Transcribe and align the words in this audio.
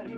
Halo, 0.00 0.08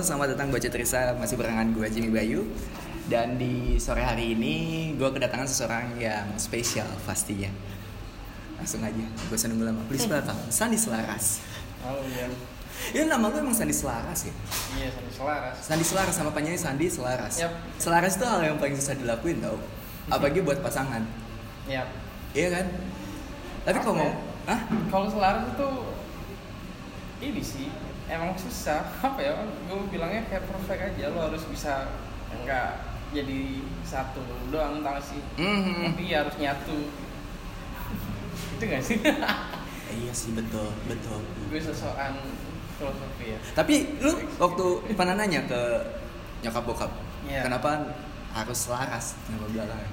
selamat 0.00 0.32
datang 0.32 0.48
buat 0.48 0.64
Cetrisa 0.64 1.12
Masih 1.20 1.36
barengan 1.36 1.68
gue 1.76 1.84
Jimmy 1.92 2.08
Bayu. 2.08 2.48
Dan 3.04 3.36
di 3.36 3.76
sore 3.76 4.00
hari 4.00 4.32
ini 4.32 4.96
gue 4.96 5.12
kedatangan 5.12 5.44
seseorang 5.44 6.00
yang 6.00 6.24
spesial 6.40 6.88
pastinya. 7.04 7.52
Langsung 8.56 8.80
aja, 8.80 9.04
gue 9.04 9.36
nunggu 9.36 9.76
lama. 9.76 9.84
Please 9.92 10.08
welcome, 10.08 10.40
Sandi 10.48 10.80
Selaras. 10.80 11.44
Halo. 11.84 12.00
Ya 12.92 13.06
nama 13.06 13.30
lu 13.30 13.36
emang 13.40 13.54
Sandi 13.56 13.72
Selaras 13.72 14.26
ya? 14.28 14.34
Iya, 14.76 14.88
Sandi 14.92 15.12
Selaras. 15.14 15.56
Sandi 15.62 15.84
Selaras 15.86 16.14
sama 16.16 16.30
penyanyi 16.34 16.58
Sandi 16.58 16.86
Selaras 16.90 17.34
Yap. 17.40 17.52
Selaras 17.78 18.18
itu 18.18 18.24
hal 18.26 18.40
yang 18.42 18.56
paling 18.58 18.74
susah 18.76 18.98
dilakuin 18.98 19.38
tau 19.40 19.56
Apalagi 20.10 20.42
buat 20.42 20.58
pasangan 20.60 21.06
Iya. 21.70 21.86
Iya 22.34 22.48
kan? 22.58 22.66
Tapi 23.62 23.78
kalau 23.78 23.96
mau? 24.02 24.12
Hah? 24.50 24.60
Kalau 24.90 25.06
Selaras 25.06 25.44
itu 25.54 25.68
ini 27.22 27.42
sih 27.42 27.68
emang 28.10 28.34
susah. 28.34 28.82
Apa 29.06 29.20
ya? 29.22 29.32
Gue 29.70 29.86
bilangnya 29.94 30.26
kayak 30.26 30.50
perfect 30.50 30.80
aja. 30.82 31.14
Lo 31.14 31.30
harus 31.30 31.46
bisa 31.46 31.86
enggak 32.34 32.82
jadi 33.14 33.62
satu 33.86 34.24
doang 34.50 34.82
tau 34.82 34.98
sih. 34.98 35.22
Mhm. 35.38 35.94
Tapi 35.94 36.02
ya 36.10 36.26
harus 36.26 36.34
nyatu. 36.40 36.90
itu 38.58 38.64
gak 38.66 38.82
sih? 38.82 38.98
Iya 39.92 40.08
sih 40.16 40.32
betul, 40.32 40.72
betul 40.88 41.20
gue 41.52 41.60
sosokan 41.60 42.16
filosofi 42.82 43.24
ya. 43.30 43.38
Tapi 43.54 43.74
lu 44.02 44.10
waktu 44.36 44.66
pernah 44.92 45.14
nanya 45.14 45.46
ke 45.46 45.60
nyokap 46.42 46.64
bokap 46.66 46.90
Iya. 47.22 47.46
Kenapa 47.46 47.94
harus 48.34 48.58
selaras 48.58 49.14
nama 49.30 49.46
belakangnya? 49.46 49.88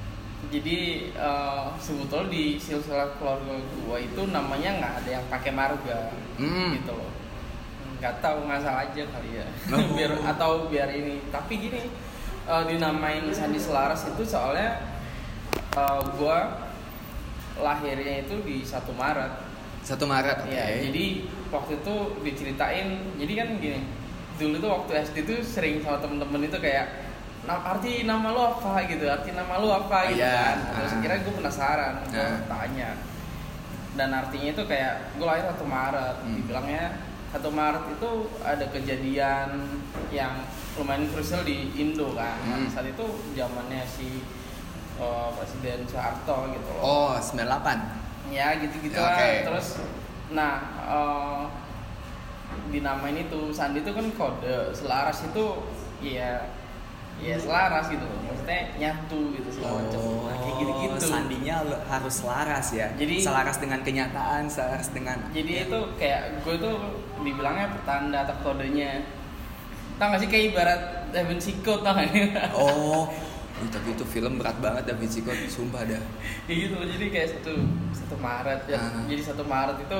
Jadi 0.49 0.77
eh, 1.13 1.65
sebetulnya 1.77 2.33
di 2.33 2.57
silsilah 2.57 3.13
keluarga 3.21 3.53
gue 3.53 3.97
itu 4.01 4.21
namanya 4.33 4.81
nggak 4.81 4.93
ada 5.05 5.09
yang 5.21 5.25
pakai 5.29 5.51
marga 5.53 6.09
Hmm. 6.41 6.73
gitu 6.73 6.89
loh. 6.89 7.11
Nggak 8.01 8.17
tahu 8.17 8.49
ngasal 8.49 8.75
aja 8.81 9.03
kali 9.05 9.29
ya. 9.37 9.45
Oh. 9.69 9.83
biar 9.99 10.11
atau 10.25 10.51
biar 10.65 10.89
ini. 10.89 11.21
Tapi 11.29 11.53
gini 11.59 11.85
eh, 12.49 12.63
dinamain 12.65 13.29
Sandi 13.29 13.61
Selaras 13.61 14.09
itu 14.09 14.25
soalnya 14.25 14.81
eh, 15.77 16.01
gue 16.17 16.37
lahirnya 17.59 18.25
itu 18.25 18.35
di 18.41 18.65
1 18.65 18.89
Maret. 18.95 19.33
Satu 19.89 20.05
Maret, 20.05 20.45
oke. 20.45 20.53
Ya, 20.53 20.69
jadi 20.79 21.05
waktu 21.49 21.71
itu 21.75 21.95
diceritain. 22.21 22.87
Jadi 23.17 23.33
kan 23.33 23.47
gini. 23.57 23.81
Dulu 24.37 24.55
tuh 24.55 24.69
waktu 24.71 24.91
SD 25.01 25.17
tuh 25.25 25.41
sering 25.41 25.81
sama 25.81 25.97
temen-temen 25.97 26.45
itu 26.45 26.57
kayak 26.57 27.09
"Nam- 27.41 27.65
arti 27.65 28.05
nama 28.05 28.29
lu 28.29 28.41
apa 28.45 28.85
gitu 28.85 29.03
arti 29.03 29.33
nama 29.33 29.57
lu 29.57 29.67
apa 29.67 30.07
gitu 30.07 30.21
Iya, 30.21 30.37
kan 30.37 30.57
terus 30.75 30.93
ah. 30.93 30.99
kira 30.99 31.15
gue 31.19 31.33
penasaran 31.33 31.93
gue 32.05 32.19
Ah. 32.19 32.39
tanya 32.45 32.89
dan 33.95 34.09
artinya 34.13 34.53
itu 34.53 34.63
kayak 34.63 35.17
gue 35.17 35.25
lahir 35.25 35.49
1 35.49 35.65
Maret 35.65 36.15
Hmm. 36.21 36.35
dibilangnya 36.37 36.85
1 37.31 37.49
Maret 37.49 37.83
itu 37.89 38.09
ada 38.39 38.65
kejadian 38.69 39.49
yang 40.09 40.45
lumayan 40.75 41.09
krusial 41.09 41.41
di 41.41 41.73
Indo 41.73 42.13
kan 42.13 42.37
Hmm. 42.45 42.69
saat 42.69 42.85
itu 42.87 43.05
zamannya 43.33 43.81
si 43.83 44.21
uh, 44.95 45.31
Presiden 45.33 45.83
Soeharto 45.85 46.53
gitu 46.53 46.69
loh 46.69 46.83
Oh, 46.83 47.11
98. 47.17 48.08
Ya 48.29 48.57
gitu-gitu 48.61 48.95
Ya, 48.95 49.03
lah 49.03 49.17
terus 49.45 49.67
nah 50.29 50.53
eh, 50.85 51.43
dinamain 52.69 53.17
itu 53.17 53.49
sandi 53.49 53.81
itu 53.81 53.91
kan 53.93 54.05
kode 54.13 54.73
selaras 54.73 55.25
itu 55.25 55.45
ya 56.01 56.45
ya 57.19 57.35
selaras 57.35 57.91
gitu 57.91 58.05
maksudnya 58.23 58.61
nyatu 58.79 59.35
gitu 59.35 59.49
segala 59.51 59.83
macam. 59.83 59.99
Nah, 60.23 60.37
kayak 60.39 60.55
gitu-gitu. 60.55 60.95
Oh, 60.95 61.11
Sandinya 61.11 61.55
harus 61.91 62.15
selaras 62.23 62.67
ya. 62.71 62.87
Jadi- 62.95 63.19
selaras 63.19 63.59
dengan 63.59 63.83
kenyataan, 63.83 64.47
selaras 64.47 64.87
dengan 64.95 65.19
jadi 65.35 65.67
itu 65.67 65.79
kayak 65.99 66.47
gue 66.47 66.55
tuh 66.63 66.75
dibilangnya 67.19 67.75
pertanda 67.75 68.23
atau 68.23 68.35
kodenya. 68.39 69.03
Tau 69.99 70.15
gak 70.15 70.23
sih 70.23 70.29
kayak 70.31 70.45
ibarat 70.55 70.81
Da 71.11 71.27
Vinci 71.27 71.59
Code 71.59 71.83
tau 71.83 71.91
gak? 71.99 72.07
Oh, 72.55 73.11
Ih, 73.59 73.69
tapi 73.69 73.91
itu 73.91 74.03
film 74.03 74.35
berat 74.35 74.55
banget 74.57 74.83
Da 74.85 74.93
Vinci 74.93 75.19
Code, 75.19 75.43
sumpah 75.45 75.83
dah. 75.83 75.99
ya 76.45 76.53
gitu 76.57 76.75
jadi 76.77 77.05
kayak 77.09 77.27
satu 77.33 77.53
satu 77.91 78.15
Maret 78.17 78.61
ya 78.65 78.79
Ah. 78.79 79.03
jadi 79.03 79.21
satu 79.21 79.43
Maret 79.43 79.77
itu 79.79 79.99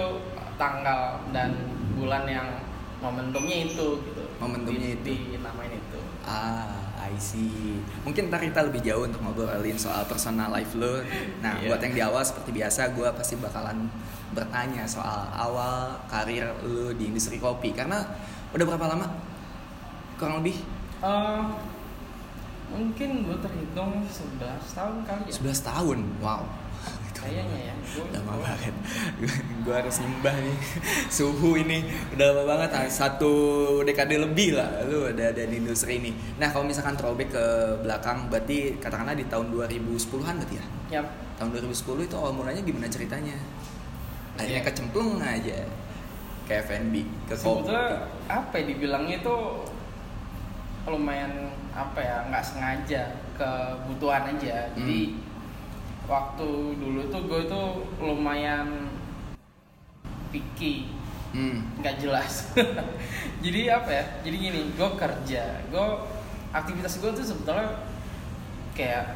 tanggal 0.56 1.00
dan 1.30 1.52
bulan 1.94 2.24
yang 2.26 2.48
momentumnya 2.98 3.66
itu 3.66 4.00
gitu 4.02 4.24
Momentumnya 4.38 4.96
di, 4.98 5.12
itu. 5.14 5.34
dinamain 5.34 5.72
itu 5.72 6.00
Ah, 6.22 6.78
I 7.02 7.18
see. 7.18 7.80
Mungkin 8.02 8.28
ntar 8.28 8.40
kita 8.40 8.62
lebih 8.62 8.80
jauh 8.82 9.02
untuk 9.02 9.18
ngobrolin 9.20 9.74
soal 9.76 10.06
personal 10.06 10.48
life 10.50 10.72
lo. 10.74 11.02
Nah, 11.40 11.58
Iya. 11.58 11.66
buat 11.66 11.80
yang 11.82 11.92
di 11.92 12.02
awal 12.02 12.22
seperti 12.22 12.54
biasa, 12.54 12.94
gue 12.94 13.08
pasti 13.10 13.34
bakalan 13.36 13.90
bertanya 14.30 14.86
soal 14.86 15.26
awal 15.28 15.90
karir 16.06 16.46
lo 16.62 16.92
di 16.92 17.08
industri 17.08 17.36
kopi. 17.36 17.74
Karena 17.74 18.04
udah 18.52 18.62
berapa 18.64 18.86
lama? 18.88 19.08
Kurang 20.16 20.40
lebih 20.40 20.60
Eh, 21.00 21.44
mungkin 22.70 23.10
gue 23.26 23.38
terhitung 23.42 24.06
11 24.06 24.78
tahun 24.78 24.96
kali 25.06 25.24
ya 25.28 25.34
11 25.34 25.70
tahun. 25.70 26.00
Wow. 26.22 26.44
Kayaknya 27.20 27.60
ya 27.72 27.76
gue 27.76 28.06
Lama 28.16 28.34
banget. 28.40 28.76
gue 29.66 29.74
harus 29.76 29.96
nyembah 30.00 30.36
nih 30.40 30.58
suhu 31.18 31.60
ini 31.60 31.84
udah 32.16 32.26
lama 32.32 32.44
banget 32.56 32.70
ah, 32.80 32.88
satu 32.88 33.34
dekade 33.84 34.16
lebih 34.16 34.56
lah 34.56 34.86
lu 34.88 35.10
ada 35.10 35.34
ada 35.34 35.44
di 35.44 35.60
industri 35.60 36.00
ini. 36.00 36.16
Nah 36.40 36.48
kalau 36.54 36.64
misalkan 36.64 36.96
throwback 36.96 37.34
ke 37.34 37.46
belakang 37.84 38.32
berarti 38.32 38.80
katakanlah 38.80 39.18
di 39.18 39.26
tahun 39.28 39.52
2010-an 39.52 40.34
berarti 40.40 40.56
ya? 40.56 40.66
ya 40.90 41.02
tahun 41.36 41.56
2010 41.56 42.08
itu 42.08 42.16
awal 42.16 42.32
mulanya 42.32 42.62
gimana 42.64 42.88
ceritanya? 42.88 43.36
Akhirnya 44.40 44.64
Iya. 44.64 44.68
kecemplung 44.72 45.20
aja 45.20 45.60
ke 46.48 46.54
F&B, 46.66 47.06
ke 47.30 47.34
sebetulnya 47.38 48.10
apa 48.26 48.56
ya 48.58 48.64
dibilangnya 48.74 49.22
itu 49.22 49.36
lumayan 50.90 51.52
apa 51.72 52.00
ya 52.00 52.18
nggak 52.26 52.44
sengaja 52.44 53.02
kebutuhan 53.34 54.24
aja 54.30 54.70
jadi 54.74 55.00
Hmm. 55.10 55.22
waktu 56.06 56.50
dulu 56.76 57.02
tuh 57.08 57.22
gue 57.24 57.42
tuh 57.46 57.68
lumayan 58.00 58.90
picky 60.30 60.90
Hmm. 61.30 61.62
nggak 61.78 62.02
jelas 62.02 62.50
jadi 63.46 63.78
apa 63.78 63.90
ya 63.92 64.04
jadi 64.24 64.36
gini 64.40 64.62
gue 64.74 64.90
kerja 64.96 65.44
gue 65.64 65.88
aktivitas 66.50 66.98
gue 66.98 67.12
tuh 67.12 67.22
sebetulnya 67.24 67.86
kayak 68.74 69.14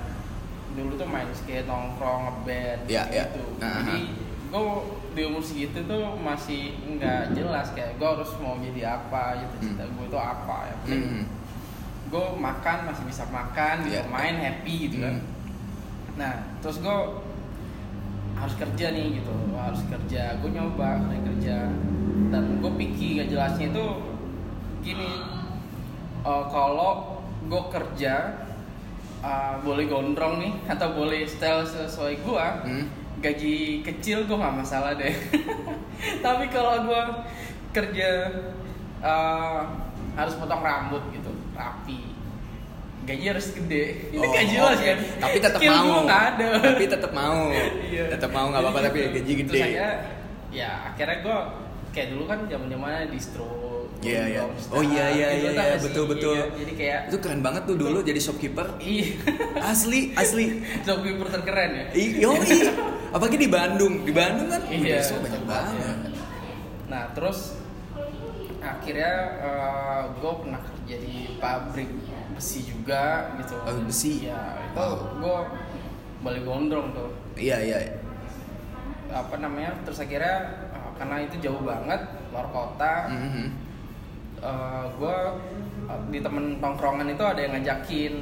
dulu 0.74 0.94
tuh 0.94 1.06
main 1.06 1.25
skate 1.31 1.66
nongkrong 1.66 2.30
ngeband 2.30 2.85
Ya, 2.85 3.09
ya. 3.09 3.25
gitu 3.25 3.41
Nah, 3.58 3.81
jadi 3.81 4.14
gue 4.46 4.62
di 5.12 5.22
umur 5.24 5.41
segitu 5.41 5.81
tuh 5.84 6.14
masih 6.16 6.78
nggak 6.88 7.34
jelas 7.34 7.74
kayak 7.74 7.97
gue 7.97 8.06
harus 8.08 8.30
mau 8.38 8.58
jadi 8.58 8.94
apa 8.94 9.41
gitu 9.41 9.56
cita 9.68 9.81
gue 9.84 10.06
tuh 10.08 10.22
apa 10.22 10.70
ya 10.70 10.75
Hmm. 10.85 11.25
Gue 12.13 12.25
makan 12.38 12.78
masih 12.85 13.03
bisa 13.03 13.25
makan 13.28 13.81
gitu 13.84 13.97
Ya. 13.97 14.06
main 14.06 14.38
happy 14.38 14.74
gitu 14.85 15.01
kan 15.01 15.18
Hmm. 15.18 15.25
nah 16.13 16.34
terus 16.62 16.78
gue 16.78 16.97
harus 18.35 18.53
kerja 18.53 18.85
nih 18.91 19.18
gitu 19.18 19.34
harus 19.56 19.81
kerja 19.84 20.38
gue 20.38 20.50
nyoba 20.52 21.02
kerja 21.23 21.73
dan 22.29 22.44
gue 22.59 22.72
pikir 22.78 23.18
gak 23.18 23.29
jelasnya 23.29 23.68
itu 23.68 23.85
gini 24.81 25.09
eh, 26.22 26.44
kalau 26.47 27.18
gue 27.44 27.63
kerja 27.72 28.13
eh, 29.19 29.53
boleh 29.59 29.85
gondrong 29.88 30.38
nih 30.38 30.53
atau 30.73 30.94
boleh 30.94 31.25
style 31.25 31.66
sesuai 31.66 32.13
gue 32.19 32.46
Hmm. 32.62 32.85
gaji 33.18 33.56
kecil 33.81 34.28
gue 34.28 34.35
nggak 34.35 34.57
masalah 34.59 34.94
deh 34.94 35.16
tapi 36.25 36.46
kalau 36.47 36.84
gue 36.84 37.02
kerja 37.72 38.09
eh, 39.02 39.62
harus 40.13 40.35
potong 40.35 40.62
rambut 40.62 41.02
gitu 41.09 41.31
rapi 41.53 42.12
gaji 43.03 43.26
harus 43.28 43.47
gede 43.53 43.84
itu 44.08 44.17
Oh, 44.17 44.29
gak 44.29 44.46
jelas 44.46 44.76
oke. 44.76 44.85
kan 44.85 44.97
Tapi 45.20 45.38
tetap 45.38 45.59
Skill 45.59 45.73
mau. 45.73 45.96
nggak 46.03 46.22
ada 46.29 46.47
Tapi 46.58 46.84
tetap 46.85 47.11
mau. 47.11 47.41
Iya. 47.91 48.03
Tetap 48.09 48.29
mau 48.29 48.46
nggak 48.47 48.61
apa-apa 48.61 48.79
tapi 48.84 48.97
gaji 49.11 49.34
gede. 49.38 49.50
Terus 49.50 49.61
saya 49.61 49.88
ya 50.50 50.70
akhirnya 50.88 51.17
gue 51.20 51.38
kayak 51.90 52.08
dulu 52.09 52.23
kan 52.26 52.40
zaman 52.46 52.67
zamannya 52.67 53.09
distro 53.09 53.52
Iya, 54.00 54.23
iya. 54.28 54.41
Gongsta, 54.44 54.67
Oh 54.70 54.84
iya 54.84 55.05
iya 55.08 55.28
gitu, 55.32 55.40
iya, 55.40 55.50
tau 55.50 55.64
iya 55.64 55.64
gak 55.66 55.72
sih? 55.73 55.85
betul 55.85 56.03
betul. 56.05 56.35
Iya, 56.35 56.46
jadi 56.58 56.72
kayak 56.76 57.00
itu 57.08 57.17
keren 57.17 57.40
banget 57.40 57.61
tuh 57.64 57.76
dulu 57.78 57.97
jadi 58.02 58.20
shopkeeper. 58.20 58.67
iya 58.78 59.06
Asli 59.72 60.02
asli. 60.14 60.46
shopkeeper 60.84 61.28
terkeren 61.29 61.72
ya 61.72 61.85
I- 61.94 62.16
Yoi. 62.20 62.58
Apalagi 63.16 63.38
di 63.38 63.47
Bandung. 63.47 63.94
Di 64.02 64.11
Bandung 64.11 64.47
kan 64.47 64.59
Iya, 64.66 64.99
distro 64.99 65.17
banyak 65.20 65.44
banget. 65.44 65.97
Nah 66.85 67.03
terus 67.11 67.56
akhirnya 68.59 69.11
gue 70.14 70.34
pernah 70.38 70.61
kerja 70.61 70.96
di 70.97 71.16
pabrik 71.38 71.90
besi 72.43 72.59
juga 72.67 73.31
gitu. 73.40 73.55
Oh, 73.55 73.79
besi. 73.87 74.28
Ya 74.28 74.59
itu 74.59 74.75
Wow. 74.75 75.16
gue 75.23 75.37
balik 76.19 76.43
gondrong 76.43 76.91
tuh. 76.91 77.16
Iya 77.40 77.57
iya. 77.63 77.79
Apa 79.07 79.40
namanya? 79.40 79.72
Terus 79.87 80.03
akhirnya 80.03 80.35
eh, 80.75 80.91
karena 80.99 81.23
itu 81.23 81.40
jauh 81.40 81.63
banget 81.63 82.03
luar 82.35 82.47
kota, 82.51 83.07
Mhm. 83.07 83.47
gue 84.99 85.17
di 86.11 86.19
temen 86.19 86.59
tongkrongan 86.59 87.07
itu 87.07 87.23
ada 87.23 87.40
yang 87.40 87.55
ngajakin 87.55 88.13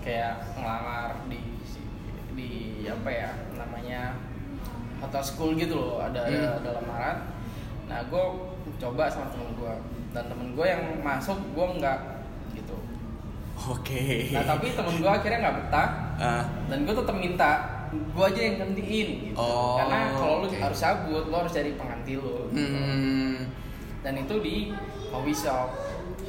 kayak 0.00 0.40
ngelamar 0.56 1.12
di 1.28 1.36
di 2.32 2.50
apa 2.88 3.10
ya 3.12 3.30
namanya 3.52 4.16
hotel 4.96 5.20
school 5.20 5.52
gitu 5.52 5.76
loh 5.76 6.00
ada 6.00 6.24
ada, 6.24 6.38
Hmm. 6.40 6.58
ada 6.64 6.70
lamaran 6.80 7.16
nah 7.84 8.00
gue 8.00 8.24
coba 8.80 9.12
sama 9.12 9.28
temen 9.28 9.52
gue 9.60 9.74
dan 10.16 10.24
temen 10.24 10.56
gue 10.56 10.64
yang 10.64 10.82
masuk 11.02 11.36
gue 11.52 11.66
nggak 11.76 11.98
Oke. 13.60 14.30
nah 14.30 14.44
tapi 14.46 14.70
temen 14.70 14.94
gue 14.96 15.10
akhirnya 15.10 15.38
nggak 15.40 15.56
betah 15.58 15.88
Ah, 16.14 16.42
dan 16.66 16.82
gue 16.82 16.94
tetap 16.94 17.14
minta 17.14 17.50
gue 17.88 18.24
aja 18.24 18.40
yang 18.40 18.56
gantiin 18.60 19.08
gitu 19.24 19.36
Oh, 19.36 19.78
karena 19.78 20.12
kalau 20.12 20.34
lu 20.40 20.46
oke. 20.46 20.56
harus 20.56 20.78
cabut 20.78 21.24
lo 21.24 21.36
harus 21.36 21.52
cari 21.52 21.72
pengganti 21.72 22.14
lo 22.14 22.46
gitu. 22.48 22.58
hmm, 22.60 23.34
dan 24.00 24.14
itu 24.16 24.34
di 24.38 24.56
coffee 25.06 25.34
shop 25.34 25.68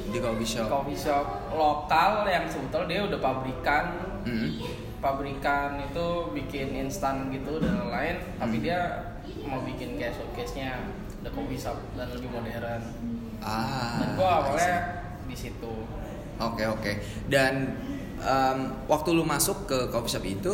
di 0.06 0.18
coffee 0.18 0.46
shop. 0.48 0.66
coffee 0.68 0.96
shop 0.96 1.26
lokal 1.52 2.24
yang 2.24 2.46
sebetulnya 2.46 2.86
dia 2.88 3.00
udah 3.06 3.20
pabrikan 3.20 3.84
Hmm. 4.20 4.52
pabrikan 5.00 5.80
itu 5.80 6.06
bikin 6.34 6.76
instan 6.78 7.30
gitu 7.30 7.56
dan 7.56 7.72
lain-lain 7.80 8.16
tapi 8.36 8.56
Hmm. 8.56 8.64
dia 8.64 8.80
mau 9.42 9.60
bikin 9.60 9.96
kayak 9.96 10.12
showcase 10.12 10.52
nya 10.54 10.76
the 11.18 11.30
coffee 11.30 11.56
shop 11.56 11.76
dan 11.94 12.08
lebih 12.10 12.28
modern 12.30 12.82
Ah. 13.40 13.96
dan 13.98 14.08
gua 14.14 14.28
I 14.28 14.36
awalnya 14.44 14.76
di 15.24 15.32
situ 15.34 15.72
Oke 16.40 16.64
oke. 16.64 16.92
Dan 17.28 17.76
em, 18.18 18.58
waktu 18.88 19.08
lu 19.12 19.22
masuk 19.22 19.68
ke 19.68 19.78
coffee 19.92 20.12
shop 20.16 20.24
itu, 20.24 20.52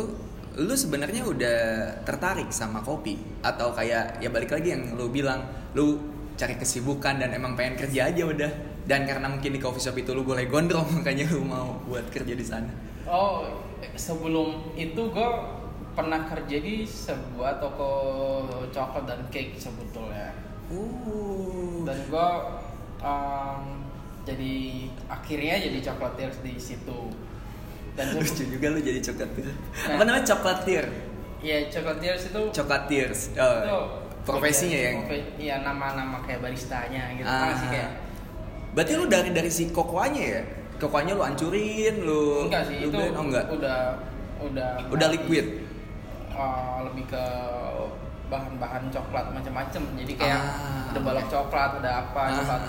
lu 0.59 0.73
sebenarnya 0.75 1.23
udah 1.23 1.57
tertarik 2.03 2.51
sama 2.51 2.83
kopi 2.83 3.15
atau 3.41 3.71
kayak 3.71 4.19
ya 4.19 4.29
balik 4.29 4.51
lagi 4.51 4.75
yang 4.75 4.93
lu 4.99 5.07
bilang, 5.07 5.47
lu 5.73 5.99
cari 6.37 6.53
kesibukan 6.59 7.17
dan 7.17 7.33
emang 7.33 7.55
pengen 7.55 7.79
kerja 7.79 8.11
aja 8.11 8.23
udah. 8.27 8.51
Dan 8.87 9.03
karena 9.03 9.27
mungkin 9.27 9.51
di 9.51 9.59
coffee 9.59 9.83
shop 9.83 9.99
itu 9.99 10.15
lu 10.15 10.23
boleh 10.23 10.47
gondrong 10.47 10.87
makanya 10.99 11.27
lu 11.31 11.43
mau 11.43 11.79
buat 11.87 12.07
kerja 12.07 12.33
di 12.35 12.45
sana. 12.45 12.71
oh 13.07 13.47
sebelum 13.95 14.75
itu 14.75 14.99
gua 15.15 15.55
pernah 15.95 16.27
kerja 16.27 16.59
di 16.59 16.83
sebuah 16.83 17.55
toko 17.63 17.89
coklat 18.67 19.07
dan 19.07 19.23
cake 19.31 19.55
sebetulnya 19.55 20.35
Uh. 20.67 21.87
dan 21.87 21.95
gua 22.11 22.59
em, 22.99 23.86
jadi 24.27 24.53
akhirnya 25.07 25.55
jadi 25.61 25.77
chocolatiers 25.81 26.37
di 26.43 26.53
situ 26.57 26.99
dan 27.95 28.11
Lucu 28.13 28.43
juga 28.43 28.67
lu 28.69 28.79
jadi 28.79 28.99
coklatier. 29.01 29.47
Nah. 29.47 29.95
Apa 29.95 30.03
namanya 30.03 30.25
coklatier? 30.27 30.85
ya 31.39 31.57
chocolatiers 31.65 32.27
itu 32.27 32.41
Coklatiers. 32.51 33.19
Oh, 33.33 33.55
itu 33.57 33.77
profesinya 34.21 34.73
iya, 34.75 34.85
yang. 34.85 34.97
profe- 35.01 35.31
iya 35.37 35.55
nama-nama 35.59 36.19
kayak 36.19 36.41
baristanya 36.41 37.15
gitu 37.15 37.25
Ah. 37.25 37.55
sih 37.55 37.67
kayak 37.69 37.91
Berarti 38.69 38.93
lu 38.93 39.05
dari 39.07 39.29
dari 39.31 39.47
si 39.47 39.71
kokoanya 39.71 40.23
ya? 40.29 40.41
Kokoanya 40.77 41.13
lu 41.13 41.23
hancurin, 41.23 41.95
lu 41.99 42.45
enggak 42.45 42.67
sih 42.67 42.77
lu 42.79 42.91
itu 42.91 42.97
oh 42.99 43.23
enggak. 43.23 43.45
udah 43.49 43.79
udah 44.39 44.69
Udah 44.87 45.07
liquid. 45.09 45.65
eh, 46.29 46.77
lebih 46.83 47.05
ke 47.07 47.23
bahan-bahan 48.27 48.91
coklat 48.91 49.25
macam-macam 49.31 49.81
jadi 49.95 50.13
kayak 50.13 50.37
Ah, 50.37 50.91
ada 50.91 50.99
balok 50.99 51.25
coklat 51.25 51.71
ada 51.79 51.91
apa 52.03 52.21
Ah. 52.21 52.35
coklat 52.35 52.61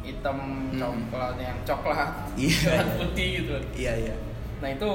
hitam 0.00 0.36
Hmm. 0.70 0.76
coklat 0.76 1.36
yang 1.36 1.58
coklat 1.62 2.10
Iya. 2.34 2.56
coklat 2.64 2.88
putih 2.96 3.28
gitu 3.38 3.54
Iya 3.76 3.92
iya. 4.00 4.14
nah 4.58 4.68
itu 4.68 4.90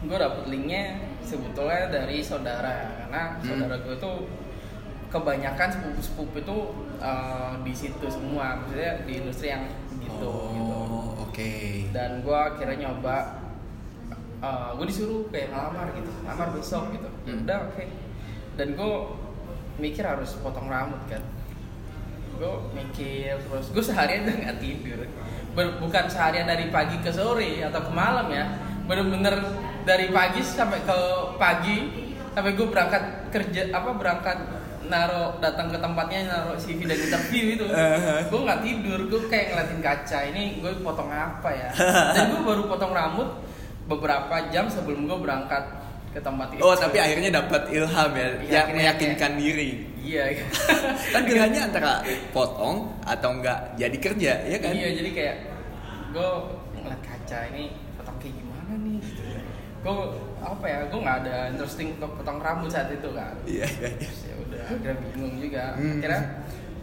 gue 0.00 0.16
dapet 0.16 0.44
linknya 0.46 0.84
sebetulnya 1.20 1.88
dari 1.88 2.18
saudara 2.20 2.72
karena 2.98 3.22
Hmm. 3.34 3.44
saudara 3.44 3.76
gue 3.78 3.96
tuh 3.96 4.16
kebanyakan 5.08 5.68
sepupu-sepupu 5.68 6.36
itu 6.38 6.56
eh, 6.98 7.52
di 7.60 7.72
situ 7.72 8.06
semua 8.06 8.56
maksudnya 8.56 9.02
di 9.02 9.12
industri 9.16 9.48
yang 9.48 9.66
gitu 9.98 10.22
oh, 10.22 10.48
gitu 10.50 10.76
oke. 11.20 11.52
dan 11.90 12.20
gue 12.20 12.36
akhirnya 12.36 12.86
nyoba 12.86 13.16
gue 14.72 14.86
disuruh 14.86 15.28
kayak 15.28 15.50
ngelamar 15.50 15.92
gitu 15.92 16.08
ngelamar 16.22 16.48
besok 16.50 16.84
gitu 16.90 17.08
Hmm. 17.26 17.44
udah 17.44 17.58
oke 17.68 17.84
dan 18.56 18.68
gue 18.72 18.92
mikir 19.78 20.00
harus 20.02 20.36
potong 20.38 20.66
rambut 20.66 21.00
kan 21.06 21.20
gue 22.40 22.54
mikir 22.72 23.36
terus 23.36 23.68
gue 23.68 23.84
seharian 23.84 24.24
udah 24.24 24.36
nggak 24.48 24.58
tidur. 24.64 25.00
Ber- 25.52 25.76
bukan 25.76 26.08
seharian 26.08 26.48
dari 26.48 26.72
pagi 26.72 26.96
ke 27.04 27.12
sore 27.12 27.60
atau 27.60 27.84
ke 27.84 27.92
malam 27.92 28.32
ya. 28.32 28.48
Bener-bener 28.88 29.36
dari 29.84 30.08
pagi 30.08 30.40
sampai 30.40 30.80
ke 30.80 30.98
pagi 31.36 32.08
sampai 32.32 32.56
gue 32.56 32.64
berangkat 32.64 33.28
kerja 33.28 33.68
apa 33.76 33.92
berangkat 33.92 34.38
naro 34.88 35.36
datang 35.38 35.68
ke 35.70 35.78
tempatnya 35.78 36.32
naro 36.32 36.56
CV 36.56 36.88
dan 36.88 36.96
interview 36.96 37.44
itu. 37.60 37.66
Uh-huh. 37.68 38.20
gue 38.24 38.40
nggak 38.40 38.60
tidur 38.64 39.00
gue 39.04 39.20
kayak 39.28 39.46
ngeliatin 39.52 39.80
kaca. 39.84 40.18
Ini 40.32 40.42
gue 40.64 40.72
potong 40.80 41.12
apa 41.12 41.48
ya? 41.52 41.68
Dan 42.16 42.32
gue 42.32 42.40
baru 42.40 42.64
potong 42.64 42.96
rambut 42.96 43.28
beberapa 43.84 44.48
jam 44.48 44.64
sebelum 44.72 45.04
gue 45.04 45.18
berangkat 45.20 45.62
ke 46.10 46.18
tempat 46.18 46.56
itu. 46.56 46.62
Oh 46.64 46.74
tapi 46.74 46.98
akhirnya 46.98 47.30
dapat 47.38 47.70
ilham 47.70 48.10
ya, 48.16 48.18
Iya, 48.18 48.26
yang 48.48 48.64
akhirnya 48.66 48.80
meyakinkan 48.80 49.32
diri. 49.38 49.70
Iya 50.00 50.24
Kan 51.12 51.22
pilihannya 51.22 51.60
antara 51.62 52.00
potong 52.30 52.76
atau 53.02 53.30
enggak 53.32 53.74
jadi 53.74 53.96
kerja, 53.96 54.32
ya 54.42 54.58
kan? 54.58 54.72
iya 54.72 54.88
jadi 54.92 55.10
kayak 55.10 55.36
gue 56.10 56.28
ngeliat 56.74 57.00
kaca 57.00 57.38
ini 57.48 57.64
potong 57.94 58.16
kayak 58.16 58.34
gimana 58.34 58.72
nih 58.76 58.98
gitu. 58.98 59.22
gue 59.80 59.94
apa 60.38 60.64
ya 60.64 60.78
gue 60.86 60.98
nggak 60.98 61.18
ada 61.20 61.36
interesting 61.48 61.88
untuk 61.94 62.10
potong 62.14 62.38
rambut 62.38 62.68
saat 62.68 62.88
itu 62.88 63.08
kan 63.10 63.32
Iya 63.42 63.64
iya. 63.70 63.88
iya. 63.90 64.10
Ya 64.10 64.34
udah 64.38 64.60
akhirnya 64.66 64.94
bingung 65.06 65.34
juga 65.38 65.64
Hmm. 65.72 65.96
akhirnya 65.96 66.22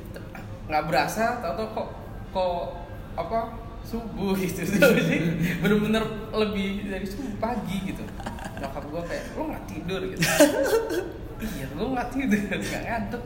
t- 0.09 0.25
nggak 0.67 0.83
berasa 0.85 1.23
tau 1.39 1.53
tau 1.53 1.67
kok 1.71 1.87
kok 2.29 2.57
apa 3.15 3.39
subuh 3.81 4.33
gitu 4.33 4.61
sih 4.67 5.19
bener-bener 5.57 6.03
lebih 6.29 6.67
dari 6.85 7.05
subuh 7.05 7.31
pagi 7.37 7.77
gitu 7.87 8.03
nyokap 8.57 8.83
gue 8.85 9.01
kayak 9.05 9.23
lo 9.33 9.43
nggak 9.45 9.63
tidur 9.65 10.01
gitu 10.03 10.21
iya 11.41 11.65
gue 11.69 11.87
nggak 11.87 12.09
tidur 12.13 12.57
nggak 12.57 12.83
ngantuk. 12.87 13.23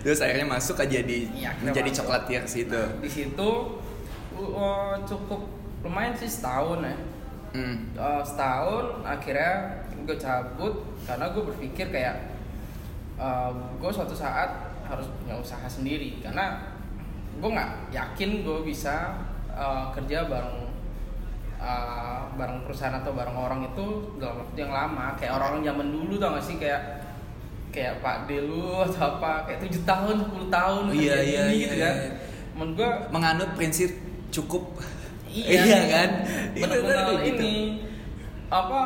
Terus 0.00 0.18
akhirnya 0.24 0.48
masuk 0.48 0.76
aja 0.80 0.98
di 1.04 1.28
akhirnya 1.28 1.68
menjadi 1.74 1.90
masuk. 1.92 1.98
coklatier 2.04 2.42
situ. 2.48 2.82
di 3.04 3.10
situ 3.12 3.50
uh, 4.36 4.96
cukup 5.04 5.44
lumayan 5.84 6.16
sih 6.16 6.28
setahun 6.28 6.80
ya 6.84 6.96
Hmm. 7.50 7.90
Eh, 7.98 8.22
setahun 8.22 9.02
akhirnya 9.02 9.82
gue 10.06 10.14
cabut 10.14 10.86
karena 11.02 11.34
gue 11.34 11.42
berpikir 11.50 11.90
kayak 11.90 12.30
gue 13.82 13.90
suatu 13.90 14.14
saat 14.14 14.70
harus 14.86 15.10
punya 15.18 15.34
usaha 15.34 15.66
sendiri 15.66 16.22
karena 16.22 16.62
gue 17.42 17.50
nggak 17.50 17.90
yakin 17.90 18.46
gue 18.46 18.58
bisa 18.62 19.18
eh, 19.50 19.84
kerja 19.98 20.30
bareng 20.30 20.69
eh, 21.60 22.20
bareng 22.34 22.64
perusahaan 22.64 22.96
atau 22.96 23.12
bareng 23.12 23.36
orang 23.36 23.60
itu 23.68 23.86
dalam 24.16 24.40
waktu 24.40 24.58
yang 24.58 24.72
lama 24.72 25.12
kayak 25.14 25.32
orang-orang 25.36 25.62
zaman 25.62 25.86
dulu 25.92 26.14
tau 26.16 26.32
gak 26.34 26.44
sih 26.44 26.56
kayak 26.56 26.80
kayak 27.70 28.02
Pak 28.02 28.26
Delu 28.26 28.82
atau 28.82 29.14
apa 29.14 29.46
kayak 29.46 29.62
tujuh 29.62 29.82
tahun 29.86 30.16
10 30.26 30.50
tahun 30.50 30.82
Oh, 30.88 30.94
iya, 30.94 31.16
iya, 31.22 31.42
ini 31.46 31.54
iya, 31.54 31.62
gitu 31.62 31.76
iya. 31.76 31.84
kan 31.86 31.96
menurut 32.50 32.74
gue 32.76 32.90
Menganut 33.14 33.50
prinsip 33.54 33.90
cukup. 34.30 34.64
Iya, 35.30 35.62
iya 35.68 35.80
kan? 35.86 36.10
Itu 36.54 36.66
Bener-bener 36.66 36.96
kan 36.98 37.16
gitu. 37.22 37.42
ini 37.42 37.54
apa 38.50 38.80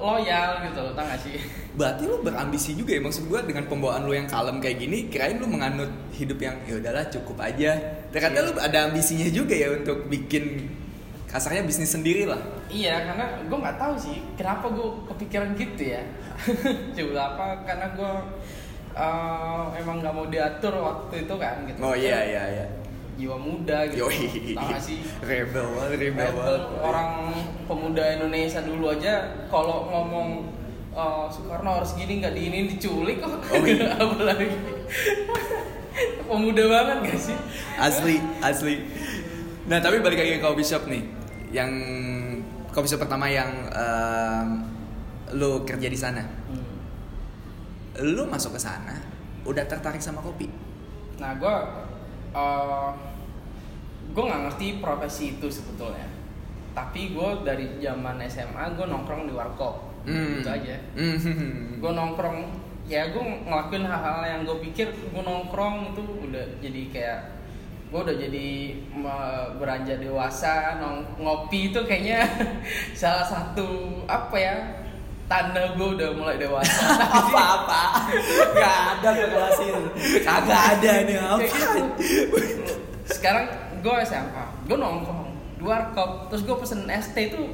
loyal 0.00 0.64
gitu 0.64 0.80
loh, 0.80 0.92
tau 0.96 1.04
gak 1.04 1.20
sih? 1.20 1.36
Berarti 1.78 2.08
lu 2.08 2.24
berambisi 2.24 2.72
juga 2.72 2.96
ya 2.96 3.04
maksud 3.04 3.28
gua 3.28 3.44
dengan 3.44 3.68
pembawaan 3.68 4.08
lu 4.08 4.16
yang 4.16 4.24
kalem 4.24 4.56
kayak 4.58 4.80
gini, 4.80 5.12
kirain 5.12 5.36
lu 5.36 5.44
menganut 5.44 5.92
hidup 6.16 6.40
yang 6.40 6.56
ya 6.64 6.80
udahlah 6.80 7.04
cukup 7.12 7.36
aja. 7.38 7.76
Ternyata 8.08 8.38
Iya. 8.40 8.46
lu 8.48 8.52
ada 8.56 8.78
ambisinya 8.88 9.28
juga 9.28 9.52
ya 9.52 9.68
untuk 9.76 10.08
bikin 10.08 10.72
kasarnya 11.30 11.62
bisnis 11.62 11.94
sendiri 11.94 12.26
lah. 12.26 12.42
Iya, 12.66 13.06
karena 13.06 13.24
gue 13.46 13.58
nggak 13.58 13.78
tahu 13.78 13.94
sih 13.94 14.18
kenapa 14.34 14.66
gue 14.68 14.88
kepikiran 15.08 15.54
gitu 15.54 15.94
ya. 15.94 16.02
Coba 16.98 17.20
apa? 17.30 17.46
Karena 17.62 17.86
gue 17.94 18.12
eh, 18.92 19.64
emang 19.78 20.02
nggak 20.02 20.10
mau 20.12 20.26
diatur 20.26 20.74
waktu 20.74 21.14
itu 21.22 21.34
kan 21.38 21.56
gitu. 21.64 21.78
Oh 21.80 21.94
iya 21.94 22.18
iya 22.26 22.44
iya. 22.50 22.66
Jiwa 23.14 23.36
muda 23.36 23.84
gitu. 23.86 24.08
Yoi. 24.08 24.56
Tau 24.56 24.64
gak 24.66 24.80
sih? 24.80 24.98
Rebel 25.28 25.66
banget, 25.70 25.90
rebel 26.00 26.24
Rebel, 26.24 26.34
banget. 26.34 26.62
orang 26.80 27.10
pemuda 27.64 28.04
Indonesia 28.16 28.60
dulu 28.64 28.90
aja 28.90 29.14
kalau 29.46 29.86
ngomong 29.86 30.28
eh, 30.90 31.24
Soekarno 31.30 31.78
harus 31.78 31.94
gini 31.94 32.18
nggak 32.18 32.34
diinin 32.34 32.66
diculik 32.66 33.22
kok 33.22 33.38
Oh, 33.54 33.62
iya. 33.62 33.94
apalagi 34.02 34.48
pemuda 36.24 36.64
banget 36.66 36.96
gak 37.06 37.20
sih 37.20 37.36
Asli, 37.76 38.16
asli. 38.40 38.74
Nah, 39.66 39.78
tapi 39.78 40.00
balik 40.00 40.18
lagi 40.18 40.32
ke 40.36 40.42
coffee 40.42 40.66
shop 40.66 40.84
nih. 40.84 41.04
Yang 41.50 41.70
coffee 42.68 42.86
shop 42.88 43.02
pertama 43.02 43.26
yang 43.26 43.50
em, 43.68 44.48
lu 45.32 45.62
kerja 45.62 45.86
di 45.86 45.94
sana. 45.94 46.22
Hmm. 46.22 46.66
Lu 48.06 48.24
masuk 48.24 48.54
ke 48.54 48.60
sana 48.60 48.94
udah 49.40 49.64
tertarik 49.64 49.98
sama 49.98 50.20
kopi. 50.20 50.46
nah 51.16 51.36
gue 51.36 51.56
gue 54.10 54.22
nggak 54.22 54.42
ngerti 54.42 54.66
profesi 54.78 55.36
itu 55.36 55.46
sebetulnya 55.46 56.08
tapi 56.70 57.12
gue 57.12 57.28
dari 57.42 57.76
zaman 57.76 58.18
SMA 58.24 58.74
gue 58.74 58.86
nongkrong 58.86 59.26
di 59.26 59.34
warkop 59.34 59.88
Hmm. 60.00 60.40
itu 60.40 60.48
aja 60.48 60.80
Hmm. 60.96 61.76
gue 61.76 61.92
nongkrong 61.92 62.38
ya 62.86 63.12
gue 63.12 63.20
ngelakuin 63.20 63.84
hal-hal 63.84 64.24
yang 64.24 64.40
gue 64.42 64.56
pikir 64.64 64.88
gue 64.88 65.22
nongkrong 65.22 65.92
itu 65.92 66.00
udah 66.24 66.40
jadi 66.56 66.82
kayak 66.88 67.20
gue 67.90 68.00
udah 68.00 68.14
jadi 68.14 68.48
beranjak 69.58 69.98
dewasa 69.98 70.78
nong 70.78 71.02
ngopi 71.18 71.74
itu 71.74 71.80
kayaknya 71.82 72.22
salah 73.00 73.26
satu 73.26 73.66
apa 74.06 74.36
ya 74.38 74.54
tanda 75.26 75.74
gue 75.74 75.88
udah 75.94 76.10
mulai 76.14 76.34
dewasa. 76.34 76.90
Apa 77.22 77.42
apa? 77.62 77.82
Nggak 78.50 78.74
ada 78.98 79.10
kekelasin 79.14 79.74
kagak 80.22 80.62
ada 80.74 80.92
nih 81.06 81.16
apa? 81.22 81.38
gitu. 81.46 81.80
sekarang 83.06 83.46
gue 83.78 83.94
SMA 84.02 84.44
gue 84.66 84.74
nongkrong 84.74 85.30
di 85.54 85.62
warkop 85.62 86.30
terus 86.30 86.42
gue 86.42 86.56
pesen 86.58 86.82
ST 86.86 87.14
itu 87.14 87.46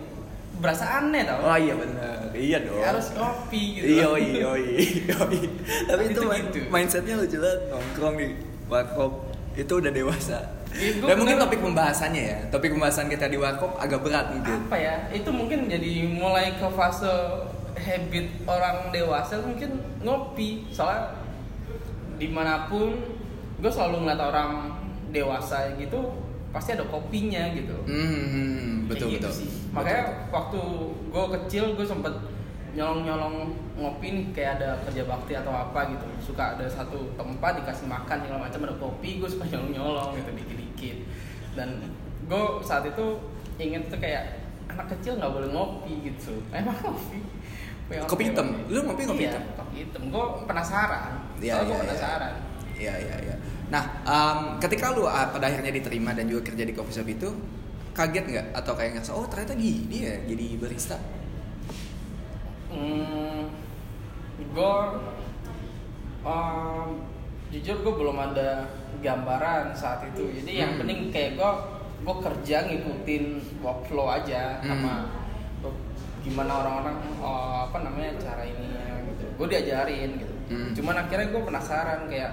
berasa 0.57 1.05
aneh 1.05 1.29
tau. 1.29 1.37
Oh 1.45 1.53
iya 1.53 1.77
benar 1.77 2.33
iya 2.33 2.65
dong. 2.65 2.81
Harus 2.81 3.13
kopi 3.13 3.77
gitu. 3.77 3.85
Iya 3.93 4.09
iya 4.21 4.51
iya. 4.57 5.17
Tapi 5.93 6.03
itu, 6.09 6.17
Itu 6.17 6.21
main- 6.25 6.49
gitu. 6.49 6.69
mindsetnya 6.73 7.21
lucu 7.21 7.37
banget 7.37 7.61
nongkrong 7.69 8.15
di 8.17 8.29
warkop 8.73 9.13
itu 9.57 9.73
udah 9.73 9.93
dewasa. 9.93 10.39
Iya, 10.77 11.01
gua 11.01 11.09
dan 11.09 11.17
mungkin 11.17 11.37
topik 11.41 11.61
pembahasannya 11.65 12.23
ya. 12.23 12.39
Topik 12.53 12.71
pembahasan 12.77 13.09
kita 13.09 13.33
di 13.33 13.41
warkop 13.41 13.81
agak 13.81 14.05
berat 14.05 14.29
mungkin. 14.37 14.69
Apa 14.69 14.77
ya? 14.77 14.97
Itu 15.09 15.33
mungkin 15.33 15.73
jadi 15.73 16.05
mulai 16.13 16.53
ke 16.61 16.69
fase 16.77 17.09
habit 17.77 18.27
orang 18.45 18.93
dewasa 18.93 19.41
mungkin 19.41 19.81
ngopi. 20.05 20.69
Soalnya 20.69 21.17
di 22.21 22.29
mana 22.29 22.69
pun 22.69 22.93
gue 23.57 23.71
selalu 23.73 24.05
ngeliat 24.05 24.21
orang 24.21 24.51
dewasa 25.09 25.73
gitu 25.81 26.13
pasti 26.53 26.77
ada 26.77 26.85
kopinya 26.89 27.53
gitu. 27.57 27.77
Hmm, 27.89 28.85
betul 28.89 29.09
Kayak 29.09 29.17
gitu 29.17 29.29
betul. 29.29 29.39
sih. 29.41 29.49
Betul, 29.49 29.73
makanya 29.73 30.03
betul. 30.05 30.33
waktu 30.33 30.61
gue 31.09 31.25
kecil 31.41 31.65
gue 31.73 31.87
sempet 31.89 32.15
nyolong 32.77 33.01
nyolong 33.09 33.35
ngopi 33.81 34.07
nih 34.13 34.25
kayak 34.37 34.51
ada 34.61 34.77
kerja 34.85 35.03
bakti 35.09 35.33
atau 35.33 35.49
apa 35.49 35.89
gitu 35.97 36.05
suka 36.21 36.55
ada 36.55 36.69
satu 36.69 37.09
tempat 37.17 37.65
dikasih 37.65 37.89
makan 37.89 38.17
segala 38.21 38.41
macam 38.45 38.61
ada 38.69 38.77
kopi 38.77 39.17
gue 39.17 39.29
suka 39.29 39.49
nyolong 39.53 39.73
nyolong 39.73 40.11
gitu 40.21 40.31
dikit 40.37 40.57
dikit 40.61 40.99
dan 41.57 41.69
gue 42.29 42.43
saat 42.61 42.85
itu 42.85 43.07
inget 43.57 43.89
tuh 43.89 43.97
kayak 43.97 44.45
anak 44.69 44.93
kecil 44.93 45.17
nggak 45.17 45.33
boleh 45.33 45.49
ngopi 45.49 45.93
gitu 46.05 46.37
emang 46.57 46.77
ngopi 46.85 47.21
Kopi 47.87 48.35
hitam? 48.35 48.51
Lu 48.67 48.83
ngopi 48.83 49.07
kopi 49.07 49.31
iya, 49.31 49.39
hitam? 49.39 49.43
kopi 49.55 49.77
hitam 49.87 50.03
gue 50.11 50.25
penasaran 50.43 51.23
Iya, 51.39 51.55
Soalnya 51.55 51.63
iya, 51.63 51.63
gue 51.63 51.71
iya. 51.71 51.83
penasaran 51.87 52.35
Iya 52.77 52.95
iya 52.99 53.17
iya. 53.31 53.37
Nah, 53.71 53.83
em, 54.05 54.39
ketika 54.59 54.91
lu 54.91 55.07
ah, 55.07 55.31
pada 55.31 55.47
akhirnya 55.47 55.71
diterima 55.71 56.11
dan 56.13 56.27
juga 56.27 56.51
kerja 56.51 56.67
di 56.67 56.75
coffee 56.77 56.95
shop 56.99 57.09
itu, 57.09 57.29
kaget 57.97 58.25
nggak 58.29 58.47
atau 58.53 58.73
kayak 58.77 59.01
ngerasa 59.01 59.13
oh 59.17 59.25
ternyata 59.31 59.57
gini 59.57 60.03
ya 60.05 60.15
jadi 60.29 60.47
barista? 60.61 60.99
Hmm, 62.77 63.49
gue 64.37 64.75
um, 66.23 66.89
jujur 67.49 67.77
gue 67.81 67.95
belum 67.97 68.17
ada 68.23 68.69
gambaran 68.99 69.73
saat 69.73 70.05
itu. 70.07 70.29
Jadi 70.35 70.53
yang 70.57 70.77
Hmm. 70.77 70.81
penting 70.85 70.99
kayak 71.09 71.31
gue 71.37 71.51
gue 71.97 72.17
kerja 72.23 72.57
ngikutin 72.69 73.25
workflow 73.59 74.13
aja 74.13 74.61
Hmm. 74.61 74.69
sama 74.69 74.95
gimana 76.21 76.53
orang-orang 76.59 76.97
oh, 77.19 77.71
apa 77.71 77.79
namanya 77.81 78.19
cara 78.19 78.43
ini 78.43 78.67
gitu. 79.09 79.25
Gue 79.37 79.47
diajarin 79.49 80.11
gitu. 80.19 80.35
Hmm. 80.51 80.71
Cuman 80.75 80.95
akhirnya 80.99 81.31
gue 81.31 81.43
penasaran 81.43 82.01
kayak 82.07 82.33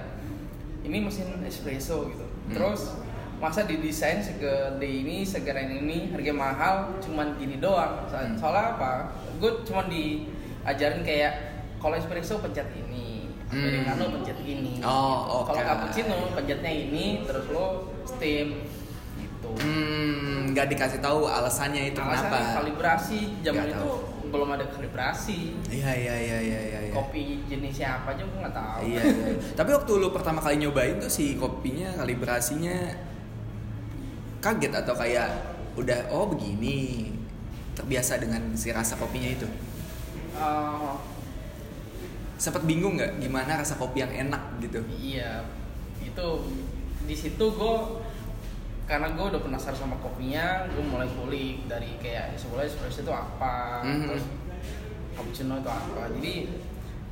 ini 0.83 0.97
mesin 0.99 1.29
espresso 1.41 2.09
gitu. 2.09 2.25
Hmm. 2.25 2.53
Terus 2.53 2.99
masa 3.37 3.63
didesain 3.63 4.19
segede 4.19 4.81
ini, 4.87 5.21
segeren 5.21 5.67
ini, 5.69 6.09
harga 6.09 6.31
mahal, 6.31 6.75
cuman 6.99 7.35
gini 7.35 7.59
doang. 7.59 8.03
So- 8.07 8.17
Hmm. 8.17 8.35
Soalnya 8.35 8.63
apa? 8.73 8.91
Gue 9.37 9.51
cuman 9.63 9.85
diajarin 9.87 11.01
kayak 11.01 11.33
kalau 11.77 11.95
espresso 11.95 12.39
pencet 12.39 12.67
ini, 12.73 13.27
Hmm. 13.47 13.59
americano 13.59 14.03
pencet 14.17 14.37
ini. 14.41 14.81
Oh, 14.81 15.43
oke. 15.43 15.53
Kalau 15.53 15.61
cappuccino 15.61 16.15
pencetnya 16.33 16.71
ini, 16.71 17.05
terus 17.21 17.45
lo 17.49 17.65
steam 18.03 18.65
gitu. 19.13 19.49
Hmm, 19.61 20.49
nggak 20.49 20.67
dikasih 20.67 20.97
tahu 20.97 21.27
alasannya 21.27 21.91
itu 21.91 21.99
Alasannya 22.01 22.33
kenapa? 22.33 22.57
kalibrasi 22.57 23.19
zaman 23.43 23.69
itu 23.69 23.87
belum 24.33 24.49
ada 24.49 24.65
kalibrasi. 24.65 25.53
Iya 25.69 25.91
iya 25.93 26.15
iya 26.17 26.37
iya 26.41 26.59
iya. 26.65 26.79
iya. 26.89 26.93
Kopi 26.95 27.45
jenisnya 27.45 28.01
apa 28.01 28.17
aja 28.17 28.25
gue 28.25 28.39
nggak 28.41 28.55
tahu. 28.55 28.79
Iya, 28.89 29.01
iya. 29.05 29.25
Tapi 29.61 29.69
waktu 29.69 29.91
lu 29.93 30.09
pertama 30.09 30.41
kali 30.41 30.57
nyobain 30.57 30.97
tuh 30.97 31.11
si 31.11 31.37
kopinya 31.37 31.93
kalibrasinya 31.93 32.73
kaget 34.41 34.73
atau 34.73 34.95
kayak 34.97 35.29
udah 35.73 36.09
oh 36.09 36.25
begini 36.27 37.12
terbiasa 37.73 38.17
dengan 38.17 38.53
si 38.53 38.69
rasa 38.69 38.95
kopinya 38.95 39.29
itu. 39.29 39.47
Eh, 40.33 40.91
Sempet 42.33 42.67
bingung 42.67 42.99
nggak 42.99 43.23
gimana 43.23 43.55
rasa 43.55 43.79
kopi 43.79 44.03
yang 44.03 44.11
enak 44.11 44.59
gitu? 44.59 44.83
Iya, 44.91 45.47
itu 46.03 46.27
di 47.03 47.15
situ 47.15 47.39
gue 47.39 47.75
karena 48.83 49.15
gue 49.15 49.25
udah 49.31 49.39
penasaran 49.39 49.79
sama 49.79 49.95
kopinya, 50.03 50.67
gue 50.67 50.83
mulai 50.83 51.07
kulik 51.07 51.71
dari 51.71 51.95
kayak 52.03 52.35
sebenarnya 52.35 52.67
espresso 52.67 52.99
itu 52.99 53.13
apa, 53.15 53.79
Mhm. 53.87 54.03
terus 54.11 54.25
cappuccino 55.15 55.55
itu 55.55 55.69
apa. 55.71 56.01
Jadi 56.19 56.35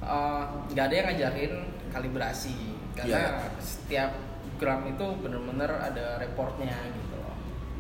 eh, 0.02 0.44
nggak 0.74 0.86
ada 0.90 0.96
yang 0.98 1.08
ngajarin 1.14 1.54
kalibrasi 1.94 2.58
karena 2.92 3.22
Iya. 3.22 3.62
setiap 3.62 4.12
gram 4.60 4.84
itu 4.84 5.06
bener-bener 5.22 5.70
ada 5.70 6.18
reportnya 6.18 6.76
gitu 6.92 7.16
loh. 7.16 7.36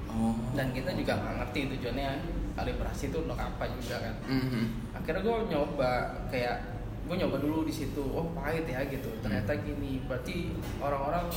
Oh. 0.07 0.35
Dan 0.55 0.71
kita 0.71 0.93
juga 0.93 1.17
nggak 1.17 1.35
ngerti 1.41 1.59
tujuannya 1.75 2.11
kalibrasi 2.53 3.10
itu 3.10 3.17
untuk 3.24 3.38
apa 3.39 3.63
juga 3.79 4.01
kan. 4.01 4.15
Mhm. 4.27 4.63
Akhirnya 4.96 5.22
gue 5.24 5.38
nyoba 5.51 5.91
kayak 6.29 6.72
gue 7.12 7.15
nyoba 7.17 7.38
dulu 7.41 7.67
di 7.67 7.74
situ 7.74 8.00
oh 8.00 8.29
pahit 8.31 8.63
ya 8.70 8.86
gitu 8.88 9.10
ternyata 9.20 9.51
gini 9.65 10.00
berarti 10.08 10.53
orang-orang 10.79 11.27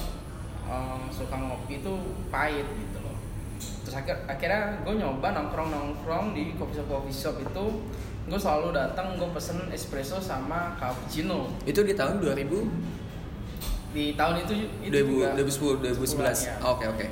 eh, 0.69 1.03
suka 1.11 1.35
ngopi 1.35 1.81
itu 1.83 1.93
pahit 2.31 2.63
gitu 2.63 2.99
loh 3.03 3.17
terus 3.83 3.97
akhir 3.99 4.29
akhirnya 4.29 4.85
gue 4.85 4.95
nyoba 4.95 5.35
nongkrong 5.35 5.75
nongkrong 5.75 6.37
di 6.37 6.55
coffee 6.55 6.79
shop 6.79 6.87
coffee 6.87 7.17
shop 7.17 7.37
itu 7.41 7.65
gue 8.25 8.39
selalu 8.39 8.71
datang 8.71 9.19
gue 9.19 9.29
pesen 9.35 9.67
espresso 9.73 10.17
sama 10.21 10.77
cappuccino 10.79 11.51
Itu 11.67 11.83
di 11.83 11.97
tahun 11.97 12.21
2000 12.23 13.95
di 13.95 14.05
tahun 14.19 14.35
itu 14.43 14.53
itu 14.83 14.91
2000 14.91 15.11
juga 15.11 15.29
2010 15.39 15.91
2011. 15.91 16.51
ya. 16.51 16.55
Oke 16.67 16.85
oke. 16.91 17.07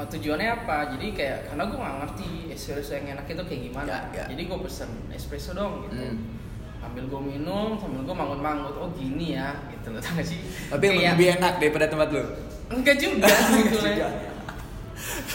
Eh, 0.00 0.06
tujuannya 0.08 0.48
apa? 0.64 0.96
Jadi 0.96 1.06
kayak 1.12 1.52
karena 1.52 1.62
gue 1.68 1.76
nggak 1.76 1.96
ngerti 2.00 2.28
espresso 2.56 2.96
yang 2.96 3.20
enak 3.20 3.28
itu 3.28 3.42
kayak 3.44 3.62
gimana. 3.68 3.88
Ya, 3.88 4.00
ya. 4.16 4.24
jadi 4.32 4.42
gue 4.48 4.58
pesen 4.64 4.90
espresso 5.12 5.52
dong 5.52 5.84
gitu. 5.84 5.96
Hmm. 6.00 6.40
ambil 6.80 7.04
gue 7.12 7.22
minum 7.36 7.76
sambil 7.76 8.08
gue 8.08 8.16
manggut-manggut. 8.16 8.72
Oh 8.80 8.88
gini 8.96 9.36
ya 9.36 9.52
gitu. 9.68 9.92
Loh 9.92 10.00
tau 10.00 10.16
gak 10.16 10.24
sih? 10.24 10.40
Tapi 10.72 10.84
yang 10.96 11.12
lebih 11.12 11.28
enak 11.36 11.52
daripada 11.60 11.86
tempat 11.92 12.08
lu. 12.08 12.24
enggak 12.72 12.96
juga 12.96 13.28
sebetulnya. 13.52 14.08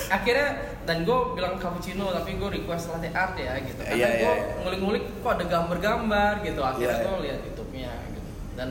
akhirnya 0.10 0.50
dan 0.86 1.02
gue 1.06 1.18
bilang 1.34 1.58
cappuccino 1.58 2.10
tapi 2.10 2.38
gue 2.42 2.50
request 2.58 2.90
latte 2.90 3.14
art 3.14 3.38
ya 3.38 3.62
gitu. 3.62 3.78
Karena 3.86 3.94
Iya, 4.02 4.08
iya, 4.10 4.18
gue 4.18 4.34
iya. 4.34 4.54
ngulik-ngulik 4.66 5.04
kok 5.22 5.32
ada 5.38 5.46
gambar-gambar 5.46 6.34
gitu. 6.42 6.62
Akhirnya 6.66 6.90
Iya, 6.90 6.98
iya. 6.98 7.06
gue 7.06 7.18
lihat 7.30 7.40
YouTube-nya 7.46 7.92
gitu. 8.10 8.30
Dan 8.58 8.70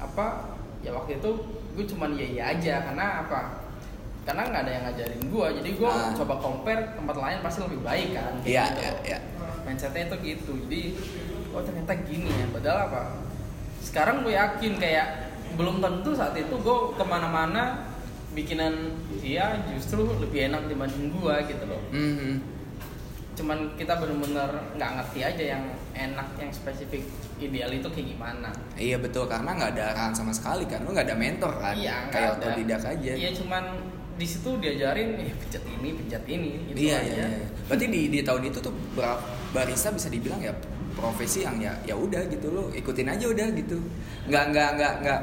apa 0.00 0.26
ya 0.80 0.90
waktu 0.96 1.20
itu 1.20 1.30
gue 1.76 1.84
cuman 1.92 2.10
iya 2.16 2.26
iya 2.32 2.42
aja. 2.56 2.74
Karena 2.88 3.06
apa 3.28 3.38
karena 4.22 4.42
nggak 4.44 4.62
ada 4.62 4.72
yang 4.72 4.84
ngajarin 4.86 5.22
gue 5.24 5.46
jadi 5.58 5.70
gue 5.74 5.90
Ah. 5.90 6.14
coba 6.14 6.34
compare 6.36 6.82
tempat 6.92 7.16
lain 7.16 7.38
pasti 7.40 7.58
lebih 7.60 7.80
baik 7.80 8.08
kan 8.12 8.32
Iya 8.40 8.64
gitu. 8.66 8.80
iya 8.80 8.92
iya. 9.04 9.18
mindsetnya 9.62 10.02
itu 10.04 10.16
gitu 10.24 10.52
jadi 10.62 10.82
oh 11.50 11.60
ternyata 11.60 11.92
gini 12.00 12.30
ya 12.30 12.46
padahal 12.48 12.80
apa 12.86 13.02
sekarang 13.80 14.22
gue 14.22 14.32
yakin 14.32 14.72
kayak 14.76 15.06
belum 15.52 15.78
tentu 15.78 16.10
saat 16.12 16.32
itu 16.34 16.54
gue 16.54 16.76
ke 16.92 17.04
mana-mana 17.04 17.82
bikinan 18.32 18.72
dia 19.18 19.58
justru 19.68 20.06
lebih 20.16 20.48
enak 20.48 20.64
dibanding 20.64 21.10
gue 21.10 21.34
gitu 21.46 21.64
loh 21.66 21.82
Mhm. 21.90 22.40
cuman 23.32 23.58
kita 23.74 23.96
bener-bener 23.96 24.48
nggak 24.72 24.90
ngerti 24.94 25.20
aja 25.20 25.44
yang 25.50 25.64
enak 25.92 26.28
yang 26.36 26.48
spesifik 26.48 27.00
ideal 27.38 27.68
itu 27.68 27.84
kayak 27.86 28.08
gimana 28.10 28.48
Iya 28.74 28.96
betul 28.96 29.24
karena 29.26 29.50
nggak 29.50 29.70
ada 29.72 29.84
arahan 29.90 30.12
sama 30.12 30.30
sekali 30.30 30.64
kan, 30.64 30.80
lu 30.80 30.92
nggak 30.92 31.06
ada 31.06 31.16
mentor 31.16 31.52
kan, 31.54 31.72
iya 31.74 32.06
kayak 32.06 32.38
otodidak 32.38 32.80
aja. 32.82 33.12
iya 33.12 33.30
cuman 33.32 33.64
di 34.12 34.26
situ 34.28 34.50
diajarin 34.60 35.16
eh 35.16 35.32
pencet 35.32 35.64
ini 35.64 35.88
pencet 35.96 36.24
ini 36.28 36.50
gitu 36.68 36.76
iya, 36.84 37.00
aja 37.00 37.12
iya, 37.12 37.26
iya. 37.32 37.48
Berarti 37.66 37.86
di 37.88 38.00
di 38.08 38.20
tahun 38.20 38.42
itu 38.46 38.58
tuh 38.60 38.74
bar- 38.92 39.22
barista 39.50 39.88
bisa 39.88 40.06
dibilang 40.06 40.38
ya 40.38 40.52
profesi 40.92 41.42
yang 41.42 41.56
ya 41.56 41.72
ya 41.82 41.96
udah 41.96 42.28
gitu 42.28 42.52
lo 42.52 42.68
ikutin 42.70 43.08
aja 43.08 43.24
udah 43.24 43.46
gitu. 43.52 43.80
Nggak 44.28 44.44
nggak 44.52 44.68
nggak 44.76 44.92
nggak 45.00 45.20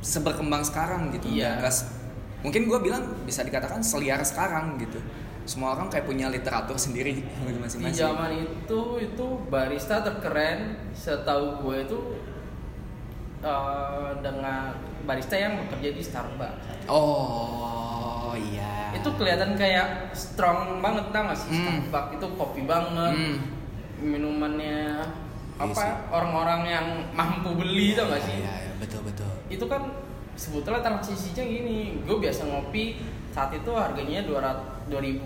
seberkembang 0.00 0.60
sekarang 0.60 1.08
gitu. 1.12 1.32
Iya. 1.32 1.58
Nggak- 1.58 1.72
nggak 1.72 1.74
mungkin 2.40 2.62
gue 2.66 2.78
bilang 2.80 3.02
bisa 3.24 3.40
dikatakan 3.40 3.80
seliar 3.80 4.20
sekarang 4.20 4.76
gitu. 4.76 5.00
Semua 5.48 5.72
orang 5.74 5.88
kayak 5.88 6.04
punya 6.04 6.28
literatur 6.28 6.76
sendiri 6.76 7.16
di 7.48 7.56
masing-masing. 7.56 7.96
zaman 7.96 8.30
itu 8.36 8.80
itu 9.00 9.26
barista 9.48 10.04
terkeren 10.04 10.76
setahu 10.92 11.64
gue 11.64 11.76
itu 11.84 11.98
eh, 13.40 14.10
dengan 14.20 14.76
barista 15.00 15.34
yang 15.34 15.56
bekerja 15.58 15.90
di 15.90 16.02
Starbucks 16.04 16.84
Oh 16.86 17.89
iya. 18.42 18.92
itu 18.92 19.08
kelihatan 19.12 19.54
kayak 19.54 19.86
strong 20.12 20.80
banget 20.80 21.08
tau 21.08 21.24
gak 21.24 21.36
sih 21.36 21.50
Hmm. 21.50 21.84
Starbucks 21.84 22.10
itu 22.14 22.26
kopi 22.34 22.62
banget 22.62 23.12
Hmm. 23.12 23.36
minumannya 24.00 24.80
Iya 25.54 25.68
apa 25.68 25.84
orang-orang 26.08 26.60
yang 26.66 26.86
mampu 27.12 27.52
beli 27.52 27.92
tau 27.92 28.08
gak 28.08 28.22
sih 28.22 28.40
Iya, 28.40 28.54
iya, 28.62 28.72
betul 28.76 29.04
betul. 29.04 29.28
itu 29.48 29.64
kan 29.64 29.92
sebetulnya 30.32 30.80
transisinya 30.80 31.44
gini 31.44 31.78
gue 32.00 32.16
biasa 32.18 32.42
ngopi 32.44 32.96
saat 33.30 33.52
itu 33.52 33.68
harganya 33.70 34.24
200 34.24 34.88
2000 34.88 35.20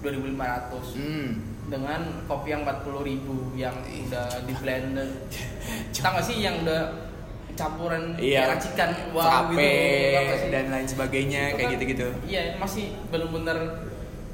2500 0.00 0.94
Hmm. 0.94 1.30
dengan 1.64 2.00
kopi 2.24 2.48
yang 2.50 2.62
40.000 2.62 3.24
yang 3.54 3.74
Ih. 3.84 4.04
udah 4.06 4.28
di 4.44 4.52
blender 4.54 5.08
tau 5.94 6.12
gak 6.12 6.22
sih 6.22 6.38
yang 6.38 6.60
udah 6.60 6.82
campuran 7.54 8.14
Iya. 8.16 8.50
racikan 8.50 8.90
wow 9.10 9.46
gitu 9.48 10.50
dan 10.50 10.64
lain 10.70 10.86
sebagainya 10.86 11.42
Itu 11.48 11.54
kayak 11.54 11.64
kan, 11.64 11.74
gitu-gitu. 11.78 12.08
iya 12.24 12.42
masih 12.56 12.84
bener-bener 13.08 13.58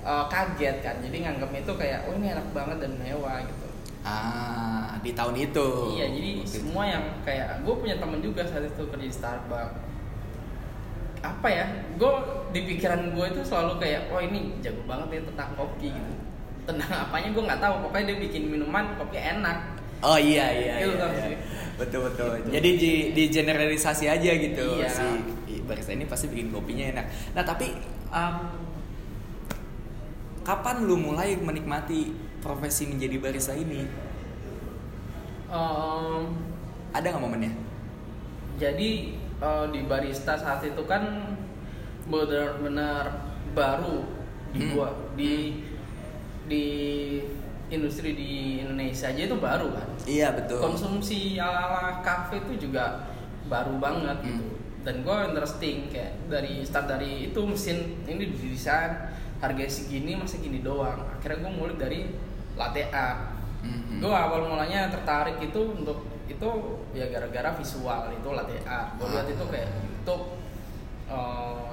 uh, 0.00 0.25
kaget 0.27 0.81
kan 0.81 0.97
jadi 1.00 1.17
nganggapnya 1.23 1.61
itu 1.62 1.73
kayak 1.77 1.99
oh 2.05 2.15
ini 2.15 2.27
enak 2.31 2.47
banget 2.50 2.77
dan 2.81 2.93
mewah 2.97 3.41
gitu 3.41 3.59
Ah, 4.00 4.97
di 4.99 5.12
tahun 5.12 5.37
itu. 5.37 5.93
iya 5.93 6.09
jadi 6.09 6.31
Waktu 6.35 6.49
itu. 6.49 6.57
semua 6.57 6.89
yang 6.89 7.05
kayak 7.21 7.61
gue 7.61 7.75
punya 7.77 8.00
temen 8.00 8.19
juga 8.19 8.41
saat 8.43 8.65
itu 8.65 8.89
kerja 8.89 9.05
di 9.05 9.12
Starbucks 9.12 9.77
apa 11.21 11.49
ya 11.53 11.65
gue 12.00 12.12
di 12.49 12.61
pikiran 12.65 13.12
gue 13.12 13.27
itu 13.29 13.41
selalu 13.45 13.77
kayak 13.77 14.09
oh 14.09 14.17
ini 14.19 14.57
jago 14.65 14.81
banget 14.89 15.09
ya 15.12 15.23
tentang 15.29 15.53
kopi 15.53 15.93
gitu 15.93 16.12
tentang 16.65 16.89
apanya 16.89 17.29
gue 17.29 17.43
nggak 17.45 17.61
tahu 17.61 17.75
pokoknya 17.85 18.05
dia 18.09 18.19
bikin 18.19 18.43
minuman 18.49 18.97
kopi 18.97 19.17
enak 19.21 19.80
Oh 20.00 20.16
iya 20.16 20.47
iya. 20.52 20.75
Itu 20.80 20.92
iya, 20.92 20.99
kan 20.99 21.11
iya. 21.12 21.38
Betul 21.76 22.00
betul. 22.09 22.28
Gitu. 22.40 22.49
Jadi 22.57 22.71
di, 22.76 22.92
di 23.16 23.25
generalisasi 23.28 24.04
aja 24.07 24.30
gitu 24.33 24.66
Iya. 24.80 24.88
si 24.88 25.07
barista 25.64 25.92
ini 25.92 26.04
pasti 26.04 26.26
bikin 26.28 26.50
kopinya 26.50 26.85
enak. 26.92 27.07
Nah 27.33 27.42
tapi 27.42 27.73
um, 28.11 28.37
kapan 30.42 30.83
lu 30.83 30.97
mulai 30.97 31.37
menikmati 31.37 32.11
profesi 32.40 32.88
menjadi 32.88 33.16
barista 33.16 33.52
ini? 33.52 33.85
Em, 35.50 36.23
Ada 36.90 37.07
nggak 37.11 37.23
momennya? 37.23 37.52
jadi 38.57 38.90
eh, 39.40 39.66
di 39.73 39.80
barista 39.88 40.37
saat 40.37 40.61
itu 40.61 40.85
kan 40.85 41.33
benar-benar 42.04 43.09
baru 43.57 44.04
di 44.52 44.61
Hmm. 44.61 44.73
gua 44.76 44.88
di 45.16 45.64
di 46.45 46.64
industri 47.71 48.12
di 48.12 48.31
Indonesia 48.59 49.07
aja 49.07 49.23
itu 49.23 49.37
baru 49.37 49.71
kan 49.71 49.87
Iya 50.03 50.35
betul. 50.35 50.59
konsumsi 50.61 51.19
ala-ala 51.37 51.99
kafe 52.00 52.43
itu 52.43 52.67
juga 52.69 53.07
baru 53.47 53.79
banget 53.79 54.19
Hmm. 54.21 54.29
gitu 54.29 54.47
dan 54.81 54.95
gue 55.00 55.17
interesting 55.27 55.77
kayak 55.87 56.12
dari 56.27 56.62
start 56.62 56.89
dari 56.89 57.27
itu 57.27 57.41
mesin 57.41 57.79
ini 58.05 58.27
didesain 58.29 59.12
harga 59.37 59.65
segini 59.67 60.15
masa 60.15 60.37
gini 60.37 60.61
doang 60.61 60.97
akhirnya 61.11 61.43
gue 61.43 61.53
mulai 61.53 61.77
dari 61.77 62.00
latte 62.55 62.89
art 62.89 63.37
Mhm. 63.61 64.00
gue 64.00 64.09
awal 64.11 64.47
mulanya 64.47 64.89
tertarik 64.89 65.37
itu 65.39 65.61
untuk 65.75 66.00
itu 66.27 66.49
ya 66.91 67.05
gara-gara 67.07 67.53
visual 67.53 68.09
itu 68.11 68.29
latte 68.31 68.57
art 68.62 68.97
gue 68.97 69.07
lihat 69.07 69.29
itu 69.29 69.45
kayak 69.47 69.69
YouTube 69.69 70.25
eh, 71.07 71.70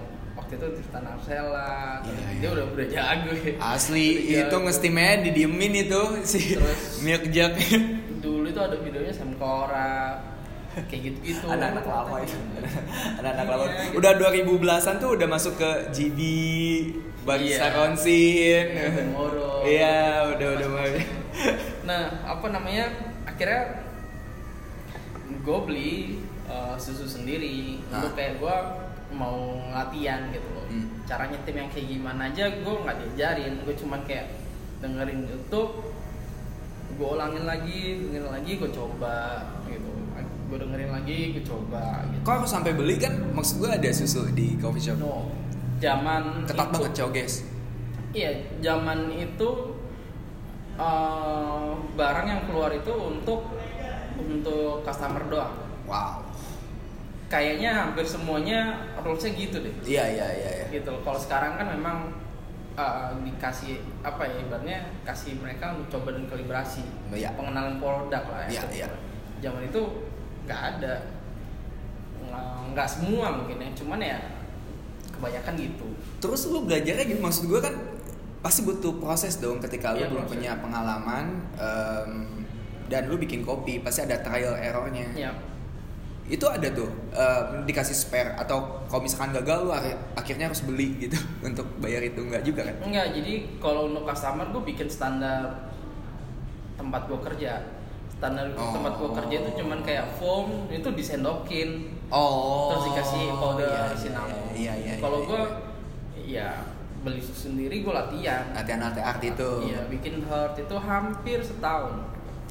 waktu 0.47 0.63
itu 0.63 0.67
Tristan 0.79 1.03
Arsela 1.03 1.99
Iya, 1.99 2.15
dia 2.31 2.39
iya. 2.39 2.49
udah 2.55 2.65
udah 2.71 2.85
jago 2.87 3.31
ya. 3.35 3.51
Asli 3.59 4.07
Udah 4.31 4.39
itu 4.41 4.55
ngestimnya 4.63 5.11
didiemin 5.21 5.73
itu 5.77 6.01
si 6.23 6.55
Terus- 6.55 6.99
milk 7.05 7.23
jug. 7.27 7.51
dulu 8.17 8.47
itu 8.47 8.55
ada 8.57 8.79
videonya 8.79 9.11
Sam 9.11 9.35
Cora 9.35 10.23
kayak 10.77 11.01
gitu-gitu 11.03 11.45
Anak-anak 11.45 11.83
lama 11.83 12.15
itu. 12.23 12.37
Anak-anak 13.19 13.45
lama. 13.45 13.63
Iya, 13.65 13.75
gitu. 13.83 13.97
Udah 13.99 14.11
2000 14.15 14.63
belasan 14.63 14.95
tuh 14.97 15.09
udah 15.13 15.27
masuk 15.27 15.53
ke 15.57 15.69
GB 15.91 16.19
Barista 17.21 17.67
Iya. 17.67 17.75
Konsin. 17.75 18.65
Iya, 18.71 19.03
Moro. 19.11 19.51
Iya, 19.67 19.99
udah 20.31 20.47
udah 20.53 20.67
mulai. 20.69 21.03
nah 21.89 22.01
apa 22.23 22.47
namanya 22.47 22.87
akhirnya 23.25 23.83
gue 25.37 25.59
beli 25.61 25.93
uh, 26.47 26.77
susu 26.77 27.03
sendiri 27.05 27.83
Ah. 27.87 27.99
untuk 27.99 28.15
kayak 28.15 28.39
gue 28.39 28.55
mau 29.09 29.37
latihan 29.69 30.27
gitu 30.29 30.47
loh 30.49 30.65
Hmm. 30.67 30.99
cara 31.03 31.23
nyetim 31.25 31.55
yang 31.57 31.69
kayak 31.69 31.87
gimana 31.89 32.27
aja 32.27 32.43
gue 32.51 32.73
nggak 32.77 32.97
diajarin 32.99 33.53
gue 33.61 33.71
cuman 33.73 34.03
kayak 34.03 34.27
dengerin 34.77 35.23
YouTube 35.23 35.71
gue 36.93 37.07
ulangin 37.07 37.43
lagi 37.43 37.79
dengerin 38.03 38.27
lagi 38.29 38.51
gue 38.57 38.69
coba 38.69 39.15
gitu 39.65 39.87
gue 40.47 40.57
dengerin 40.57 40.91
lagi 40.91 41.17
gue 41.33 41.43
coba 41.43 42.03
gitu 42.05 42.19
Kok 42.21 42.33
aku 42.33 42.47
sampai 42.47 42.71
beli 42.73 42.95
kan 42.95 43.15
maksud 43.31 43.59
gue 43.59 43.69
ada 43.69 43.87
susu 43.89 44.27
di 44.29 44.55
coffee 44.57 44.81
shop. 44.81 44.97
no 44.97 45.31
zaman 45.77 46.43
Ketat 46.43 46.67
itu- 46.67 46.73
banget 46.73 46.93
coges. 46.97 47.33
Iya, 48.09 48.31
zaman 48.59 49.07
itu 49.09 49.49
eh, 50.75 51.69
barang 51.93 52.27
yang 52.27 52.41
keluar 52.45 52.69
itu 52.71 52.91
untuk 52.91 53.45
untuk 54.19 54.81
customer 54.81 55.23
doang. 55.25 55.53
Wow. 55.85 56.26
Kayaknya 57.27 57.69
hampir 57.75 58.07
semuanya 58.07 58.59
rulesnya 58.97 59.35
gitu 59.35 59.59
deh. 59.59 59.73
Iya 59.83 60.03
iya 60.07 60.27
iya. 60.31 60.49
iya. 60.63 60.65
Gitu. 60.71 60.91
Kalau 61.03 61.19
sekarang 61.19 61.59
kan 61.59 61.67
memang 61.67 61.97
eh, 62.73 63.11
dikasih 63.21 63.77
apa 63.99 64.23
ya 64.23 64.35
ibaratnya 64.41 64.79
kasih 65.03 65.35
mereka 65.35 65.75
untuk 65.75 65.99
coba 65.99 66.15
dan 66.15 66.23
kalibrasi, 66.25 66.87
Iya. 67.11 67.35
pengenalan 67.35 67.83
produk 67.83 68.23
lah. 68.23 68.47
Iya, 68.47 68.63
ya. 68.71 68.85
iya. 68.85 68.87
Zaman 69.43 69.67
itu 69.67 69.81
nggak 70.47 70.61
ada, 70.79 70.93
nggak 72.71 72.87
semua 72.87 73.27
mungkin 73.33 73.59
ya, 73.59 73.69
cuman 73.75 73.99
ya 73.99 74.19
kebanyakan 75.11 75.53
gitu. 75.57 75.87
Terus 76.19 76.41
lu 76.47 76.63
belajarnya 76.63 77.05
gitu 77.07 77.19
maksud 77.19 77.43
gue 77.49 77.59
kan 77.59 77.73
pasti 78.37 78.61
butuh 78.63 78.93
proses 79.01 79.41
dong 79.41 79.57
ketika 79.59 79.91
lu 79.91 79.99
Iya, 79.99 80.07
belum 80.07 80.23
proses. 80.23 80.33
punya 80.37 80.51
pengalaman 80.61 81.25
em, 81.57 82.11
dan 82.87 83.09
lu 83.09 83.17
bikin 83.17 83.41
kopi 83.41 83.81
pasti 83.81 84.05
ada 84.05 84.21
trial 84.21 84.55
errornya. 84.55 85.09
Ya, 85.11 85.31
Itu 86.27 86.43
ada 86.43 86.67
tuh 86.69 86.91
em, 87.11 87.63
dikasih 87.63 87.95
spare 87.95 88.35
atau 88.35 88.83
kalau 88.85 88.99
misalkan 88.99 89.31
gagal 89.33 89.63
lu 89.63 89.71
akhirnya 90.13 90.51
harus 90.51 90.59
beli 90.61 90.99
gitu 90.99 91.15
untuk 91.47 91.63
bayar 91.79 92.03
itu 92.03 92.19
enggak 92.19 92.43
juga 92.43 92.67
kan? 92.67 92.75
Enggak, 92.83 93.07
jadi 93.15 93.33
kalau 93.57 93.87
untuk 93.87 94.03
customer 94.03 94.45
gue 94.47 94.63
bikin 94.65 94.87
standar 94.87 95.71
tempat 96.75 97.01
gue 97.07 97.19
kerja. 97.23 97.53
Standar 98.11 98.49
Oh. 98.53 98.73
tempat 98.73 98.93
gue 98.97 99.09
kerja 99.13 99.35
itu 99.39 99.51
cuman 99.57 99.79
kayak 99.81 100.05
foam 100.17 100.67
itu 100.67 100.89
disendokin, 100.91 101.69
Oh. 102.09 102.71
terus 102.71 102.83
dikasih 102.89 103.23
powder 103.31 103.69
iya, 103.69 103.93
cinnamon. 103.93 104.41
Iya 104.51 104.73
iya. 104.75 104.93
Kalau 104.97 105.19
iya, 105.19 105.27
gue 105.27 105.41
iya. 106.25 106.49
ya 106.49 106.49
beli 106.97 107.21
susu 107.21 107.53
sendiri 107.53 107.85
gue 107.85 107.93
latihan. 107.93 108.51
latihan 108.51 108.81
latte 108.81 108.99
art 108.99 109.21
itu 109.21 109.49
Iya, 109.63 109.85
bikin 109.87 110.25
heart 110.25 110.57
itu 110.57 110.75
hampir 110.75 111.39
setahun. 111.39 111.93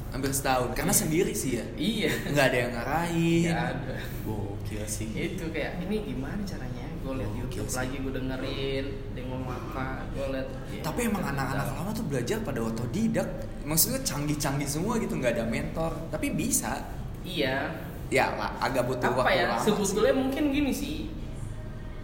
Hampir 0.07 0.31
setahun 0.31 0.71
karena 0.71 0.89
Iya. 0.89 1.01
sendiri 1.03 1.33
sih 1.33 1.51
ya. 1.59 1.65
Iya. 1.75 2.09
Nggak 2.31 2.45
ada 2.45 2.57
yang 2.57 2.71
ngarahin. 2.73 3.43
Nggak 3.47 3.65
ada. 3.75 3.95
Gokil 4.23 4.83
sih. 4.85 5.07
Itu 5.11 5.45
kayak 5.49 5.83
ini 5.83 5.95
gimana 6.05 6.41
caranya? 6.41 6.85
Gue 6.99 7.13
liat 7.15 7.29
Gokil 7.29 7.39
YouTube 7.41 7.67
sih. 7.67 7.77
lagi, 7.77 7.95
gue 7.97 8.13
dengerin, 8.13 8.85
dia 9.13 9.23
ngomong 9.23 9.47
apa, 9.49 9.85
gue 10.11 10.25
liat. 10.33 10.47
ya, 10.67 10.81
Tapi 10.81 10.99
emang 11.05 11.23
anak-anak 11.25 11.65
lama 11.71 11.91
tuh 11.91 12.05
belajar 12.05 12.37
pada 12.41 12.59
otodidak. 12.61 13.27
Maksudnya 13.63 13.99
canggih-canggih 14.01 14.65
semua 14.65 14.95
gitu, 14.97 15.13
nggak 15.13 15.33
ada 15.33 15.45
mentor. 15.45 15.91
Tapi 16.07 16.31
bisa. 16.31 16.83
Iya, 17.21 17.87
Ya 18.07 18.31
lah, 18.31 18.55
agak 18.57 18.87
butuh 18.87 19.11
apa 19.11 19.19
waktu 19.19 19.35
ya 19.35 19.45
lama 19.51 19.59
sebetulnya 19.59 20.15
mungkin 20.15 20.43
gini 20.47 20.71
sih 20.71 21.11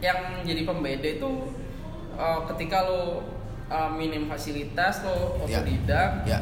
yang 0.03 0.43
jadi 0.43 0.67
pembeda 0.67 1.07
itu 1.07 1.47
uh, 2.13 2.43
ketika 2.51 2.83
lo 2.83 3.23
uh, 3.71 3.87
minim 3.87 4.27
fasilitas 4.27 4.99
lo 4.99 5.39
Ya. 5.47 5.63
otodidak 5.63 6.09
sih. 6.27 6.31
Ya. 6.35 6.39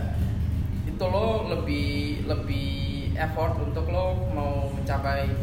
Itu 1.02 1.10
lo 1.10 1.50
lebih 1.50 1.90
lebih 2.30 2.70
effort 3.18 3.58
untuk 3.58 3.90
lo 3.90 4.22
mau 4.38 4.70
mencapai 4.70 5.34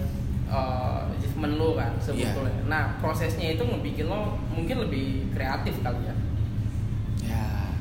uh, 0.46 1.10
achievement 1.18 1.58
lo 1.58 1.74
kan 1.74 1.98
sebetulnya 1.98 2.54
Iya. 2.62 2.70
nah 2.70 2.84
prosesnya 3.02 3.58
itu 3.58 3.66
ngebikin 3.66 4.06
lo 4.06 4.38
mungkin 4.54 4.86
lebih 4.86 5.34
kreatif 5.34 5.82
kali 5.82 6.06
ya 6.06 6.14
Ya. 7.26 7.74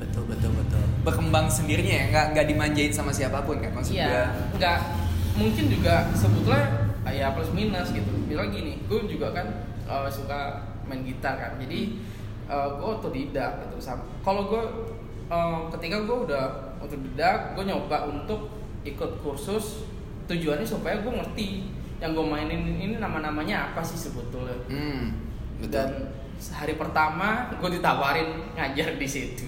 Betul 0.00 0.24
betul 0.32 0.56
betul. 0.56 0.80
Berkembang 1.04 1.44
sendirinya 1.52 1.92
ya, 1.92 2.04
nggak 2.08 2.26
nggak 2.32 2.46
dimanjain 2.48 2.88
sama 2.88 3.12
siapa 3.12 3.44
pun 3.44 3.60
kan 3.60 3.68
maksud 3.76 3.92
Iya, 3.92 4.08
gua. 4.08 4.56
nggak 4.56 4.78
mungkin 5.36 5.64
juga 5.68 6.08
sebetulnya 6.16 6.64
ya 7.12 7.36
plus 7.36 7.52
minus 7.52 7.92
gitu. 7.92 8.08
Bilang 8.24 8.48
gini, 8.48 8.80
gue 8.88 9.04
juga 9.04 9.36
kan 9.36 9.46
uh, 9.84 10.08
suka 10.08 10.64
main 10.88 11.04
gitar 11.04 11.36
kan, 11.36 11.60
jadi 11.60 12.00
uh, 12.48 12.80
gue 12.80 12.88
otodidak 12.96 13.68
gitu. 13.68 13.76
Kalau 14.24 14.48
gue 14.48 14.62
uh, 15.28 15.68
ketika 15.76 16.02
gue 16.02 16.16
udah 16.32 16.65
otodidak, 16.78 17.54
gue 17.54 17.64
nyoba 17.64 18.06
untuk 18.06 18.50
ikut 18.82 19.20
kursus. 19.20 19.86
Tujuannya 20.26 20.66
supaya 20.66 20.98
gue 21.00 21.12
ngerti 21.12 21.48
yang 21.96 22.12
gue 22.12 22.26
mainin 22.26 22.76
ini 22.76 22.96
nama-namanya 22.98 23.72
apa 23.72 23.80
sih 23.80 23.96
sebetulnya. 23.96 24.52
Hmm. 24.66 25.14
Betul. 25.62 25.70
Dan 25.72 25.90
hari 26.52 26.74
pertama 26.74 27.48
gue 27.56 27.70
ditawarin 27.72 28.52
ngajar 28.52 28.98
di 28.98 29.08
situ. 29.08 29.46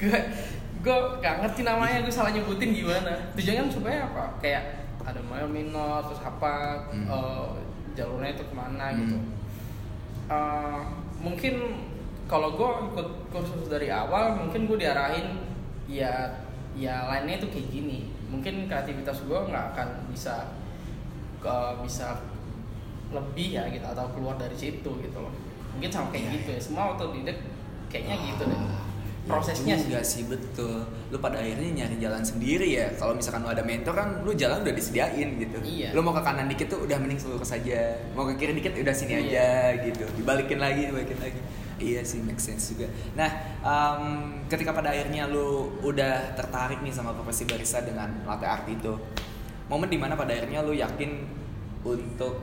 gue 0.00 0.18
gue 0.82 0.98
gak 1.22 1.36
ngerti 1.44 1.62
namanya 1.62 2.02
gue 2.02 2.10
salah 2.10 2.32
nyebutin 2.32 2.74
gimana. 2.74 3.12
Tujuannya 3.38 3.70
supaya 3.70 4.08
apa? 4.08 4.24
Kayak 4.42 4.82
ada 5.02 5.20
mayor 5.22 5.46
minor 5.46 6.02
terus 6.06 6.22
apa 6.22 6.86
Hmm. 6.90 7.06
eh, 7.06 7.48
jalurnya 7.94 8.34
itu 8.34 8.42
ke 8.42 8.54
mana 8.54 8.90
Hmm. 8.90 8.98
gitu. 9.04 9.16
Eh, 10.26 10.80
mungkin 11.20 11.54
kalau 12.26 12.56
gue 12.56 12.70
ikut 12.90 13.08
kursus 13.28 13.68
dari 13.68 13.92
awal 13.92 14.34
mungkin 14.40 14.64
gue 14.64 14.78
diarahin 14.80 15.51
ya 15.92 16.12
ya 16.72 17.04
lainnya 17.06 17.36
itu 17.36 17.48
kayak 17.48 17.68
gini. 17.68 17.98
Mungkin 18.26 18.64
kreativitas 18.64 19.20
gue 19.22 19.38
nggak 19.38 19.64
akan 19.76 19.88
bisa 20.08 20.56
ke 21.38 21.56
bisa 21.84 22.16
lebih 23.12 23.48
ya 23.52 23.68
gitu 23.68 23.84
atau 23.84 24.08
keluar 24.16 24.40
dari 24.40 24.56
situ 24.56 24.90
gitu 24.98 25.18
loh. 25.18 25.32
Mungkin 25.76 25.88
sama 25.88 26.08
kayak 26.08 26.24
Iya, 26.24 26.32
gitu 26.34 26.50
iya. 26.50 26.56
ya 26.56 26.62
semua 26.64 26.84
otodidak 26.92 27.38
kayaknya 27.92 28.16
gitu 28.24 28.42
deh. 28.48 28.56
Ah, 28.56 28.80
prosesnya 29.22 29.72
ya 29.72 29.76
sih. 29.76 29.84
juga 29.86 30.00
sih? 30.02 30.22
Betul. 30.24 30.80
Lu 31.12 31.20
pada 31.20 31.36
akhirnya 31.38 31.84
nyari 31.84 31.96
jalan 32.00 32.24
sendiri 32.24 32.72
ya. 32.72 32.88
Kalau 32.96 33.12
misalkan 33.12 33.44
lu 33.44 33.52
ada 33.52 33.60
mentor 33.60 33.92
kan 33.92 34.08
lu 34.24 34.32
jalan 34.32 34.64
udah 34.64 34.72
disediain 34.72 35.28
gitu. 35.36 35.58
Iya. 35.60 35.92
lu 35.92 36.00
mau 36.00 36.10
ke 36.10 36.24
kanan 36.24 36.48
dikit 36.48 36.72
tuh 36.72 36.80
udah 36.82 36.96
mending 36.96 37.20
lurus 37.22 37.52
saja 37.52 38.00
mau 38.16 38.24
ke 38.24 38.34
kiri 38.34 38.56
dikit 38.56 38.72
udah 38.74 38.94
sini 38.96 39.12
Iya. 39.12 39.20
aja 39.28 39.46
gitu. 39.84 40.04
Dibalikin 40.16 40.56
lagi 40.56 40.88
dibalikin 40.88 41.20
lagi 41.20 41.40
iya 41.82 42.00
sih 42.00 42.22
make 42.22 42.38
sense 42.38 42.72
juga 42.72 42.86
nah 43.12 43.30
em, 43.58 44.02
ketika 44.46 44.70
pada 44.70 44.94
akhirnya 44.94 45.26
lu 45.26 45.74
udah 45.82 46.38
tertarik 46.38 46.78
nih 46.80 46.94
sama 46.94 47.10
profesi 47.10 47.42
barista 47.42 47.82
dengan 47.82 48.22
latte 48.22 48.46
art 48.46 48.70
itu 48.70 48.94
momen 49.66 49.90
di 49.90 49.98
mana 49.98 50.14
pada 50.14 50.30
akhirnya 50.30 50.62
lu 50.62 50.72
yakin 50.72 51.26
untuk 51.82 52.38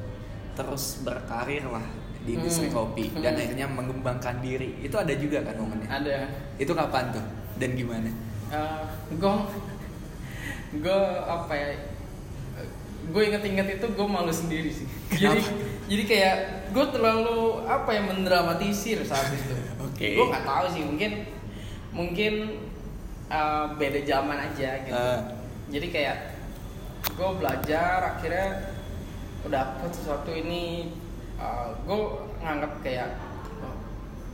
terus 0.54 1.00
berkarir 1.02 1.64
lah 1.64 1.84
di 2.20 2.36
industri 2.36 2.68
Hmm. 2.68 2.76
kopi 2.76 3.16
dan 3.16 3.32
Hmm. 3.32 3.42
akhirnya 3.42 3.68
mengembangkan 3.72 4.44
diri 4.44 4.76
itu 4.84 4.92
ada 4.94 5.16
juga 5.16 5.40
kan 5.40 5.56
momennya 5.56 5.88
ada 5.88 6.28
itu 6.60 6.72
kapan 6.76 7.16
tuh 7.16 7.24
dan 7.56 7.72
gimana? 7.76 8.12
gue 9.10 9.36
gue 10.70 11.02
apa 11.26 11.54
ya 11.56 11.70
gue 13.10 13.22
inget-inget 13.26 13.68
itu 13.76 13.86
gue 13.90 14.08
malu 14.08 14.30
sendiri 14.30 14.70
sih 14.70 14.86
jadi 15.22 15.40
Kenapa? 15.42 15.86
jadi 15.90 16.04
kayak 16.06 16.36
gue 16.70 16.86
terlalu 16.94 17.40
apa 17.66 17.90
ya 17.90 18.02
mendramatisir 18.06 19.02
saat 19.02 19.34
itu 19.34 19.54
Oke. 19.86 20.16
gue 20.16 20.26
nggak 20.26 20.46
tahu 20.46 20.66
sih 20.70 20.84
mungkin 20.86 21.12
mungkin 21.90 22.34
uh, 23.28 23.74
beda 23.76 24.00
zaman 24.06 24.38
aja 24.40 24.70
gitu 24.86 24.94
Ah. 24.94 25.34
jadi 25.68 25.88
kayak 25.90 26.18
gue 27.10 27.30
belajar 27.36 28.18
akhirnya 28.18 28.78
udah 29.40 29.52
dapet 29.80 29.92
sesuatu 29.96 30.30
ini 30.30 30.94
uh, 31.36 31.74
gue 31.84 31.98
nganggap 32.40 32.74
kayak 32.80 33.18
oh, 33.64 33.76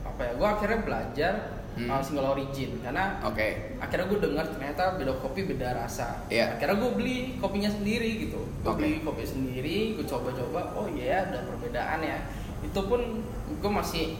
apa 0.04 0.20
ya 0.20 0.32
gue 0.34 0.48
akhirnya 0.48 0.80
belajar 0.84 1.34
Hmm. 1.76 1.86
uh, 1.86 2.00
single 2.00 2.24
origin 2.26 2.72
karena 2.80 3.20
Oke. 3.20 3.76
akhirnya 3.76 4.08
gue 4.08 4.18
dengar 4.18 4.48
ternyata 4.48 4.96
beda 4.96 5.12
kopi 5.14 5.44
beda 5.44 5.76
rasa 5.76 6.24
Iya. 6.26 6.56
akhirnya 6.56 6.76
gue 6.78 6.90
beli 6.94 7.16
kopinya 7.36 7.68
sendiri 7.68 8.24
gitu 8.24 8.40
gue 8.40 8.64
Oke. 8.66 8.80
beli 8.80 8.98
kopi 9.00 9.22
sendiri 9.22 9.92
gue 9.92 10.04
coba-coba 10.04 10.72
oh 10.72 10.88
iya 10.88 11.22
ada 11.22 11.44
perbedaan 11.44 12.00
ya 12.00 12.16
itu 12.58 12.80
pun 12.80 13.20
gue 13.52 13.70
masih 13.70 14.16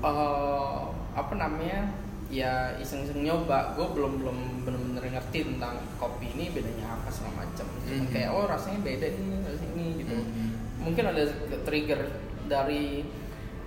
eh, 0.00 0.78
apa 1.12 1.34
namanya 1.34 1.90
ya 2.28 2.76
iseng-iseng 2.76 3.24
nyoba 3.24 3.72
gue 3.72 3.86
belum 3.88 4.20
belum 4.20 4.38
bener-bener 4.62 5.04
ngerti 5.10 5.48
tentang 5.48 5.80
kopi 5.96 6.28
ini 6.30 6.52
bedanya 6.52 6.94
apa 6.94 7.08
segala 7.08 7.42
macam 7.42 7.66
Cuman 7.80 8.04
Mhm. 8.04 8.12
kayak 8.12 8.30
oh 8.30 8.44
rasanya 8.44 8.80
beda 8.84 9.06
ini 9.08 9.34
rasanya 9.40 9.72
ini 9.74 9.86
gitu 9.98 10.14
Mhm. 10.14 10.48
mungkin 10.78 11.04
ada 11.08 11.22
trigger 11.64 12.00
dari 12.46 13.02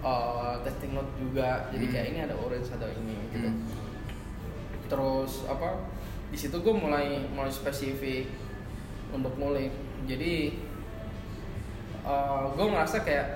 eh, 0.02 0.54
testing 0.62 0.92
note 0.92 1.12
juga. 1.16 1.70
Jadi 1.70 1.86
Hmm. 1.86 1.94
kayak 1.94 2.08
ini 2.10 2.20
ada 2.22 2.36
orange 2.36 2.70
ada 2.70 2.88
ini 2.92 3.16
gitu. 3.30 3.48
Hmm. 3.48 3.64
terus 4.88 5.48
apa 5.48 5.88
di 6.28 6.36
situ 6.36 6.60
gue 6.60 6.76
mulai 6.76 7.24
mulai 7.32 7.48
spesifik 7.48 8.28
untuk 9.10 9.32
mulai 9.40 9.72
jadi 10.04 10.52
gue 12.52 12.68
ngerasa 12.68 13.00
kayak 13.00 13.28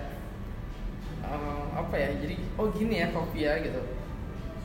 eh, 1.23 1.63
apa 1.71 1.95
ya 1.95 2.09
jadi 2.19 2.35
oh 2.57 2.67
gini 2.69 2.99
ya 2.99 3.07
kopi 3.09 3.47
ya 3.47 3.55
gitu. 3.63 3.79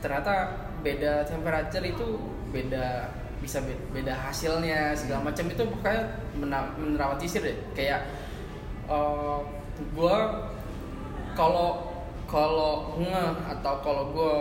Ternyata 0.03 0.51
beda 0.81 1.23
temperature 1.25 1.85
itu 1.85 2.07
beda 2.51 3.13
bisa 3.39 3.63
be- 3.63 3.87
beda 3.93 4.13
hasilnya 4.27 4.91
segala 4.93 5.31
macam. 5.31 5.47
Itu 5.47 5.63
pokoknya 5.69 6.03
mena- 6.37 6.75
mendramatisir 6.75 7.45
deh. 7.45 7.59
Kayak 7.73 8.03
gue 9.95 10.17
kalau 11.33 11.89
kalau 12.31 12.95
nge 13.03 13.27
atau 13.59 13.75
kalau 13.83 14.14
gue 14.14 14.37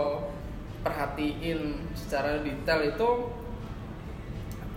perhatiin 0.86 1.90
secara 1.92 2.38
detail 2.40 2.80
itu 2.86 3.08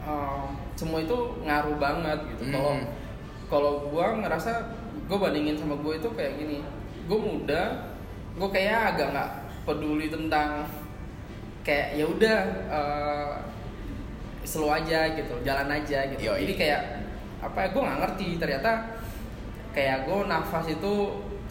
um, 0.04 0.58
semua 0.74 1.00
itu 1.06 1.38
ngaruh 1.46 1.78
banget 1.78 2.20
gitu. 2.34 2.50
Kalau 2.50 2.74
Hmm. 2.74 2.90
kalau 3.48 3.74
gue 3.86 4.06
ngerasa 4.26 4.52
gue 5.06 5.18
bandingin 5.20 5.54
sama 5.54 5.78
gue 5.78 5.94
itu 6.02 6.10
kayak 6.18 6.42
gini, 6.42 6.66
gue 7.06 7.20
muda, 7.22 7.94
gue 8.34 8.50
kayak 8.50 8.98
agak 8.98 9.14
nggak 9.14 9.32
peduli 9.64 10.10
tentang 10.10 10.66
kayak 11.62 11.96
ya 11.96 12.06
udah 12.10 12.40
uh, 12.68 13.34
slow 14.44 14.74
aja 14.74 15.14
gitu, 15.14 15.38
jalan 15.46 15.70
aja 15.70 16.10
gitu. 16.12 16.34
Yoi. 16.34 16.50
Jadi 16.50 16.54
kayak 16.58 16.82
apa 17.46 17.58
ya 17.62 17.68
gue 17.72 17.82
nggak 17.86 18.00
ngerti 18.02 18.28
ternyata 18.42 18.72
kayak 19.72 20.10
gue 20.10 20.20
nafas 20.26 20.66
itu 20.68 20.94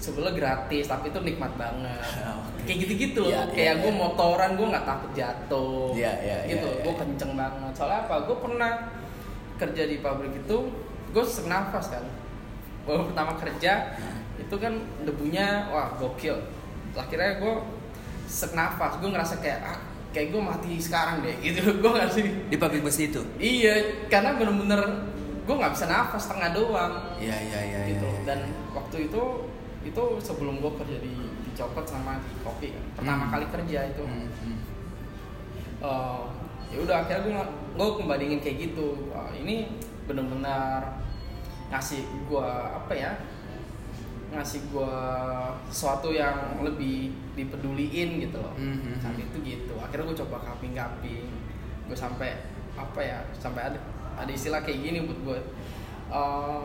sebelah 0.03 0.35
gratis 0.35 0.91
tapi 0.91 1.09
itu 1.09 1.21
nikmat 1.23 1.55
banget 1.55 2.03
Oke. 2.43 2.67
kayak 2.67 2.79
gitu-gitu 2.83 3.19
loh 3.23 3.31
Iya, 3.31 3.43
kayak 3.55 3.75
iya, 3.79 3.83
gue 3.87 3.93
iya. 3.95 4.01
motoran 4.03 4.51
gue 4.59 4.67
nggak 4.67 4.87
takut 4.87 5.11
jatuh 5.15 5.95
Iya, 5.95 6.13
iya, 6.19 6.37
gitu 6.51 6.67
iya, 6.67 6.75
iya, 6.75 6.83
gue 6.83 6.93
iya. 6.93 7.01
kenceng 7.01 7.33
banget 7.39 7.73
soalnya 7.73 7.99
apa 8.03 8.15
gue 8.27 8.37
pernah 8.37 8.73
kerja 9.57 9.83
di 9.87 9.97
pabrik 10.03 10.35
itu 10.35 10.57
gue 11.13 11.23
sesak 11.23 11.47
nafas 11.47 11.87
kan 11.89 12.05
baru 12.83 13.07
pertama 13.07 13.39
kerja 13.39 13.95
itu 14.35 14.55
kan 14.59 14.75
debunya 15.07 15.71
wah 15.71 15.95
gokil 15.95 16.35
akhirnya 16.93 17.39
gue 17.39 17.55
sesak 18.27 18.53
nafas 18.53 18.99
gue 18.99 19.07
ngerasa 19.07 19.39
kayak 19.39 19.61
ah 19.63 19.79
kayak 20.11 20.35
gue 20.35 20.43
mati 20.43 20.77
sekarang 20.77 21.23
deh 21.23 21.37
gitu 21.41 21.63
gue 21.83 21.91
nggak 21.91 22.11
sih 22.11 22.27
Di 22.51 22.57
pabrik 22.59 22.83
besi 22.83 23.09
itu? 23.09 23.23
iya 23.39 23.79
karena 24.11 24.35
bener-bener 24.35 24.83
gue 25.43 25.55
nggak 25.55 25.73
bisa 25.73 25.87
nafas 25.87 26.27
setengah 26.27 26.51
doang 26.53 26.93
Iya 27.17 27.37
iya 27.39 27.61
iya. 27.65 27.81
gitu 27.87 28.03
iya, 28.05 28.19
iya. 28.19 28.27
dan 28.27 28.39
waktu 28.73 29.07
itu 29.07 29.23
itu 29.83 30.03
sebelum 30.19 30.59
gue 30.59 30.73
kerja 30.77 30.97
di, 30.99 31.11
di 31.13 31.51
coklat 31.53 31.85
sama 31.85 32.19
di 32.19 32.35
kopi 32.41 32.71
kan 32.71 32.85
pertama 32.95 33.25
Hmm. 33.25 33.33
kali 33.33 33.47
kerja 33.51 33.79
itu 33.89 34.05
Hmm, 34.05 34.29
hmm. 34.31 34.59
Eh, 35.83 36.23
ya 36.71 36.79
udah 36.79 36.97
akhirnya 37.03 37.43
gue 37.43 37.45
gue 37.75 37.89
kembandingin 37.99 38.39
kayak 38.39 38.71
gitu 38.71 39.11
Wah, 39.11 39.35
ini 39.35 39.67
benar-benar 40.05 41.03
ngasih 41.69 42.01
gue 42.23 42.49
apa 42.71 42.93
ya 42.93 43.13
ngasih 44.31 44.65
gue 44.71 44.95
sesuatu 45.69 46.09
yang 46.09 46.63
lebih 46.63 47.11
dipeduliin 47.35 48.23
gitu 48.23 48.39
loh 48.39 48.55
Hmm, 48.55 48.79
hmm, 48.79 48.97
saat 48.97 49.15
hmm. 49.15 49.27
itu 49.27 49.37
gitu 49.43 49.75
akhirnya 49.77 50.07
gue 50.07 50.19
coba 50.23 50.37
kaping 50.47 50.73
kaping 50.73 51.29
gue 51.85 51.97
sampai 51.99 52.41
apa 52.73 53.01
ya 53.01 53.19
sampai 53.35 53.69
ada 53.69 53.79
ada 54.15 54.31
istilah 54.31 54.63
kayak 54.63 54.81
gini 54.81 54.99
buat 55.05 55.21
gue 55.23 55.39
Eh, 56.13 56.65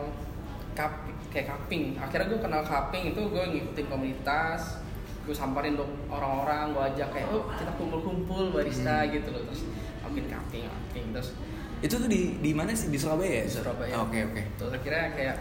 kap 0.78 0.92
kayak 1.28 1.50
kaping 1.50 1.98
akhirnya 1.98 2.30
gue 2.30 2.38
kenal 2.38 2.62
kaping 2.62 3.10
itu 3.10 3.18
gue 3.20 3.42
ngikutin 3.50 3.86
komunitas 3.88 4.78
gue 5.26 5.34
samperin 5.34 5.74
dong 5.74 5.90
orang-orang 6.06 6.70
gue 6.70 6.82
ajak 6.88 7.08
kayak 7.10 7.28
oh 7.28 7.50
kita 7.52 7.74
kumpul-kumpul 7.74 8.54
barista 8.54 9.02
Hmm. 9.02 9.10
gitu 9.10 9.28
loh 9.28 9.42
terus 9.44 9.66
bikin 10.06 10.24
kaping 10.26 10.64
kaping 10.64 11.06
terus 11.10 11.34
Itu 11.78 11.94
tuh 11.96 12.06
di 12.06 12.38
di 12.38 12.50
mana 12.50 12.72
sih? 12.72 12.88
Di 12.88 12.98
Surabaya 12.98 13.38
ya? 13.38 13.44
Di 13.44 13.54
Surabaya. 13.54 13.94
Oke 14.00 14.18
oke. 14.24 14.42
terus 14.56 14.72
akhirnya 14.72 15.14
kayak 15.14 15.36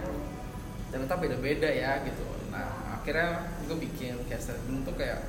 ternyata 0.88 1.15
beda-beda 1.17 1.65
ya 1.67 2.02
gitu 2.02 2.26
nah 2.50 2.67
akhirnya 2.93 3.30
gue 3.63 3.78
bikin 3.80 4.17
kayak 4.26 4.41
statement 4.41 4.82
tuh 4.84 4.93
kayak 4.93 5.21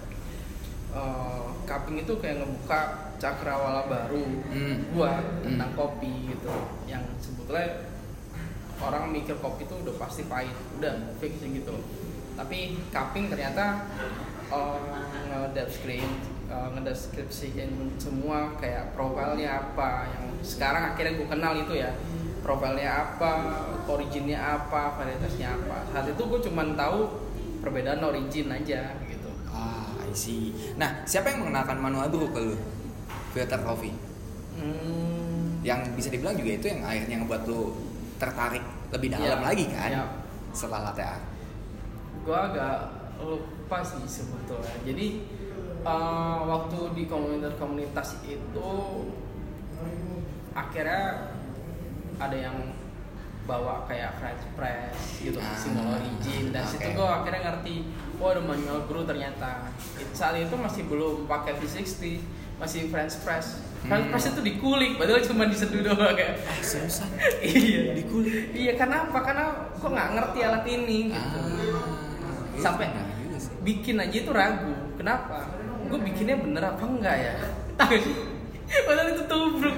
cupping 1.65 2.01
itu 2.01 2.13
kayak 2.19 2.41
ngebuka 2.41 2.81
cakrawala 3.19 3.85
baru 3.87 4.25
Hmm. 4.49 4.77
gua 4.91 5.21
tentang 5.41 5.71
Hmm. 5.71 5.79
kopi 5.79 6.13
gitu 6.29 6.49
yang 6.85 7.03
sebetulnya 7.17 7.88
orang 8.79 9.11
mikir 9.11 9.35
kopi 9.43 9.67
itu 9.67 9.75
udah 9.75 9.95
pasti 9.99 10.23
pahit 10.27 10.55
udah 10.79 10.95
fix 11.19 11.43
gitu 11.43 11.75
tapi 12.39 12.79
cupping 12.95 13.27
ternyata 13.27 13.91
uh, 14.49 14.79
ngedeskripsiin 15.27 16.13
uh, 16.47 16.71
ngedeskripsiin 16.79 17.99
semua 17.99 18.55
kayak 18.63 18.95
profilnya 18.95 19.59
apa 19.59 20.07
yang 20.15 20.25
sekarang 20.47 20.95
akhirnya 20.95 21.19
gue 21.19 21.27
kenal 21.27 21.53
itu 21.59 21.75
ya 21.75 21.91
profilnya 22.47 22.87
apa 22.87 23.31
originnya 23.91 24.39
apa 24.39 24.95
varietasnya 24.95 25.59
apa 25.59 25.77
saat 25.91 26.07
itu 26.07 26.23
gue 26.23 26.41
cuman 26.47 26.79
tahu 26.79 27.11
perbedaan 27.59 27.99
origin 28.07 28.47
aja 28.55 28.95
gitu 29.03 29.29
Ah, 29.51 29.91
I 30.07 30.15
see. 30.15 30.55
Nah, 30.79 31.03
siapa 31.03 31.35
yang 31.35 31.43
mengenalkan 31.43 31.83
Manu 31.83 31.99
Abru 31.99 32.31
ke 32.31 32.39
lu? 32.39 32.55
Filter 33.35 33.59
Coffee. 33.59 33.91
hmm, 34.55 35.67
Yang 35.67 35.81
bisa 35.99 36.09
dibilang 36.15 36.39
juga 36.39 36.55
itu 36.55 36.67
yang 36.71 36.87
akhirnya 36.87 37.17
ngebuat 37.25 37.43
lu 37.51 37.75
tertarik 38.19 38.61
lebih 38.91 39.09
dalam 39.09 39.25
Iya, 39.33 39.37
lagi 39.41 39.65
kan? 39.69 39.91
iya. 39.91 40.05
Setelah 40.51 40.91
latte 40.91 41.03
art. 41.03 41.25
gue 42.19 42.35
agak 42.37 42.77
lupa 43.17 43.79
sih 43.81 44.05
sebetulnya 44.05 44.75
jadi 44.83 45.25
uh, 45.81 46.45
waktu 46.45 46.77
di 46.93 47.05
komunitas-komunitas 47.05 48.21
itu 48.23 48.71
akhirnya 50.53 51.31
ada 52.17 52.37
yang 52.37 52.57
bawa 53.47 53.89
kayak 53.89 54.13
French 54.19 54.45
press 54.53 54.93
gitu 55.19 55.41
Ah, 55.41 55.57
single 55.57 55.89
origin 55.91 56.53
dan 56.53 56.63
oke. 56.63 56.73
situ 56.75 56.89
gue 56.91 57.09
akhirnya 57.09 57.41
ngerti 57.49 57.75
oh 58.19 58.29
ada 58.29 58.43
manual 58.43 58.85
brew 58.85 59.03
ternyata 59.03 59.73
saat 60.13 60.37
itu 60.37 60.53
masih 60.53 60.85
belum 60.85 61.25
pakai 61.25 61.57
V60 61.57 62.21
masih 62.59 62.93
French 62.93 63.17
press 63.19 63.65
French 63.81 64.01
Hmm. 64.01 64.11
press 64.11 64.27
itu 64.29 64.41
dikulik 64.43 64.93
padahal 64.95 65.21
cuma 65.21 65.45
diseduh 65.45 65.81
doang 65.87 66.13
kayak 66.13 66.35
Ah, 66.41 66.59
seriusan? 66.61 67.09
iya 67.41 67.95
Dikulik? 67.95 68.53
iya 68.53 68.73
kenapa 68.75 69.19
karena 69.21 69.47
kok 69.73 69.87
nggak 69.87 70.09
ngerti 70.13 70.39
alat 70.41 70.65
ini 70.67 70.99
gitu 71.09 71.39
Ah, 71.39 71.55
iya, 71.57 72.59
Sampai- 72.59 72.91
sih. 73.37 73.55
bikin 73.61 73.97
aja 73.97 74.17
itu 74.19 74.31
ragu 74.31 74.71
kenapa 74.95 75.47
gue 75.85 75.99
bikinnya 76.03 76.37
bener 76.37 76.63
apa 76.67 76.83
enggak 76.83 77.17
ya 77.17 77.33
padahal 78.85 79.09
itu 79.11 79.23
tubruk 79.25 79.77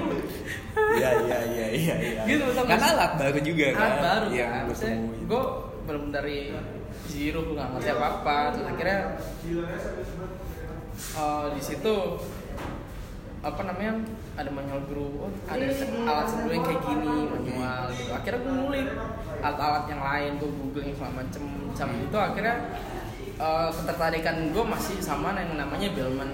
Iya 0.70 1.10
iya 1.20 1.38
iya 1.44 1.66
iya 1.70 1.94
iya. 2.00 2.22
Gitu, 2.24 2.42
Kan 2.56 2.78
sih? 2.78 2.88
alat 2.88 3.12
baru 3.16 3.38
juga 3.38 3.66
kan. 3.70 3.78
alat 3.80 3.98
baru 4.00 4.28
yang 4.32 4.50
kan 4.66 4.96
gue 5.20 5.42
belum 5.82 6.04
dari 6.08 6.38
zero 7.06 7.38
gue 7.42 7.54
nggak 7.54 7.68
ngerti 7.70 7.88
apa 7.90 8.06
apa 8.16 8.36
terus 8.50 8.66
akhirnya 8.66 8.98
eh, 11.12 11.46
di 11.52 11.60
situ 11.60 11.94
apa 13.40 13.62
namanya 13.64 13.92
ada 14.34 14.50
manual 14.50 14.84
brew 14.84 15.08
oh, 15.18 15.32
ada 15.46 15.64
alat 16.02 16.26
seduh 16.26 16.50
yang 16.50 16.60
kayak 16.62 16.82
gini 16.82 17.16
manual 17.24 17.82
gitu 17.90 18.12
akhirnya 18.12 18.38
gue 18.38 18.52
ngulik 18.54 18.88
alat-alat 19.40 19.84
yang 19.88 20.02
lain 20.02 20.30
gue 20.36 20.50
googling 20.52 20.92
segala 20.92 21.12
macem 21.18 21.42
sama 21.72 21.92
itu 21.96 22.18
akhirnya 22.18 22.54
eh, 23.34 23.68
ketertarikan 23.72 24.36
gue 24.50 24.64
masih 24.66 24.96
sama 24.98 25.32
yang 25.34 25.56
namanya 25.56 25.88
Bellman 25.90 26.30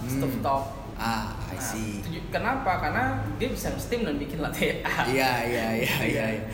Hmm. 0.00 0.20
stovetop 0.20 0.64
Ah, 0.94 1.32
I 1.48 1.56
Nah, 1.56 1.64
see. 1.64 1.98
tuju- 1.98 2.28
kenapa 2.30 2.76
karena 2.78 3.18
dia 3.34 3.48
bisa 3.48 3.72
steam 3.74 4.04
dan 4.04 4.14
bikin 4.14 4.38
latte 4.38 4.78
art 4.84 5.08
Iya 5.08 5.32
iya 5.42 5.66
iya 5.74 5.94
iya. 6.02 6.24
iya. 6.30 6.44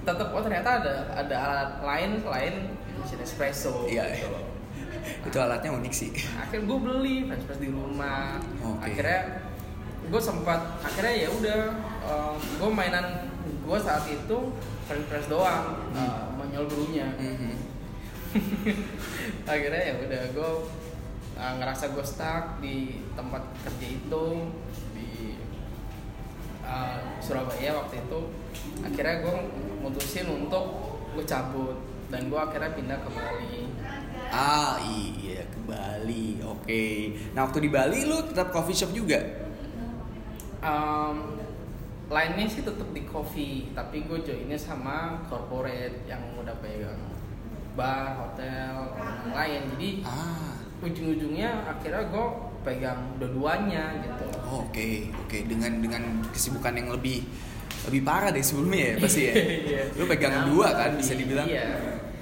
tetap 0.00 0.30
oh 0.30 0.38
ternyata 0.38 0.80
ada 0.80 0.92
ada 1.12 1.34
alat 1.36 1.70
lain 1.80 2.10
selain 2.16 2.54
mesin 2.96 3.18
espresso 3.20 3.84
Iya, 3.84 4.06
gitu 4.14 4.30
iya. 4.30 4.38
Itu 5.26 5.36
alatnya 5.36 5.70
unik 5.72 5.92
sih. 5.92 6.10
Akhirnya 6.34 6.64
gue 6.64 6.78
beli 6.80 7.16
French 7.24 7.44
press 7.44 7.58
di 7.58 7.68
rumah 7.68 8.38
Oke. 8.60 8.86
akhirnya 8.86 9.20
gue 10.02 10.20
sempat 10.20 10.60
akhirnya 10.80 11.14
ya 11.16 11.28
udah 11.30 11.60
gue 12.58 12.70
mainan 12.70 13.06
gue 13.40 13.78
saat 13.78 14.04
itu 14.04 14.38
French 14.84 15.06
press 15.06 15.26
doang 15.26 15.78
Hmm. 15.90 16.02
uh, 16.02 16.24
manual 16.34 16.66
brewnya 16.66 17.06
Mhm. 17.14 17.52
akhirnya 19.46 19.82
ya 19.82 19.94
udah 19.98 20.22
gue 20.32 20.50
uh, 21.34 21.52
ngerasa 21.56 21.92
gue 21.92 22.02
stuck 22.02 22.44
di 22.58 22.76
tempat 23.12 23.42
kerja 23.62 23.86
itu 23.88 24.24
di 24.92 25.36
uh, 26.62 26.98
Surabaya 27.18 27.76
waktu 27.76 28.00
itu 28.00 28.20
akhirnya 28.80 29.16
gue 29.20 29.34
mutusin 29.80 30.26
untuk 30.28 30.64
gue 31.12 31.24
cabut 31.24 31.76
dan 32.08 32.28
gue 32.28 32.36
akhirnya 32.36 32.72
pindah 32.72 32.98
ke 32.98 33.10
Bali 33.10 33.56
Ah 34.32 34.80
iya 34.80 35.44
ke 35.44 35.58
Bali. 35.62 36.40
Oke. 36.42 36.84
Nah 37.30 37.44
waktu 37.44 37.58
di 37.60 37.70
Bali 37.70 38.02
lu 38.02 38.24
tetap 38.24 38.48
coffee 38.48 38.74
shop 38.74 38.90
juga? 38.90 39.20
um, 40.60 41.36
lainnya 42.06 42.46
sih 42.46 42.62
tetap 42.62 42.86
di 42.90 43.02
coffee 43.02 43.72
tapi 43.72 44.04
gue 44.04 44.20
joinnya 44.20 44.54
sama 44.54 45.18
corporate 45.26 46.06
yang 46.06 46.22
udah 46.36 46.54
pegang 46.60 47.00
bar 47.72 48.14
hotel 48.14 48.94
lain 49.26 49.62
jadi 49.74 49.90
Ah. 50.04 50.54
ujung-ujungnya 50.78 51.66
akhirnya 51.66 52.04
gue 52.06 52.26
pegang 52.62 53.16
dua-duanya 53.16 53.96
gitu 54.04 54.26
Oh, 54.44 54.68
Oke 54.68 55.08
oke 55.16 55.38
dengan 55.48 55.80
dengan 55.80 56.02
kesibukan 56.30 56.76
yang 56.76 56.92
lebih 56.92 57.24
lebih 57.88 58.04
parah 58.04 58.28
dari 58.28 58.44
sebelumnya 58.44 58.94
ya 58.94 58.96
pasti 59.00 59.20
ya. 59.26 59.34
Iya. 59.72 59.82
Lu 59.96 60.04
pegang 60.04 60.34
Nah, 60.36 60.44
dua 60.46 60.68
kan 60.70 60.90
bisa 60.94 61.16
iya. 61.16 61.20
dibilang. 61.24 61.48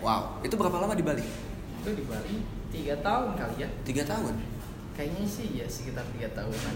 Wow. 0.00 0.20
Itu 0.40 0.54
berapa 0.56 0.80
lama 0.80 0.94
di 0.94 1.02
Bali? 1.02 1.24
Itu 1.80 1.90
di 1.92 2.04
Bali 2.04 2.36
tiga 2.70 2.94
tahun 3.00 3.34
kali 3.34 3.54
ya 3.58 3.68
Tiga 3.82 4.04
tahun. 4.04 4.34
kayaknya 4.92 5.24
sih 5.24 5.48
ya 5.56 5.64
sekitar 5.64 6.04
tiga 6.12 6.28
tahunan 6.34 6.74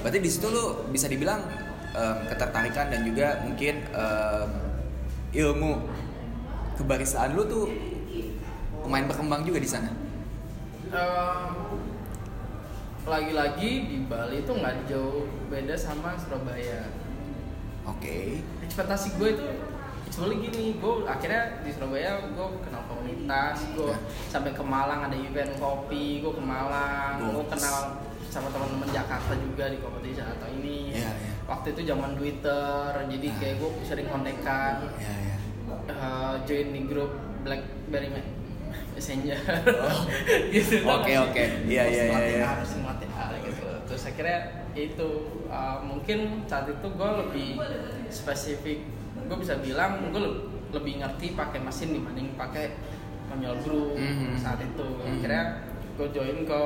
Berarti 0.00 0.18
di 0.18 0.30
situ 0.30 0.48
lu 0.48 0.64
bisa 0.88 1.06
dibilang 1.06 1.44
em, 1.92 2.18
ketertarikan 2.26 2.88
dan 2.88 3.04
juga 3.04 3.44
mungkin 3.44 3.84
em, 3.84 4.50
ilmu 5.36 5.72
kebarisaan 6.74 7.32
lu 7.32 7.44
tuh 7.44 7.68
lumayan 8.80 9.06
berkembang 9.06 9.42
juga 9.42 9.58
di 9.58 9.66
sana. 9.66 9.90
Em, 10.88 11.52
lagi-lagi 13.04 13.70
di 13.86 13.98
Bali 14.04 14.40
itu 14.40 14.50
nggak 14.50 14.88
jauh 14.88 15.26
beda 15.46 15.74
sama 15.74 16.16
Surabaya 16.16 16.90
Oke. 17.84 18.42
ekspektasi 18.62 19.14
gue 19.14 19.28
itu 19.30 19.46
actually 20.06 20.36
gini 20.40 20.64
gue 20.74 20.94
akhirnya 21.04 21.42
di 21.60 21.70
Surabaya 21.70 22.22
gue 22.24 22.46
kenal 22.62 22.82
komunitas 22.86 23.58
gue 23.72 23.86
Ya. 23.86 23.98
sampai 24.28 24.50
ke 24.50 24.62
Malang 24.64 25.00
ada 25.04 25.16
event 25.16 25.52
kopi 25.56 26.22
gue 26.22 26.30
ke 26.30 26.40
Malang 26.40 27.18
gue 27.26 27.44
kenal 27.46 27.98
sama 28.26 28.48
teman-teman 28.48 28.88
Jakarta 28.88 29.32
juga 29.34 29.64
di 29.66 29.78
kompetisi 29.78 30.20
atau 30.20 30.48
ini 30.52 30.92
Iya, 30.92 31.08
iya. 31.10 31.32
waktu 31.44 31.72
itu 31.72 31.80
zaman 31.84 32.14
Twitter 32.14 32.90
jadi 33.06 33.26
Ah. 33.26 33.36
kayak 33.36 33.54
gue 33.58 33.70
sering 33.82 34.06
kontekan 34.06 34.74
Ya 34.96 35.14
ya. 35.26 35.36
eh, 35.88 36.34
join 36.44 36.68
di 36.70 36.80
grup 36.84 37.12
BlackBerry 37.42 38.08
Me- 38.08 38.34
Messenger 38.92 39.36
Oh. 39.68 40.02
gitu 40.54 40.80
Oke, 40.82 41.12
oke. 41.14 41.44
Iya, 41.66 41.82
iya, 41.84 42.04
iya, 42.08 42.20
iya. 42.32 42.48
gitu 43.42 43.68
terus 43.86 44.02
akhirnya 44.04 44.40
itu 44.74 45.08
uh, 45.46 45.78
mungkin 45.80 46.18
saat 46.44 46.66
itu 46.66 46.86
gue 46.86 47.10
lebih 47.22 47.48
spesifik 48.08 48.80
gue 49.26 49.36
bisa 49.36 49.54
bilang 49.58 50.06
gue 50.06 50.18
le- 50.18 50.42
lebih 50.70 50.98
ngerti 50.98 51.32
pakai 51.32 51.58
mesin 51.58 51.92
dibanding 51.92 52.34
pakai 52.34 52.74
manual 53.26 53.58
brew 53.60 53.94
Mhm. 53.94 54.34
saat 54.36 54.58
itu 54.58 54.86
Mhm. 54.96 55.10
akhirnya 55.12 55.42
gue 55.94 56.06
join 56.10 56.38
ke 56.42 56.60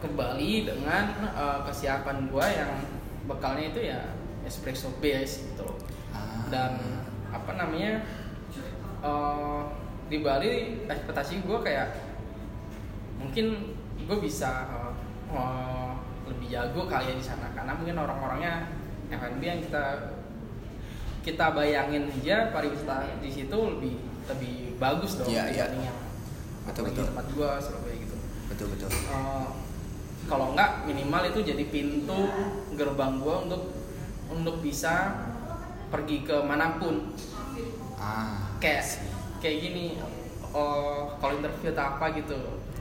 ke 0.00 0.08
Bali 0.10 0.64
dengan 0.64 1.04
uh, 1.28 1.60
kesiapan 1.62 2.24
gue 2.26 2.46
yang 2.46 2.72
bekalnya 3.26 3.68
itu 3.68 3.80
ya 3.86 4.00
espresso 4.42 4.88
base 4.96 5.44
gitu 5.46 5.62
loh 5.62 5.76
Ah. 6.10 6.42
dan 6.48 6.74
apa 7.30 7.52
namanya 7.54 8.02
eh, 9.00 9.60
di 10.06 10.18
Bali 10.18 10.50
ekspektasi 10.84 11.40
gue 11.40 11.58
kayak 11.60 11.94
mungkin 13.16 13.76
gue 14.00 14.18
bisa 14.18 14.50
eh, 14.66 14.92
eh, 15.30 15.92
lebih 16.26 16.46
jago 16.48 16.82
kali 16.84 17.06
ya 17.06 17.14
di 17.14 17.22
sana 17.22 17.46
karena 17.52 17.72
mungkin 17.72 17.96
orang-orangnya 17.96 18.66
F&B 19.10 19.42
yang 19.42 19.60
kita 19.60 19.84
kita 21.20 21.52
bayangin 21.52 22.08
aja 22.10 22.48
pariwisata 22.48 23.20
di 23.20 23.28
situ 23.28 23.52
lebih 23.52 23.94
lebih 24.26 24.54
bagus 24.76 25.16
dong 25.16 25.28
Iya, 25.28 25.44
iya. 25.46 25.64
dibanding 25.66 25.84
yang 25.84 25.98
Betul, 26.62 26.82
betul. 26.86 27.04
tempat 27.06 27.26
gue 27.28 27.50
Surabaya 27.58 27.96
gitu 27.98 28.16
betul 28.46 28.66
betul. 28.68 28.88
Eh, 28.90 29.46
kalau 30.24 30.52
enggak 30.52 30.84
minimal 30.84 31.22
itu 31.24 31.40
jadi 31.42 31.64
pintu 31.66 32.20
gerbang 32.72 33.18
gue 33.18 33.36
untuk 33.40 33.62
untuk 34.28 34.56
bisa 34.60 35.16
pergi 35.88 36.22
ke 36.22 36.36
mana 36.40 36.76
pun 36.76 37.12
Ah. 37.94 38.56
kayak 38.56 38.80
kayak 39.38 39.60
gini 39.60 40.00
oh 40.50 41.12
kalau 41.16 41.36
interview 41.36 41.68
atau 41.70 41.84
apa 41.90 42.06
gitu 42.14 42.38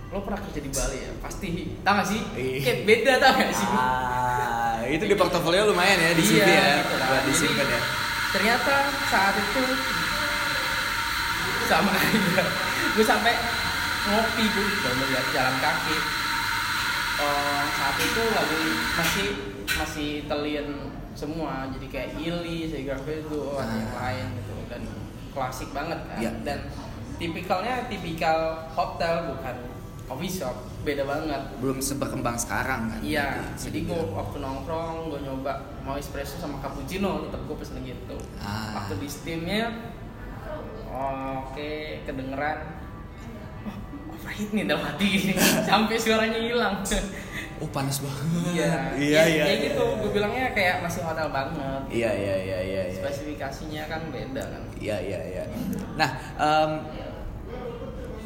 lo 0.10 0.24
pernah 0.24 0.40
kerja 0.40 0.60
di 0.60 0.72
Bali 0.72 0.98
ya 0.98 1.12
pasti 1.20 1.50
tau 1.82 1.94
gak 1.94 2.08
sih 2.08 2.22
kayak 2.58 2.80
beda 2.84 3.14
tau 3.18 3.32
gak 3.36 3.52
sih 3.52 3.68
Ah, 3.70 4.80
itu 4.86 5.04
di 5.04 5.14
portofolio 5.14 5.68
lumayan 5.68 6.00
ya 6.00 6.12
di 6.14 6.24
CV 6.24 6.40
Iya, 6.40 6.56
ya, 6.56 6.72
gitu 6.80 6.96
buat 6.98 7.24
disimpan 7.26 7.68
ya. 7.68 7.82
Ternyata 8.30 8.76
saat 9.08 9.36
itu 9.36 9.64
sama 11.66 11.92
aja. 11.94 12.44
Gue 12.94 13.06
sampai 13.06 13.34
ngopi 14.10 14.44
gue 14.50 14.66
baru 14.82 15.04
lihat 15.06 15.26
jalan 15.30 15.56
kaki. 15.60 15.98
Eh, 17.20 17.64
saat 17.76 17.98
itu 18.00 18.24
lagi 18.32 18.64
masih 18.96 19.28
masih 19.76 20.10
telian 20.26 20.68
semua. 21.14 21.68
Jadi 21.76 21.88
kayak 21.92 22.10
Ili, 22.18 22.66
Sega 22.66 22.96
ada 22.96 23.74
yang 23.76 23.92
Ah. 23.92 23.98
lain 24.08 24.26
gitu. 24.40 24.54
Dan 24.72 24.82
klasik 25.30 25.70
banget 25.72 26.00
kan. 26.10 26.18
Iya. 26.18 26.32
dan 26.42 26.60
tipikalnya 27.20 27.86
tipikal 27.92 28.64
hotel 28.72 29.36
bukan 29.36 29.56
coffee 30.08 30.32
shop 30.32 30.56
beda 30.90 31.04
banget 31.06 31.42
Belum 31.62 31.78
seberkembang 31.78 32.38
sekarang 32.42 32.90
kan. 32.90 33.00
Iya, 33.06 33.46
jadi 33.54 33.86
gue 33.86 33.94
dibilang. 33.94 34.18
waktu 34.18 34.38
nongkrong 34.42 35.14
gue 35.14 35.20
nyoba 35.22 35.54
mau 35.86 35.96
espresso 35.96 36.42
sama 36.42 36.58
cappuccino 36.58 37.30
tetap 37.30 37.42
gue 37.46 37.58
pesen 37.62 37.86
gitu. 37.86 38.18
Ah. 38.42 38.82
Waktu 38.82 38.98
di 38.98 39.08
steamnya, 39.10 39.70
oke 40.90 41.72
kedengeran, 42.10 42.60
oh 43.70 43.76
overheat 44.18 44.50
nih 44.50 44.66
dalam 44.66 44.82
hati 44.82 45.06
gini, 45.06 45.34
sampai 45.70 45.96
suaranya 46.02 46.40
hilang. 46.42 46.82
Oh 47.60 47.70
panas 47.70 48.00
banget. 48.00 48.56
Iya, 48.56 48.74
iya 48.98 49.22
iya. 49.28 49.44
Kayak 49.46 49.60
gitu, 49.70 49.84
iya. 49.86 50.00
gue 50.00 50.12
bilangnya 50.16 50.46
kayak 50.56 50.76
masih 50.80 51.02
hotel 51.04 51.28
banget. 51.30 51.82
Iya 51.92 52.12
iya 52.16 52.36
iya 52.40 52.60
iya. 52.66 52.82
iya. 52.90 52.96
Spesifikasinya 52.98 53.84
kan 53.92 54.02
beda 54.10 54.44
kan. 54.48 54.64
Iya 54.80 54.98
iya 55.04 55.20
iya. 55.28 55.44
Nah, 56.00 56.10
em, 56.40 56.72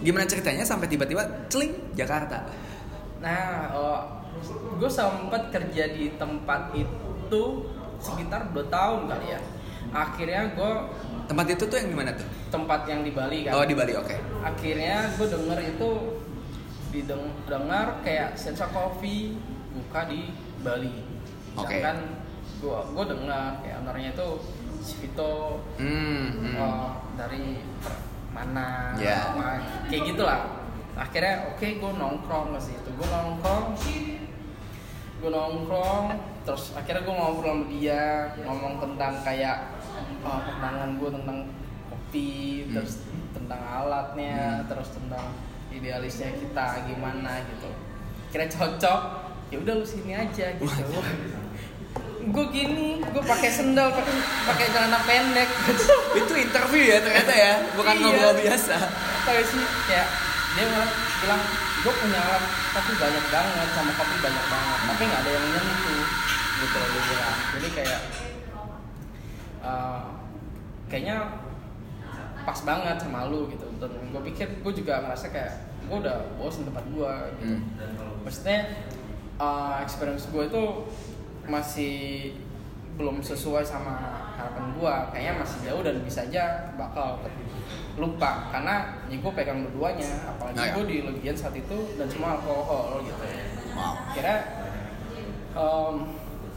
gimana 0.03 0.23
ceritanya 0.23 0.61
sampai 0.61 0.85
tiba-tiba 0.85 1.23
celing 1.47 1.71
Jakarta? 1.93 2.43
Nah, 3.17 3.71
gue 4.75 4.89
sempat 4.89 5.47
kerja 5.49 5.83
di 5.89 6.11
tempat 6.13 6.75
itu 6.75 7.43
sekitar 7.97 8.51
2 8.51 8.67
tahun 8.67 9.07
kali 9.07 9.27
ya. 9.29 9.39
akhirnya 9.89 10.51
gue 10.51 10.71
Tempat 11.23 11.45
itu 11.49 11.63
tuh 11.63 11.77
yang 11.77 11.87
di 11.87 11.95
mana 11.95 12.11
tuh? 12.11 12.27
tempat 12.49 12.83
yang 12.83 13.01
di 13.01 13.11
Bali 13.11 13.45
kan 13.45 13.53
Oh 13.53 13.63
di 13.63 13.73
Bali, 13.73 13.93
oke. 13.93 14.15
akhirnya 14.41 15.07
gue 15.13 15.27
denger 15.27 15.59
itu 15.69 15.89
didengar 16.91 18.01
kayak 18.01 18.35
Sensa 18.35 18.67
Coffee 18.67 19.37
buka 19.71 20.05
di 20.05 20.29
Bali 20.59 20.93
Oke. 21.55 21.79
kan 21.79 21.97
gue 22.57 22.79
gue 22.89 23.05
dengar 23.07 23.57
kayak 23.59 23.81
ownernya 23.81 24.11
itu 24.11 24.27
si 24.79 24.93
Vito 24.99 25.61
Hmm, 25.77 26.27
hmm. 26.43 26.55
oh, 26.57 26.89
dari 27.15 27.61
mana 28.33 28.97
Ya. 28.97 29.29
apa, 29.29 29.61
kayak 29.87 30.03
gitulah 30.09 30.41
akhirnya 30.93 31.49
oke 31.49 31.65
gue 31.65 31.91
nongkrong 31.93 32.53
ke 32.53 32.59
situ 32.61 32.89
gue 32.91 33.07
nongkrong 33.07 33.65
gue 35.17 35.31
nongkrong 35.31 36.05
terus 36.43 36.75
akhirnya 36.75 37.01
gue 37.01 37.15
ngobrol 37.15 37.55
sama 37.55 37.65
dia 37.71 38.03
ngomong 38.37 38.73
tentang 38.77 39.13
kayak 39.23 39.57
oh, 40.21 40.39
pandangan 40.43 40.99
gue 40.99 41.09
tentang 41.13 41.37
kopi 41.87 42.29
Hmm. 42.63 42.73
terus 42.75 42.93
tentang 43.31 43.61
alatnya 43.63 44.59
Hmm. 44.59 44.67
terus 44.67 44.89
tentang 44.91 45.25
idealisnya 45.69 46.29
kita 46.35 46.85
gimana 46.85 47.41
gitu 47.47 47.69
kira 48.29 48.45
cocok 48.45 49.01
ya 49.49 49.57
udah 49.57 49.73
lu 49.75 49.85
sini 49.85 50.11
aja 50.11 50.45
gitu 50.53 50.83
gue 52.25 52.45
gini 52.49 52.89
gue 52.99 53.23
pakai 53.23 53.49
sendal 53.49 53.91
pakai 53.91 54.13
pakai 54.45 54.65
celana 54.69 54.99
pendek 55.01 55.49
Itu 56.19 56.33
interview 56.35 56.83
ya 56.85 56.99
ternyata 56.99 57.33
ya, 57.33 57.53
bukan 57.73 57.93
Iya. 57.93 58.03
ngobrol 58.03 58.33
biasa. 58.39 58.75
tahu 59.23 59.39
sih 59.41 59.59
kayak 59.85 60.07
dia 60.53 60.65
malah 60.67 60.89
bilang 61.17 61.41
gue 61.79 61.93
punya 61.93 62.19
alat 62.21 62.43
kopi 62.69 62.91
banyak 62.93 63.25
banget 63.27 63.67
sama 63.71 63.91
kopi 63.93 64.15
banyak 64.19 64.45
banget 64.45 64.79
tapi 64.85 65.01
nggak 65.03 65.21
ada 65.21 65.31
yang 65.31 65.45
nyentuh 65.49 66.03
gitu 66.55 66.75
loh 66.75 66.87
dia 66.87 67.03
bilang 67.05 67.35
jadi 67.51 67.67
kayak 67.73 68.01
eh, 69.61 70.01
kayaknya 70.87 71.17
pas 72.43 72.59
banget 72.61 72.97
sama 72.99 73.19
lu 73.25 73.47
gitu 73.47 73.65
dan 73.79 73.91
gue 74.05 74.21
pikir 74.27 74.47
gue 74.59 74.73
juga 74.75 74.99
ngerasa 75.01 75.27
kayak 75.29 75.53
gue 75.83 75.97
udah 75.97 76.17
bosen 76.35 76.63
tempat 76.63 76.83
gue 76.85 77.11
gitu 77.33 77.43
Hmm. 77.43 78.19
maksudnya 78.21 78.59
eh, 79.35 79.75
experience 79.79 80.27
gue 80.27 80.43
itu 80.45 80.63
masih 81.45 82.33
belum 82.93 83.19
sesuai 83.19 83.61
sama 83.61 83.97
harapan 84.33 84.69
gue 84.71 84.93
kayaknya 85.11 85.33
masih 85.39 85.57
jauh 85.63 85.81
dan 85.81 85.97
bisa 85.99 86.21
aja 86.23 86.43
bakal 86.73 87.17
lupa 87.93 88.49
karena 88.49 88.75
ya 89.05 89.17
gue 89.17 89.31
pegang 89.33 89.59
berduanya 89.63 90.09
apalagi 90.27 90.55
Oh, 90.55 90.65
ya. 90.65 90.73
gue 90.73 90.85
di 90.87 90.97
legian 91.03 91.33
saat 91.33 91.53
itu 91.53 91.77
dan 91.95 92.05
semua 92.05 92.37
alkohol 92.37 93.01
gitu 93.01 93.25
Wow. 93.73 93.97
kira 94.13 94.35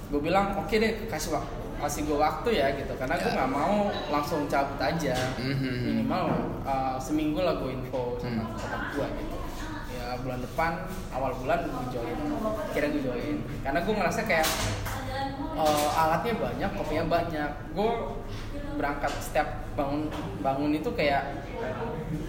gue 0.07 0.21
bilang 0.23 0.55
oke 0.57 0.71
deh 0.73 1.09
kasih 1.09 1.35
waktu 1.35 1.55
kasih 1.77 2.03
gue 2.05 2.17
waktu 2.17 2.49
ya 2.55 2.67
gitu 2.73 2.93
karena 2.95 3.17
gue 3.17 3.29
Ya. 3.29 3.37
nggak 3.37 3.51
mau 3.53 3.77
langsung 4.09 4.47
cabut 4.47 4.79
aja 4.79 5.17
Mhm. 5.37 5.77
minimal 5.85 6.25
uh, 6.63 6.97
seminggu 6.97 7.41
lah 7.41 7.59
gue 7.59 7.69
info 7.75 8.17
sama 8.17 8.45
Hmm. 8.49 8.93
gue 8.95 9.07
gitu 9.19 9.37
ya 10.07 10.15
bulan 10.23 10.39
depan 10.39 10.73
awal 11.11 11.35
bulan 11.43 11.67
gue 11.67 11.87
join. 11.91 12.19
Kira 12.71 12.87
gue 12.95 13.03
join. 13.03 13.37
Karena 13.67 13.83
gue 13.83 13.95
ngerasa 13.99 14.21
kayak 14.23 14.47
uh, 15.59 15.89
alatnya 15.99 16.35
banyak 16.39 16.71
kopinya 16.79 17.05
banyak. 17.11 17.51
Gue 17.75 17.91
berangkat 18.77 19.13
setiap 19.19 19.67
bangun 19.73 20.13
bangun 20.45 20.73
itu 20.77 20.93
kayak 20.93 21.43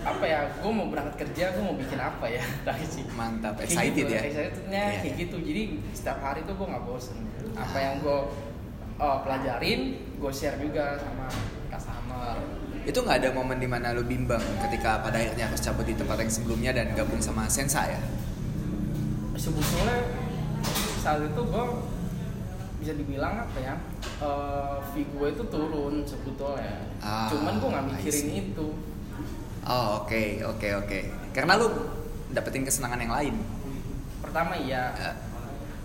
apa 0.08 0.24
ya 0.24 0.48
gue 0.64 0.72
mau 0.72 0.88
berangkat 0.88 1.28
kerja 1.28 1.54
gue 1.54 1.64
mau 1.64 1.78
bikin 1.78 2.00
apa 2.02 2.26
ya? 2.26 2.42
Sih. 2.94 3.06
Mantap, 3.14 3.62
Kayak 3.62 3.70
excited 3.70 3.94
gitu, 3.94 4.14
ya. 4.14 4.22
excitednya 4.26 4.84
Iya, 4.90 4.98
kayak 4.98 5.14
iya. 5.14 5.22
gitu. 5.22 5.38
Jadi 5.46 5.62
setiap 5.94 6.20
hari 6.26 6.42
tuh 6.50 6.58
gue 6.58 6.66
nggak 6.66 6.84
bosen. 6.88 7.18
Apa 7.54 7.78
yang 7.78 7.96
gue 8.02 8.20
uh, 8.98 9.18
pelajarin 9.22 9.82
gue 10.18 10.32
share 10.34 10.58
juga 10.58 10.98
sama 10.98 11.30
customer 11.70 12.42
Itu 12.88 13.04
nggak 13.04 13.20
ada 13.20 13.30
momen 13.32 13.60
di 13.60 13.68
mana 13.68 13.92
lu 13.92 14.02
bimbang 14.02 14.40
ketika 14.64 15.04
pada 15.04 15.20
akhirnya 15.20 15.46
harus 15.46 15.60
cabut 15.60 15.84
di 15.84 15.92
tempat 15.92 16.18
yang 16.18 16.32
sebelumnya 16.32 16.72
dan 16.72 16.96
gabung 16.96 17.20
sama 17.20 17.44
Sensa 17.48 17.84
ya? 17.86 18.00
sebetulnya 19.38 20.02
saat 20.98 21.22
itu 21.22 21.38
gue 21.38 21.66
bisa 22.78 22.94
dibilang 22.94 23.38
apa 23.40 23.58
ya 23.58 23.74
uh, 24.18 24.82
fee 24.90 25.06
gue 25.06 25.28
itu 25.30 25.44
turun 25.46 26.02
sebetulnya 26.02 26.90
Ah, 26.98 27.30
cuman 27.30 27.62
gue 27.62 27.70
nggak 27.70 27.86
mikirin 27.88 28.28
itu 28.50 28.68
Oh 29.62 30.02
oke 30.02 30.24
oke 30.48 30.68
oke. 30.80 31.00
Karena 31.36 31.60
lu 31.60 31.68
dapetin 32.30 32.64
kesenangan 32.64 32.98
yang 32.98 33.12
lain. 33.12 33.36
pertama 34.18 34.56
iya 34.56 34.96
Ya. 34.96 35.12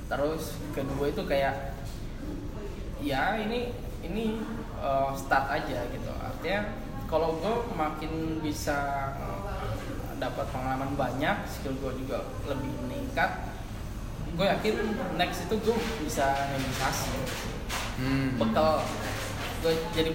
terus 0.09 0.55
kedua 0.71 1.11
itu 1.11 1.23
kayak 1.27 1.75
ya 2.99 3.37
ini 3.37 3.75
ini 4.01 4.39
uh, 4.79 5.11
start 5.13 5.51
aja 5.51 5.83
gitu 5.89 6.09
artinya 6.15 6.73
kalau 7.13 7.37
gue 7.37 7.55
makin 7.77 8.13
bisa 8.41 8.79
uh, 9.21 9.45
dapat 10.17 10.49
pengalaman 10.49 10.97
banyak 10.97 11.37
skill 11.45 11.77
gue 11.77 11.93
juga 12.01 12.25
lebih 12.49 12.73
meningkat 12.81 13.53
gue 14.33 14.47
yakin 14.49 14.75
next 15.15 15.45
itu 15.45 15.55
gue 15.61 15.77
bisa 16.01 16.27
negosiasi 16.51 17.13
Hmm. 17.93 18.41
bekal 18.41 18.81
gue 19.61 19.73
jadi 19.93 20.11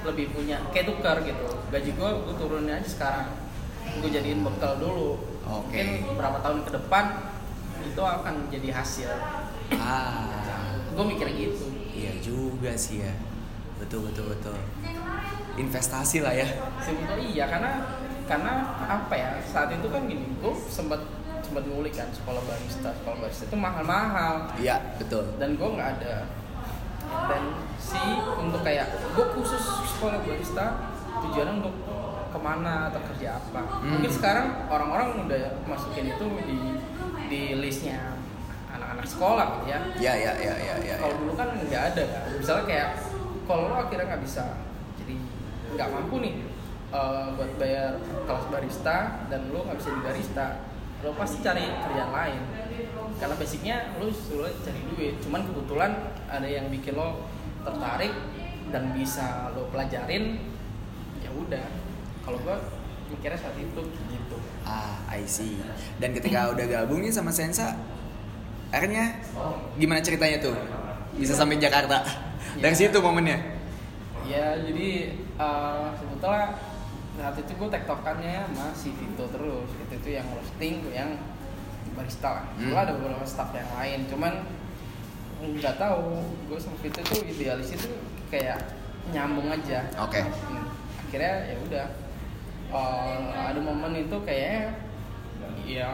lebih 0.00 0.32
punya 0.32 0.56
kayak 0.72 0.88
tukar 0.88 1.20
gitu 1.20 1.44
gaji 1.68 1.92
gue 1.92 2.10
gue 2.24 2.34
turunin 2.34 2.72
aja 2.72 2.88
sekarang 2.88 3.28
gue 4.00 4.08
jadiin 4.08 4.40
bekal 4.40 4.80
dulu 4.80 5.20
Oke. 5.44 5.76
mungkin 5.76 6.16
berapa 6.16 6.40
tahun 6.40 6.64
ke 6.64 6.70
depan 6.72 7.04
itu 7.84 8.00
akan 8.00 8.34
jadi 8.48 8.68
hasil 8.72 9.10
Ah, 9.76 10.72
gue 10.88 11.04
mikir 11.04 11.28
gitu 11.28 11.68
iya 11.92 12.16
juga 12.18 12.72
sih 12.72 13.04
ya. 13.04 13.12
Betul 13.76 14.08
betul 14.08 14.32
betul. 14.32 14.56
Investasi 15.58 16.18
lah 16.20 16.32
ya. 16.32 16.46
sebetulnya 16.78 17.18
iya 17.20 17.44
karena 17.46 17.70
karena 18.24 18.52
apa 18.80 19.14
ya 19.14 19.30
saat 19.42 19.68
itu 19.70 19.86
kan 19.86 20.04
gini 20.04 20.22
gue 20.34 20.52
sempat 20.64 21.00
sempat 21.40 21.64
ngulik 21.64 21.92
kan 21.92 22.06
sekolah 22.10 22.38
barista 22.40 22.92
sekolah 22.94 23.16
barista 23.18 23.44
itu 23.44 23.56
mahal-mahal 23.56 24.34
Iya 24.54 24.76
betul. 24.96 25.24
dan 25.36 25.54
gue 25.54 25.68
nggak 25.70 25.90
ada 25.98 26.14
dan 27.24 27.42
si 27.78 27.98
untuk 28.36 28.60
kayak 28.60 28.84
gue 29.08 29.26
khusus 29.32 29.64
sekolah 29.90 30.20
barista 30.20 30.66
tujuannya 31.18 31.54
untuk 31.58 31.74
ke 32.28 32.38
mana 32.38 32.92
atau 32.92 33.00
kerja 33.06 33.34
apa 33.34 33.60
Hmm. 33.80 33.96
mungkin 33.96 34.12
sekarang 34.12 34.46
orang-orang 34.66 35.24
udah 35.24 35.40
masukin 35.64 36.06
itu 36.06 36.24
di 36.44 36.58
di 37.26 37.40
listnya 37.56 38.12
anak-anak 38.68 39.04
sekolah 39.04 39.46
gitu 39.56 39.66
ya 39.66 39.78
Ya 39.98 40.12
ya 40.14 40.32
ya 40.36 40.54
ya 40.54 40.74
ya. 40.78 40.94
kalau 40.98 41.10
ya. 41.10 41.18
dulu 41.18 41.32
kan 41.32 41.48
nggak 41.56 41.82
ada 41.88 42.02
kan 42.04 42.22
misalnya 42.36 42.64
kayak 42.66 42.88
kalau 43.42 43.62
lo 43.66 43.76
akhirnya 43.80 44.04
nggak 44.06 44.22
bisa 44.22 44.44
nggak 45.70 45.88
mampu 45.88 46.16
nih 46.20 46.34
eh, 46.88 47.26
buat 47.34 47.52
bayar 47.56 47.92
kelas 48.24 48.44
barista 48.48 48.96
dan 49.26 49.40
lo 49.48 49.64
nggak 49.64 49.76
bisa 49.76 49.90
di 49.90 50.00
barista 50.00 50.46
lo 50.98 51.14
pasti 51.14 51.38
cari 51.40 51.62
kerjaan 51.64 52.10
lain 52.10 52.42
karena 53.16 53.34
basicnya 53.34 53.76
lo 53.96 54.08
suruh 54.08 54.50
cari 54.60 54.80
duit 54.88 55.14
cuman 55.18 55.42
kebetulan 55.44 55.92
ada 56.26 56.44
yang 56.44 56.66
bikin 56.68 56.94
lo 56.94 57.26
tertarik 57.62 58.12
dan 58.68 58.92
bisa 58.92 59.50
lo 59.52 59.68
pelajarin 59.68 60.38
ya 61.18 61.30
udah 61.30 61.66
kalau 62.20 62.38
gua 62.40 62.56
mikirnya 63.08 63.36
saat 63.36 63.56
itu 63.56 63.82
gitu 64.06 64.36
Ah, 64.62 65.00
I 65.08 65.24
see. 65.24 65.56
Dan 65.96 66.12
ketika 66.12 66.52
udah 66.52 66.60
gabung 66.68 67.00
nih 67.00 67.08
sama 67.08 67.32
Sensa, 67.32 67.72
akhirnya 68.68 69.16
gimana 69.74 69.96
ceritanya 69.98 70.36
tuh? 70.38 70.52
Bisa 71.16 71.32
sampai 71.32 71.56
Jakarta. 71.56 72.04
Dari 72.54 72.68
Ya. 72.68 72.80
situ 72.84 73.00
momennya. 73.00 73.56
ya 74.28 74.60
jadi 74.60 75.16
eh, 75.38 75.88
sebetulnya 75.96 76.58
saat 77.18 77.34
itu 77.34 77.50
gue 77.50 77.68
tektokannya 77.74 78.46
sama 78.46 78.66
si 78.74 78.94
Vito 78.94 79.26
terus. 79.30 79.70
Itu 79.74 79.92
itu 79.98 80.08
yang 80.14 80.26
roasting 80.30 80.74
yang 80.94 81.18
barista 81.98 82.42
lah. 82.42 82.44
Hmm. 82.54 82.70
gue 82.70 82.78
ada 82.78 82.92
beberapa 82.94 83.26
staff 83.26 83.50
yang 83.50 83.70
lain. 83.74 84.06
Cuman 84.06 84.32
nggak 85.42 85.76
tahu. 85.82 86.22
Gue 86.46 86.58
sama 86.62 86.78
Vito 86.78 87.02
tuh 87.02 87.26
idealis 87.26 87.74
itu 87.74 87.90
kayak 88.30 88.62
nyambung 89.10 89.50
aja. 89.50 89.82
Oke. 89.98 90.22
Hmm. 90.22 90.66
akhirnya 91.08 91.34
ya 91.54 91.56
udah. 91.66 91.86
Eh, 92.68 93.18
ada 93.34 93.60
momen 93.64 93.96
itu 93.96 94.16
kayak 94.28 94.76
ya 95.64 95.88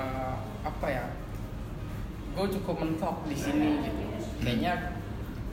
apa 0.63 0.87
ya 0.87 1.05
gue 2.35 2.47
cukup 2.59 2.83
mentok 2.83 3.23
di 3.31 3.37
sini 3.39 3.79
gitu. 3.87 4.05
Kayaknya 4.43 4.99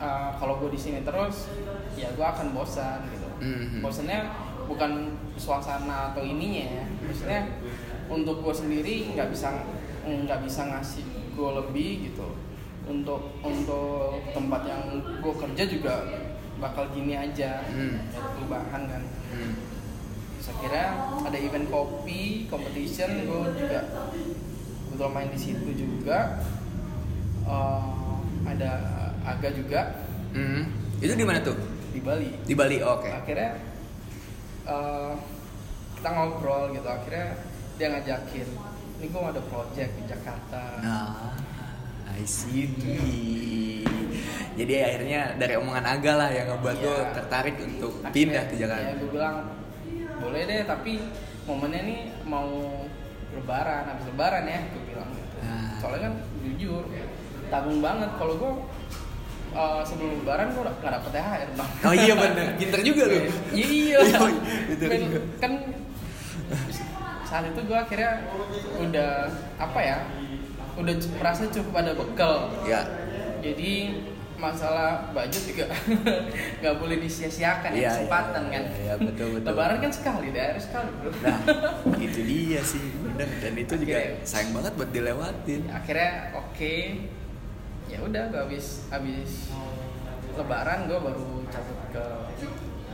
eh, 0.01 0.29
kalau 0.41 0.57
gue 0.59 0.73
di 0.73 0.79
sini 0.81 1.05
terus 1.05 1.47
ya 1.93 2.09
gue 2.11 2.25
akan 2.25 2.57
bosan 2.57 3.05
gitu 3.13 3.20
Mhm. 3.41 3.81
bosannya 3.81 4.19
bukan 4.69 4.91
suasana 5.35 6.13
atau 6.13 6.21
ininya 6.21 6.79
ya 6.79 6.85
maksudnya 7.01 7.41
untuk 8.07 8.39
gue 8.39 8.53
sendiri 8.53 9.11
nggak 9.11 9.27
bisa 9.27 9.65
nggak 10.01 10.39
bisa 10.45 10.61
ngasih 10.69 11.03
gue 11.33 11.49
lebih 11.57 11.89
gitu 12.07 12.37
untuk 12.83 13.37
untuk 13.41 14.21
tempat 14.31 14.61
yang 14.63 14.83
gue 15.19 15.33
kerja 15.33 15.63
juga 15.65 15.95
bakal 16.57 16.93
gini 16.93 17.13
aja 17.13 17.65
Hmm. 17.67 18.05
Perubahan 18.37 18.81
kan 18.85 19.03
Hmm. 19.33 19.53
saya 20.37 20.55
kira 20.57 20.83
ada 21.21 21.37
event 21.37 21.67
kopi 21.67 22.45
competition 22.45 23.25
gue 23.25 23.41
juga 23.57 23.79
kebetulan 24.85 25.11
main 25.11 25.29
di 25.29 25.39
situ 25.39 25.69
juga 25.73 26.37
Eh, 27.41 28.15
ada 28.45 28.71
Aga 29.23 29.49
juga 29.51 30.05
Hmm. 30.31 30.69
Itu 30.97 31.11
di 31.11 31.25
mana 31.25 31.41
tuh? 31.41 31.57
Di 31.91 31.99
Bali 31.99 32.29
Di 32.41 32.53
Bali, 32.53 32.77
oke. 32.79 33.09
akhirnya 33.09 33.51
eh, 34.63 35.13
kita 35.95 36.09
ngobrol 36.09 36.71
gitu 36.71 36.87
akhirnya 36.87 37.27
dia 37.75 37.87
ngajakin 37.89 38.47
ini 38.95 39.07
gue 39.07 39.21
ada 39.23 39.41
project 39.43 39.91
di 39.93 40.03
Jakarta 40.05 40.61
Nah, 40.79 41.33
I 42.11 42.27
see. 42.27 42.67
Jadi 44.51 44.73
akhirnya 44.77 45.33
dari 45.35 45.55
omongan 45.55 45.85
Aga 45.89 46.13
lah 46.17 46.29
yang 46.29 46.47
ngebuat 46.49 46.75
Iya. 46.75 46.85
lo 46.85 46.93
tertarik 47.13 47.55
untuk 47.57 47.93
Akhirnya, 47.97 48.11
pindah 48.11 48.43
ke 48.45 48.55
Jakarta. 48.55 48.83
ya 48.83 48.93
gue 48.93 49.09
bilang 49.09 49.35
boleh 50.19 50.41
deh 50.43 50.61
tapi 50.65 50.93
momennya 51.43 51.81
nih 51.81 51.99
mau 52.23 52.49
lebaran 53.31 53.83
habis 53.87 54.05
lebaran 54.05 54.43
ya 54.45 54.59
gue 54.69 54.83
bilang 54.85 55.09
gitu 55.09 55.37
Ah. 55.41 55.73
soalnya 55.79 56.01
kan 56.03 56.13
jujur 56.45 56.83
tanggung 57.47 57.79
banget 57.79 58.11
kalau 58.13 58.33
gue 58.37 58.51
eh, 59.51 59.81
sebelum 59.83 60.23
lebaran 60.23 60.47
gue 60.51 60.63
nggak 60.63 60.91
dapet 60.91 61.11
THR 61.11 61.49
bang. 61.55 61.69
Oh 61.83 61.93
iya 61.93 62.13
bener, 62.15 62.45
pinter 62.55 62.79
juga 62.81 63.03
lo. 63.07 63.17
iya. 63.51 63.99
Iya, 64.81 64.87
kan, 64.87 65.01
kan 65.39 65.51
saat 67.21 67.43
itu 67.47 67.59
gue 67.63 67.77
akhirnya 67.77 68.27
udah 68.79 69.11
apa 69.55 69.79
ya 69.79 69.97
udah 70.75 70.95
merasa 71.19 71.47
cukup 71.47 71.73
ada 71.79 71.91
bekal. 71.95 72.51
Ya, 72.67 72.81
jadi 73.39 74.01
masalah 74.41 75.13
budget 75.13 75.53
juga 75.53 75.65
nggak 76.59 76.75
boleh 76.81 76.97
disia-siakan 76.97 77.77
Iya, 77.77 77.85
ya 77.85 77.91
kesempatan 77.93 78.41
iya, 78.41 78.51
kan? 78.51 78.63
iya, 78.65 78.77
iya, 78.81 78.93
betul, 78.97 79.27
betul. 79.37 79.47
lebaran 79.53 79.77
kan 79.77 79.91
sekali 79.93 80.27
daerah 80.33 80.57
sekali 80.57 80.89
bro. 80.97 81.11
Nah 81.21 81.37
itu 82.09 82.19
dia 82.25 82.61
sih 82.65 82.81
bener. 83.05 83.29
Dan 83.37 83.53
itu 83.53 83.73
juga 83.77 83.97
sayang 84.25 84.51
banget 84.57 84.73
buat 84.73 84.89
dilewatin. 84.89 85.61
akhirnya 85.69 86.33
oke 86.33 86.73
ya 87.91 87.99
udah 87.99 88.23
gue 88.27 88.39
habis 88.41 88.65
habis 88.87 89.51
lebaran 90.31 90.87
gue 90.87 90.97
baru 90.97 91.27
cabut 91.45 91.79
ke 91.91 92.05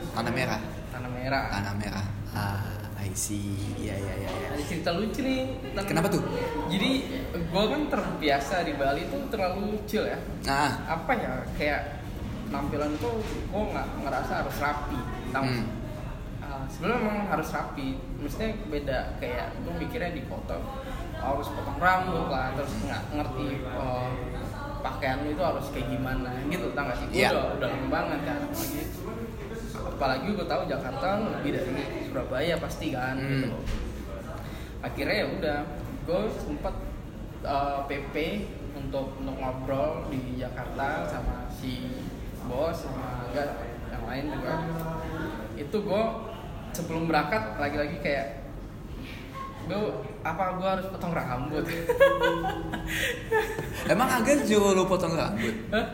Tanah 0.09 0.33
merah, 0.33 0.61
tanah 0.89 1.11
merah 1.11 1.45
tanah 1.51 1.73
merah. 1.75 2.05
Ah, 2.31 2.73
I 2.97 3.13
see. 3.13 3.53
Iya 3.77 3.93
iya 3.95 4.13
iya. 4.17 4.29
iya. 4.31 4.47
ada 4.51 4.63
cerita 4.63 4.89
lucu 4.91 5.21
nih 5.21 5.39
tentang- 5.63 5.85
Kenapa 5.87 6.07
tuh? 6.09 6.21
jadi 6.67 6.89
gue 7.31 7.63
kan 7.63 7.81
terbiasa 7.87 8.55
di 8.61 8.73
Bali 8.73 9.05
tuh 9.05 9.21
terlalu 9.27 9.77
chill 9.83 10.03
ya 10.03 10.17
Nah, 10.43 10.73
apa 10.87 11.11
ya 11.13 11.33
kayak 11.53 11.81
penampilan 12.43 12.97
tuh 12.97 13.21
gue 13.21 13.63
nggak 13.67 13.87
ngerasa 14.01 14.33
harus 14.41 14.57
rapi 14.57 14.99
tahu 15.29 15.45
Hmm. 15.45 15.65
Uh, 16.39 16.63
sebenarnya 16.67 16.99
memang 17.01 17.27
harus 17.27 17.49
rapi 17.51 17.87
maksudnya 18.17 18.55
beda 18.65 18.99
kayak 19.17 19.51
gue 19.59 19.73
mikirnya 19.75 20.11
di 20.11 20.23
foto 20.23 20.55
harus 21.13 21.47
potong 21.49 21.75
rambut 21.77 22.25
lah 22.27 22.55
terus 22.55 22.71
nggak 22.79 23.03
ngerti 23.11 23.47
uh, 23.67 24.09
pakaian 24.79 25.17
lu 25.21 25.29
itu 25.29 25.41
harus 25.41 25.65
kayak 25.69 25.87
gimana 25.89 26.29
gitu 26.45 26.65
tau 26.71 26.83
gak 26.85 26.97
sih 26.97 27.07
gue 27.07 27.17
Iya. 27.17 27.29
udah 27.31 27.45
udah 27.55 27.67
lama 27.69 27.87
banget 27.89 28.19
kan 28.23 28.37
apalagi 28.43 28.81
apalagi 29.87 30.27
gue 30.31 30.47
tahu 30.47 30.61
Jakarta 30.65 31.07
lebih 31.35 31.51
dari 31.53 31.71
Surabaya 32.03 32.55
pasti 32.57 32.87
kan 32.89 33.15
Hmm. 33.15 33.29
gitu 33.31 33.49
akhirnya 34.79 35.15
ya 35.15 35.27
udah 35.31 35.57
gue 36.03 36.19
sempat 36.37 36.75
uh, 37.41 37.79
PP 37.85 38.15
untuk 38.73 39.17
untuk 39.17 39.35
ngobrol 39.35 40.05
di 40.07 40.37
Jakarta 40.37 41.03
sama 41.03 41.49
si 41.49 41.81
bos 42.45 42.77
sama 42.77 43.25
enggak 43.27 43.49
yang 43.89 44.03
lain 44.05 44.25
juga 44.31 44.53
itu 45.55 45.77
gue 45.77 46.03
sebelum 46.71 47.03
berangkat 47.05 47.57
lagi-lagi 47.57 47.97
kayak 47.99 48.36
gue 49.67 49.79
apa 50.21 50.43
gue 50.53 50.67
harus 50.69 50.87
potong 50.87 51.11
rambut 51.11 51.63
emang 53.87 54.09
agak 54.09 54.43
jauh 54.43 54.71
lo 54.71 54.83
potong 54.85 55.13
rambut. 55.13 55.55
Hah? 55.69 55.85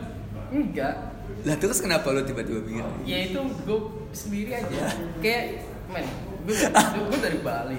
enggak 0.48 0.94
Lah 1.42 1.56
terus 1.56 1.78
kenapa 1.78 2.08
lo 2.08 2.22
tiba-tiba 2.22 2.60
mikir? 2.60 2.84
ya 3.04 3.18
itu 3.26 3.40
gue 3.64 3.78
sendiri 4.10 4.50
aja 4.54 4.94
kayak 5.18 5.44
men 5.86 6.06
gue 6.42 6.54
gue 7.10 7.18
dari 7.18 7.38
Bali 7.40 7.76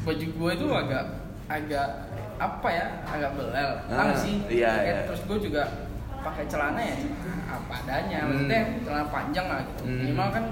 baju 0.00 0.26
gue 0.28 0.50
itu 0.52 0.66
agak 0.70 1.04
agak 1.44 1.88
apa 2.34 2.68
ya 2.68 2.86
agak 3.04 3.30
belel 3.34 3.70
Ah, 3.88 4.10
sih 4.12 4.42
iya, 4.48 4.70
Kayak 4.74 4.86
iya. 4.86 5.04
terus 5.06 5.20
gue 5.24 5.38
juga 5.44 5.62
pakai 6.16 6.44
celana 6.46 6.80
ya 6.80 6.96
apa 7.46 7.72
adanya 7.80 8.18
Hmm. 8.20 8.28
maksudnya 8.32 8.60
celana 8.80 9.06
panjang 9.08 9.46
lah 9.46 9.60
gitu 9.62 9.82
Hmm. 9.84 9.98
minimal 10.00 10.28
kan 10.30 10.44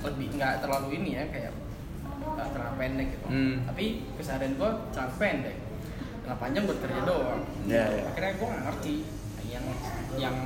lebih 0.00 0.26
nggak 0.32 0.52
terlalu 0.58 0.88
ini 0.96 1.10
ya 1.14 1.24
kayak 1.28 1.52
celana 2.22 2.70
pendek 2.74 3.08
gitu 3.10 3.26
Hmm. 3.26 3.54
tapi 3.64 3.84
keseharian 4.14 4.54
gue 4.54 4.70
celana 4.90 5.12
pendek 5.14 5.56
celana 6.20 6.36
panjang 6.36 6.62
buat 6.64 6.78
kerja 6.80 7.00
doang 7.02 7.40
Iya, 7.64 7.84
iya. 7.90 8.02
akhirnya 8.06 8.32
gue 8.34 8.46
nggak 8.46 8.64
ngerti 8.64 8.94
yang 9.46 9.64
yang 10.16 10.36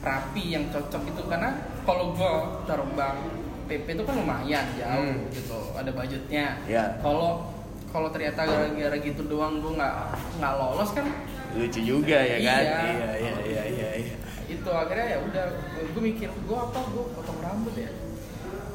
rapi 0.00 0.44
yang 0.48 0.64
cocok 0.68 1.02
itu 1.06 1.22
karena 1.24 1.50
kalau 1.82 2.12
gue 2.12 2.32
terbang 2.64 3.18
PP 3.66 3.86
itu 3.88 4.02
kan 4.02 4.14
lumayan 4.16 4.66
jauh 4.74 5.04
Hmm. 5.06 5.30
gitu 5.30 5.58
ada 5.74 5.90
budgetnya 5.90 6.46
Iya. 6.64 6.84
kalau 6.98 7.52
kalau 7.86 8.08
ternyata 8.08 8.42
gara-gara 8.42 8.96
gitu 8.96 9.22
doang 9.24 9.58
gue 9.58 9.72
nggak 9.72 9.94
nggak 10.36 10.54
lolos 10.56 10.90
kan 10.92 11.06
Lucu 11.50 11.82
juga 11.82 12.14
ya 12.14 12.38
kan? 12.38 12.62
Iya. 12.62 12.78
Iya 12.86 13.10
iya 13.18 13.34
iya 13.42 13.62
iya. 13.66 13.88
iya. 13.98 14.16
itu 14.46 14.66
akhirnya 14.68 15.06
ya 15.08 15.18
udah 15.20 15.44
gue 15.84 16.02
mikir 16.04 16.26
gue 16.26 16.58
apa 16.60 16.78
gue 16.84 17.04
potong 17.12 17.38
rambut 17.40 17.74
ya 17.76 17.90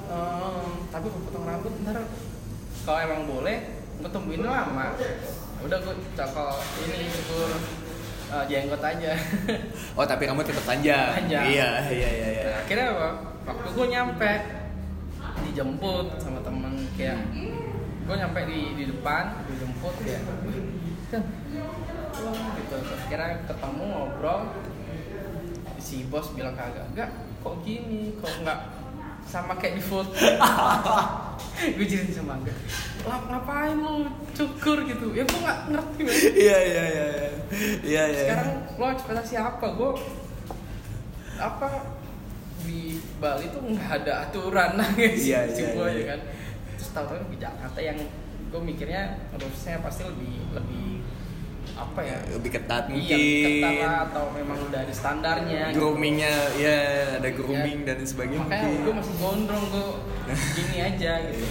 Ehm, 0.06 0.86
tapi 0.94 1.06
gue 1.10 1.22
potong 1.26 1.46
rambut 1.50 1.74
ntar 1.82 1.98
kalau 2.86 3.00
emang 3.02 3.22
boleh 3.26 3.58
gue 3.98 4.10
tungguin 4.14 4.46
lama 4.46 4.94
udah 5.66 5.78
gue 5.82 5.96
cokol 6.14 6.54
ini 6.86 7.10
syukur 7.10 7.50
eh, 8.30 8.44
jenggot 8.46 8.84
aja 8.84 9.14
Oh 9.98 10.06
tapi 10.06 10.28
kamu 10.28 10.44
tetap 10.44 10.68
panjang. 10.68 11.16
Panjang. 11.24 11.44
Iya 11.48 11.70
iya 11.90 12.10
iya. 12.12 12.28
iya. 12.36 12.44
Nah, 12.52 12.58
akhirnya 12.68 12.88
apa? 12.94 13.10
waktu 13.46 13.68
gue 13.78 13.88
nyampe 13.94 14.32
dijemput 15.46 16.08
sama 16.18 16.40
temen 16.42 16.74
kayak 16.98 17.22
gue 18.06 18.16
nyampe 18.18 18.40
di 18.50 18.60
di 18.78 18.84
depan 18.90 19.46
dijemput 19.50 19.96
ya 20.06 20.20
gitu 21.10 21.18
Terus 22.66 22.90
akhirnya 23.06 23.46
ketemu 23.46 23.84
ngobrol 23.86 24.40
si 25.78 26.10
bos 26.10 26.34
bilang 26.34 26.58
kagak 26.58 26.86
enggak 26.94 27.10
kok 27.46 27.56
gini 27.62 28.18
kok 28.18 28.34
enggak 28.42 28.75
sama 29.26 29.58
kayak 29.58 29.82
di 29.82 29.84
foto 29.84 30.14
gue 31.76 31.86
jadi 31.86 32.12
sama 32.14 32.38
lah 33.06 33.20
ngapain 33.30 33.78
lu 33.78 34.10
cukur 34.34 34.82
gitu 34.86 35.14
ya 35.14 35.24
gue 35.24 35.40
nggak 35.40 35.60
ngerti 35.70 36.00
men. 36.02 36.16
Iya 36.34 36.58
iya 36.58 36.84
iya. 36.90 37.06
iya. 37.06 37.30
Iya 37.86 38.04
iya. 38.10 38.22
sekarang 38.26 38.50
lo 38.82 38.86
ekspektasi 38.90 39.34
apa 39.38 39.66
gue 39.78 39.92
apa 41.38 41.68
di 42.66 42.98
Bali 43.22 43.46
tuh 43.54 43.62
nggak 43.62 43.92
ada 44.04 44.14
aturan 44.26 44.72
lah 44.80 44.90
guys 44.98 45.22
Iya, 45.22 45.42
iya, 45.54 45.68
iya. 45.70 45.90
ya 45.94 46.06
kan 46.18 46.20
terus 46.76 46.90
tahu-tahu 46.92 47.30
di 47.30 47.38
Jakarta 47.38 47.80
yang 47.80 47.98
gue 48.50 48.62
mikirnya 48.62 49.30
harusnya 49.30 49.84
pasti 49.86 50.02
lebih 50.08 50.34
lebih 50.56 51.05
apa 51.76 52.00
ya 52.00 52.18
lebih 52.32 52.52
ketat 52.52 52.88
iya 52.88 52.94
mungkin. 52.94 53.20
ketat 53.60 53.76
lah 53.82 53.96
atau 54.06 54.24
memang 54.32 54.58
udah 54.62 54.80
ada 54.80 54.94
standarnya 54.94 55.62
gitu. 55.70 55.78
Groomingnya 55.78 56.32
ya 56.56 56.78
ada 57.18 57.30
grooming 57.30 57.84
dan 57.84 57.98
sebagainya 58.02 58.40
makanya 58.42 58.64
mungkin. 58.66 58.82
gue 58.82 58.94
masih 58.96 59.16
gondrong 59.20 59.66
gue 59.68 59.88
gini 60.56 60.78
aja 60.82 61.12
gitu 61.26 61.46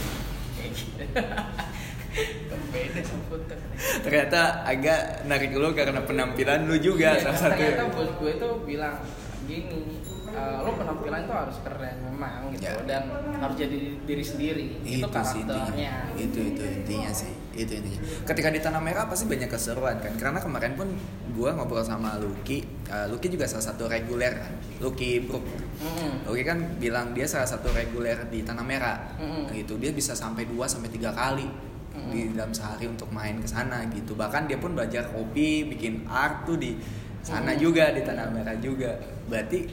gitu 0.65 1.03
beda 2.73 3.01
foto 3.27 3.55
Ternyata 4.01 4.41
agak 4.65 5.01
narik 5.25 5.51
lo 5.53 5.71
karena 5.71 6.01
penampilan 6.01 6.65
lo 6.65 6.77
juga 6.79 7.13
Iya, 7.13 7.23
salah 7.23 7.39
satu. 7.41 7.59
ternyata 7.59 7.85
bos 7.91 8.11
gue 8.15 8.33
tuh 8.35 8.53
bilang 8.63 8.97
gini 9.45 9.99
eh, 10.27 10.57
lo 10.57 10.71
penampilan 10.73 11.21
tuh 11.25 11.37
harus 11.37 11.57
keren 11.61 11.97
memang 12.03 12.49
gitu 12.51 12.65
Ya. 12.65 12.81
dan 12.89 13.03
harus 13.37 13.57
jadi 13.57 13.77
diri 14.01 14.25
sendiri 14.25 14.65
itu, 14.81 15.05
itu 15.05 15.21
sih 15.23 15.43
intinya. 15.43 15.53
karakternya 15.69 15.93
itu 16.17 16.39
itu 16.49 16.63
intinya 16.65 17.11
sih 17.13 17.33
itu 17.57 17.73
intinya. 17.73 17.99
Ketika 18.25 18.49
di 18.49 18.59
tanah 18.59 18.79
merah 18.79 19.05
pasti 19.05 19.25
banyak 19.25 19.47
keseruan 19.47 19.97
kan. 19.99 20.13
Karena 20.15 20.39
kemarin 20.39 20.75
pun 20.75 20.89
gue 21.31 21.51
ngobrol 21.51 21.81
sama 21.81 22.15
Lucky 22.17 22.63
Eh, 22.85 23.07
Lucky 23.09 23.27
juga 23.29 23.49
salah 23.49 23.65
satu 23.65 23.89
reguler 23.89 24.35
kan 24.35 24.53
Lucky 24.79 25.19
Brook. 25.21 25.41
Mm-mm. 25.81 26.29
Lucky 26.29 26.43
kan 26.43 26.59
bilang 26.77 27.11
dia 27.11 27.25
salah 27.25 27.47
satu 27.47 27.71
reguler 27.71 28.29
di 28.29 28.43
tanah 28.43 28.61
merah. 28.61 29.17
Mm-mm. 29.17 29.49
gitu 29.51 29.75
dia 29.77 29.91
bisa 29.91 30.13
sampai 30.13 30.45
2 30.45 30.55
sampai 30.65 30.89
tiga 30.89 31.11
kali 31.11 31.49
Mm-mm. 31.95 32.13
di 32.13 32.21
dalam 32.31 32.51
sehari 32.51 32.85
untuk 32.85 33.09
main 33.09 33.39
ke 33.39 33.47
sana 33.47 33.83
gitu. 33.89 34.13
Bahkan 34.13 34.47
dia 34.47 34.59
pun 34.59 34.75
belajar 34.75 35.09
kopi 35.09 35.65
bikin 35.67 36.05
art 36.07 36.45
tuh 36.45 36.55
di 36.55 36.77
sana 37.21 37.51
Mm-mm. 37.51 37.63
juga 37.63 37.89
di 37.91 38.03
tanah 38.03 38.29
merah 38.29 38.57
juga. 38.59 38.93
Berarti 39.27 39.65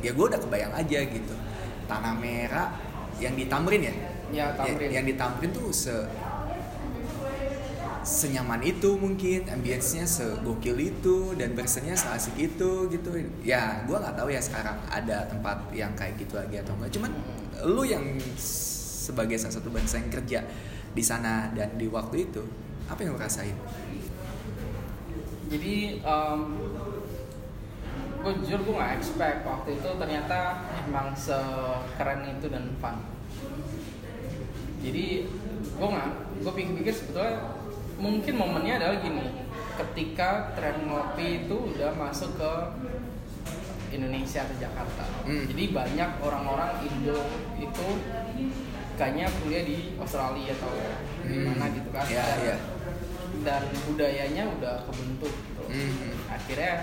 ya 0.00 0.12
gue 0.12 0.24
udah 0.24 0.38
kebayang 0.38 0.72
aja 0.72 0.98
gitu. 1.02 1.34
Tanah 1.84 2.14
merah 2.14 2.68
yang 3.18 3.34
di 3.34 3.44
Tamrin 3.44 3.82
ya? 3.82 3.94
Ya 4.32 4.46
tamrin 4.52 4.88
Ya- 4.88 4.98
yang 4.98 5.06
di 5.06 5.14
Tamrin 5.14 5.50
tuh 5.50 5.68
se 5.70 5.92
senyaman 8.04 8.60
itu 8.60 8.94
mungkin 9.00 9.48
ambience-nya 9.48 10.04
segokil 10.04 10.76
itu 10.76 11.32
dan 11.34 11.56
bersenya 11.56 11.96
seasik 11.96 12.36
itu 12.36 12.86
gitu. 12.92 13.10
Ya 13.40 13.82
gue 13.88 13.96
nggak 13.96 14.14
tahu 14.14 14.28
ya 14.28 14.40
sekarang 14.44 14.76
ada 14.86 15.24
tempat 15.26 15.72
yang 15.72 15.90
kayak 15.96 16.20
gitu 16.20 16.36
lagi 16.36 16.60
atau 16.60 16.76
enggak 16.76 16.92
cuman 16.94 17.10
lu 17.64 17.82
yang 17.88 18.04
sebagai 19.04 19.40
salah 19.40 19.56
satu 19.56 19.72
bangsa 19.72 20.00
yang 20.00 20.12
kerja 20.12 20.40
di 20.94 21.02
sana 21.02 21.50
dan 21.56 21.74
di 21.80 21.88
waktu 21.88 22.28
itu 22.28 22.44
apa 22.86 23.00
yang 23.00 23.16
lu 23.16 23.20
rasain? 23.20 23.56
Jadi 25.48 26.00
em, 26.04 26.40
gue 28.20 28.32
jujur 28.44 28.60
gue 28.64 28.74
nggak 28.76 28.92
expect 29.00 29.44
waktu 29.44 29.80
itu 29.80 29.88
ternyata 29.96 30.64
emang 30.88 31.16
sekeren 31.16 32.20
itu 32.28 32.46
dan 32.52 32.68
fun. 32.80 32.96
Jadi 34.84 35.28
gue 35.64 35.88
nggak 35.88 36.08
gue 36.44 36.52
pikir-pikir 36.52 36.92
sebetulnya 36.92 37.63
mungkin 38.04 38.34
momennya 38.36 38.76
adalah 38.76 39.00
gini 39.00 39.24
ketika 39.74 40.52
tren 40.52 40.84
ngopi 40.84 41.48
itu 41.48 41.56
udah 41.72 41.96
masuk 41.96 42.36
ke 42.36 42.52
Indonesia 43.90 44.44
ke 44.44 44.54
Jakarta 44.58 45.04
Hmm. 45.24 45.48
jadi 45.48 45.72
banyak 45.72 46.10
orang-orang 46.20 46.84
Indo 46.84 47.16
itu 47.56 47.88
kayaknya 48.94 49.26
kuliah 49.40 49.64
di 49.64 49.96
Australia 49.96 50.52
atau 50.52 50.70
di 51.24 51.34
Hmm. 51.34 51.44
mana 51.48 51.66
gitu 51.72 51.88
kan 51.88 52.04
Iya, 52.04 52.24
iya. 52.44 52.56
dan 53.42 53.62
budayanya 53.84 54.44
udah 54.52 54.84
kebentuk 54.84 55.32
gitu. 55.32 55.62
Hmm. 55.64 56.12
akhirnya 56.28 56.74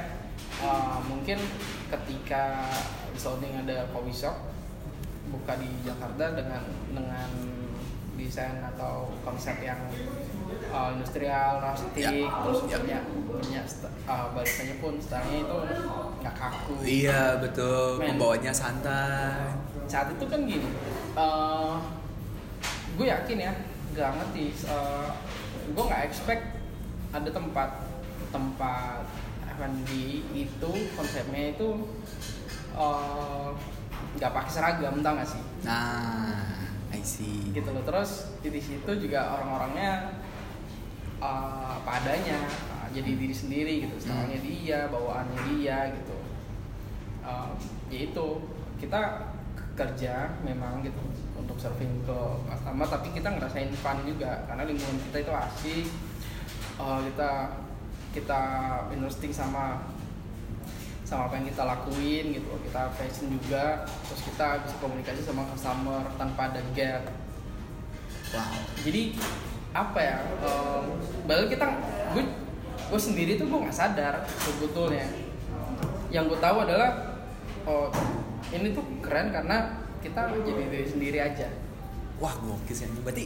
uh, 0.59 0.97
mungkin 1.05 1.37
ketika 1.87 2.65
sounding 3.13 3.53
ada 3.55 3.85
coffee 3.93 4.15
shop 4.15 4.35
buka 5.29 5.53
di 5.55 5.69
Jakarta 5.85 6.33
dengan 6.33 6.63
dengan 6.91 7.29
desain 8.17 8.59
atau 8.59 9.09
konsep 9.21 9.55
yang 9.61 9.79
uh, 10.71 10.89
industrial, 10.95 11.61
rustic, 11.61 12.03
Ya, 12.03 12.11
terus 12.29 12.59
ya. 12.67 12.77
punya 12.79 12.99
punya 13.27 13.61
uh, 14.07 14.27
pun 14.79 14.93
stylenya 15.01 15.39
itu 15.43 15.57
nggak 16.21 16.35
kaku. 16.35 16.73
Iya 16.83 17.21
betul, 17.41 17.99
Men. 17.99 18.15
pembawanya 18.15 18.53
santai. 18.53 19.55
Saat 19.87 20.15
itu 20.15 20.25
kan 20.27 20.45
gini, 20.47 20.69
uh, 21.17 21.81
gue 22.95 23.07
yakin 23.07 23.37
ya, 23.39 23.53
gak 23.91 24.11
ngerti, 24.15 24.55
uh, 24.71 25.09
gue 25.71 25.83
nggak 25.83 26.03
expect 26.07 26.43
ada 27.11 27.27
tempat 27.27 27.69
tempat 28.31 29.03
F&B 29.59 29.89
itu 30.31 30.71
konsepnya 30.95 31.51
itu 31.51 31.69
uh, 32.71 33.51
nggak 34.15 34.31
pakai 34.31 34.51
seragam, 34.51 35.03
tau 35.03 35.13
gak 35.19 35.27
sih? 35.27 35.43
Nah, 35.67 36.71
I 36.91 37.01
see. 37.03 37.51
gitu 37.51 37.71
loh 37.71 37.83
terus 37.83 38.31
di 38.43 38.61
situ 38.61 38.91
juga 38.99 39.39
orang-orangnya 39.39 40.11
uh, 41.21 41.77
apa 41.79 41.91
adanya 42.01 42.49
uh, 42.73 42.89
jadi 42.91 43.15
diri 43.15 43.31
sendiri 43.31 43.73
gitu 43.87 43.95
stylenya 44.01 44.39
dia 44.41 44.79
bawaannya 44.89 45.39
dia 45.53 45.77
gitu. 45.95 46.17
Um, 47.21 47.55
ya 47.93 47.99
itu. 48.09 48.27
Kita 48.81 49.29
kerja 49.77 50.41
memang 50.41 50.81
gitu 50.81 50.97
untuk 51.37 51.53
serving 51.61 52.01
ke 52.01 52.19
customer 52.49 52.87
tapi 52.89 53.13
kita 53.13 53.29
ngerasain 53.29 53.69
fun 53.77 54.01
juga 54.09 54.41
karena 54.49 54.65
lingkungan 54.65 54.97
kita 55.09 55.17
itu 55.21 55.33
asik. 55.33 55.87
Uh, 56.81 56.99
kita 57.13 57.31
kita 58.11 58.41
interesting 58.91 59.31
sama 59.31 59.85
sama 61.05 61.29
apa 61.29 61.37
yang 61.37 61.47
kita 61.53 61.63
lakuin 61.63 62.25
gitu. 62.33 62.51
Kita 62.65 62.89
passion 62.97 63.29
juga 63.29 63.85
terus 63.85 64.21
kita 64.33 64.65
bisa 64.65 64.75
komunikasi 64.81 65.21
sama 65.21 65.45
customer 65.53 66.03
tanpa 66.17 66.49
ada 66.49 66.61
gap. 66.73 67.05
Wow. 68.31 68.47
jadi 68.87 69.11
apa 69.71 69.99
ya 69.99 70.17
um, 70.43 70.83
bahkan 71.23 71.47
kita 71.47 71.65
gue 72.11 72.23
gue 72.91 72.99
sendiri 72.99 73.31
tuh 73.35 73.47
gue 73.47 73.59
nggak 73.61 73.75
sadar 73.75 74.19
sebetulnya 74.27 75.07
yang 76.11 76.27
gue 76.27 76.35
tahu 76.37 76.57
adalah 76.61 77.15
oh 77.63 77.87
ini 78.51 78.75
tuh 78.75 78.83
keren 78.99 79.31
karena 79.31 79.79
kita 79.99 80.27
jadi 80.33 80.63
diri 80.67 80.87
sendiri 80.87 81.19
aja 81.19 81.47
Wah 82.21 82.37
gokil 82.37 82.77
sih. 82.77 82.85
Berarti 83.01 83.25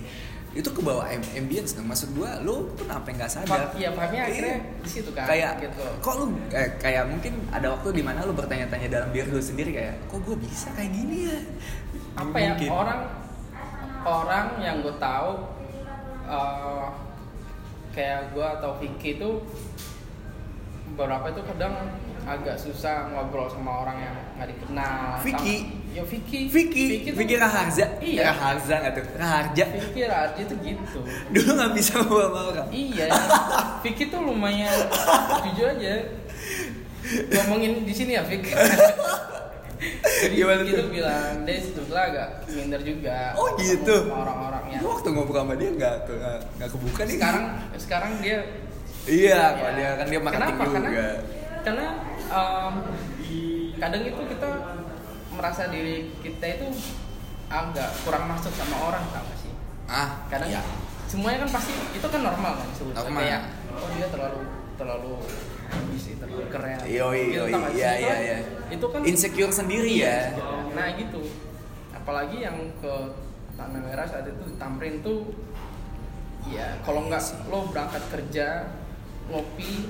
itu 0.55 0.69
ke 0.71 0.79
bawah 0.79 1.03
am- 1.03 1.27
ambience 1.35 1.75
dong. 1.75 1.83
Maksud 1.83 2.15
gua 2.15 2.39
lu 2.39 2.71
kenapa 2.79 3.11
nggak 3.11 3.27
sadar? 3.27 3.67
Iya, 3.75 3.91
akhirnya 3.91 4.23
Iya. 4.31 4.55
di 4.79 4.87
situ 4.87 5.11
kan, 5.11 5.27
Kayak 5.27 5.67
gitu. 5.67 5.83
kok 5.99 6.15
lu 6.15 6.31
eh, 6.55 6.79
kayak 6.79 7.03
mungkin 7.11 7.43
ada 7.51 7.75
waktu 7.75 7.91
di 7.91 7.99
mana 7.99 8.23
lu 8.23 8.31
bertanya-tanya 8.31 8.87
dalam 8.87 9.11
diri 9.11 9.27
lu 9.27 9.43
sendiri 9.43 9.75
kayak 9.75 9.99
kok 10.07 10.23
gua 10.23 10.39
bisa 10.39 10.71
kayak 10.79 10.95
gini 10.95 11.27
ya? 11.27 11.39
apa 12.15 12.37
ya 12.39 12.55
Mungkin. 12.55 12.69
orang 12.71 13.01
orang 14.07 14.45
yang 14.63 14.75
gue 14.79 14.95
tahu 14.95 15.29
uh, 16.25 16.89
kayak 17.91 18.31
gue 18.31 18.45
atau 18.45 18.75
Vicky 18.75 19.15
itu 19.15 19.29
beberapa 20.91 21.27
itu 21.27 21.41
kadang 21.43 21.73
agak 22.25 22.57
susah 22.57 23.09
ngobrol 23.09 23.45
sama 23.45 23.83
orang 23.83 23.97
yang 24.01 24.15
nggak 24.35 24.49
dikenal. 24.51 25.21
Vicky? 25.21 25.57
Sama- 25.61 25.83
Ya 25.95 26.03
Vicky. 26.03 26.51
Vicky, 26.51 27.07
tuh- 27.07 27.15
Vicky 27.15 27.35
Raharja, 27.39 27.85
Iya. 28.03 28.27
Raharja 28.27 28.73
nggak 28.83 28.93
tuh? 28.93 29.05
Raharja. 29.15 29.63
Vicky 29.71 30.01
Raharja 30.03 30.41
tuh 30.43 30.57
gitu. 30.59 30.99
Dulu 31.33 31.49
nggak 31.55 31.71
bisa 31.71 31.91
ngobrol 31.97 32.27
sama 32.27 32.41
orang. 32.51 32.67
iya. 32.67 33.07
Vicky 33.85 34.03
tuh 34.05 34.19
lumayan 34.19 34.75
jujur 35.45 35.71
aja. 35.71 36.03
Ngomongin 37.31 37.85
di 37.85 37.93
sini 37.93 38.11
ya 38.11 38.27
Vicky. 38.27 38.51
Jadi 39.75 40.33
Gimana 40.35 40.61
Vicky 40.61 40.73
tuh? 40.73 40.87
bilang 40.89 41.33
dia 41.43 41.57
sebetulnya 41.59 42.03
agak 42.05 42.27
minder 42.47 42.81
juga. 42.81 43.17
Oh, 43.33 43.49
gitu? 43.55 43.95
Orang-orangnya. 44.07 44.77
Gua 44.79 44.89
waktu 44.95 45.09
ngobrol 45.09 45.41
sama 45.41 45.53
dia 45.53 45.69
nggak 45.71 45.95
nggak 46.05 46.37
nggak 46.55 46.69
kebuka 46.69 47.01
nih. 47.01 47.15
sekarang 47.15 47.45
sekarang 47.75 48.11
dia 48.19 48.37
Iya, 49.05 49.31
ya, 49.31 49.45
kalau 49.53 49.71
dia 49.71 49.89
kan 49.93 50.05
dia 50.07 50.19
marketing 50.19 50.55
kenapa? 50.57 50.65
juga. 50.65 50.81
karena 50.81 51.09
karena 51.61 51.87
um, 52.27 52.73
kadang 53.75 54.01
itu 54.01 54.21
kita 54.25 54.49
merasa 55.29 55.63
diri 55.67 55.95
kita 56.19 56.45
itu 56.51 56.67
agak 57.45 57.89
kurang 58.01 58.25
masuk 58.25 58.49
sama 58.49 58.77
orang 58.83 59.03
tau 59.09 59.21
gak 59.21 59.37
sih 59.37 59.53
Ah, 59.85 60.25
kadang 60.25 60.49
iya. 60.49 60.61
semuanya 61.05 61.45
kan 61.45 61.53
pasti 61.53 61.69
itu 61.91 62.01
kan 62.03 62.21
normal 62.23 62.53
kan 62.57 62.69
sebetulnya 62.71 63.05
Normal. 63.05 63.21
kayak 63.21 63.41
oh 63.71 63.89
dia 63.93 64.07
terlalu 64.09 64.39
terlalu 64.73 65.13
ambisi 65.67 66.15
terlalu 66.15 66.45
keren 66.47 66.77
Yoi, 66.83 67.21
Gitu, 67.27 67.39
yoi, 67.39 67.51
iya, 67.73 67.91
iya, 67.95 68.15
iya. 68.19 68.37
itu 68.67 68.85
kan 68.85 68.99
insecure 69.01 69.49
sendiri 69.49 69.89
Iya, 69.89 70.05
ya. 70.05 70.17
gitu. 70.31 70.43
Nah 70.71 70.87
gitu. 70.93 71.21
Apalagi 71.91 72.37
yang 72.39 72.57
ke 72.77 72.93
Tanah 73.55 73.81
Merah 73.81 74.03
saat 74.03 74.25
itu 74.25 74.43
di 74.43 74.55
Tamrin 74.55 74.99
tuh 74.99 75.31
ya 76.45 76.77
kalau 76.81 77.07
nggak 77.07 77.17
Iya 77.17 77.29
sih. 77.33 77.37
lo 77.47 77.65
berangkat 77.65 78.03
kerja 78.11 78.47
ngopi 79.25 79.89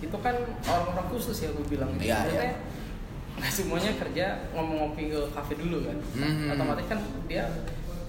itu 0.00 0.16
kan 0.16 0.36
orang-orang 0.62 1.06
khusus 1.10 1.36
ya 1.38 1.50
gue 1.50 1.66
bilang 1.66 1.90
Iya, 1.96 2.14
Maksudnya, 2.16 2.44
iya. 2.44 2.54
nggak 3.40 3.52
semuanya 3.52 3.92
kerja 3.96 4.26
ngomong 4.52 4.76
ngopi 4.86 5.08
ke 5.08 5.20
kafe 5.32 5.54
dulu 5.56 5.82
kan 5.82 5.98
Mhm. 6.14 6.52
otomatis 6.52 6.86
kan 6.86 6.98
dia 7.24 7.44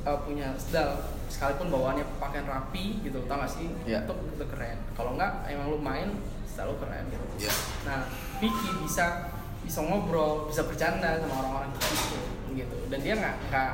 uh, 0.03 0.19
punya 0.21 0.51
style 0.55 0.99
sekalipun 1.25 1.71
bawaannya 1.71 2.03
pakaian 2.19 2.43
rapi 2.43 2.99
gitu 2.99 3.23
tau 3.25 3.39
gak 3.39 3.47
sih 3.49 3.71
Iya. 3.83 4.03
itu, 4.03 4.13
itu 4.29 4.45
keren 4.45 4.77
kalau 4.91 5.15
nggak 5.15 5.31
emang 5.47 5.67
lu 5.67 5.79
main 5.79 6.09
style 6.51 6.67
lu 6.69 6.75
keren 6.77 7.07
gitu 7.07 7.25
Iya. 7.41 7.53
Nah, 7.87 7.99
Vicky 8.37 8.69
bisa 8.83 9.31
bisa 9.61 9.79
ngobrol, 9.79 10.51
bisa 10.51 10.67
bercanda 10.67 11.15
sama 11.17 11.33
orang-orang 11.39 11.71
gitu, 11.79 12.19
gitu. 12.59 12.77
Dan 12.91 12.99
dia 12.99 13.13
nggak 13.15 13.35
nggak 13.47 13.71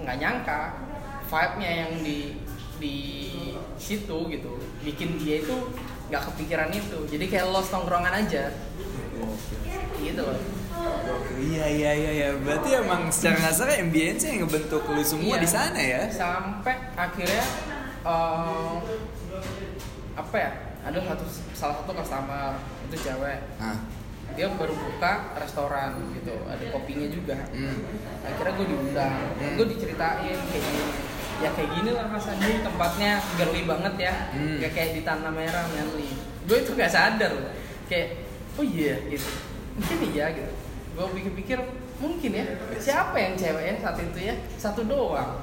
nggak 0.00 0.16
nyangka 0.16 0.60
vibe-nya 1.28 1.70
yang 1.84 1.92
di 2.00 2.18
di 2.78 2.96
situ 3.76 4.16
gitu, 4.30 4.52
bikin 4.80 5.18
dia 5.18 5.42
itu 5.42 5.54
nggak 6.08 6.22
kepikiran 6.32 6.70
itu. 6.70 6.98
Jadi 7.04 7.24
kayak 7.26 7.50
lost 7.50 7.68
tongkrongan 7.68 8.14
aja, 8.24 8.54
gitu 9.98 10.22
loh. 10.22 10.38
Iya 11.38 11.66
iya 11.66 11.90
iya 11.92 12.10
iya. 12.14 12.28
Berarti 12.38 12.70
emang 12.78 13.10
secara 13.10 13.42
nggak 13.42 13.54
salah 13.54 13.76
ambience 13.76 14.22
yang 14.24 14.46
ngebentuk 14.46 14.82
lu 14.86 15.02
semua 15.02 15.34
Iya. 15.36 15.42
di 15.42 15.48
sana 15.50 15.80
ya. 15.82 16.02
Sampai 16.08 16.74
akhirnya 16.94 17.44
eh, 18.06 18.77
apa 20.28 20.36
ya? 20.36 20.50
Ada 20.84 20.98
satu 21.04 21.24
salah 21.52 21.74
satu 21.80 21.92
customer 21.92 22.52
itu 22.86 22.96
cewek. 23.00 23.38
Ah. 23.56 23.76
Dia 24.36 24.44
baru 24.52 24.76
buka 24.76 25.32
restoran 25.34 25.96
gitu, 26.12 26.36
ada 26.44 26.60
kopinya 26.68 27.08
juga. 27.08 27.36
Hmm. 27.48 27.80
akhirnya 28.20 28.52
gue 28.54 28.66
diundang 28.68 29.16
Hmm. 29.40 29.54
gue 29.56 29.66
diceritain 29.72 30.36
kayak 30.44 30.62
gini 30.62 30.84
ya 31.38 31.48
kayak 31.56 31.70
gini 31.72 31.90
lah 31.96 32.06
mas 32.06 32.28
Andi 32.28 32.60
tempatnya 32.60 33.10
girly 33.40 33.64
banget 33.64 33.94
ya 33.96 34.14
Hmm. 34.36 34.60
Gak 34.60 34.72
kayak 34.76 34.90
di 34.92 35.02
tanah 35.02 35.32
merah 35.32 35.64
manly 35.72 36.12
gue 36.44 36.56
itu 36.60 36.70
gak 36.76 36.92
sadar 36.92 37.32
kayak 37.88 38.20
oh 38.54 38.64
iya 38.64 39.00
gitu 39.08 39.28
mungkin 39.80 39.98
iya 40.12 40.26
gitu 40.34 40.52
gue 40.92 41.06
pikir-pikir 41.16 41.58
mungkin 41.96 42.30
ya 42.36 42.44
siapa 42.76 43.16
yang 43.16 43.32
cewek 43.32 43.64
ya 43.64 43.74
saat 43.80 43.96
itu 43.96 44.18
ya 44.20 44.34
satu 44.60 44.84
doang 44.84 45.40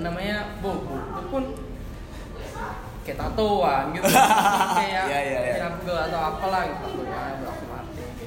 namanya 0.00 0.60
Bobo 0.60 1.00
pun 1.28 1.44
kayak 3.06 3.18
tatoan 3.18 3.84
gitu 3.94 4.04
kayak 4.82 5.04
iya, 5.06 5.18
iya. 5.22 5.38
Arab 5.56 5.74
girl 5.80 6.00
atau 6.02 6.20
apalah 6.20 6.62
gitu 6.66 6.88
ya 7.00 7.22
Black 7.38 7.56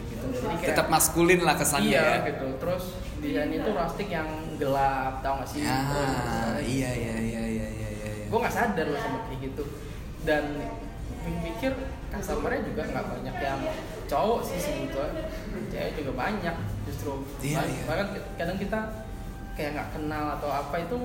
gitu 0.08 0.26
jadi 0.32 0.56
kayak 0.56 0.70
Tetap 0.72 0.88
maskulin 0.88 1.40
lah 1.44 1.56
kesannya 1.56 1.92
iya 1.92 2.04
ya. 2.16 2.28
gitu 2.32 2.48
terus 2.58 2.84
desain 3.20 3.52
itu 3.52 3.70
rustic 3.70 4.08
yang 4.08 4.30
gelap 4.56 5.20
tau 5.20 5.44
gak 5.44 5.50
sih 5.52 5.68
Ah, 5.68 6.56
iya 6.58 6.90
iya 6.90 7.16
iya 7.20 7.42
iya 7.44 7.68
iya 7.68 7.88
iya. 7.92 8.10
iya. 8.16 8.26
gue 8.26 8.40
nggak 8.40 8.56
sadar 8.56 8.86
loh 8.88 8.96
sama 8.98 9.20
kayak 9.28 9.40
gitu 9.46 9.64
dan 10.24 10.44
pikir 11.44 11.72
customernya 12.10 12.62
juga 12.64 12.82
nggak 12.88 13.06
banyak 13.06 13.36
yang 13.38 13.62
cowok 14.08 14.42
sih 14.42 14.58
sebetulnya 14.58 15.28
cewek 15.70 15.92
juga 15.94 16.12
banyak 16.16 16.56
justru 16.88 17.14
Iya, 17.44 17.62
iya. 17.68 17.84
bahkan 17.86 18.08
kadang 18.34 18.58
kita 18.58 18.80
kayak 19.54 19.70
nggak 19.76 19.90
kenal 19.94 20.26
atau 20.40 20.50
apa 20.50 20.76
itu 20.80 20.98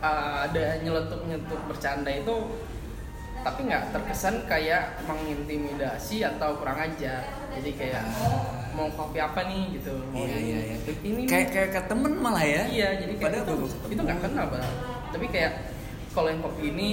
uh, 0.00 0.46
ada 0.46 0.64
nyeletuk 0.82 1.20
nyetuk 1.26 1.60
bercanda 1.66 2.10
itu 2.10 2.36
tapi 3.38 3.70
nggak 3.70 3.94
terkesan 3.94 4.42
kayak 4.50 4.98
mengintimidasi 5.06 6.26
atau 6.26 6.58
kurang 6.58 6.74
ajar. 6.74 7.22
Jadi 7.54 7.70
kayak 7.78 8.02
mau 8.74 8.90
kopi 8.90 9.22
apa 9.22 9.46
nih? 9.46 9.78
gitu. 9.78 9.94
Mau 10.10 10.26
Iya, 10.26 10.36
ini. 10.36 10.42
iya, 10.50 10.58
iya. 10.74 10.76
ini 11.06 11.20
Kayak 11.26 11.48
kayak 11.54 11.70
ke 11.70 11.80
temen 11.86 12.12
malah 12.18 12.42
ya. 12.42 12.62
iya 12.66 12.88
jadi 12.98 13.14
kayak 13.14 13.30
Padahal 13.38 13.46
itu, 13.46 13.56
itu 13.94 14.00
nggak 14.02 14.20
kenal 14.26 14.46
bang. 14.50 14.74
Tapi 15.14 15.26
kayak 15.30 15.52
kalau 16.10 16.28
yang 16.34 16.42
kopi 16.42 16.62
ini 16.74 16.92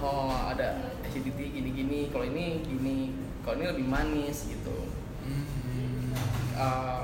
oh 0.00 0.32
ada 0.32 0.68
acidity 1.04 1.44
gini-gini. 1.52 2.08
Kalau 2.08 2.24
ini 2.24 2.64
gini 2.64 2.96
kalau 3.44 3.54
ini 3.60 3.66
lebih 3.76 3.86
manis 3.92 4.48
gitu. 4.48 4.88
Hmm. 5.22 6.16
Eh, 6.56 7.02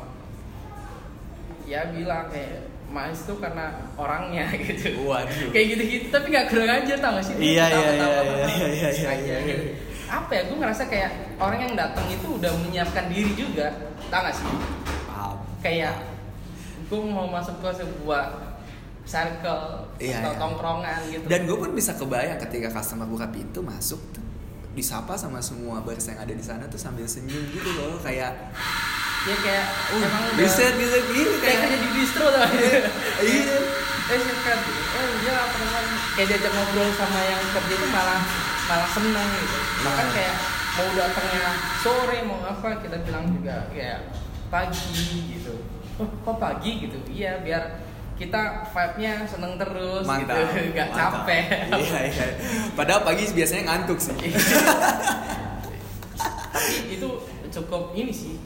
ya 1.68 1.92
bilang 1.92 2.32
kayak 2.32 2.64
manis 2.88 3.20
tuh 3.24 3.36
karena 3.36 3.68
orangnya 3.94 4.48
gitu 4.64 5.04
Waduh. 5.04 5.52
kayak 5.52 5.66
gitu-gitu 5.76 6.06
tapi 6.08 6.32
nggak 6.32 6.46
kurang 6.48 6.70
aja 6.72 6.94
tau 6.96 7.12
gak 7.20 7.24
sih 7.24 7.34
Iya, 7.36 7.64
iya, 7.68 7.88
iya, 7.92 7.92
iya, 7.92 8.08
iya, 8.24 8.48
iya, 8.72 8.90
iya, 8.90 9.12
iya. 9.20 9.38
gitu. 9.44 9.64
apa 10.08 10.30
ya 10.32 10.42
gue 10.48 10.56
ngerasa 10.56 10.82
kayak 10.88 11.10
orang 11.36 11.60
yang 11.68 11.74
datang 11.76 12.08
itu 12.08 12.26
udah 12.40 12.48
menyiapkan 12.64 13.12
diri 13.12 13.32
juga 13.36 13.68
tau 14.08 14.24
gak 14.24 14.32
sih 14.32 14.48
Paham. 15.04 15.36
kayak 15.60 15.94
gue 16.88 17.00
mau 17.04 17.28
masuk 17.28 17.60
ke 17.60 17.70
sebuah 17.76 18.24
circle 19.04 19.88
Iya, 19.98 20.20
atau 20.20 20.32
iya. 20.32 20.40
tongkrongan 20.40 21.00
gitu 21.08 21.24
Dan 21.28 21.40
gue 21.44 21.56
pun 21.56 21.70
bisa 21.72 21.92
kebayang 21.96 22.40
ketika 22.40 22.68
customer 22.72 23.04
buka 23.04 23.28
pintu 23.28 23.60
masuk 23.60 24.00
tuh 24.12 24.24
disapa 24.72 25.18
sama 25.18 25.42
semua 25.42 25.82
barista 25.82 26.14
yang 26.14 26.22
ada 26.22 26.32
di 26.32 26.44
sana 26.44 26.64
tuh 26.70 26.78
sambil 26.78 27.02
senyum 27.02 27.40
gitu 27.50 27.66
loh 27.74 27.98
kayak 27.98 28.30
ya 29.24 29.36
kayak 29.40 29.66
uh, 29.66 29.98
emang 29.98 30.22
udah 30.30 30.38
bisa 30.38 30.64
bisa 30.78 30.96
gitu 31.04 31.32
kayak 31.36 31.42
kayak. 31.42 31.58
kerja 31.66 31.78
di 31.78 31.88
distro 31.92 32.26
tuh 32.28 32.46
iya 33.20 33.56
eh 34.08 34.18
sikat 34.18 34.60
oh 34.64 35.06
iya 35.20 35.34
apa 35.36 35.56
namanya 35.58 35.92
kayak 36.14 36.26
diajak 36.32 36.52
ngobrol 36.54 36.88
sama 36.94 37.20
yang 37.22 37.42
kerja 37.50 37.74
itu 37.74 37.86
malah 37.90 38.20
malah 38.68 38.88
seneng 38.92 39.28
gitu. 39.32 39.58
Bahkan 39.80 40.06
Iya. 40.06 40.12
kayak 40.12 40.34
mau 40.76 40.88
datangnya 40.92 41.44
sore 41.80 42.18
mau 42.22 42.38
apa 42.44 42.68
kita 42.78 42.96
bilang 43.00 43.24
juga 43.32 43.56
kayak 43.72 43.98
pagi 44.48 44.92
gitu. 45.32 45.54
Oh 45.96 46.08
kok 46.22 46.36
pagi 46.36 46.84
gitu? 46.84 46.98
Iya 47.08 47.40
biar 47.40 47.62
kita 48.14 48.68
vibe-nya 48.68 49.24
seneng 49.24 49.56
terus 49.56 50.04
mantap 50.04 50.36
gitu 50.52 50.68
nggak 50.76 50.90
capek. 50.92 51.44
Iya 51.72 51.98
iya. 52.08 52.26
Padahal 52.72 53.00
pagi 53.04 53.24
biasanya 53.28 53.62
ngantuk 53.66 53.98
sih. 53.98 54.14
Tapi 56.48 56.92
itu 56.92 57.08
cukup 57.48 57.96
ini 57.96 58.12
sih 58.12 58.36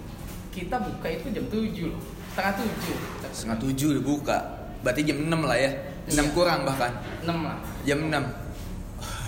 kita 0.53 0.77
buka 0.79 1.09
itu 1.09 1.27
jam 1.33 1.45
7 1.49 1.91
loh. 1.91 2.03
Setengah 2.31 2.55
tujuh. 2.61 2.97
Setengah 3.33 3.59
tujuh 3.59 3.87
udah 3.99 4.05
buka 4.05 4.39
berarti 4.83 5.01
jam 5.03 5.19
6 5.25 5.33
lah 5.43 5.59
ya. 5.59 5.71
6 6.07 6.13
Iya. 6.13 6.23
kurang 6.35 6.61
bahkan. 6.63 6.93
Enam 7.25 7.39
lah. 7.49 7.59
Jam 7.83 7.99
6 8.07 8.23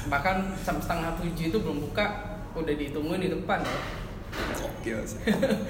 bahkan 0.05 0.53
jam 0.61 0.77
setengah 0.77 1.17
tujuh 1.17 1.49
itu 1.49 1.59
belum 1.59 1.81
buka 1.81 2.05
udah 2.53 2.75
ditungguin 2.77 3.25
di 3.25 3.31
depan 3.33 3.65
ya 3.65 3.79
gokil 4.61 5.01
sih. 5.07 5.21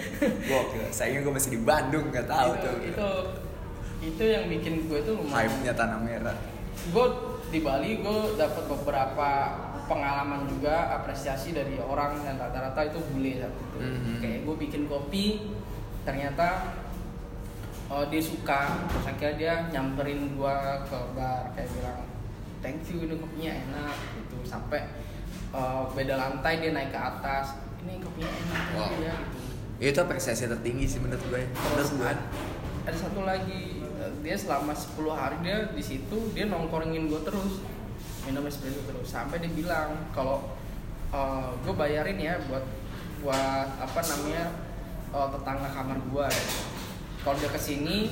Gokil. 0.51 0.85
Sayangnya 0.91 1.21
gue 1.23 1.33
masih 1.37 1.51
di 1.55 1.61
Bandung 1.63 2.11
nggak 2.11 2.27
tahu 2.27 2.51
itu, 2.57 2.67
tuh. 2.67 2.77
itu 2.83 3.09
itu 4.05 4.23
yang 4.27 4.45
bikin 4.51 4.89
gue 4.91 4.99
tuh 5.07 5.15
lumayan. 5.21 5.47
Hype 5.47 5.57
nya 5.63 5.73
tanah 5.77 5.99
merah. 6.03 6.37
Gue 6.91 7.07
di 7.53 7.61
Bali 7.63 8.03
gue 8.03 8.19
dapat 8.35 8.65
beberapa 8.67 9.29
pengalaman 9.85 10.45
juga 10.45 10.75
apresiasi 10.93 11.51
dari 11.51 11.77
orang 11.77 12.17
yang 12.21 12.37
rata-rata 12.37 12.81
itu 12.85 12.99
bule 13.07 13.33
saat 13.37 13.53
itu. 13.53 13.79
Mhm. 13.79 14.15
kayak 14.19 14.39
gue 14.43 14.57
bikin 14.59 14.83
kopi 14.85 15.25
ternyata 16.03 16.77
oh, 17.87 18.05
dia 18.07 18.21
suka. 18.21 18.87
Terus 18.87 19.05
akhirnya 19.07 19.35
dia 19.35 19.55
nyamperin 19.71 20.33
gue 20.33 20.57
ke 20.85 20.99
bar 21.13 21.53
kayak 21.53 21.69
bilang 21.71 22.01
thank 22.59 22.81
you 22.89 23.01
ini 23.01 23.15
kopinya 23.15 23.53
enak 23.53 23.97
gitu. 24.15 24.37
Sampai 24.43 24.81
uh, 25.51 25.85
beda 25.91 26.15
lantai 26.15 26.59
dia 26.59 26.71
naik 26.71 26.89
ke 26.89 26.99
atas 26.99 27.57
ini 27.81 28.01
kopinya 28.01 28.31
enak 28.31 28.65
Wow. 28.73 28.91
ya 29.01 29.15
gitu. 29.15 29.39
Itu 29.85 29.99
apresiasi 30.01 30.47
tertinggi 30.47 30.87
sih 30.87 30.99
menurut 30.99 31.21
gue 31.23 31.43
menurut 31.43 31.75
Terus 31.75 31.91
gue 31.93 32.07
ad- 32.07 32.29
ada 32.85 32.97
satu 32.97 33.21
lagi 33.23 33.81
dia 34.21 34.37
selama 34.37 34.71
10 34.71 35.01
hari 35.11 35.37
dia 35.41 35.65
di 35.67 35.81
situ 35.81 36.17
dia 36.31 36.45
nongkrongin 36.45 37.09
gue 37.09 37.21
terus 37.23 37.65
minum 38.27 38.45
espresso 38.49 38.81
terus. 38.89 39.09
Sampai 39.09 39.41
dia 39.41 39.53
bilang 39.53 40.09
kalau 40.13 40.57
gue 41.63 41.75
bayarin 41.79 42.19
ya 42.19 42.35
buat 42.51 42.65
buat 43.23 43.69
apa 43.79 44.01
namanya 44.03 44.45
eh, 45.15 45.29
tetangga 45.31 45.69
kamar 45.71 45.99
gue 46.11 46.27
kalau 47.23 47.37
dia 47.39 47.51
ke 47.55 47.61
sini 47.61 48.11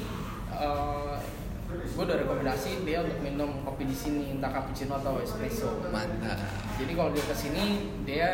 gue 1.72 2.04
udah 2.04 2.20
rekomendasi 2.20 2.84
dia 2.84 3.00
untuk 3.00 3.20
minum 3.24 3.64
kopi 3.64 3.88
di 3.88 3.96
sini 3.96 4.36
entah 4.36 4.52
cappuccino 4.52 5.00
atau 5.00 5.16
espresso. 5.24 5.80
Mantap. 5.88 6.36
Jadi 6.76 6.92
kalau 6.92 7.10
dia 7.16 7.24
ke 7.24 7.32
sini 7.36 7.64
dia 8.04 8.28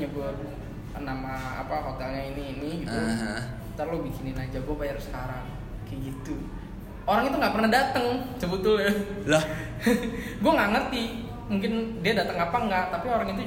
nyebut 0.00 0.32
nama 0.96 1.62
apa 1.62 1.76
hotelnya 1.84 2.32
ini 2.34 2.42
ini 2.58 2.70
gitu. 2.82 2.96
Aha. 2.96 3.60
ntar 3.76 3.94
lo 3.94 4.02
bikinin 4.02 4.34
aja 4.34 4.58
gue 4.58 4.76
bayar 4.76 4.98
sekarang. 4.98 5.46
Kayak 5.84 6.10
gitu 6.10 6.36
orang 7.08 7.24
itu 7.24 7.36
nggak 7.40 7.54
pernah 7.56 7.70
dateng. 7.72 8.06
Sebetulnya 8.36 8.92
lah. 9.26 9.44
Gue 10.44 10.52
nggak 10.52 10.70
ngerti 10.76 11.02
mungkin 11.48 11.72
dia 12.04 12.12
datang 12.12 12.36
apa 12.36 12.56
nggak 12.60 12.84
tapi 12.92 13.08
orang 13.08 13.32
itu 13.32 13.40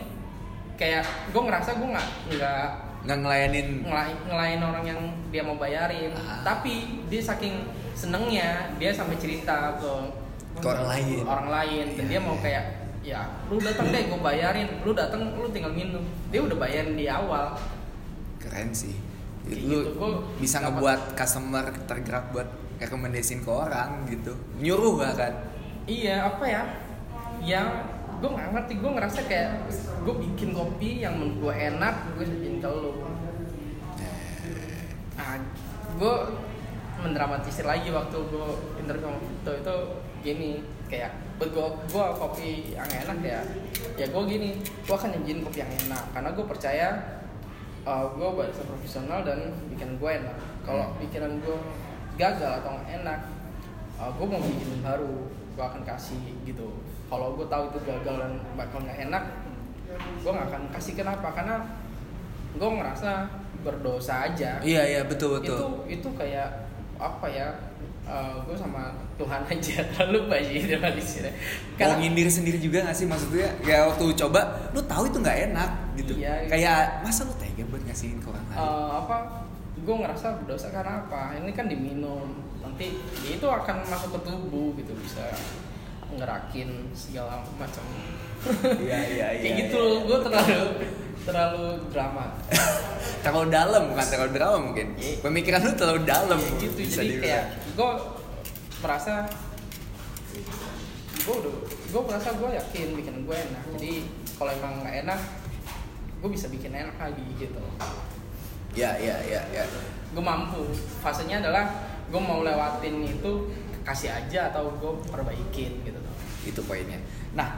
kayak 0.73 1.05
gue 1.29 1.37
ngerasa 1.37 1.77
gue 1.77 1.85
nggak 1.85 2.07
nggak 2.33 2.65
nggak 3.05 3.17
ngelayanin. 3.21 3.67
ngelain, 3.85 4.17
ngelain 4.25 4.59
orang 4.59 4.85
yang 4.85 5.01
dia 5.29 5.45
mau 5.45 5.53
bayarin. 5.53 6.09
Ah. 6.17 6.41
tapi 6.41 7.05
dia 7.05 7.21
saking 7.21 7.69
senengnya 7.93 8.73
dia 8.77 8.89
sampai 8.89 9.21
cerita 9.21 9.77
ke 9.77 9.91
Ke 10.57 10.65
orang 10.65 10.87
lain. 10.89 11.17
orang 11.23 11.47
lain. 11.47 11.85
Dan 11.93 12.05
Iya, 12.05 12.09
dia 12.09 12.19
mau 12.19 12.33
iya. 12.33 12.41
kayak 12.41 12.65
ya 13.01 13.21
lu 13.45 13.57
datang 13.61 13.87
deh 13.89 14.01
gue 14.09 14.19
bayarin. 14.19 14.69
Lu 14.81 14.91
datang 14.91 15.21
lu 15.37 15.47
tinggal 15.49 15.71
minum. 15.71 16.01
Dia 16.33 16.41
udah 16.41 16.57
bayarin 16.57 16.97
di 16.97 17.05
awal. 17.05 17.53
Keren 18.41 18.73
sih. 18.73 18.97
Kayak 19.45 19.61
lu 19.61 19.77
gitu, 19.77 19.89
gua 19.95 20.09
bisa 20.37 20.57
ngebuat 20.59 21.13
customer 21.13 21.65
tergerak 21.85 22.33
buat 22.33 22.49
rekomendasiin 22.81 23.45
ke 23.45 23.51
orang 23.51 24.09
gitu. 24.09 24.33
Nyuruh 24.57 24.97
bahkan 24.97 25.33
iya 25.85 26.25
apa 26.25 26.45
ya? 26.49 26.63
Yang 27.41 27.67
gue 28.21 28.29
nggak 28.29 28.49
ngerti 28.53 28.73
gue 28.77 28.91
ngerasa 28.91 29.19
kayak 29.25 29.49
gue 30.05 30.15
bikin 30.29 30.53
kopi 30.53 31.01
yang 31.01 31.17
menurut 31.17 31.37
gue 31.41 31.53
enak 31.73 31.95
gue 32.13 32.25
sajiin 32.29 32.61
ke 32.61 32.69
lu 32.69 32.93
nah 35.17 35.41
gue 35.97 36.15
mendramatisir 37.01 37.65
lagi 37.65 37.89
waktu 37.89 38.13
gue 38.13 38.47
interview 38.77 39.09
sama 39.09 39.17
Vito 39.25 39.51
itu 39.57 39.75
gini 40.21 40.51
kayak 40.85 41.17
buat 41.41 41.49
gue 41.49 41.67
gue 41.89 42.05
kopi 42.21 42.49
yang 42.77 42.85
enak 42.85 43.17
ya 43.25 43.41
ya 43.97 44.05
gue 44.09 44.23
gini 44.27 44.49
gue 44.61 44.95
akan 44.95 45.09
nyajiin 45.17 45.39
kopi 45.45 45.57
yang 45.63 45.71
enak. 45.87 46.03
Karena 46.13 46.29
gue 46.33 46.45
percaya 46.45 46.87
uh, 47.85 48.05
gue 48.13 48.29
bahasa 48.33 48.61
profesional 48.65 49.25
dan 49.25 49.53
bikinan 49.71 49.97
gue 49.97 50.11
enak. 50.21 50.37
Kalau 50.65 50.93
bikinan 51.01 51.41
gue 51.41 51.59
gagal 52.21 52.51
atau 52.61 52.69
nggak 52.77 52.89
enak 53.01 53.19
uh, 53.97 54.11
gue 54.13 54.25
mau 54.29 54.41
bikin 54.41 54.81
baru 54.85 55.13
gue 55.51 55.63
akan 55.67 55.83
kasih 55.83 56.21
gitu. 56.47 56.79
Kalau 57.11 57.35
gue 57.35 57.43
tahu 57.51 57.67
itu 57.75 57.79
gagal 57.83 58.15
dan 58.23 58.33
bakal 58.55 58.79
nggak 58.81 58.99
enak 59.09 59.23
gue 60.23 60.31
nggak 60.31 60.47
akan 60.47 60.63
kasih. 60.71 60.93
Kenapa? 60.95 61.27
Karena 61.35 61.55
gue 62.55 62.69
ngerasa 62.69 63.27
berdosa 63.61 64.31
aja. 64.31 64.57
Iya 64.63 64.81
iya 64.87 65.01
betul 65.05 65.43
itu 65.43 65.51
betul. 65.53 65.85
itu 65.91 66.09
kayak 66.17 66.71
apa 67.01 67.27
ya 67.29 67.49
gue 68.47 68.57
sama 68.57 68.91
Tuhan 69.15 69.41
aja 69.53 69.85
terlalu 69.93 70.19
dengan 70.65 70.91
di 70.91 71.05
sini 71.05 71.31
mau 71.77 71.95
ngindir 72.01 72.27
sendiri 72.31 72.57
juga 72.57 72.87
gak 72.89 72.97
sih? 72.97 73.05
Maksudnya 73.05 73.49
kayak 73.61 73.93
waktu 73.93 74.05
coba 74.17 74.71
lu 74.73 74.81
tahu 74.87 75.03
itu 75.07 75.17
nggak 75.21 75.37
enak 75.51 75.69
gitu. 75.99 76.13
Iya, 76.17 76.47
iya. 76.47 76.49
kayak 76.49 76.79
masa 77.05 77.27
lu 77.27 77.33
tega 77.37 77.63
buat 77.67 77.83
ngasihin 77.85 78.17
ke 78.17 78.27
orang 78.31 78.45
lain? 78.49 78.57
Eh, 78.57 78.89
apa 78.97 79.17
gue 79.81 79.95
ngerasa 79.97 80.41
berdosa 80.41 80.69
karena 80.69 81.05
apa? 81.05 81.37
Ini 81.41 81.51
kan 81.57 81.65
diminum. 81.65 82.29
Nanti 82.61 82.93
ya 83.25 83.29
itu 83.37 83.47
akan 83.49 83.81
masuk 83.89 84.09
ke 84.17 84.19
tubuh 84.29 84.77
gitu 84.77 84.93
bisa 85.01 85.25
ngerakin 86.13 86.91
segala 86.93 87.41
macam. 87.57 87.85
Iya 88.77 88.99
iya 89.09 89.27
iya 89.37 89.41
kayak 89.41 89.55
gitu 89.67 89.81
iya. 89.81 90.05
gue 90.05 90.19
terlalu 90.25 90.61
terlalu 91.21 91.65
drama. 91.93 92.25
Terlalu 93.21 93.53
dalam 93.53 93.83
bukan 93.93 94.07
terlalu 94.09 94.31
drama 94.33 94.57
mungkin. 94.57 94.87
Iya. 94.97 95.21
pemikiran 95.21 95.61
lu 95.61 95.73
terlalu 95.77 96.01
dalam. 96.09 96.39
Kayak 96.41 96.57
gitu 96.57 96.77
bisa 96.81 97.01
jadi 97.01 97.05
dibilang. 97.05 97.21
kayak 97.21 97.45
gue 97.77 97.91
merasa 98.81 99.13
gue 101.21 101.35
udah 101.37 101.55
gue 101.69 102.01
merasa 102.01 102.29
gue 102.33 102.49
yakin 102.49 102.87
bikin 102.97 103.15
gue 103.29 103.37
enak. 103.37 103.63
Jadi 103.77 103.93
kalau 104.41 104.51
emang 104.57 104.81
nggak 104.81 104.95
enak 105.05 105.21
gue 106.21 106.29
bisa 106.29 106.45
bikin 106.53 106.73
enak 106.73 106.97
lagi 107.01 107.25
gitu 107.41 107.61
ya 108.73 108.91
ya 108.97 109.15
ya 109.23 109.41
ya. 109.51 109.63
Gue 110.11 110.23
mampu. 110.23 110.63
Fasenya 110.99 111.39
adalah 111.39 111.67
gue 112.07 112.21
mau 112.21 112.43
lewatin 112.43 113.03
itu 113.03 113.31
kasih 113.81 114.11
aja 114.11 114.51
atau 114.53 114.71
gue 114.77 114.91
perbaikin 115.07 115.81
gitu. 115.83 115.99
Itu 116.45 116.61
poinnya. 116.63 116.99
Nah 117.33 117.49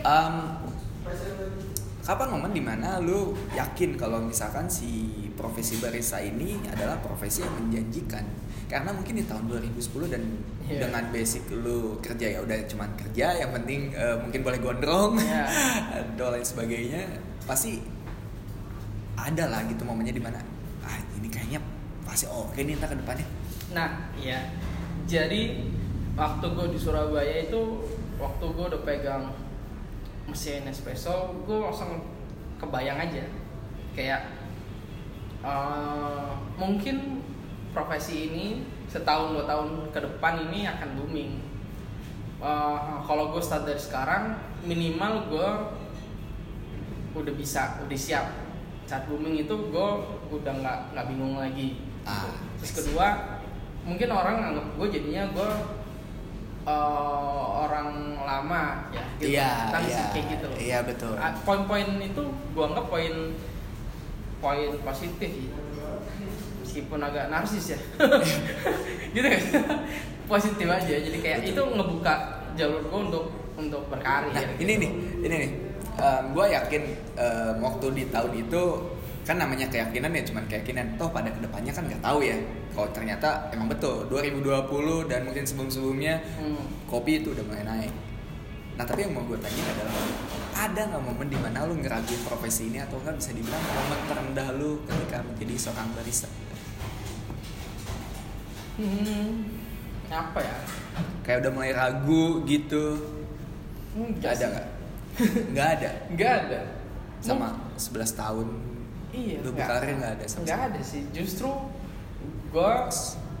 em, 0.00 0.34
kapan 2.00 2.28
momen 2.32 2.50
di 2.50 2.62
mana 2.64 2.98
lu 2.98 3.36
yakin 3.54 3.94
kalau 3.94 4.18
misalkan 4.18 4.66
si 4.66 5.12
profesi 5.36 5.78
barista 5.78 6.18
ini 6.18 6.58
adalah 6.66 6.98
profesi 6.98 7.44
yang 7.44 7.54
menjanjikan? 7.60 8.24
Karena 8.70 8.94
mungkin 8.94 9.18
di 9.18 9.24
tahun 9.26 9.50
2010 9.50 10.06
dan 10.10 10.22
Iya. 10.70 10.86
dengan 10.86 11.02
basic 11.10 11.50
lu 11.50 11.98
kerja 11.98 12.30
ya 12.30 12.38
udah 12.46 12.54
cuman 12.70 12.94
kerja 12.94 13.34
yang 13.42 13.50
penting 13.50 13.90
eh, 13.90 14.14
mungkin 14.22 14.46
boleh 14.46 14.58
gondrong 14.62 15.18
Iya. 15.18 15.42
dan 16.14 16.30
lain 16.30 16.46
sebagainya 16.46 17.02
pasti 17.42 17.82
ada 19.18 19.44
lah 19.50 19.60
gitu 19.66 19.82
momennya 19.86 20.14
di 20.14 20.22
mana 20.22 20.38
ah 20.84 20.96
ini 21.18 21.28
kayaknya 21.30 21.60
pasti 22.06 22.26
oke 22.26 22.56
nih 22.56 22.76
ntar 22.78 22.90
ke 22.92 22.98
depannya 22.98 23.26
Nah, 23.70 24.10
iya. 24.18 24.50
Jadi 25.06 25.70
waktu 26.18 26.46
gue 26.50 26.66
di 26.74 26.78
Surabaya 26.78 27.46
itu 27.46 27.86
waktu 28.18 28.44
gue 28.50 28.64
udah 28.66 28.82
pegang 28.82 29.30
mesin 30.26 30.66
espresso, 30.66 31.34
gue 31.46 31.58
langsung 31.58 32.02
kebayang 32.58 32.98
aja 32.98 33.24
kayak 33.94 34.22
eh, 35.42 36.30
mungkin 36.54 37.24
profesi 37.74 38.30
ini 38.30 38.46
setahun 38.90 39.34
dua 39.34 39.46
tahun 39.46 39.90
ke 39.94 39.98
depan 40.02 40.50
ini 40.50 40.66
akan 40.66 40.88
booming. 40.98 41.32
Eh, 42.42 42.94
kalau 43.06 43.30
gue 43.34 43.42
start 43.42 43.66
dari 43.66 43.78
sekarang 43.78 44.34
minimal 44.66 45.30
gue 45.30 45.48
udah 47.14 47.34
bisa, 47.38 47.82
udah 47.86 47.98
siap. 47.98 48.26
Saat 48.90 49.06
booming 49.06 49.38
itu 49.38 49.54
gue 49.54 49.88
udah 50.34 50.52
nggak 50.52 50.78
nggak 50.90 51.06
bingung 51.06 51.38
lagi. 51.38 51.78
Ah, 52.02 52.26
Terus 52.58 52.72
kedua 52.74 53.38
mungkin 53.86 54.10
orang 54.10 54.50
anggap 54.50 54.66
gue 54.74 54.86
jadinya 54.90 55.30
gue 55.30 55.50
eh, 56.66 57.42
orang 57.62 57.88
lama 58.18 58.90
ya 58.90 59.04
gitu. 59.16 59.30
iya 59.30 59.70
Kan 59.70 59.80
sih 59.86 59.94
iya 59.94 60.02
kayak 60.10 60.26
gitu 60.26 60.44
loh. 60.50 60.58
iya 60.58 60.78
betul 60.82 61.14
Ah, 61.14 61.30
Poin-poin 61.46 61.86
itu 62.02 62.22
gue 62.50 62.64
anggap 62.66 62.90
poin 62.90 63.14
poin 64.42 64.70
positif 64.82 65.30
ya. 65.38 65.54
Meskipun 66.60 66.98
agak 66.98 67.30
narsis 67.30 67.78
ya. 67.78 67.78
gitu 69.14 69.26
kan. 69.26 69.42
positif 70.26 70.66
aja. 70.66 70.94
Jadi 70.98 71.18
kayak 71.18 71.38
Betul. 71.42 71.50
itu 71.54 71.62
ngebuka 71.78 72.14
jalur 72.58 72.82
gue 72.82 73.00
untuk 73.06 73.24
untuk 73.54 73.82
berkarir. 73.86 74.34
Nah, 74.34 74.42
gitu. 74.42 74.66
ini 74.66 74.72
nih, 74.82 74.90
ini 75.22 75.34
nih. 75.36 75.50
Gue 76.30 76.46
yakin 76.48 76.82
em, 77.14 77.54
waktu 77.58 77.86
di 77.92 78.04
tahun 78.08 78.32
itu 78.38 78.62
kan 79.20 79.36
namanya 79.36 79.68
keyakinan 79.68 80.10
ya 80.10 80.22
cuman 80.24 80.44
keyakinan 80.44 80.96
toh 80.96 81.08
pada 81.08 81.28
ke 81.28 81.38
depannya 81.38 81.70
kan 81.70 81.84
nggak 81.84 82.00
tahu 82.00 82.20
ya 82.20 82.34
kalau 82.72 82.88
ternyata 82.90 83.28
emang 83.50 83.68
betul 83.68 84.08
2020 84.08 84.48
dan 85.06 85.22
mungkin 85.22 85.44
sebelum-sebelumnya 85.44 86.14
Hmm. 86.36 86.64
kopi 86.86 87.20
itu 87.20 87.30
udah 87.30 87.44
mulai 87.44 87.62
naik 87.62 87.92
nah 88.74 88.84
tapi 88.84 89.04
yang 89.04 89.12
mau 89.12 89.22
gue 89.22 89.36
tanya 89.36 89.60
adalah 89.68 89.96
ada 90.56 90.80
nggak 90.88 91.02
momen 91.04 91.28
di 91.28 91.36
mana 91.36 91.62
lu 91.64 91.76
ngeraguin 91.76 92.22
profesi 92.24 92.68
ini 92.68 92.80
atau 92.80 92.96
nggak 92.96 93.16
bisa 93.16 93.30
dibilang 93.30 93.60
momen 93.60 94.00
terendah 94.08 94.48
lu 94.56 94.70
ketika 94.84 95.20
menjadi 95.22 95.54
seorang 95.58 95.88
barista 95.92 96.28
Hmm. 98.80 99.44
Apa 100.08 100.40
ya? 100.40 100.56
kayak 101.22 101.44
udah 101.44 101.52
mulai 101.52 101.70
ragu 101.70 102.42
gitu 102.42 102.96
Enggak 103.92 104.40
ada 104.40 104.46
nggak 104.48 104.68
nggak 105.50 105.68
ada 105.76 105.90
Enggak 106.08 106.32
ada. 106.40 106.60
sama 107.20 107.48
11 107.74 108.12
tahun 108.14 108.48
Iya. 109.10 109.36
lu 109.40 109.50
nggak- 109.50 109.66
berkarir 109.66 109.94
nggak 109.96 110.12
ada 110.14 110.24
sama 110.24 110.42
Nggak 110.44 110.60
ada 110.66 110.80
sih. 110.80 111.02
Justru 111.10 111.50
gue 112.48 112.72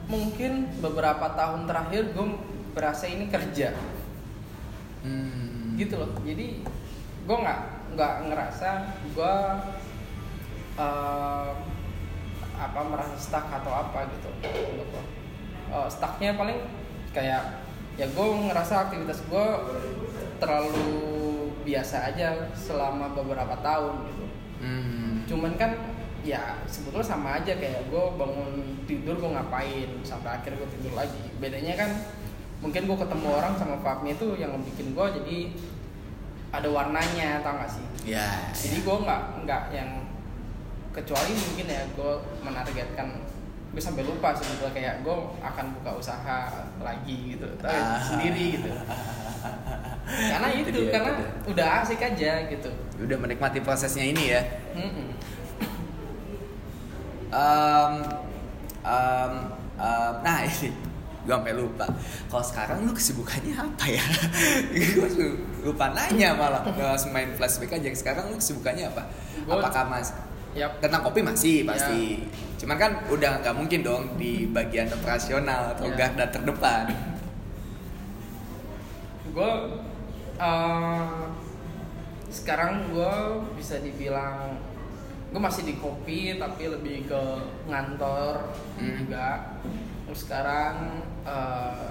mungkin 0.06 0.52
beberapa 0.78 1.26
tahun 1.30 1.64
terakhir 1.64 2.10
gue 2.10 2.26
berasa 2.70 3.04
ini 3.04 3.26
kerja 3.26 3.70
Hmm. 5.00 5.74
gitu 5.74 5.96
loh. 5.96 6.10
Jadi 6.20 6.60
gue 7.20 7.36
nggak 7.36 7.60
nggak 7.90 8.14
ngerasa 8.26 8.68
gue 9.10 9.34
eh, 10.76 11.50
apa 12.56 12.80
merasa 12.82 13.16
stuck 13.16 13.46
atau 13.46 13.72
apa 13.72 14.04
gitu. 14.10 14.28
Untuk 14.42 14.86
gua. 14.90 15.04
Eh, 15.70 15.88
stucknya 15.88 16.34
paling 16.34 16.58
kayak 17.10 17.62
ya 17.94 18.06
gue 18.06 18.26
ngerasa 18.42 18.86
aktivitas 18.86 19.20
gue 19.22 19.46
terlalu 20.36 20.78
biasa 21.70 22.10
aja 22.10 22.28
selama 22.52 23.14
beberapa 23.14 23.54
tahun 23.60 23.94
gitu 24.06 24.24
Hmm. 24.60 25.24
cuman 25.24 25.56
kan 25.56 25.72
ya 26.20 26.60
sebetulnya 26.68 27.00
sama 27.06 27.40
aja 27.40 27.56
kayak 27.56 27.88
gue 27.88 28.04
bangun 28.12 28.52
tidur 28.84 29.16
gue 29.16 29.30
ngapain 29.32 29.88
sampai 30.04 30.36
akhir 30.36 30.52
gue 30.52 30.68
tidur 30.68 30.92
lagi 30.92 31.16
bedanya 31.40 31.80
kan 31.80 31.90
mungkin 32.60 32.84
gue 32.84 32.98
ketemu 32.98 33.28
orang 33.32 33.56
sama 33.56 33.80
vibe-nya 33.80 34.12
itu 34.12 34.28
yang 34.36 34.52
bikin 34.60 34.92
gue 34.92 35.06
jadi 35.16 35.38
ada 36.52 36.68
warnanya 36.68 37.40
tau 37.40 37.56
gak 37.56 37.72
sih 37.72 37.86
Ya. 38.04 38.52
jadi 38.52 38.84
gue 38.84 38.96
nggak 39.00 39.22
nggak 39.44 39.62
yang 39.72 39.90
kecuali 40.90 41.32
mungkin 41.32 41.66
ya 41.66 41.82
gue 41.96 42.12
menargetkan 42.42 43.08
gue 43.70 43.78
sampai 43.78 44.02
lupa 44.02 44.34
sebetulnya 44.34 44.72
kayak 44.72 44.94
gue 45.00 45.14
akan 45.38 45.66
buka 45.78 45.90
usaha 45.96 46.38
lagi 46.76 47.34
gitu 47.34 47.46
tapi 47.56 47.70
Ah. 47.72 48.02
sendiri 48.02 48.58
gitu 48.58 48.70
karena 50.10 50.46
Itu 50.50 50.68
itu 50.68 50.80
dia, 50.80 50.90
karena 50.92 51.10
itu 51.12 51.24
udah 51.48 51.66
asik 51.80 52.00
aja 52.00 52.32
gitu 52.46 52.70
Udah 52.98 53.16
menikmati 53.16 53.62
prosesnya 53.62 54.04
ini 54.04 54.28
ya. 54.28 54.42
Um, 57.30 57.92
um, 58.82 59.32
um, 59.78 60.12
nah 60.20 60.42
ini 60.44 60.68
gue 61.20 61.30
sampai 61.30 61.52
lupa. 61.52 61.86
Kalau 62.26 62.42
sekarang 62.42 62.78
lu 62.82 62.92
kesibukannya 62.92 63.54
apa 63.54 63.86
ya? 63.86 64.02
gue 64.74 65.08
lupa 65.62 65.92
nanya 65.92 66.32
malah. 66.34 66.64
Langsung 66.74 67.12
main 67.12 67.30
flashback 67.30 67.76
aja. 67.76 67.88
Sekarang 67.94 68.28
lu 68.28 68.36
kesibukannya 68.36 68.88
apa? 68.88 69.04
Gua- 69.44 69.60
Apakah 69.62 69.84
mas 69.86 70.10
Yap. 70.52 70.80
tentang 70.80 71.00
kopi 71.00 71.22
masih 71.22 71.62
pasti. 71.62 72.26
Cuman 72.60 72.76
kan 72.76 72.92
udah 73.08 73.40
nggak 73.40 73.56
mungkin 73.56 73.80
dong 73.80 74.04
di 74.14 74.44
bagian 74.46 74.86
operasional 74.90 75.72
atau 75.72 75.88
Ya. 75.88 75.96
garda 75.98 76.28
terdepan. 76.28 76.86
gue 79.30 79.52
eh, 80.36 81.22
sekarang 82.28 82.90
gue 82.90 83.14
bisa 83.54 83.78
dibilang 83.78 84.58
gue 85.30 85.38
masih 85.38 85.62
di 85.64 85.78
kopi 85.78 86.34
tapi 86.34 86.66
lebih 86.66 87.06
ke 87.06 87.22
ngantor 87.64 88.50
Hmm. 88.74 88.96
juga 88.98 89.54
terus 90.02 90.26
sekarang 90.26 90.74
eh, 91.22 91.88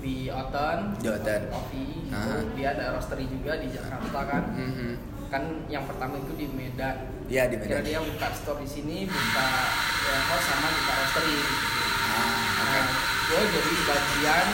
di 0.00 0.26
Oten 0.26 0.98
Di 0.98 1.06
Oten. 1.08 1.42
kopi 1.46 1.84
itu 2.02 2.18
Aha. 2.34 2.50
dia 2.52 2.68
ada 2.72 2.84
roastery 2.92 3.30
juga 3.30 3.54
di 3.56 3.70
Jakarta 3.70 4.20
kan 4.26 4.42
Mhm. 4.50 4.92
Kan 5.32 5.42
yang 5.66 5.88
pertama 5.88 6.20
itu 6.20 6.32
di 6.36 6.46
Medan 6.52 7.08
Iya 7.24 7.48
di 7.48 7.56
kira 7.56 7.80
Medan. 7.80 7.88
dia 7.88 7.98
buka 8.04 8.28
store 8.36 8.60
di 8.60 8.68
sini 8.68 8.96
buka 9.08 9.48
warehouse 10.04 10.44
sama 10.44 10.68
buka 10.68 10.92
roastery 10.92 11.36
Ah. 12.02 12.68
Nah, 12.68 12.86
gue 13.24 13.40
jadi 13.48 13.72
bagian 13.88 14.46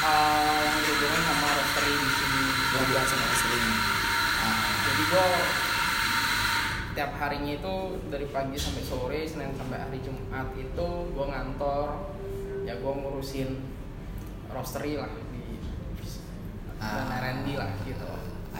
uh, 0.00 0.60
yang 0.60 0.76
berhubungan 0.76 1.22
sama 1.24 1.46
roastery 1.56 1.92
di 1.96 2.10
sini. 2.12 2.42
Bilang 2.84 3.06
sama 3.08 3.24
istrinya. 3.30 3.74
Ah. 4.36 4.68
Jadi 4.84 5.02
gue 5.08 5.26
tiap 6.92 7.10
harinya 7.16 7.52
itu 7.56 7.74
dari 8.10 8.26
pagi 8.28 8.56
sampai 8.60 8.84
sore, 8.84 9.20
senin 9.24 9.56
sampai 9.56 9.80
hari 9.80 9.98
Jumat 10.04 10.52
itu 10.52 10.88
gue 11.08 11.24
ngantor, 11.24 11.88
ya 12.68 12.76
gue 12.76 12.92
ngurusin 12.92 13.48
roastery 14.50 15.00
lah 15.00 15.08
di 15.32 15.56
dan 16.76 17.06
Ah. 17.08 17.16
R&D 17.16 17.48
lah 17.56 17.70
gitu. 17.82 18.08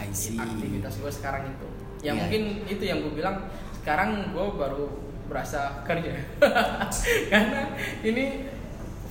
I 0.01 0.09
see. 0.11 0.35
Aktivitas 0.35 0.97
gue 0.97 1.11
sekarang 1.11 1.45
itu. 1.47 1.67
Ya 2.01 2.11
Iya. 2.11 2.13
mungkin 2.17 2.41
itu 2.65 2.83
yang 2.83 2.99
gue 2.99 3.13
bilang 3.13 3.45
sekarang 3.77 4.31
gue 4.31 4.45
baru 4.51 4.89
berasa 5.25 5.79
kerja 5.81 6.11
karena 7.31 7.71
ini 8.01 8.49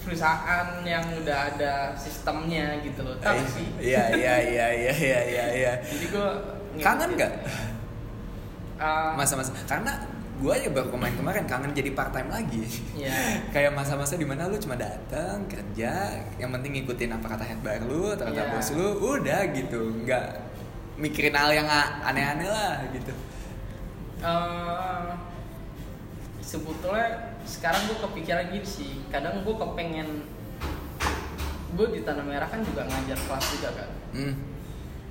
perusahaan 0.01 0.69
yang 0.83 1.01
udah 1.17 1.39
ada 1.49 1.73
sistemnya 1.95 2.77
gitu 2.81 3.01
loh 3.01 3.15
sih 3.47 3.67
Iya 3.79 4.05
iya 4.13 4.35
iya 4.39 4.67
iya 4.71 4.93
iya 4.93 5.21
iya 5.23 5.45
iya. 5.55 5.73
jadi 5.81 6.07
gue 6.09 6.29
Kangen 6.77 7.15
nggak 7.15 7.33
Ah, 8.77 9.13
masa-masa? 9.13 9.53
Karena 9.65 9.93
gue 10.41 10.49
aja 10.51 10.73
baru 10.73 10.89
kemarin 10.89 11.13
kemarin 11.15 11.45
kangen 11.45 11.69
jadi 11.71 11.93
part 11.93 12.09
time 12.11 12.33
lagi. 12.33 12.65
ya 12.97 13.13
Kayak 13.55 13.77
masa-masa 13.77 14.17
di 14.17 14.25
mana 14.25 14.49
lu 14.49 14.57
cuma 14.57 14.73
datang 14.73 15.45
kerja, 15.45 16.17
yang 16.37 16.49
penting 16.51 16.81
ngikutin 16.81 17.13
apa 17.13 17.27
kata 17.29 17.45
head 17.45 17.61
bar 17.61 17.77
lu, 17.85 18.09
atau 18.09 18.25
kata 18.25 18.41
Iya. 18.41 18.49
bos 18.51 18.69
lu, 18.73 18.89
udah 19.13 19.41
gitu, 19.53 20.01
nggak 20.01 20.29
mikirin 21.01 21.33
hal 21.33 21.51
yang 21.51 21.65
aneh-aneh 22.05 22.47
lah 22.47 22.85
gitu. 22.93 23.13
eh, 24.21 25.09
sebetulnya 26.41 27.09
sekarang 27.43 27.89
gue 27.89 27.99
kepikiran 27.99 28.53
gitu 28.53 28.69
sih 28.69 28.93
kadang 29.09 29.41
gue 29.43 29.55
kepengen 29.57 30.29
gue 31.73 31.87
di 31.91 32.01
tanah 32.03 32.27
merah 32.27 32.47
kan 32.47 32.61
juga 32.61 32.85
ngajar 32.85 33.17
kelas 33.17 33.47
juga 33.57 33.71
kan 33.75 33.91
Hmm. 34.11 34.35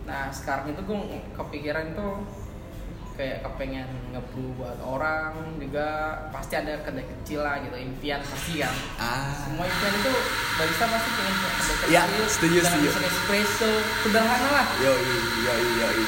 Nah 0.04 0.28
sekarang 0.28 0.76
itu 0.76 0.82
gue 0.84 0.98
kepikiran 1.34 1.96
tuh 1.96 2.20
kayak 3.20 3.44
kepengen 3.44 3.84
ngebrew 4.10 4.56
buat 4.56 4.80
orang 4.80 5.36
juga 5.60 5.88
pasti 6.30 6.56
ada 6.56 6.80
kedai 6.80 7.04
kecil 7.04 7.44
lah 7.44 7.60
gitu 7.60 7.76
impian 7.76 8.24
pasti 8.24 8.58
kan 8.58 8.72
Ah. 8.96 9.36
semua 9.38 9.68
impian 9.68 9.92
itu 9.94 10.14
barista 10.56 10.86
pasti 10.88 11.10
pengen 11.12 11.36
punya 11.36 11.52
kedai 11.52 11.76
kecil 11.76 11.92
Ya, 11.92 12.04
setuju, 12.26 12.58
dengan 12.58 12.80
setuju. 12.80 12.90
espresso 13.06 13.72
sederhana 14.00 14.50
lah 14.54 14.68
Yo 14.78 14.94
yo 14.96 15.54
yo 15.68 15.88
yo. 15.92 16.08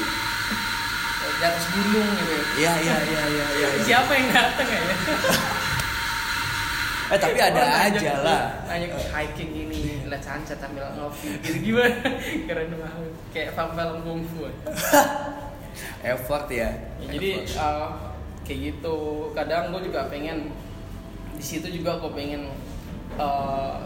di 1.32 1.44
atas 1.44 1.64
gunung 1.68 2.08
gitu 2.14 2.32
ya. 2.32 2.44
Iya 2.56 2.72
iya 2.78 2.96
iya 3.04 3.22
iya 3.28 3.46
iya. 3.52 3.68
siapa 3.82 4.12
yang 4.14 4.28
datang 4.30 4.66
ya 4.66 4.80
Eh 7.12 7.18
tapi 7.18 7.36
ada 7.36 7.60
ngajak- 7.60 7.92
aja 8.00 8.12
lah. 8.24 8.42
ngajak 8.64 8.88
hiking 9.12 9.52
ini 9.54 9.80
lihat 10.02 10.24
sunset 10.24 10.56
sambil 10.56 10.88
ngopi 10.96 11.36
gitu 11.44 11.58
gimana 11.62 12.08
keren 12.48 12.72
banget 12.72 13.12
kayak 13.28 13.48
film-film 13.52 13.98
kungfu 14.00 14.48
Effort 16.02 16.46
ya. 16.48 16.70
Ya, 17.00 17.08
jadi 17.12 17.30
Effort. 17.42 17.58
uh, 17.58 17.88
kayak 18.42 18.60
gitu 18.74 18.96
kadang 19.32 19.70
gue 19.70 19.80
juga 19.86 20.06
pengen 20.06 20.50
di 21.32 21.42
situ 21.42 21.66
juga 21.72 21.98
gue 21.98 22.10
pengen 22.12 22.50
uh, 23.16 23.78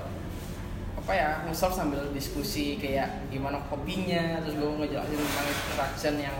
apa 0.97 1.13
ya 1.13 1.31
nge 1.47 1.55
sambil 1.71 2.03
diskusi 2.11 2.75
kayak 2.77 3.31
gimana 3.31 3.63
kopinya 3.71 4.43
terus 4.43 4.59
gue 4.59 4.67
ngejelasin 4.67 5.15
tentang 5.15 5.47
interaction 5.47 6.15
yang 6.19 6.37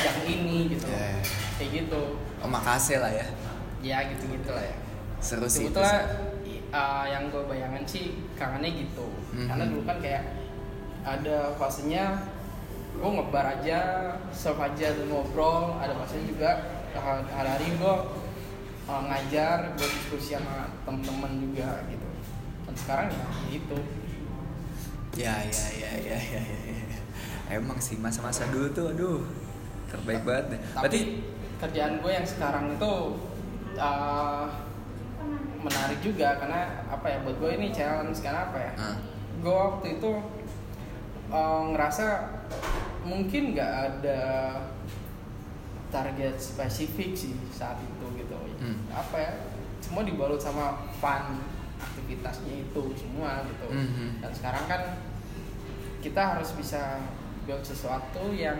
yang 0.00 0.18
ini 0.24 0.72
gitu 0.72 0.88
Ya. 0.88 1.20
kayak 1.58 1.70
gitu 1.84 2.02
Omakase 2.40 2.96
lah 2.96 3.12
ya. 3.12 3.26
ya 3.84 3.98
gitu 4.08 4.24
gitu 4.30 4.50
lah 4.50 4.64
ya 4.64 4.76
Seru 5.20 5.44
sih. 5.44 5.68
itu 5.68 5.80
i- 6.48 6.64
uh, 6.72 7.04
yang 7.04 7.28
gue 7.28 7.44
bayangin 7.44 7.84
sih 7.84 8.04
kangennya 8.34 8.72
gitu 8.72 9.04
Mhm. 9.36 9.46
karena 9.52 9.64
dulu 9.68 9.82
kan 9.84 9.98
kayak 10.00 10.24
ada 11.00 11.52
fasenya 11.56 12.24
gue 13.00 13.10
ngebar 13.10 13.46
aja 13.58 13.80
surf 14.30 14.60
aja 14.60 14.92
dan 14.92 15.08
ngobrol 15.08 15.80
ada 15.80 15.96
fasenya 15.96 16.24
juga 16.28 16.50
uh, 16.92 17.24
hari-hari 17.32 17.72
gue 17.74 17.94
uh, 18.84 19.02
ngajar 19.08 19.72
gue 19.74 19.88
diskusi 19.88 20.36
sama 20.36 20.68
temen-temen 20.84 21.32
juga 21.40 21.80
gitu 21.88 22.08
dan 22.68 22.74
sekarang 22.76 23.06
ya 23.08 23.24
gitu 23.48 23.78
Ya 25.18 25.34
ya 25.42 25.66
ya 25.74 25.90
ya 26.06 26.18
ya. 26.22 26.38
ya, 26.38 26.42
ya. 26.70 26.98
Emang 27.50 27.82
sih 27.82 27.98
masa-masa 27.98 28.46
dulu 28.46 28.70
tuh 28.70 28.94
aduh 28.94 29.18
terbaik 29.90 30.22
banget 30.22 30.54
deh. 30.54 30.60
Berarti 30.78 31.00
tapi 31.02 31.18
kerjaan 31.58 31.98
gue 31.98 32.12
yang 32.14 32.22
sekarang 32.22 32.78
itu 32.78 32.92
uh, 33.74 34.46
menarik 35.58 35.98
juga 35.98 36.38
karena 36.38 36.86
apa 36.86 37.06
ya 37.10 37.18
buat 37.26 37.36
gue 37.36 37.50
ini 37.58 37.74
challenge 37.74 38.22
karena 38.22 38.48
apa 38.48 38.58
ya 38.62 38.72
Ah. 38.78 38.96
gue 39.42 39.50
waktu 39.50 39.86
itu 39.98 40.10
uh, 41.28 41.62
ngerasa 41.74 42.06
mungkin 43.02 43.52
nggak 43.52 43.72
ada 43.86 44.20
target 45.90 46.38
spesifik 46.38 47.10
sih 47.12 47.34
saat 47.50 47.80
itu 47.80 48.06
gitu. 48.16 48.36
Hmm. 48.60 48.86
apa 48.90 49.16
ya? 49.16 49.32
Semua 49.80 50.04
dibalut 50.04 50.38
sama 50.38 50.86
fun 51.00 51.40
aktivitasnya 51.80 52.62
itu 52.62 52.82
semua 52.94 53.42
gitu. 53.42 53.66
Mhm. 53.66 54.20
dan 54.20 54.30
sekarang 54.30 54.64
kan 54.66 54.82
kita 56.00 56.36
harus 56.36 56.52
bisa 56.52 57.00
build 57.44 57.64
sesuatu 57.64 58.30
yang 58.30 58.56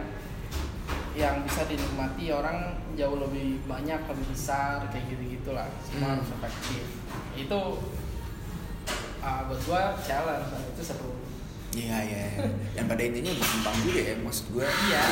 yang 1.12 1.44
bisa 1.44 1.68
dinikmati. 1.68 2.32
Orang 2.32 2.80
jauh 2.96 3.20
lebih 3.20 3.60
banyak 3.64 4.00
lebih 4.08 4.26
besar 4.32 4.82
kayak 4.88 5.04
gitu 5.08 5.38
gitulah 5.38 5.68
semua 5.84 6.08
Hmm. 6.08 6.14
harus 6.18 6.28
efektif. 6.32 6.84
Itu 7.36 7.60
uh, 9.20 9.40
buat 9.46 9.60
gua 9.68 9.82
challenge. 10.00 10.48
Itu 10.72 10.82
seru 10.82 11.12
Iya 11.70 11.96
iya. 12.02 12.22
iya. 12.34 12.46
Dan 12.74 12.84
pada 12.90 13.02
intinya 13.02 13.30
berkembang 13.30 13.76
juga 13.86 14.00
ya 14.02 14.14
maksud 14.18 14.46
gue. 14.50 14.66
iya 14.90 15.04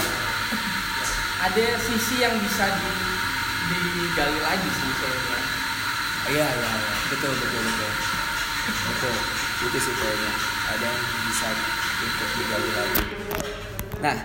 ada 1.39 1.65
sisi 1.79 2.19
yang 2.19 2.35
bisa 2.43 2.67
di 2.67 3.79
digali 3.79 4.41
lagi 4.43 4.69
sih 4.75 4.91
bilang. 4.91 5.47
Iya 6.29 6.47
iya 6.51 6.71
iya. 6.75 6.95
Betul 7.15 7.33
betul 7.39 7.61
betul. 7.63 7.93
Betul. 8.69 9.15
Itu 9.59 9.79
sih 9.79 9.95
kayaknya 9.95 10.33
ada 10.67 10.87
yang 10.87 11.03
bisa 11.31 11.49
untuk 12.03 12.29
digali 12.35 12.71
lagi. 12.75 13.03
Nah, 13.99 14.17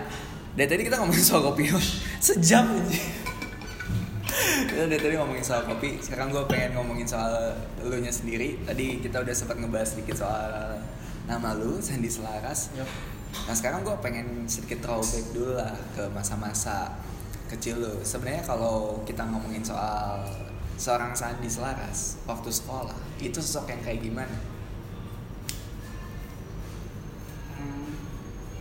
dari 0.58 0.68
tadi 0.70 0.82
kita 0.86 0.96
ngomongin 1.02 1.26
soal 1.26 1.42
kopi 1.50 1.70
sejam 2.22 2.66
aja. 2.66 3.02
kita 4.74 4.90
dari 4.90 5.02
tadi 5.02 5.14
ngomongin 5.18 5.46
soal 5.46 5.66
kopi, 5.70 6.02
sekarang 6.02 6.34
gue 6.34 6.44
pengen 6.50 6.82
ngomongin 6.82 7.06
soal 7.06 7.54
lu 7.86 7.98
nya 8.02 8.10
sendiri. 8.10 8.58
Tadi 8.66 9.02
kita 9.06 9.22
udah 9.22 9.34
sempat 9.34 9.62
ngebahas 9.62 9.94
sedikit 9.94 10.26
soal 10.26 10.82
nama 11.24 11.56
lu, 11.56 11.80
Sandi 11.80 12.08
Selaras. 12.08 12.74
Yup. 12.74 12.88
Nah 13.34 13.56
sekarang 13.56 13.82
gue 13.82 13.96
pengen 14.00 14.46
sedikit 14.46 14.84
throwback 14.84 15.26
dulu 15.32 15.58
lah 15.58 15.74
ke 15.92 16.06
masa-masa 16.12 16.94
kecil 17.48 17.80
lo. 17.80 17.94
Sebenarnya 18.02 18.44
kalau 18.44 19.02
kita 19.04 19.26
ngomongin 19.26 19.62
soal 19.62 20.22
seorang 20.76 21.14
Sandi 21.14 21.48
Selaras 21.48 22.22
waktu 22.24 22.50
sekolah, 22.50 22.94
itu 23.18 23.38
sosok 23.38 23.70
yang 23.70 23.82
kayak 23.82 24.02
gimana? 24.02 24.38
Hmm, 27.56 27.94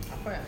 apa 0.09 0.29
ya 0.31 0.43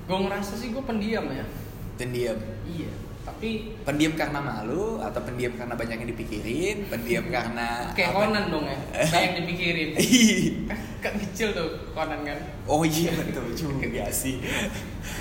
gue 0.00 0.18
ngerasa 0.18 0.58
sih 0.58 0.74
gue 0.74 0.82
pendiam 0.82 1.22
ya 1.30 1.46
Pendiam. 1.94 2.34
iya 2.66 2.90
tapi 3.22 3.78
Pendiam 3.86 4.18
karena 4.18 4.42
malu 4.42 4.98
atau 4.98 5.22
pendiam 5.22 5.54
karena 5.54 5.78
banyak 5.78 6.02
yang 6.02 6.10
dipikirin? 6.10 6.76
Pendiam 6.90 7.30
karena 7.30 7.94
kayak? 7.94 8.10
Conan 8.10 8.44
dong 8.50 8.66
ya 8.66 8.78
yang 9.30 9.34
dipikirin 9.44 9.88
Ih, 9.94 10.66
kan 11.00 11.12
kecil 11.18 11.48
tuh 11.50 11.68
Conan 11.90 12.20
kan 12.22 12.38
oh 12.64 12.80
iya 12.82 13.08
betul 13.10 13.44
juga 13.50 14.04
sih. 14.20 14.36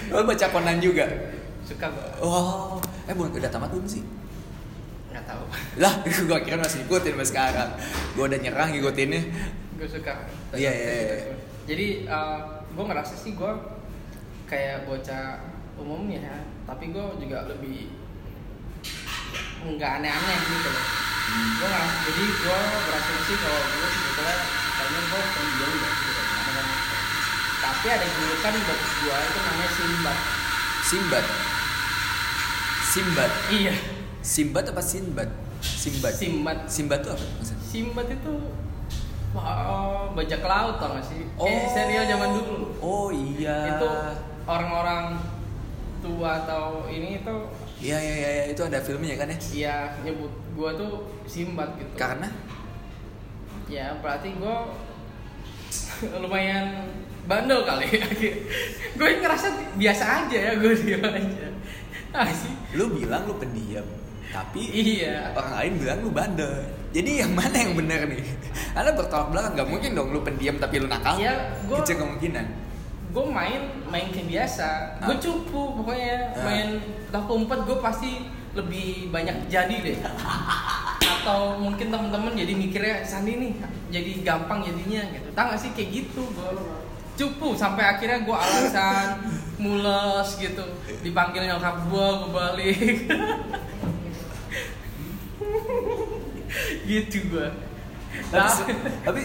Lo 0.08 0.22
baca 0.22 0.46
Conan 0.46 0.78
juga? 0.78 1.08
suka 1.62 1.86
gue 1.86 2.08
Oh, 2.20 2.76
eh 3.06 3.14
bukan 3.14 3.36
udah 3.36 3.48
tamat 3.48 3.70
belum 3.70 3.86
sih? 3.86 4.02
nggak 5.10 5.24
tahu 5.24 5.44
Lah, 5.82 5.94
gue 6.02 6.40
kira 6.40 6.58
masih 6.58 6.84
ngikutin 6.84 7.14
sampai 7.14 7.28
sekarang. 7.28 7.70
Gue 8.14 8.24
udah 8.26 8.40
nyerang 8.40 8.70
ngikutinnya. 8.72 9.22
gue 9.74 9.88
suka 9.88 10.14
Iya, 10.52 10.68
iya, 10.70 10.92
iya. 10.92 11.16
jadi 11.64 11.88
gue 12.70 12.84
ngerasa 12.84 13.16
sih 13.16 13.32
gue 13.34 13.52
kayak 14.46 14.84
bocah 14.84 15.40
umumnya 15.76 16.20
ya 16.22 16.38
tapi 16.66 16.90
gue 16.90 17.06
juga 17.18 17.48
lebih 17.48 17.88
nggak 19.62 19.92
aneh-aneh 19.98 20.38
gitu 20.42 20.70
loh 20.70 20.86
Hmm. 21.30 21.62
gue 21.62 21.68
ngerasa 21.70 21.98
jadi 22.04 22.24
gue 22.26 22.58
berasa 22.82 23.14
sih 23.22 23.38
kalau 23.38 23.62
gue 23.62 23.88
sebetulnya 23.88 24.38
kayaknya 24.90 25.02
gue 25.06 25.70
gitu 25.70 26.12
Kadang-kadang. 26.20 26.68
tapi 27.60 27.88
ada 27.94 28.06
julukan 28.10 28.54
buat 28.66 28.80
gue 28.82 29.18
itu 29.22 29.40
namanya 29.40 29.70
Simbat 29.70 30.18
Simbat. 30.80 31.26
Simbat. 32.82 33.32
iya 33.54 33.76
Simbat 34.20 34.66
apa 34.68 34.82
Sinbad? 34.82 35.30
Simbat. 35.62 36.14
Simbat 36.18 36.58
Simbat 36.66 37.00
tuh 37.06 37.14
apa 37.14 37.26
maksudnya? 37.38 37.62
Simbat 37.62 38.08
itu 38.10 38.34
wah, 39.38 40.10
bajak 40.18 40.42
laut 40.42 40.82
tau 40.82 40.98
gak 40.98 41.06
sih? 41.06 41.22
Kayak 41.38 41.70
serial 41.70 42.04
zaman 42.10 42.30
dulu. 42.34 42.58
Oh 42.82 43.08
iya. 43.14 43.78
Itu 43.78 43.88
orang-orang 44.50 45.22
tua 46.02 46.42
atau 46.42 46.90
ini 46.90 47.22
itu 47.22 47.36
Iya 47.80 47.96
iya 47.96 48.16
iya 48.18 48.30
iya, 48.36 48.44
itu 48.52 48.60
ada 48.60 48.84
filmnya 48.84 49.16
kan 49.16 49.32
ya? 49.32 49.38
ya 49.56 49.76
nyebut 50.04 50.34
gua 50.52 50.74
tuh 50.76 51.06
Simbat 51.24 51.78
gitu. 51.80 51.94
Karena 51.96 52.28
Ya 53.70 53.94
berarti 53.96 54.34
gua 54.36 54.74
lumayan 56.24 56.90
bandel 57.24 57.62
kali. 57.62 57.86
gue 58.98 59.10
ngerasa 59.16 59.48
biasa 59.78 60.04
aja 60.26 60.38
ya 60.40 60.54
gue 60.56 60.74
diam 60.76 61.04
aja. 61.04 61.48
Ah 62.10 62.26
sih. 62.28 62.50
lu 62.72 62.90
bilang 62.92 63.22
lu 63.24 63.38
pendiam, 63.38 63.86
tapi 64.28 64.66
Iya. 64.66 65.30
orang 65.32 65.54
lain 65.56 65.74
bilang 65.78 66.00
lu 66.02 66.10
bandel. 66.10 66.50
Jadi 66.90 67.22
yang 67.22 67.32
mana 67.32 67.54
yang 67.54 67.78
benar 67.78 68.02
nih? 68.04 68.18
Karena 68.74 68.92
bertolak 68.92 69.30
belakang 69.30 69.54
gak 69.56 69.70
mungkin 69.70 69.92
dong 69.94 70.10
lu 70.10 70.20
pendiam 70.20 70.58
tapi 70.58 70.82
lu 70.82 70.88
nakal. 70.88 71.14
Iya, 71.16 71.34
gua- 71.64 71.80
Kecil 71.80 72.02
kemungkinan. 72.02 72.48
gue 73.10 73.26
main 73.26 73.62
main 73.86 74.06
kayak 74.08 74.26
biasa 74.28 74.70
gue 75.02 75.10
Ah. 75.10 75.18
cupu 75.20 75.62
pokoknya 75.76 76.30
Ah. 76.30 76.46
main 76.46 76.68
petak 77.04 77.26
umpet 77.26 77.60
gue 77.60 77.78
pasti 77.80 78.12
lebih 78.54 79.10
banyak 79.10 79.46
jadi 79.48 79.76
deh. 79.80 79.98
Atau 81.00 81.60
mungkin 81.60 81.92
temen-temen 81.92 82.34
jadi 82.34 82.54
mikirnya 82.54 82.96
Sandi 83.04 83.38
nih 83.38 83.52
jadi 83.90 84.12
gampang 84.24 84.64
jadinya 84.64 85.02
gitu. 85.12 85.28
Tau 85.34 85.52
gak 85.52 85.60
sih 85.60 85.72
kayak 85.74 85.90
gitu 85.92 86.22
gue 86.24 86.50
cupu 87.20 87.52
sampai 87.52 87.84
akhirnya 87.84 88.24
gue 88.24 88.38
alasan 88.38 89.20
mules 89.60 90.30
gitu. 90.40 90.64
Dipanggil 91.02 91.46
nyokap 91.46 91.86
gue 91.86 92.06
gue 92.18 92.30
balik. 92.32 92.78
Gitu 96.84 97.30
gue 97.30 97.48
Tapi, 98.34 98.74
tapi 99.06 99.22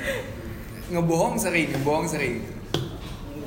ngebohong 0.93 1.41
sering, 1.41 1.73
ngebohong 1.73 2.05
sering. 2.05 2.45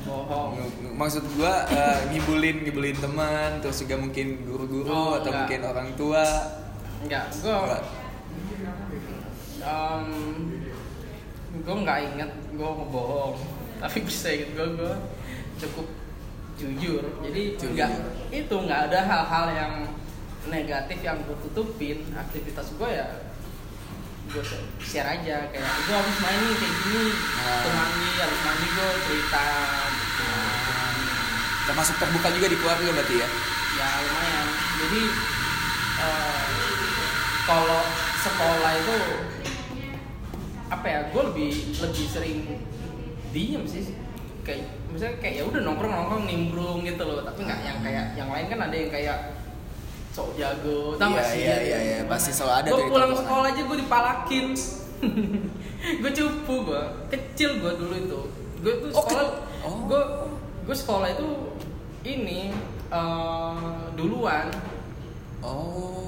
bohong 0.02 0.58
Nge- 0.58 0.76
nge- 0.82 0.87
Maksud 0.98 1.22
gua 1.32 1.62
eh, 1.64 2.10
ngibulin 2.10 2.56
ngibulin 2.60 2.96
teman, 2.96 3.62
terus 3.62 3.78
juga 3.80 3.94
mungkin 3.96 4.42
guru-guru 4.42 4.90
Oh, 4.90 5.14
atau 5.14 5.30
enggak. 5.30 5.38
mungkin 5.40 5.60
orang 5.64 5.88
tua. 5.94 6.24
enggak 6.98 7.30
Enggak. 7.32 7.82
um, 9.60 10.04
gue 11.56 11.74
nggak 11.76 11.98
inget 12.08 12.30
gue 12.50 12.68
ngebohong 12.68 13.34
tapi 13.78 13.98
bisa 14.00 14.28
inget 14.28 14.50
gue 14.52 14.66
gue 14.74 14.94
cukup 15.56 15.86
jujur 16.54 17.02
jadi 17.20 17.42
Jujur. 17.54 17.70
nggak 17.72 17.90
itu 18.30 18.54
nggak 18.56 18.80
ada 18.88 18.98
hal-hal 19.00 19.46
yang 19.52 19.72
negatif 20.48 20.98
yang 21.00 21.18
gue 21.22 21.38
tutupin 21.40 22.02
aktivitas 22.12 22.74
gue 22.74 22.90
ya 22.90 23.06
gue 24.28 24.42
share 24.78 25.08
aja 25.08 25.36
kayak 25.48 25.64
gue 25.64 25.94
habis 25.96 26.18
main 26.18 26.40
nih 26.40 26.56
kayak 26.56 26.74
gini 26.80 27.06
Ah. 27.38 27.60
tuh 27.60 27.72
mandi 27.72 28.08
habis 28.16 28.40
mandi 28.42 28.66
gue 28.68 28.88
cerita 29.04 29.46
gitu 29.88 30.24
termasuk 31.68 31.94
terbuka 31.96 32.28
juga 32.30 32.46
di 32.48 32.56
keluarga 32.56 32.88
berarti 32.90 33.14
ya? 33.14 33.28
Ya 33.76 33.88
lumayan. 34.00 34.46
Jadi 34.78 35.02
eh, 35.98 36.42
kalau 37.44 37.80
sekolah 38.18 38.72
itu 38.74 38.96
apa 40.68 40.86
ya 40.86 41.00
gue 41.08 41.22
lebih 41.24 41.50
lebih 41.78 42.06
sering 42.06 42.38
diem 43.30 43.62
sih. 43.64 43.92
Kayak 44.42 44.64
misalnya 44.88 45.16
kayak 45.20 45.34
ya 45.34 45.44
udah 45.44 45.60
nongkrong 45.62 45.92
nongkrong 45.92 46.24
nimbrung 46.24 46.78
gitu 46.82 47.02
loh. 47.02 47.20
Tapi 47.22 47.40
nggak 47.42 47.60
yang 47.62 47.78
kayak 47.78 48.04
yang 48.14 48.28
lain 48.28 48.46
kan 48.48 48.58
ada 48.62 48.74
yang 48.74 48.88
kayak 48.88 49.18
sok 50.08 50.34
jago 50.34 50.96
tau 50.96 51.12
Iya, 51.12 51.22
sih? 51.22 51.40
iya, 51.40 51.56
iya, 51.60 51.78
iya. 51.78 51.98
Pasti 52.04 52.32
selalu 52.32 52.54
ada 52.58 52.68
gue 52.70 52.88
pulang 52.88 53.12
sekolah 53.14 53.46
aja 53.46 53.60
gue 53.62 53.78
dipalakin. 53.78 54.46
Gue 55.78 56.10
cupu 56.10 56.66
gue 56.66 56.82
kecil 57.06 57.62
gue 57.62 57.72
dulu 57.72 57.94
itu. 57.94 58.20
Gue 58.58 58.72
tuh 58.82 58.90
Oh, 58.90 58.98
sekolah 58.98 59.24
ke- 59.24 59.38
oh. 59.62 59.78
gue 59.86 60.02
gue 60.66 60.74
sekolah 60.76 61.06
itu 61.08 61.26
ini 62.08 62.40
eh, 62.88 63.82
duluan. 63.92 64.48
Oh 65.44 65.98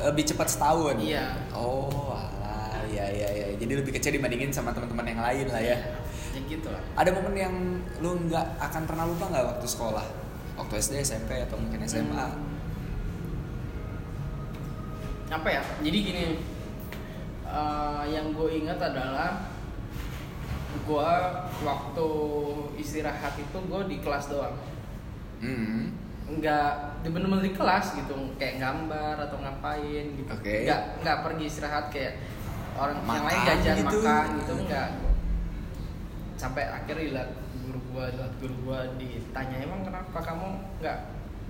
lebih 0.00 0.24
cepat 0.32 0.48
setahun? 0.48 0.96
Iya. 0.96 1.28
oh 1.52 2.16
alah 2.16 2.88
ya 2.88 3.04
ya 3.04 3.28
ya 3.28 3.46
jadi 3.60 3.84
lebih 3.84 3.92
kecil 3.92 4.16
dibandingin 4.16 4.48
sama 4.48 4.72
teman-teman 4.72 5.04
yang 5.04 5.20
lain 5.20 5.46
lah 5.52 5.60
ya. 5.60 5.76
Ya 6.32 6.40
gitu 6.48 6.72
lah. 6.72 6.80
Ada 6.96 7.12
momen 7.12 7.34
yang 7.36 7.54
lu 8.00 8.16
nggak 8.26 8.46
akan 8.58 8.82
pernah 8.88 9.04
lupa 9.04 9.28
nggak 9.28 9.44
waktu 9.56 9.66
sekolah? 9.68 10.06
Waktu 10.56 10.74
SD 10.80 10.94
SMP 11.04 11.36
atau 11.44 11.60
mungkin 11.60 11.84
SMA 11.84 12.16
Hmm. 12.16 12.48
apa 15.30 15.48
ya? 15.52 15.62
Jadi 15.84 15.98
gini 16.00 16.24
eh, 17.44 18.02
yang 18.08 18.32
gue 18.32 18.50
ingat 18.56 18.78
adalah 18.80 19.49
gue 20.70 21.10
waktu 21.62 22.08
istirahat 22.78 23.34
itu 23.36 23.58
gue 23.58 23.80
di 23.90 23.96
kelas 23.98 24.30
doang 24.30 24.54
hmm. 25.42 25.82
nggak 26.30 26.70
di 27.02 27.08
bener-bener 27.10 27.42
di 27.50 27.54
kelas 27.54 27.98
gitu 27.98 28.14
kayak 28.38 28.62
gambar 28.62 29.18
atau 29.18 29.36
ngapain 29.42 30.06
gitu 30.14 30.30
Oke. 30.30 30.66
nggak 30.66 30.80
nggak 31.02 31.18
pergi 31.26 31.44
istirahat 31.46 31.86
kayak 31.90 32.22
orang 32.78 32.96
yang 33.02 33.06
Makan 33.10 33.26
lain 33.26 33.40
jajan 33.50 33.76
gitu. 33.82 33.98
makan 33.98 34.26
gitu 34.38 34.52
enggak 34.62 34.88
sampai 36.38 36.62
akhirnya 36.70 37.04
dilihat 37.04 37.30
guru 37.66 37.80
gua 37.92 38.04
lihat 38.14 38.32
guru 38.40 38.54
gua 38.64 38.78
ditanya 38.96 39.56
emang 39.60 39.80
kenapa 39.84 40.18
kamu 40.22 40.46
nggak 40.80 40.98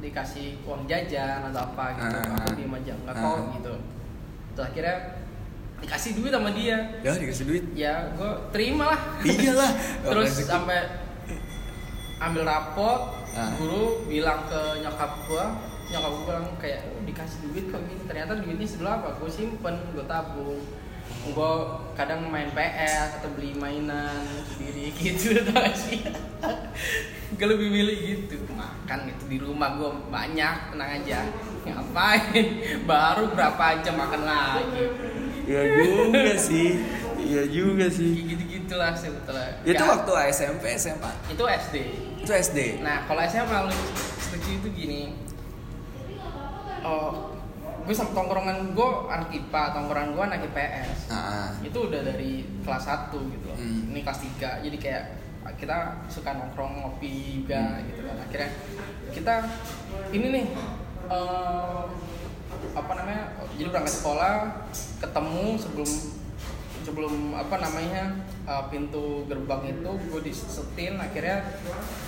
dikasih 0.00 0.56
uang 0.64 0.88
jajan 0.88 1.44
atau 1.52 1.60
apa 1.60 1.84
gitu 1.94 2.16
Ah. 2.16 2.40
aku 2.40 2.50
diem 2.56 2.72
aja 2.74 2.92
nggak 3.04 3.14
Ah. 3.14 3.22
kok 3.22 3.38
gitu 3.60 3.74
terus 4.56 4.64
akhirnya 4.66 4.96
dikasih 5.80 6.10
duit 6.20 6.32
sama 6.32 6.50
dia. 6.52 6.78
Ya 7.00 7.12
dikasih 7.16 7.44
duit. 7.48 7.64
Ya 7.72 8.12
gue 8.14 8.30
terima 8.52 8.92
lah. 8.92 9.00
Iyalah. 9.24 9.72
Terus 10.08 10.30
sampai 10.44 10.78
ambil 12.20 12.44
rapot 12.44 13.20
Ah. 13.30 13.54
guru 13.54 14.10
bilang 14.10 14.42
ke 14.50 14.82
nyokap 14.82 15.22
gua 15.30 15.54
nyokap 15.86 16.10
gua 16.10 16.22
bilang 16.26 16.46
kayak 16.58 16.82
oh, 16.82 17.02
dikasih 17.06 17.38
duit 17.46 17.64
kok 17.70 17.78
gini. 17.86 18.02
Ternyata 18.10 18.42
duitnya 18.42 18.66
sebelah 18.66 18.98
apa? 18.98 19.14
Gue 19.22 19.30
simpen 19.30 19.74
gue 19.94 20.02
tabung. 20.06 20.58
Gue 21.30 21.52
kadang 21.94 22.26
main 22.30 22.50
PS 22.54 23.22
atau 23.22 23.30
beli 23.34 23.54
mainan 23.54 24.26
sendiri 24.50 24.90
gitu 24.98 25.42
tau 25.46 25.70
sih? 25.74 26.02
Gue 27.38 27.46
lebih 27.46 27.70
milih 27.70 27.98
gitu. 28.02 28.42
Makan 28.50 29.06
itu 29.06 29.24
di 29.30 29.38
rumah 29.38 29.78
gue 29.78 29.90
banyak 30.10 30.74
tenang 30.74 30.90
aja. 30.98 31.22
Ngapain? 31.62 32.46
Baru 32.82 33.30
berapa 33.30 33.78
jam 33.86 33.94
makan 33.94 34.22
lagi 34.26 34.82
ya 35.50 35.62
juga 35.66 36.32
sih 36.38 36.68
iya 37.18 37.42
juga 37.50 37.86
sih 37.90 38.10
gitu 38.22 38.42
gitulah 38.46 38.94
sebetulnya 38.94 39.58
itu 39.66 39.82
waktu 39.82 40.12
SMP 40.30 40.64
SMA 40.78 41.10
itu 41.26 41.42
SD 41.42 41.74
itu 42.20 42.30
SD 42.30 42.58
Nah, 42.84 43.08
kalau 43.08 43.24
SMA 43.24 43.58
lucu, 43.64 44.52
itu 44.52 44.68
gini. 44.76 45.16
Oh, 46.84 47.32
gue 47.80 47.94
sama 47.96 48.12
tongkrongan 48.12 48.76
gue 48.76 48.90
anak 49.08 49.32
IPA, 49.32 49.62
tongkrongan 49.72 50.10
gue 50.12 50.24
anak 50.28 50.40
IPS. 50.52 50.98
Ah. 51.08 51.48
Itu 51.64 51.88
udah 51.88 52.04
dari 52.04 52.44
kelas 52.60 52.84
1 52.84 53.08
gitu 53.32 53.44
loh. 53.48 53.56
Hmm. 53.56 53.88
Ini 53.88 54.00
kelas 54.04 54.20
3. 54.36 54.64
Jadi 54.68 54.76
kayak 54.76 55.04
kita 55.56 55.78
suka 56.12 56.36
nongkrong 56.36 56.84
ngopi 56.84 57.40
juga 57.40 57.80
Hmm. 57.80 57.88
gitu 57.88 58.00
kan. 58.04 58.16
Akhirnya 58.20 58.50
kita 59.16 59.34
ini 60.12 60.26
nih 60.28 60.44
eh, 61.08 61.80
apa 62.72 62.92
namanya? 62.94 63.24
Jadi 63.54 63.68
berangkat 63.68 63.94
sekolah, 63.96 64.34
ketemu 64.98 65.46
sebelum 65.56 65.90
sebelum 66.80 67.36
apa 67.36 67.60
namanya 67.60 68.08
uh, 68.48 68.64
pintu 68.72 69.28
gerbang 69.28 69.68
itu 69.68 69.90
gue 70.08 70.20
disetin 70.24 70.96
akhirnya 70.96 71.44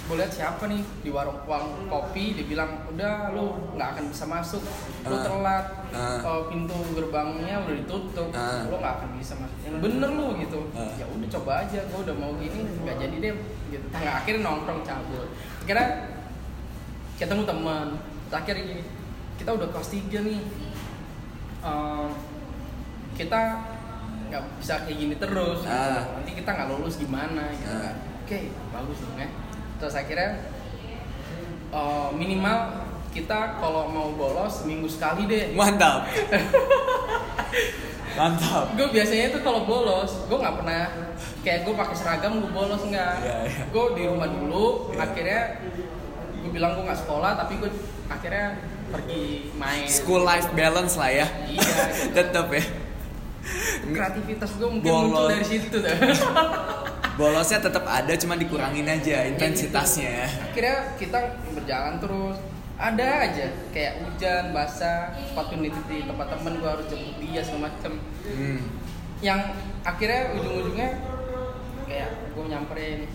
gue 0.09 0.16
lihat 0.16 0.32
siapa 0.32 0.64
nih 0.64 0.80
di 1.05 1.12
warung 1.12 1.36
warung 1.44 1.84
kopi 1.92 2.32
dia 2.32 2.48
bilang 2.48 2.80
udah 2.88 3.36
lu 3.36 3.53
nggak 3.76 3.88
akan 3.92 4.05
bisa 4.09 4.24
masuk 4.24 4.64
lu 5.05 5.12
Ah. 5.12 5.22
telat 5.22 5.66
Ah. 5.92 6.24
uh, 6.24 6.42
pintu 6.48 6.72
gerbangnya 6.96 7.61
udah 7.61 7.74
ditutup 7.84 8.32
Ah. 8.32 8.64
lu 8.64 8.80
nggak 8.80 8.94
akan 8.96 9.11
bisa 9.20 9.36
masuk 9.36 9.59
yang 9.61 9.76
bener 9.76 10.09
lu 10.09 10.26
gitu 10.40 10.59
Ah. 10.72 10.88
ya 10.96 11.05
udah 11.05 11.28
coba 11.28 11.53
aja 11.68 11.78
gue 11.84 12.00
udah 12.09 12.16
mau 12.16 12.32
gini 12.40 12.61
nggak 12.64 12.96
jadi 12.96 13.16
deh 13.20 13.34
gitu 13.76 13.86
nggak 13.92 14.14
akhirnya 14.24 14.40
nongkrong 14.40 14.80
cabut 14.88 15.28
akhirnya 15.68 15.88
ketemu 17.20 17.42
teman 17.44 17.86
terakhir 18.32 18.57
gini 18.57 18.82
kita 19.43 19.51
udah 19.53 19.68
kelas 19.68 19.90
3 19.90 20.22
nih 20.22 20.40
Eh, 21.61 22.09
kita 23.14 23.40
nggak 24.26 24.43
bisa 24.57 24.82
kayak 24.82 24.97
gini 24.97 25.14
terus 25.14 25.61
gitu. 25.61 25.70
Ah. 25.70 26.11
nanti 26.12 26.32
kita 26.32 26.51
nggak 26.51 26.68
lulus 26.70 26.97
gimana 26.97 27.51
gitu 27.53 27.70
Ah. 27.70 27.82
kan 27.84 27.97
oke 28.20 28.38
bagus 28.72 28.99
dong 28.99 29.14
ya 29.16 29.28
terus 29.76 29.95
akhirnya 29.95 30.30
eh, 31.70 32.09
minimal 32.12 32.59
kita 33.11 33.59
kalau 33.59 33.86
mau 33.86 34.11
bolos 34.11 34.53
seminggu 34.59 34.86
sekali 34.86 35.26
deh 35.26 35.53
mantap 35.53 36.09
mantap 38.18 38.72
gue 38.72 38.88
biasanya 38.88 39.30
tuh 39.30 39.43
kalau 39.43 39.62
bolos 39.62 40.11
gue 40.26 40.34
nggak 40.34 40.57
pernah 40.59 40.82
kayak 41.40 41.61
gue 41.62 41.74
pakai 41.74 41.95
seragam 41.95 42.40
gue 42.40 42.51
bolos 42.51 42.82
nggak 42.82 43.14
Iya, 43.18 43.36
iya. 43.45 43.62
gue 43.68 43.84
di 43.95 44.03
rumah 44.05 44.26
dulu 44.26 44.90
Iya. 44.90 44.99
akhirnya 45.01 45.40
gue 46.38 46.51
bilang 46.51 46.74
gue 46.74 46.84
nggak 46.84 47.01
sekolah 47.01 47.38
tapi 47.38 47.57
gue 47.57 47.70
akhirnya 48.09 48.47
pergi 48.93 49.49
main. 49.57 49.88
School 49.88 50.22
life 50.22 50.53
balance 50.53 50.95
lah 51.01 51.11
ya. 51.11 51.26
Iya. 51.49 51.74
tetap 52.20 52.53
ya. 52.53 52.64
Kreativitas 53.82 54.51
gue 54.55 54.68
mungkin 54.68 54.86
Bolos. 54.86 55.09
muncul 55.11 55.24
dari 55.34 55.47
situ 55.49 55.66
tuh 55.66 55.82
bolosnya 57.18 57.61
tetap 57.61 57.84
ada 57.84 58.14
cuma 58.16 58.40
dikurangin 58.40 58.88
aja 58.88 59.28
intensitasnya 59.28 60.24
akhirnya 60.49 60.97
kita 60.97 61.18
berjalan 61.53 61.99
terus. 61.99 62.38
Ada 62.82 63.30
aja 63.30 63.47
kayak 63.70 64.03
hujan 64.03 64.51
basah 64.51 65.14
sepatu 65.14 65.55
nitip 65.55 65.86
di 65.86 66.03
tempat 66.03 66.34
temen 66.34 66.59
gue 66.59 66.66
harus 66.66 66.86
jemput 66.90 67.14
dia 67.22 67.43
segala 67.45 67.70
macem. 67.70 67.93
Hmm. 68.26 68.59
yang 69.22 69.38
akhirnya 69.86 70.34
ujung-ujungnya 70.34 70.99
kayak 71.86 72.11
gue 72.34 72.45
nyamperin 72.51 73.07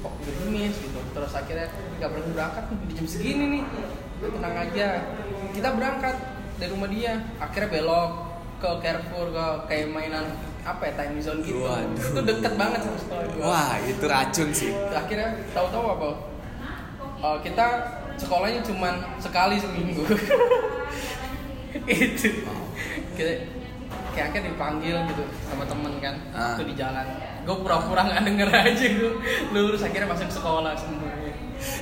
kok 0.00 0.12
udah 0.16 0.34
gemis 0.44 0.74
gitu. 0.80 1.00
Terus 1.12 1.32
akhirnya 1.36 1.68
nggak 2.00 2.08
berani 2.08 2.30
berangkat 2.32 2.64
nih 2.72 2.78
di 2.88 2.94
jam 2.96 3.06
segini 3.08 3.44
nih 3.52 3.62
Udah 4.20 4.30
tenang 4.32 4.56
aja. 4.56 4.88
Kita 5.52 5.68
berangkat 5.76 6.16
dari 6.56 6.70
rumah 6.72 6.88
dia. 6.88 7.14
Akhirnya 7.36 7.68
belok 7.68 8.10
ke 8.56 8.70
Carrefour 8.80 9.26
ke 9.36 9.46
kayak 9.68 9.92
mainan 9.92 10.24
apa 10.66 10.82
ya 10.88 10.92
time 10.98 11.20
zone 11.22 11.40
gitu. 11.44 11.62
Waduh. 11.62 11.94
itu 11.94 12.20
deket 12.26 12.52
banget 12.58 12.80
sama 12.82 12.98
sekolah 12.98 13.24
gue 13.30 13.44
wah 13.44 13.72
itu 13.84 14.04
racun 14.08 14.48
sih. 14.50 14.72
Akhirnya 14.90 15.30
tahu-tahu 15.54 15.84
apa? 15.94 16.08
Eh, 17.22 17.38
kita 17.46 17.66
sekolahnya 18.18 18.60
cuman 18.66 18.94
sekali 19.22 19.60
seminggu. 19.60 20.02
Itu. 21.86 22.28
Kita 23.14 23.32
kayak 24.16 24.32
akhirnya 24.32 24.48
dipanggil 24.48 24.96
gitu 25.12 25.24
sama 25.44 25.68
temen 25.68 25.92
kan. 26.00 26.16
Ah. 26.32 26.56
itu 26.56 26.72
di 26.72 26.74
jalan. 26.74 27.04
Gue 27.44 27.56
pura-pura 27.60 28.00
nggak 28.08 28.24
denger 28.24 28.48
aja 28.48 28.86
gue 28.96 29.12
lulus 29.52 29.84
akhirnya 29.84 30.08
masuk 30.08 30.32
sekolah 30.32 30.72
semuanya 30.74 31.26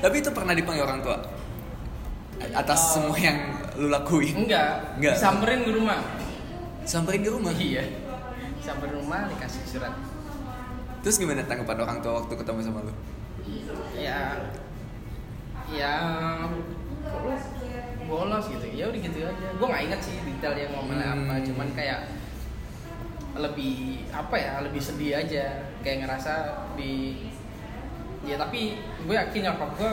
tapi 0.01 0.22
itu 0.22 0.30
pernah 0.30 0.55
dipanggil 0.55 0.85
orang 0.87 1.01
tua 1.03 1.18
atas 2.43 2.80
Oh. 2.80 2.91
semua 2.99 3.16
yang 3.16 3.39
lu 3.74 3.89
lakuin. 3.91 4.47
Enggak, 4.47 4.99
Enggak. 4.99 5.14
disamperin 5.18 5.61
ke 5.62 5.70
rumah. 5.74 5.99
Samperin 6.85 7.20
ke 7.24 7.30
rumah? 7.32 7.53
Iya. 7.55 7.85
Samperin 8.61 8.95
rumah 8.97 9.20
dikasih 9.28 9.62
surat. 9.66 9.95
Terus 11.05 11.16
gimana 11.20 11.45
tanggapan 11.45 11.85
orang 11.85 11.99
tua 12.01 12.24
waktu 12.24 12.32
ketemu 12.32 12.61
sama 12.64 12.80
lu? 12.80 12.95
Ya 13.95 14.41
ya 15.68 15.93
bolos 18.05 18.45
gitu. 18.49 18.66
Ya 18.72 18.89
udah 18.89 19.01
gitu 19.01 19.18
aja. 19.24 19.47
Gue 19.57 19.66
nggak 19.68 19.82
ingat 19.91 20.01
sih 20.01 20.16
detail 20.22 20.55
yang 20.57 20.72
ngomongnya 20.76 21.07
apa. 21.12 21.35
Hmm. 21.37 21.45
cuman 21.45 21.68
kayak 21.76 22.01
lebih 23.35 23.74
apa 24.14 24.37
ya 24.39 24.53
lebih 24.64 24.80
sedih 24.80 25.12
aja. 25.18 25.45
Kayak 25.85 26.09
ngerasa 26.09 26.32
di 26.76 27.24
ya 28.24 28.41
tapi 28.41 28.80
gue 29.05 29.14
yakin 29.14 29.41
nyokap 29.45 29.70
gue 29.76 29.91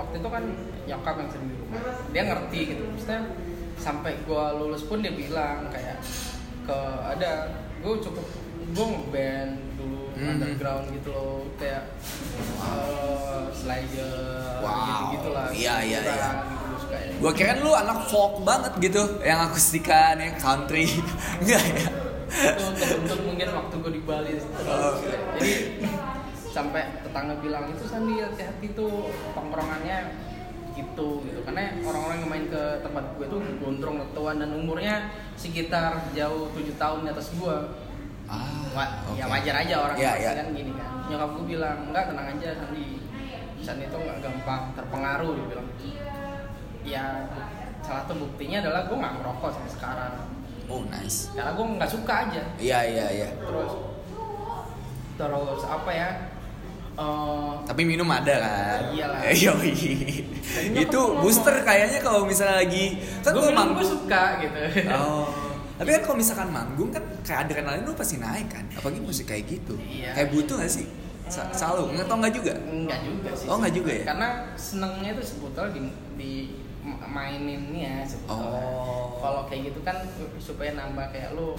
waktu 0.00 0.14
itu 0.16 0.28
kan 0.32 0.44
nyokap 0.88 1.14
yang 1.16 1.28
sering 1.28 1.48
di 1.48 1.56
rumah 1.56 1.80
dia 2.08 2.22
ngerti 2.24 2.60
gitu 2.66 2.82
maksudnya 2.84 3.20
sampai 3.76 4.12
gue 4.18 4.44
lulus 4.56 4.82
pun 4.82 4.98
dia 4.98 5.12
bilang 5.12 5.68
kayak 5.68 6.00
ke 6.64 6.78
ada 7.06 7.52
gue 7.78 7.94
cukup 8.00 8.26
gue 8.68 8.86
ngeband 8.86 9.52
dulu 9.76 9.96
Hmm. 10.18 10.34
underground 10.34 10.90
gitu 10.90 11.14
loh 11.14 11.46
kayak 11.56 11.94
se 12.02 12.74
slider 13.54 14.58
Wow. 14.58 14.74
gitu 14.74 15.04
gitulah 15.14 15.46
Iya, 15.54 15.74
iya, 15.80 15.98
iya. 16.02 16.28
gitu 16.42 16.64
gue 16.66 16.78
suka 16.82 16.96
ya 16.98 17.08
Gue 17.22 17.32
kira 17.32 17.52
lu 17.56 17.70
anak 17.70 17.98
folk 18.10 18.42
banget 18.42 18.72
gitu, 18.82 19.02
yang 19.22 19.46
akustikan, 19.46 20.18
yang 20.18 20.34
country. 20.36 20.90
Enggak 21.40 21.62
ya? 21.62 21.86
itu 22.28 22.64
untuk 22.98 23.20
mungkin 23.24 23.48
waktu 23.48 23.74
gue 23.78 23.92
di 23.94 24.02
Bali 24.02 24.32
Oh. 24.34 24.42
terus 24.58 24.98
jadi 25.38 25.52
sampai 26.48 26.82
tetangga 27.00 27.34
bilang 27.38 27.70
itu 27.70 27.86
Sandi 27.86 28.18
hati-hati 28.18 28.66
tuh 28.74 29.08
tongkrongannya 29.32 29.98
gitu 30.78 31.26
gitu 31.26 31.40
karena 31.42 31.74
orang-orang 31.82 32.16
yang 32.18 32.30
main 32.30 32.46
ke 32.46 32.62
tempat 32.80 33.04
gue 33.14 33.26
tuh 33.26 33.40
gondrong 33.58 33.98
tuan 34.12 34.38
dan 34.38 34.50
umurnya 34.50 35.10
sekitar 35.34 35.98
jauh 36.12 36.46
tujuh 36.52 36.74
tahun 36.76 37.02
di 37.02 37.10
atas 37.10 37.34
gue 37.34 37.56
Ah, 38.28 38.44
Wa- 38.76 39.16
ya 39.16 39.24
oke. 39.24 39.32
wajar 39.32 39.54
aja 39.56 39.74
orang 39.80 39.96
pasti 39.96 40.20
iya. 40.20 40.36
kan 40.36 40.48
gini 40.52 40.72
kan 40.76 40.90
nyokap 41.08 41.30
gue 41.32 41.44
bilang 41.48 41.78
enggak 41.88 42.12
tenang 42.12 42.28
aja 42.28 42.48
Sandi 42.54 43.00
Sandi 43.58 43.84
itu 43.88 43.96
nggak 43.96 44.18
gampang 44.20 44.62
terpengaruh 44.76 45.32
dia 45.32 45.46
bilang 45.48 45.68
ya 46.84 47.04
salah 47.80 48.04
satu 48.04 48.20
buktinya 48.20 48.60
adalah 48.60 48.84
gue 48.84 48.96
nggak 48.96 49.14
merokok 49.16 49.50
sampai 49.50 49.72
sekarang 49.72 50.12
Oh 50.68 50.84
nice. 50.84 51.32
karena 51.32 51.56
gue 51.56 51.64
nggak 51.80 51.88
suka 51.88 52.14
aja 52.28 52.42
Iya 52.60 52.78
iya 52.84 53.06
iya. 53.08 53.28
terus 53.40 53.72
terus 55.16 55.62
apa 55.64 55.90
ya 55.90 56.08
Eh, 56.98 57.50
Tapi 57.62 57.82
minum 57.84 58.08
ada 58.08 58.34
kan? 58.36 58.80
Iyalah. 58.90 59.20
Yoi. 59.46 59.72
Tadinya 60.42 60.80
Itu 60.80 61.00
booster 61.16 61.62
kayaknya 61.62 62.00
kalau 62.00 62.24
misalnya 62.24 62.58
lagi 62.58 62.98
kan 63.22 63.30
gue 63.32 63.50
manggung. 63.50 63.78
gue 63.78 63.86
suka 63.86 64.22
gitu 64.40 64.58
Oh. 64.90 65.30
Tapi 65.78 65.88
kan 65.88 66.02
kalau 66.02 66.16
misalkan 66.16 66.50
manggung 66.50 66.90
kan 66.90 66.98
kayak 67.22 67.46
adrenalin 67.46 67.82
lu 67.82 67.94
pasti 67.94 68.18
naik 68.18 68.50
kan. 68.50 68.66
Apalagi 68.72 68.98
musik 68.98 69.26
kayak 69.26 69.46
gitu. 69.46 69.78
Iya. 69.78 70.10
Kayak 70.12 70.28
butuh 70.32 70.58
gak 70.58 70.72
sih? 70.72 70.86
Sa- 71.28 71.46
Selalu. 71.52 71.94
Nggak 71.94 72.06
tau 72.06 72.18
nggak 72.18 72.34
juga? 72.34 72.52
Enggak 72.58 73.00
juga 73.04 73.30
sih 73.30 73.46
Oh, 73.46 73.56
nggak 73.56 73.74
juga 73.76 73.90
ya? 73.92 74.04
karena 74.08 74.28
senengnya 74.54 75.10
itu 75.12 75.22
sebetulnya 75.22 75.70
di, 75.70 75.80
di 76.16 76.32
ma- 76.80 77.04
maininnya 77.06 78.02
sebetulnya 78.02 78.64
Oh. 78.64 79.20
kalau 79.20 79.44
kayak 79.44 79.70
gitu 79.70 79.80
kan 79.82 80.02
supaya 80.34 80.72
nambah 80.72 81.12
kayak 81.12 81.36
lo 81.36 81.54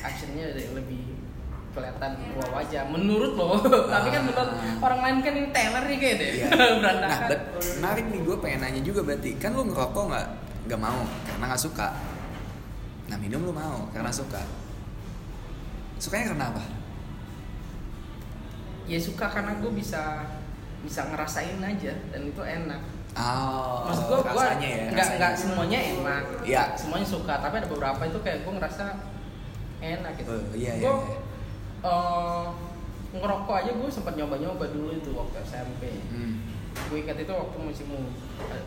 actionnya 0.00 0.50
lebih 0.72 1.19
kelihatan 1.70 2.10
wah 2.34 2.50
wajah 2.52 2.82
menurut 2.84 3.32
lo 3.32 3.62
tapi 3.92 4.08
kan 4.08 4.22
menurut 4.22 4.50
orang 4.78 5.00
lain 5.00 5.16
kan 5.20 5.32
ini 5.32 5.48
teler 5.50 5.84
nih 5.84 5.98
kayak 5.98 6.16
deh 6.16 6.28
Ah. 6.28 6.34
Iya. 6.34 6.48
berantakan 6.76 7.08
Nah, 7.10 7.20
bet- 7.26 7.46
menarik 7.76 8.04
nih 8.06 8.20
gue 8.20 8.36
pengen 8.38 8.58
nanya 8.60 8.80
juga 8.80 9.00
berarti. 9.02 9.30
Kan 9.36 9.50
lu 9.52 9.62
ngerokok 9.64 10.04
nggak 10.06 10.26
nggak 10.66 10.80
mau 10.80 11.00
karena 11.24 11.44
nggak 11.46 11.62
suka. 11.62 11.88
Nah 13.06 13.16
minum 13.16 13.40
lu 13.40 13.52
mau 13.52 13.86
karena 13.90 14.10
suka. 14.10 14.42
Sukanya 15.96 16.26
karena 16.30 16.46
apa? 16.48 16.64
ya 18.84 18.98
suka 18.98 19.22
karena 19.24 19.54
gue 19.56 19.70
bisa 19.70 20.26
bisa 20.80 21.06
ngerasain 21.06 21.60
aja 21.60 21.92
dan 22.10 22.22
itu 22.24 22.42
enak 22.42 22.82
Oh, 23.12 23.86
maksud 23.86 24.06
gue 24.06 24.18
gue 24.20 24.38
ya. 24.38 24.54
nggak 24.54 24.94
rasanya. 24.96 25.18
nggak 25.18 25.32
semuanya 25.36 25.78
enak 25.80 26.22
Iya. 26.42 26.62
semuanya 26.74 27.06
suka 27.08 27.34
tapi 27.36 27.58
ada 27.58 27.66
beberapa 27.66 28.02
itu 28.02 28.18
kayak 28.18 28.42
gue 28.42 28.52
ngerasa 28.52 28.84
enak 29.80 30.12
gitu 30.16 30.30
Oh, 30.30 30.42
iya, 30.52 30.72
iya, 30.72 30.82
gue 30.84 30.94
iya. 31.06 31.18
Eh, 31.82 32.46
ngerokok 33.12 33.54
aja 33.56 33.70
gue 33.72 33.88
sempat 33.88 34.14
nyoba 34.14 34.36
nyoba 34.36 34.64
dulu 34.68 34.92
itu 34.92 35.10
waktu 35.10 35.36
SMP 35.42 35.82
Hmm. 36.08 36.46
gue 36.86 36.98
ingat 36.98 37.18
itu 37.18 37.28
waktu 37.28 37.56
musim 37.58 37.86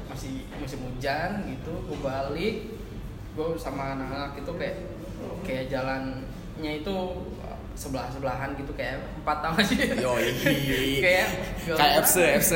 masih 0.06 0.44
musim 0.54 0.80
hujan 0.84 1.48
gitu 1.48 1.74
gue 1.84 1.98
balik 1.98 2.56
gue 3.34 3.48
sama 3.56 3.96
anak-anak 3.96 4.38
itu 4.38 4.52
kayak 4.54 4.78
kayak 5.42 5.66
jalannya 5.68 6.72
itu 6.76 6.96
sebelah 7.74 8.06
sebelahan 8.08 8.54
gitu 8.54 8.70
kayak 8.74 9.02
empat 9.18 9.38
tahun 9.42 9.64
sih 9.66 9.78
Yoi. 9.98 10.26
kayak 11.06 11.28
Kayak 11.66 12.06
FC, 12.06 12.16
FC, 12.38 12.52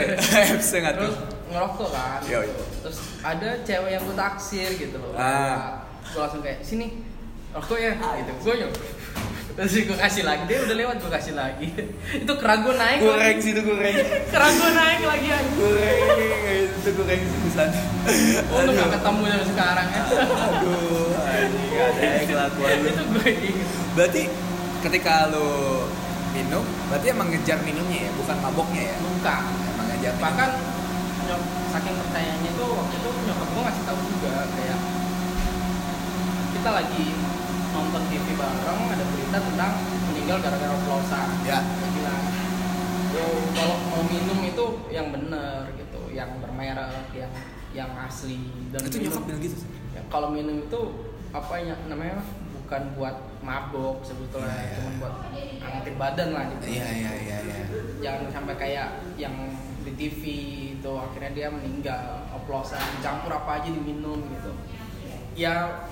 FC 0.53 0.71
nggak 0.77 0.93
terus 0.95 1.15
ngerokok 1.47 1.89
kan. 1.89 2.19
Yoi. 2.27 2.47
terus 2.83 2.97
ada 3.23 3.49
cewek 3.63 3.89
yang 3.89 4.03
gue 4.03 4.13
taksir 4.13 4.69
gitu. 4.75 4.97
Loh 4.99 5.15
Ah. 5.17 5.81
gue 6.03 6.19
langsung 6.19 6.43
kayak 6.43 6.59
sini 6.61 7.01
rokok 7.49 7.79
ya. 7.79 7.95
Gitu. 7.95 8.31
Gue 8.43 8.53
nyok 8.61 8.71
terus 9.57 9.73
gue 9.73 9.97
kasih 9.97 10.23
lagi 10.23 10.43
dia 10.45 10.61
udah 10.61 10.75
lewat 10.77 10.95
gue 11.01 11.11
kasih 11.17 11.33
lagi 11.33 11.67
itu 12.23 12.33
keragu 12.37 12.71
naik 12.77 13.01
Goreng 13.01 13.37
itu 13.41 13.61
goreng. 13.65 13.95
keragu 14.29 14.67
naik 14.69 15.01
lagi 15.01 15.27
aja 15.33 15.49
goreng 15.57 16.01
itu 16.87 16.89
goreng 16.93 17.21
pisan. 17.57 17.69
Untung 18.53 18.75
gak 18.77 18.89
ketemu 18.95 19.21
sampai 19.27 19.47
sekarang 19.49 19.87
ya. 19.91 20.03
Aduh, 20.07 21.11
anjing 21.25 21.73
ada 21.75 21.99
ya 22.05 22.23
kelakuan 22.23 22.77
lu. 22.79 22.87
itu 22.87 23.03
gue. 23.11 23.31
Berarti 23.97 24.21
ketika 24.85 25.13
lu 25.33 25.49
minum, 26.31 26.63
berarti 26.87 27.07
emang 27.11 27.27
ngejar 27.33 27.59
minumnya 27.65 28.07
ya, 28.07 28.11
bukan 28.15 28.37
maboknya 28.39 28.83
ya? 28.93 28.95
Bukan. 29.01 29.41
Emang 29.73 29.85
ngejar 29.91 30.13
minum. 30.13 30.23
Bahkan 30.23 30.49
nyok, 31.27 31.41
saking 31.75 31.95
pertanyaannya 31.97 32.49
itu 32.55 32.65
waktu 32.71 32.95
itu 32.95 33.09
nyokap 33.27 33.47
gue 33.51 33.61
ngasih 33.67 33.83
tahu 33.83 33.99
juga 34.05 34.33
kayak 34.55 34.79
kita 36.55 36.69
lagi 36.71 37.05
nonton 37.71 38.01
TV 38.07 38.27
bareng 38.33 38.81
ada 38.87 39.05
berita 39.05 39.37
tentang 39.39 39.73
meninggal 40.07 40.37
gara-gara 40.39 40.73
oplosan. 40.73 41.27
Ya. 41.43 41.59
Dia 41.61 41.89
bilang, 41.93 42.21
yo 43.11 43.25
kalau 43.53 43.75
mau 43.87 44.01
minum 44.03 44.39
itu 44.41 44.65
yang 44.89 45.07
bener 45.09 45.71
gitu, 45.75 46.01
yang 46.11 46.29
bermerek, 46.39 47.09
yang 47.13 47.31
yang 47.71 47.89
asli 47.99 48.39
dan 48.71 48.81
itu 48.81 48.97
minum- 48.97 49.13
nyokap 49.13 49.23
bilang 49.25 49.41
gitu. 49.43 49.57
Ya, 49.93 50.01
kalau 50.07 50.29
minum 50.31 50.55
itu 50.59 50.81
apa 51.29 51.53
ya 51.59 51.75
namanya 51.85 52.23
bukan 52.55 52.83
buat 52.95 53.15
mabok 53.39 54.01
sebetulnya 54.01 54.49
Iya, 54.49 54.63
iya. 54.63 54.75
cuma 54.75 54.89
buat 54.97 55.13
angkat 55.61 55.95
badan 55.95 56.29
lah 56.33 56.43
gitu 56.51 56.63
Iya 56.67 56.87
iya 56.89 57.11
iya 57.15 57.37
iya. 57.43 57.63
jangan 57.99 58.27
sampai 58.27 58.55
kayak 58.55 58.87
yang 59.15 59.35
di 59.83 59.91
TV 59.95 60.21
itu 60.75 60.91
akhirnya 60.91 61.31
dia 61.31 61.47
meninggal 61.47 62.27
oplosan 62.29 62.79
campur 62.99 63.31
apa 63.31 63.61
aja 63.61 63.69
diminum 63.69 64.19
gitu 64.27 64.51
ya 65.33 65.87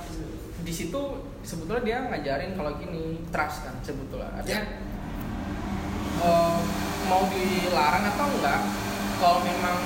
di 0.65 0.73
situ 0.73 1.01
sebetulnya 1.45 1.83
dia 1.85 1.97
ngajarin 2.09 2.57
kalau 2.57 2.73
gini 2.81 3.21
trust 3.29 3.61
kan 3.61 3.77
sebetulnya 3.85 4.33
artinya 4.33 4.65
eh, 6.25 6.59
mau 7.05 7.23
dilarang 7.29 8.05
atau 8.09 8.25
enggak 8.33 8.61
kalau 9.21 9.39
memang 9.45 9.77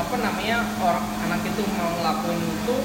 apa 0.00 0.14
namanya 0.16 0.64
orang 0.80 1.06
anak 1.28 1.44
itu 1.44 1.62
mau 1.76 1.92
ngelakuin 2.00 2.40
itu 2.40 2.76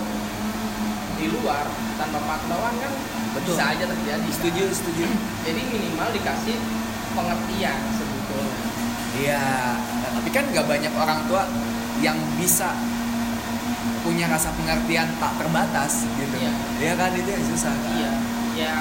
di 1.15 1.25
luar 1.31 1.63
tanpa 1.95 2.19
pantauan 2.27 2.75
kan 2.83 2.93
Betul. 3.39 3.55
bisa 3.55 3.63
aja 3.71 3.85
terjadi 3.87 4.27
kan? 4.27 4.35
Setuju 4.35 4.63
setuju. 4.75 5.03
jadi 5.47 5.61
minimal 5.63 6.11
dikasih 6.11 6.59
pengertian 7.15 7.79
sebetulnya 7.95 8.59
Iya, 9.15 9.79
tapi 10.11 10.27
kan 10.27 10.43
nggak 10.51 10.67
banyak 10.67 10.91
orang 10.91 11.23
tua 11.31 11.47
yang 12.03 12.19
bisa 12.35 12.75
punya 14.05 14.29
rasa 14.29 14.53
pengertian 14.53 15.09
tak 15.17 15.33
terbatas 15.41 16.05
gitu. 16.05 16.35
Iya. 16.37 16.53
Iya 16.77 16.93
kan 16.93 17.11
itu 17.17 17.29
yang 17.29 17.45
susah. 17.49 17.73
kan? 17.73 17.89
iya 17.97 18.11
ya 18.55 18.75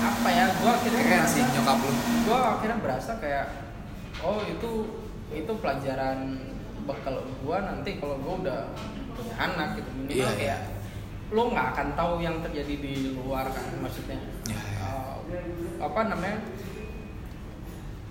apa 0.00 0.28
ya 0.30 0.44
gua 0.60 0.78
akhirnya 0.78 1.02
Keren 1.02 1.18
berasa, 1.18 1.34
sih 1.34 1.42
nyokap 1.42 1.78
lu. 1.82 1.92
gua 2.24 2.38
akhirnya 2.54 2.78
berasa 2.78 3.12
kayak 3.18 3.46
oh 4.20 4.38
itu 4.44 4.70
itu 5.32 5.52
pelajaran 5.58 6.18
bekal 6.86 7.14
gua 7.42 7.56
nanti 7.64 7.98
kalau 7.98 8.16
gua 8.22 8.34
udah 8.38 8.60
punya 9.16 9.34
anak 9.34 9.68
gitu 9.82 9.90
minimal 9.96 10.14
iya. 10.14 10.38
kayak 10.38 10.60
lo 11.30 11.42
nggak 11.48 11.66
akan 11.74 11.88
tahu 11.94 12.12
yang 12.20 12.36
terjadi 12.38 12.74
di 12.76 12.94
luar 13.14 13.46
kan 13.48 13.66
maksudnya. 13.78 14.18
Eh, 14.50 15.18
apa 15.78 16.00
namanya 16.06 16.42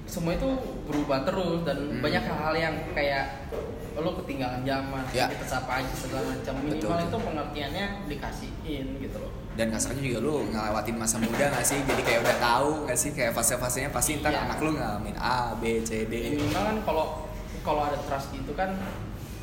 semua 0.03 0.33
itu 0.33 0.49
berubah 0.89 1.21
terus 1.21 1.61
dan 1.61 1.77
Hmm. 1.85 2.01
banyak 2.01 2.23
hal-hal 2.25 2.55
yang 2.57 2.75
kayak 2.91 3.45
lo 3.99 4.11
ketinggalan 4.17 4.61
zaman 4.61 5.03
Ya. 5.09 5.27
kita 5.27 5.45
sapa 5.45 5.71
aja 5.77 5.93
segala 5.93 6.29
macam 6.29 6.53
minimal 6.57 6.75
Betul, 6.79 6.97
itu 7.05 7.17
pengertiannya 7.21 7.85
dikasihin 8.07 8.85
gitu 8.97 9.17
loh 9.17 9.31
Dan 9.53 9.67
kasarnya 9.69 9.99
juga 10.01 10.19
lu 10.21 10.35
ngelewatin 10.47 10.95
masa 10.95 11.15
muda 11.17 11.45
gak 11.49 11.61
sih? 11.61 11.79
Jadi 11.81 12.01
kayak 12.01 12.19
udah 12.21 12.37
tahu 12.39 12.69
gak 12.85 12.95
sih 12.95 13.11
kayak 13.11 13.31
fase-fasenya 13.31 13.89
pasti 13.89 14.17
ntar 14.17 14.31
Iya. 14.31 14.45
anak 14.45 14.57
lu 14.59 14.71
ngalamin 14.73 15.15
A, 15.15 15.53
B, 15.55 15.83
C, 15.83 16.05
D. 16.05 16.13
minimal 16.33 16.63
kan 16.65 16.77
kalau 16.81 17.05
kalau 17.59 17.81
ada 17.83 17.99
trust 18.01 18.31
gitu 18.31 18.51
kan 18.53 18.71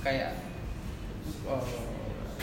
kayak 0.01 0.41
eh, 1.45 1.65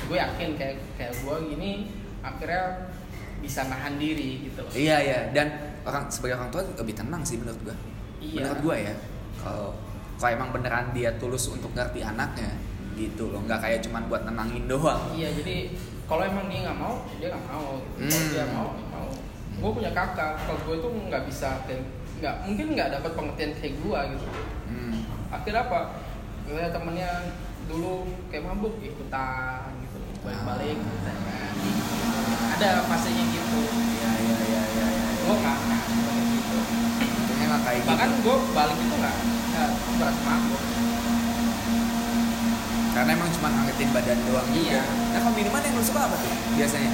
gue 0.03 0.18
yakin 0.18 0.49
kayak 0.53 0.76
kayak 0.94 1.14
gue 1.15 1.35
gini 1.49 1.72
akhirnya 2.19 2.91
bisa 3.40 3.65
nahan 3.65 3.95
diri 3.95 4.48
gitu 4.48 4.60
loh 4.60 4.72
Iya 4.72 4.98
iya 4.99 5.19
dan 5.31 5.48
orang 5.84 6.07
sebagai 6.07 6.38
orang 6.38 6.48
tua 6.49 6.64
lebih 6.64 6.95
tenang 6.95 7.19
sih 7.22 7.35
menurut 7.35 7.60
gua. 7.61 7.76
Iya. 8.18 8.40
Menurut 8.40 8.60
gua 8.61 8.76
ya. 8.77 8.95
Kalau 9.35 9.76
kalau 10.24 10.40
emang 10.40 10.56
beneran 10.56 10.88
dia 10.95 11.12
tulus 11.20 11.52
untuk 11.52 11.76
ngerti 11.76 12.00
anaknya 12.00 12.56
gitu 12.95 13.28
loh, 13.28 13.44
nggak 13.44 13.60
kayak 13.60 13.84
cuman 13.84 14.08
buat 14.08 14.24
nenangin 14.24 14.72
doang. 14.72 15.12
iya 15.12 15.36
jadi 15.36 15.76
kalau 16.08 16.24
emang 16.24 16.48
dia 16.48 16.64
nggak 16.64 16.80
mau 16.80 16.95
dia 17.20 17.28
nggak 17.28 17.44
mau 17.44 17.76
gitu. 17.91 18.08
kalau 18.08 18.24
Hmm. 18.24 18.32
dia 18.32 18.45
mau 18.48 18.68
dia 18.72 18.88
mau 18.88 19.08
gue 19.54 19.72
punya 19.76 19.91
kakak 19.91 20.40
kalau 20.40 20.60
gue 20.64 20.76
tuh 20.80 20.91
nggak 21.12 21.28
bisa 21.28 21.60
nggak 22.24 22.36
mungkin 22.48 22.66
nggak 22.72 22.90
dapat 22.95 23.12
pengertian 23.12 23.52
kayak 23.60 23.76
gue 23.76 24.00
gitu 24.16 24.28
Hmm. 24.64 24.95
akhirnya 25.28 25.62
apa 25.68 25.80
gue 26.48 26.64
temennya 26.72 27.12
dulu 27.68 27.94
kayak 28.32 28.44
mabuk 28.48 28.80
ikutan 28.80 29.76
gitu 29.84 29.98
balik-balik 30.24 30.78
Ah. 30.80 30.84
gitu, 30.88 30.98
kan. 31.04 31.52
ada 32.56 32.70
fasenya 32.88 33.26
gitu 33.28 33.60
Iya 33.60 34.12
iya 34.16 34.38
iya 34.40 34.62
iya. 34.72 34.86
iya. 34.88 35.08
gue 35.20 35.36
nggak 35.36 35.58
nggak 37.44 37.62
kayak 37.62 37.80
gitu 37.84 37.90
bahkan 37.91 38.10
gitu. 38.10 38.22
gue 38.24 38.36
balik 38.56 38.78
itu 38.78 38.95
nggak 38.95 39.18
nggak 39.54 40.14
mabuk 40.26 40.62
karena 42.94 43.10
emang 43.18 43.30
cuma 43.34 43.48
ngangetin 43.50 43.90
badan 43.90 44.20
doang 44.30 44.48
Iya. 44.54 44.82
juga. 44.82 44.82
nah 44.86 45.20
kalau 45.26 45.34
minuman 45.34 45.62
yang 45.66 45.74
lu 45.74 45.82
suka 45.82 46.06
apa 46.06 46.14
tuh 46.14 46.30
biasanya? 46.54 46.92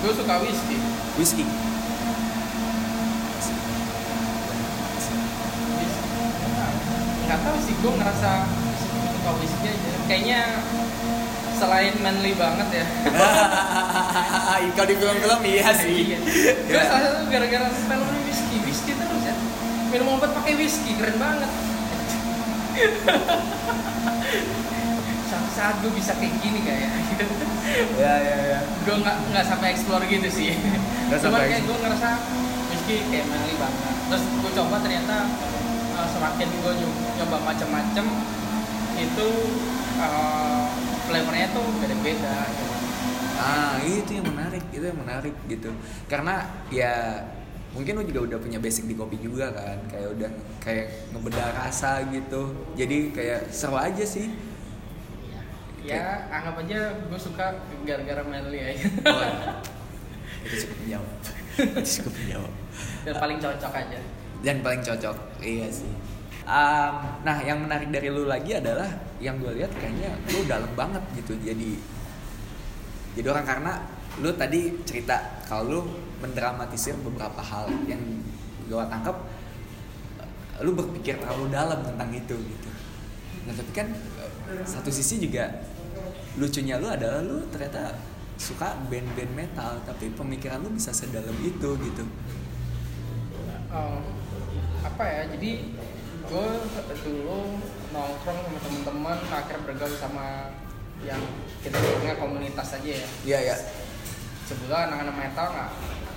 Gue 0.00 0.12
suka 0.16 0.34
whisky. 0.40 0.76
Whisky. 1.20 1.44
Nggak 7.22 7.38
tahu 7.44 7.56
sih 7.60 7.74
gue 7.76 7.92
ngerasa 7.92 8.30
suka 9.12 9.30
whisky 9.38 9.66
aja. 9.68 9.90
Kayaknya 10.08 10.40
selain 11.60 11.94
manly 12.02 12.32
banget 12.34 12.68
ya. 12.82 12.86
Kalau 14.74 14.88
di 14.88 14.96
film-film 14.96 15.40
iya 15.44 15.68
sih. 15.76 15.96
Iya. 16.16 16.18
gue 16.66 16.82
salah 16.82 17.02
satu 17.12 17.24
gara-gara 17.28 17.68
film 17.68 18.00
whisky 18.26 18.32
whisky 18.32 18.51
minum 19.92 20.16
obat 20.16 20.32
pakai 20.32 20.56
whisky 20.56 20.96
keren 20.96 21.20
banget. 21.20 21.52
Suatu 25.28 25.50
saat 25.52 25.76
gue 25.84 25.92
bisa 25.92 26.16
kayak 26.16 26.32
gini 26.40 26.64
kayak 26.64 26.88
ya 28.00 28.14
ya 28.16 28.36
ya. 28.56 28.60
Gue 28.88 28.96
nggak 29.04 29.36
nggak 29.36 29.44
sampai 29.44 29.76
explore 29.76 30.08
gitu 30.08 30.32
sih. 30.32 30.56
Nggak 31.12 31.20
cuman 31.20 31.36
sampai 31.36 31.52
kayak 31.52 31.64
gue 31.68 31.76
ngerasa 31.76 32.08
whisky 32.72 33.04
kayak 33.12 33.28
manly 33.28 33.52
banget. 33.60 33.84
Terus 34.08 34.24
gue 34.24 34.52
coba 34.56 34.80
ternyata 34.80 35.28
uh, 36.00 36.08
semakin 36.08 36.48
gue 36.48 36.72
nyoba 37.20 37.36
macam-macam 37.44 38.06
itu 38.96 39.28
uh, 40.00 40.72
flavornya 41.04 41.52
tuh 41.52 41.68
beda-beda. 41.84 42.48
Gitu. 42.48 42.72
ah 43.42 43.74
itu 43.82 44.22
yang 44.22 44.28
menarik 44.28 44.62
itu 44.72 44.84
yang 44.88 44.96
menarik 44.96 45.36
gitu. 45.52 45.68
Karena 46.08 46.48
ya 46.72 47.28
mungkin 47.72 47.92
lu 47.96 48.04
juga 48.04 48.20
udah 48.32 48.38
punya 48.38 48.58
basic 48.60 48.84
di 48.84 48.94
kopi 48.94 49.16
juga 49.16 49.48
kan 49.52 49.80
kayak 49.88 50.08
udah 50.12 50.30
kayak 50.60 50.86
ngebedah 51.12 51.48
rasa 51.56 52.04
gitu. 52.12 52.52
Jadi 52.76 53.12
kayak 53.16 53.48
seru 53.48 53.76
aja 53.80 54.04
sih. 54.04 54.28
Ya 55.82 56.30
anggap 56.30 56.62
aja 56.62 56.94
gue 56.94 57.18
suka 57.18 57.58
gara-gara 57.82 58.22
manly 58.22 58.62
aja 58.62 58.86
Oh, 59.02 59.18
itu 60.46 60.54
cukup 60.62 60.76
menjawab. 60.86 61.10
Itu 61.58 61.80
cukup 62.00 62.12
menjawab. 62.22 62.52
Dan 63.02 63.14
paling 63.18 63.38
cocok 63.42 63.72
aja. 63.74 64.00
Dan 64.42 64.56
paling 64.62 64.82
cocok 64.86 65.16
iya 65.42 65.68
sih. 65.72 65.92
Um, 66.42 66.94
nah 67.22 67.38
yang 67.42 67.62
menarik 67.62 67.90
dari 67.90 68.10
lu 68.10 68.26
lagi 68.26 68.58
adalah 68.58 68.90
yang 69.22 69.38
gue 69.38 69.62
lihat 69.62 69.70
kayaknya 69.74 70.14
lu 70.30 70.46
dalam 70.46 70.70
banget 70.78 71.02
gitu. 71.18 71.34
Jadi 71.42 71.78
jadi 73.12 73.26
orang 73.28 73.46
karena 73.46 73.72
lu 74.20 74.28
tadi 74.36 74.76
cerita 74.84 75.40
kalau 75.48 75.64
lu 75.64 75.80
mendramatisir 76.20 76.92
beberapa 77.00 77.40
hal 77.40 77.72
yang 77.88 78.02
gue 78.68 78.84
tangkap 78.92 79.16
lu 80.60 80.76
berpikir 80.76 81.16
terlalu 81.16 81.48
dalam 81.48 81.80
tentang 81.80 82.10
itu 82.12 82.36
gitu. 82.36 82.68
Nah 83.48 83.52
tapi 83.56 83.72
kan 83.72 83.88
eh, 84.52 84.62
satu 84.68 84.92
sisi 84.92 85.16
juga 85.18 85.48
lucunya 86.36 86.76
lu 86.76 86.92
adalah 86.92 87.24
lu 87.24 87.40
ternyata 87.48 87.96
suka 88.36 88.76
band-band 88.92 89.32
metal 89.32 89.80
tapi 89.88 90.12
pemikiran 90.12 90.60
lu 90.60 90.70
bisa 90.76 90.92
sedalam 90.92 91.34
itu 91.40 91.70
gitu. 91.80 92.04
Oh, 93.72 94.04
apa 94.84 95.04
ya 95.08 95.22
jadi 95.32 95.72
gue 96.22 96.48
dulu 97.02 97.58
nongkrong 97.90 98.40
sama 98.44 98.58
temen-temen 98.60 99.18
akhirnya 99.32 99.60
bergaul 99.64 99.96
sama 99.96 100.52
yang 101.02 101.18
kita 101.64 101.80
bilangnya 101.80 102.14
komunitas 102.20 102.78
aja 102.78 102.92
ya. 103.02 103.08
Iya 103.26 103.38
ya 103.52 103.56
sebetulnya 104.44 104.88
anak-anak 104.88 105.16
metal 105.16 105.46
nggak 105.48 105.70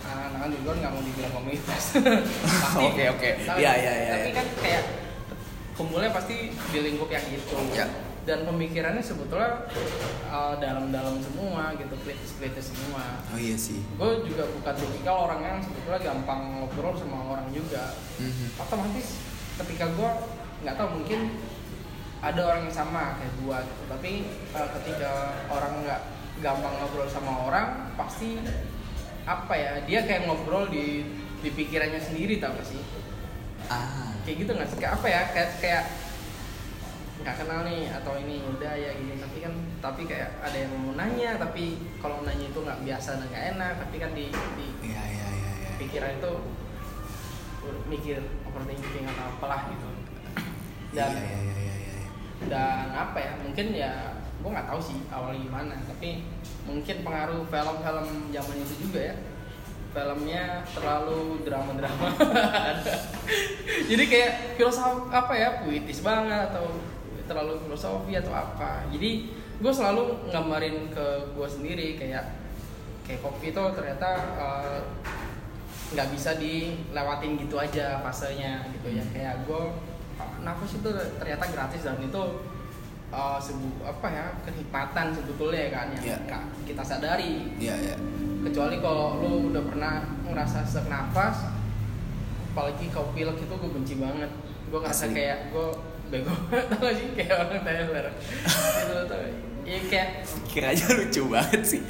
anak-anak 0.05 0.59
luar 0.61 0.75
nggak 0.77 0.91
mau 0.91 1.01
dibilang 1.01 1.33
komunitas. 1.33 1.83
Oke, 2.87 3.03
oke. 3.09 3.29
tapi- 3.41 3.59
Iya, 3.59 3.71
iya, 3.73 3.93
iya, 3.95 4.11
tapi 4.15 4.29
kan 4.31 4.45
kayak 4.59 4.83
kumpulnya 5.73 6.09
pasti 6.09 6.35
di 6.53 6.79
lingkup 6.79 7.09
yang 7.09 7.25
gitu 7.25 7.55
Iya. 7.69 7.87
dan 8.23 8.41
pemikirannya 8.43 9.01
sebetulnya 9.01 9.67
uh, 10.27 10.55
dalam-dalam 10.55 11.19
semua 11.19 11.73
gitu 11.75 11.93
kritis-kritis 11.99 12.71
semua. 12.71 13.21
Oh 13.27 13.37
iya 13.37 13.53
sih. 13.55 13.81
Gue 13.95 14.23
juga 14.23 14.47
bukan 14.51 14.73
tipikal 14.73 15.15
orang 15.25 15.39
yang 15.41 15.57
sebetulnya 15.59 16.01
gampang 16.03 16.41
ngobrol 16.55 16.95
sama 16.95 17.17
orang 17.29 17.47
juga. 17.51 17.91
Mhm. 18.17 18.55
otomatis 18.57 19.07
ketika 19.55 19.85
gue 19.89 20.09
nggak 20.63 20.75
tahu 20.75 20.87
mungkin 20.95 21.19
ada 22.21 22.41
orang 22.41 22.61
yang 22.65 22.73
sama 22.73 23.19
kayak 23.19 23.33
gue 23.35 23.57
gitu. 23.61 23.83
Tapi 23.89 24.11
uh, 24.53 24.69
ketika 24.79 25.11
orang 25.49 25.73
nggak 25.83 26.01
gampang 26.43 26.73
ngobrol 26.79 27.07
sama 27.07 27.47
orang 27.47 27.67
pasti 27.95 28.39
apa 29.25 29.53
ya 29.55 29.71
dia 29.87 30.03
kayak 30.03 30.27
ngobrol 30.27 30.67
di 30.69 31.07
di 31.41 31.49
pikirannya 31.53 32.01
sendiri 32.01 32.41
tau 32.41 32.53
gak 32.57 32.67
sih? 32.67 32.81
Ah. 33.69 34.13
Kayak 34.25 34.37
gitu 34.45 34.51
nggak 34.57 34.69
sih? 34.73 34.77
Kayak 34.81 34.93
apa 34.97 35.07
ya? 35.07 35.21
Kayak 35.29 35.51
kayak 35.61 35.83
nggak 37.25 37.35
kenal 37.41 37.59
nih 37.65 37.89
atau 37.89 38.13
ini 38.21 38.37
udah 38.53 38.73
ya 38.77 38.91
gini 39.01 39.17
tapi 39.17 39.37
kan 39.41 39.53
tapi 39.81 40.01
kayak 40.05 40.29
ada 40.45 40.57
yang 40.61 40.69
mau 40.77 40.93
nanya 40.93 41.41
tapi 41.41 41.81
kalau 41.97 42.21
nanya 42.21 42.53
itu 42.53 42.59
nggak 42.61 42.85
biasa 42.85 43.17
dan 43.17 43.25
nggak 43.33 43.45
enak 43.57 43.73
tapi 43.81 43.95
kan 43.97 44.11
di, 44.13 44.29
di 44.29 44.67
iya 44.85 45.01
iya 45.09 45.27
iya 45.33 45.51
iya. 45.57 45.69
pikiran 45.81 46.21
itu 46.21 46.31
mikir 47.89 48.21
overthinking 48.45 49.09
atau 49.09 49.25
apalah 49.25 49.73
gitu. 49.73 49.89
Iya 50.93 51.01
dan 51.01 51.11
iya 51.17 51.39
iya 51.41 51.55
iya 51.57 51.75
iya. 51.81 51.93
dan 52.45 52.87
apa 52.93 53.17
ya 53.17 53.31
mungkin 53.41 53.67
ya 53.73 54.14
gue 54.45 54.53
nggak 54.53 54.69
tahu 54.69 54.77
sih 54.77 55.01
awalnya 55.09 55.41
gimana 55.41 55.73
tapi 55.89 56.21
mungkin 56.69 57.01
pengaruh 57.01 57.41
film-film 57.49 58.07
zaman 58.29 58.55
itu 58.61 58.75
juga 58.85 59.01
ya. 59.01 59.15
Filmnya 59.95 60.59
terlalu 60.75 61.39
drama-drama. 61.47 62.13
Jadi 63.89 64.03
kayak 64.11 64.59
filosofi 64.59 65.07
apa 65.07 65.33
ya 65.33 65.49
puitis 65.63 66.03
banget 66.05 66.51
atau 66.51 66.77
terlalu 67.25 67.57
filosofi 67.65 68.13
atau 68.13 68.35
apa. 68.35 68.85
Jadi 68.93 69.33
gue 69.33 69.73
selalu 69.73 70.29
nggambarin 70.29 70.93
ke 70.93 71.05
gue 71.33 71.47
sendiri 71.47 71.87
kayak 71.97 72.37
kayak 73.07 73.23
kopi 73.23 73.49
itu 73.49 73.63
ternyata 73.73 74.09
eh, 74.35 74.81
nggak 75.95 76.11
bisa 76.11 76.37
dilewatin 76.37 77.39
gitu 77.41 77.55
aja 77.57 78.03
fasenya 78.03 78.67
gitu 78.77 78.93
ya. 78.93 79.03
Kayak 79.09 79.47
gue 79.47 79.61
nafas 80.43 80.75
itu 80.75 80.89
ternyata 81.17 81.45
gratis 81.49 81.81
dan 81.87 81.97
itu 82.03 82.23
uh, 83.11 83.37
sebu 83.41 83.83
apa 83.85 84.07
ya 84.09 84.25
kenikmatan 84.45 85.13
sebetulnya 85.13 85.69
kan 85.73 85.87
yang 85.97 86.21
nggak 86.25 86.43
kita 86.65 86.83
sadari. 86.85 87.51
Iya 87.59 87.75
iya. 87.77 87.95
Kecuali 88.45 88.77
kalau 88.81 89.21
lu 89.21 89.49
udah 89.49 89.63
pernah 89.65 89.93
ngerasa 90.25 90.65
sesak 90.65 90.85
nafas 90.85 91.49
apalagi 92.55 92.87
kau 92.93 93.11
pilek 93.11 93.35
itu 93.41 93.51
gue 93.51 93.71
benci 93.73 93.95
banget. 93.99 94.31
Gue 94.71 94.79
ngerasa 94.79 95.11
Asli. 95.11 95.15
kayak 95.17 95.39
gue 95.51 95.67
bego 96.13 96.33
tau 96.71 96.79
gak 96.85 96.93
sih? 96.95 97.07
Kayak 97.17 97.35
orang 97.41 97.61
Tyler? 97.65 98.05
Iya 99.65 99.79
kayak 99.89 100.09
kira 100.45 100.67
aja 100.77 100.85
lucu 100.93 101.21
banget 101.25 101.61
sih. 101.65 101.81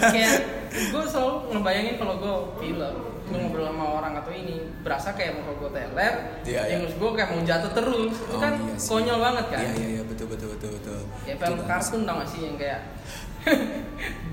Kayak 0.00 0.34
gue 0.94 1.04
selalu 1.10 1.34
ngebayangin 1.50 1.94
kalau 1.98 2.14
gue 2.22 2.34
pilek 2.62 2.94
gue 3.28 3.38
ngobrol 3.38 3.66
sama 3.66 3.84
orang 3.94 4.12
atau 4.16 4.32
ini 4.32 4.54
berasa 4.80 5.12
kayak 5.12 5.36
mau 5.36 5.52
gue 5.52 5.70
teler 5.70 6.14
Iya, 6.42 6.60
iya. 6.60 6.62
yang 6.74 6.82
gue 6.88 7.10
kayak 7.12 7.28
mau 7.28 7.40
jatuh 7.40 7.72
terus. 7.72 8.12
Itu 8.14 8.32
Oh, 8.32 8.40
kan 8.40 8.52
iya 8.56 8.74
sih. 8.74 8.88
konyol 8.88 9.18
banget 9.18 9.46
kan? 9.48 9.60
Iya 9.60 9.72
iya 9.74 9.88
iya. 9.90 10.02
Betul 10.02 10.26
betul 10.28 10.48
betul 10.52 10.70
betul. 10.74 11.00
Kayak 11.22 11.36
Betul. 11.36 11.46
film 11.46 11.60
kartun 11.64 12.00
tau 12.02 12.14
gak 12.16 12.28
sih 12.28 12.40
yang 12.42 12.56
kayak 12.56 12.80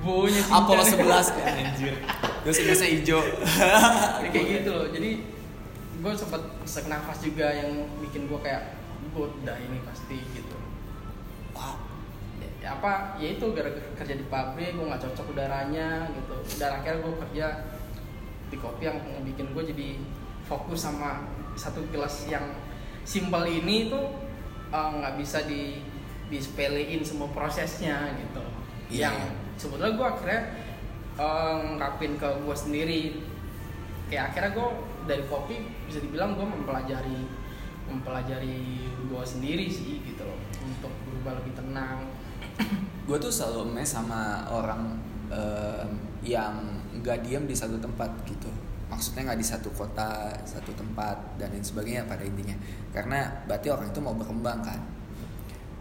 baunya 0.01 0.41
sih. 0.41 0.51
Apollo 0.51 0.83
cincang. 0.83 1.07
11 1.35 1.61
anjir. 1.61 1.93
Terus 2.41 2.57
biasa 2.61 2.83
hijau. 2.85 3.21
Jadi 4.17 4.29
kayak 4.31 4.47
gitu. 4.53 4.71
Loh 4.71 4.87
jadi 4.89 5.11
gue 5.95 6.11
sempet 6.13 6.41
sesak 6.63 6.85
nafas 6.85 7.17
juga 7.19 7.47
yang 7.49 7.71
bikin 7.99 8.25
gue 8.25 8.39
kayak 8.39 8.77
gue 9.09 9.25
udah 9.41 9.57
ini 9.57 9.79
pasti 9.81 10.17
gitu. 10.31 10.57
Wow 11.51 11.81
ya, 12.35 12.49
ya 12.59 12.69
apa 12.75 13.15
ya 13.15 13.31
itu 13.31 13.45
gara-gara 13.49 13.89
kerja 13.95 14.13
di 14.13 14.25
pabrik 14.27 14.75
gue 14.75 14.85
nggak 14.85 15.01
cocok 15.01 15.25
udaranya 15.31 16.05
gitu. 16.11 16.35
Dan 16.59 16.69
akhirnya 16.75 16.99
gue 17.01 17.13
kerja 17.25 17.45
di 18.49 18.57
kopi 18.61 18.87
yang 18.87 18.99
bikin 19.25 19.51
gue 19.51 19.63
jadi 19.73 19.89
fokus 20.45 20.85
sama 20.85 21.25
satu 21.57 21.81
gelas 21.89 22.29
yang 22.29 22.45
simpel 23.05 23.45
ini 23.45 23.89
tuh 23.89 24.05
eh, 24.69 24.89
nggak 25.01 25.15
bisa 25.17 25.45
di 25.45 25.81
disepelein 26.29 27.05
semua 27.05 27.29
prosesnya 27.29 28.09
gitu. 28.17 28.41
Iya, 28.89 29.09
yang 29.09 29.17
iya. 29.17 29.29
sebetulnya 29.57 29.93
gue 29.97 30.07
akhirnya 30.07 30.41
ngungkapin 31.15 32.17
ke 32.17 32.29
gue 32.43 32.55
sendiri. 32.55 33.01
Kayak 34.09 34.33
akhirnya 34.33 34.51
gue 34.53 34.69
dari 35.05 35.23
kopi 35.29 35.55
bisa 35.89 36.01
dibilang 36.01 36.37
gue 36.37 36.45
mempelajari 36.45 37.45
mempelajari 37.85 38.81
gue 39.05 39.23
sendiri 39.23 39.69
sih 39.69 40.01
gitu 40.01 40.25
loh 40.25 40.39
untuk 40.65 40.93
berubah 41.05 41.41
lebih 41.41 41.53
tenang. 41.53 42.09
Gue 43.05 43.17
tuh 43.21 43.29
selalu 43.29 43.69
emes 43.69 43.89
sama 43.93 44.49
orang 44.49 44.97
em, 45.29 45.89
yang 46.25 46.81
nggak 47.05 47.21
diam 47.21 47.45
di 47.45 47.53
satu 47.53 47.77
tempat 47.77 48.09
gitu. 48.25 48.49
Maksudnya 48.89 49.29
nggak 49.29 49.39
di 49.39 49.45
satu 49.45 49.69
kota 49.77 50.33
satu 50.41 50.73
tempat 50.73 51.37
dan 51.37 51.53
lain 51.53 51.61
sebagainya 51.61 52.09
pada 52.09 52.25
intinya. 52.25 52.57
Karena 52.89 53.29
berarti 53.45 53.69
orang 53.69 53.93
itu 53.93 54.01
mau 54.01 54.17
berkembang 54.17 54.65
kan? 54.65 54.81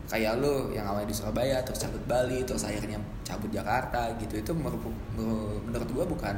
Kayak 0.05 0.45
lu 0.45 0.69
yang 0.77 0.85
awalnya 0.85 1.09
di 1.09 1.17
Surabaya 1.17 1.65
terus 1.65 1.81
cabut 1.81 2.05
Bali 2.05 2.45
terus 2.45 2.69
akhirnya 2.69 3.01
cabut 3.25 3.49
Jakarta 3.49 4.13
gitu. 4.21 4.37
Itu 4.37 4.53
menurut 4.53 5.89
gue 5.89 6.05
bukan 6.05 6.37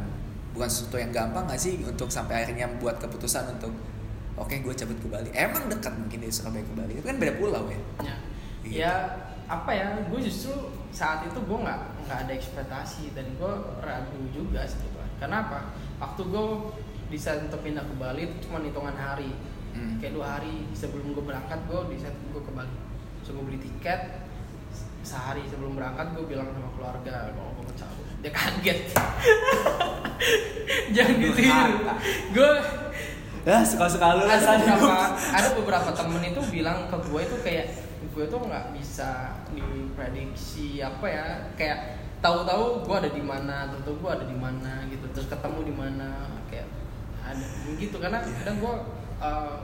bukan 0.54 0.68
sesuatu 0.70 0.96
yang 1.02 1.10
gampang 1.10 1.44
gak 1.50 1.58
sih 1.58 1.82
untuk 1.82 2.08
sampai 2.08 2.46
akhirnya 2.46 2.70
buat 2.78 2.96
keputusan 3.02 3.58
untuk 3.58 3.74
oke 4.38 4.54
gue 4.54 4.74
cabut 4.78 4.94
ke 5.02 5.08
Bali. 5.10 5.28
Emang 5.34 5.66
dekat 5.66 5.92
mungkin 5.98 6.22
dari 6.22 6.30
Surabaya 6.30 6.62
ke 6.62 6.74
Bali. 6.78 6.92
Itu 6.94 7.06
kan 7.10 7.18
beda 7.18 7.34
pulau 7.34 7.66
ya? 7.66 7.80
Ya, 8.06 8.14
Gitu. 8.66 8.82
ya 8.82 8.94
apa 9.46 9.70
ya 9.70 9.86
gue 10.10 10.20
justru 10.22 10.74
saat 10.90 11.22
itu 11.26 11.38
gue 11.38 11.58
nggak 11.58 11.80
nggak 12.06 12.18
ada 12.26 12.32
ekspektasi 12.34 13.14
dan 13.14 13.26
gue 13.38 13.52
ragu 13.82 14.20
juga 14.34 14.66
sebetulnya 14.66 14.96
karena 15.16 15.36
apa? 15.48 15.60
Waktu 15.96 16.22
gue 16.28 16.44
desain 17.08 17.48
untuk 17.48 17.64
pindah 17.64 17.84
ke 17.84 17.94
Bali 17.96 18.28
itu 18.28 18.36
cuma 18.48 18.60
hitungan 18.60 18.96
hari. 18.96 19.32
Hmm. 19.76 20.00
kayak 20.00 20.16
dua 20.16 20.40
hari 20.40 20.64
sebelum 20.72 21.12
gue 21.12 21.20
berangkat 21.20 21.60
gue 21.68 21.80
desain 21.92 22.16
gue 22.32 22.40
ke 22.40 22.52
Bali. 22.52 22.76
So 23.24 23.36
gue 23.36 23.44
beli 23.44 23.60
tiket 23.60 24.24
sehari 25.04 25.44
sebelum 25.52 25.76
berangkat 25.76 26.16
gue 26.16 26.24
bilang 26.24 26.48
sama 26.50 26.72
keluarga 26.74 27.30
kalau 27.36 27.52
gue 27.60 27.64
mau 27.68 27.74
dia 28.24 28.32
kaget. 28.32 28.80
Jangan 30.96 31.16
gitu. 31.20 31.40
Gue 32.32 32.50
ya 33.46 33.62
suka 33.62 33.86
suka 33.86 34.06
lu 34.16 34.24
ada 34.26 34.58
beberapa 34.58 34.96
ada 35.14 35.48
beberapa 35.54 35.90
temen 35.94 36.22
itu 36.24 36.40
bilang 36.50 36.90
ke 36.90 36.96
gue 36.98 37.20
itu 37.20 37.36
kayak 37.46 37.66
gue 38.16 38.24
tuh 38.32 38.40
nggak 38.40 38.72
bisa 38.72 39.36
diprediksi 39.52 40.80
apa 40.80 41.04
ya 41.04 41.26
kayak 41.52 42.00
tahu-tahu 42.24 42.80
gue 42.88 42.96
ada 42.96 43.10
di 43.12 43.20
mana 43.20 43.68
tahu 43.84 44.00
gue 44.00 44.10
ada 44.10 44.24
di 44.24 44.32
mana 44.32 44.88
gitu 44.88 45.04
terus 45.12 45.28
ketemu 45.28 45.68
di 45.68 45.74
mana 45.76 46.24
kayak 46.48 46.64
ada 47.20 47.46
gitu. 47.76 47.96
Karena 48.00 48.24
kadang 48.24 48.56
gue 48.56 48.74
uh, 49.20 49.56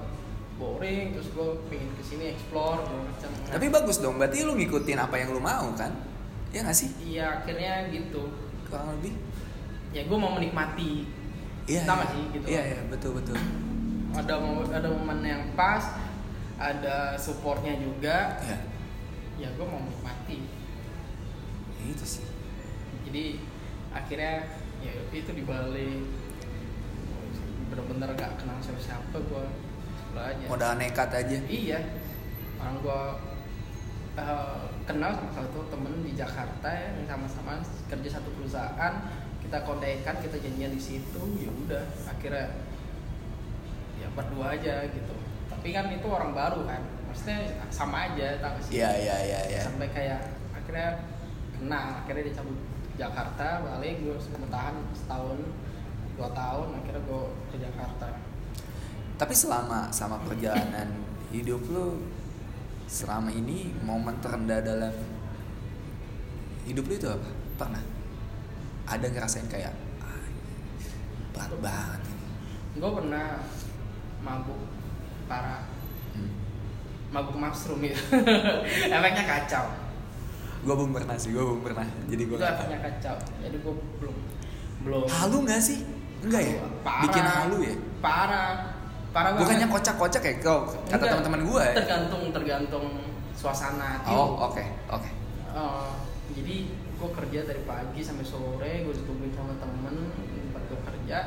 boring 0.61 1.17
terus 1.17 1.33
gue 1.33 1.49
pengen 1.73 1.91
ke 1.97 2.03
sini 2.05 2.37
explore 2.37 2.85
macam. 2.85 3.31
Tapi 3.49 3.67
bagus 3.73 4.05
dong 4.05 4.21
berarti 4.21 4.45
lu 4.45 4.53
ngikutin 4.59 5.01
apa 5.01 5.17
yang 5.17 5.33
lu 5.33 5.41
mau 5.41 5.73
kan? 5.73 5.97
Ya 6.53 6.61
nggak 6.61 6.77
sih? 6.77 6.93
Iya 7.01 7.41
akhirnya 7.41 7.89
gitu. 7.89 8.29
Kurang 8.69 9.01
lebih. 9.01 9.17
Ya 9.97 10.05
gue 10.05 10.19
mau 10.21 10.37
menikmati. 10.37 11.09
Iya 11.65 11.89
Tau 11.89 12.05
iya. 12.05 12.07
sih 12.13 12.23
gitu. 12.37 12.47
Iya 12.53 12.63
iya 12.69 12.81
betul 12.93 13.17
betul. 13.17 13.39
Ada 14.13 14.37
ada 14.77 14.89
momen 14.93 15.25
yang 15.25 15.43
pas 15.57 15.97
ada 16.63 17.19
supportnya 17.19 17.75
juga. 17.75 18.39
Ya. 18.47 18.59
Ya 19.43 19.49
gue 19.59 19.67
mau 19.67 19.83
menikmati. 19.83 20.47
Itu 21.83 22.05
sih. 22.07 22.27
Jadi 23.11 23.43
akhirnya 23.91 24.47
ya 24.83 24.95
itu 25.11 25.31
di 25.35 25.43
Bali 25.43 26.07
bener-bener 27.73 28.15
gak 28.15 28.39
kenal 28.39 28.63
siapa-siapa 28.63 29.17
gue 29.19 29.45
aja. 30.15 30.45
Modal 30.47 30.79
nekat 30.79 31.11
aja. 31.11 31.39
Iya. 31.51 31.81
Orang 32.63 32.79
gue 32.79 33.03
eh, 34.23 34.65
kenal 34.87 35.11
sama 35.19 35.31
satu 35.35 35.67
temen 35.67 36.07
di 36.07 36.15
Jakarta 36.15 36.71
ya 36.71 36.95
yang 36.95 37.09
sama-sama 37.11 37.59
kerja 37.91 38.23
satu 38.23 38.31
perusahaan. 38.39 38.95
Kita 39.43 39.67
kontekan 39.67 40.23
kita 40.23 40.39
janjian 40.39 40.71
di 40.71 40.79
situ 40.79 41.23
ya 41.43 41.51
udah. 41.51 41.85
Akhirnya 42.07 42.47
ya 43.99 44.07
berdua 44.15 44.55
aja 44.55 44.87
gitu 44.87 45.32
tapi 45.63 45.79
kan 45.79 45.87
itu 45.95 46.11
orang 46.11 46.35
baru 46.35 46.67
kan. 46.67 46.83
Maksudnya 47.07 47.55
sama 47.71 48.11
aja 48.11 48.35
tak 48.43 48.59
sih. 48.67 48.83
Iya 48.83 48.91
iya 48.99 49.17
iya 49.23 49.41
iya. 49.47 49.63
Sampai 49.63 49.95
kayak 49.95 50.35
akhirnya 50.51 51.07
kenal 51.55 52.03
akhirnya 52.03 52.27
dia 52.27 52.35
cabut 52.35 52.59
Jakarta 52.99 53.63
balik 53.63 54.03
gue 54.03 54.19
bertahan 54.43 54.75
setahun 54.91 55.39
dua 56.19 56.35
tahun 56.35 56.83
akhirnya 56.83 57.03
gue 57.07 57.23
ke 57.55 57.57
Jakarta. 57.63 58.11
Tapi 59.15 59.35
selama 59.39 59.87
sama 59.95 60.19
perjalanan 60.27 60.99
hidup 61.31 61.63
lu 61.71 62.11
selama 62.91 63.31
ini 63.31 63.71
momen 63.87 64.19
terendah 64.19 64.67
dalam 64.67 64.91
hidup 66.67 66.91
lu 66.91 66.95
itu 66.99 67.07
apa? 67.07 67.31
Pernah? 67.55 67.85
Ada 68.91 69.07
ngerasain 69.15 69.47
kayak 69.47 69.71
"Ah, 70.03 70.27
berat 71.31 71.55
banget 71.63 72.03
ini. 72.11 72.27
Gue 72.83 72.91
pernah 72.99 73.39
mabuk 74.27 74.82
parah. 75.31 75.63
Hmm. 76.13 76.33
mabuk 77.13 77.37
mushroom 77.37 77.85
gitu 77.85 77.97
efeknya 78.97 79.25
kacau. 79.25 79.65
Gue 80.63 80.75
belum 80.79 80.93
pernah 80.95 81.17
sih 81.19 81.35
gue 81.35 81.43
belum 81.43 81.61
pernah. 81.61 81.87
Jadi 82.07 82.23
gue 82.25 82.37
itu 82.39 82.47
efeknya 82.47 82.79
kacau. 82.81 83.17
Jadi 83.43 83.57
gue 83.59 83.75
belum 84.01 84.17
belum. 84.87 85.07
Halu 85.09 85.37
nggak 85.47 85.61
sih? 85.61 85.79
Enggak 86.23 86.43
ya? 86.47 86.55
Parah. 86.87 87.03
bikin 87.07 87.25
halu 87.27 87.59
ya? 87.67 87.75
Parah. 87.99 88.51
Parah 89.13 89.31
bukannya 89.37 89.67
banget. 89.69 89.77
kocak-kocak 89.77 90.23
ya? 90.25 90.35
Kau 90.41 90.59
kata 90.89 91.05
teman-teman 91.05 91.41
gue 91.45 91.63
ya? 91.63 91.75
Tergantung 91.77 92.23
tergantung 92.33 92.87
suasana 93.37 93.99
hati 93.99 94.15
oh 94.15 94.39
oke 94.49 94.65
oke. 94.89 95.11
Eh, 95.53 95.93
jadi 96.39 96.57
gue 96.71 97.09
kerja 97.11 97.39
dari 97.45 97.63
pagi 97.67 98.01
sampai 98.01 98.25
sore 98.25 98.73
gue 98.87 98.95
ditungguin 98.95 99.35
sama 99.35 99.53
temen 99.59 99.97
tempat 100.15 100.63
gue 100.71 100.81
kerja. 100.81 101.19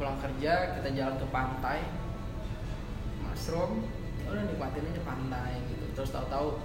Pulang 0.00 0.16
kerja 0.16 0.80
kita 0.80 0.88
jalan 0.96 1.14
ke 1.20 1.26
pantai 1.28 1.78
mushroom 3.40 3.88
udah 4.28 4.44
nikmatin 4.44 4.84
aja 4.84 5.00
pantai 5.00 5.64
gitu. 5.72 5.84
Terus 5.96 6.12
tahu-tahu 6.12 6.60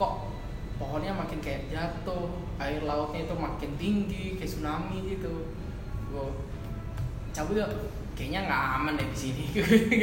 kok 0.00 0.32
pohonnya 0.80 1.12
makin 1.12 1.44
kayak 1.44 1.68
jatuh 1.68 2.32
air 2.56 2.80
lautnya 2.80 3.28
itu 3.28 3.36
makin 3.36 3.70
tinggi 3.76 4.40
kayak 4.40 4.48
tsunami 4.48 5.12
gitu. 5.12 5.52
Gue 6.08 6.32
cabut 7.36 7.60
ya 7.60 7.68
kayaknya 8.16 8.48
nggak 8.48 8.62
aman 8.80 8.96
deh 8.96 9.08
di 9.12 9.18
sini. 9.28 9.44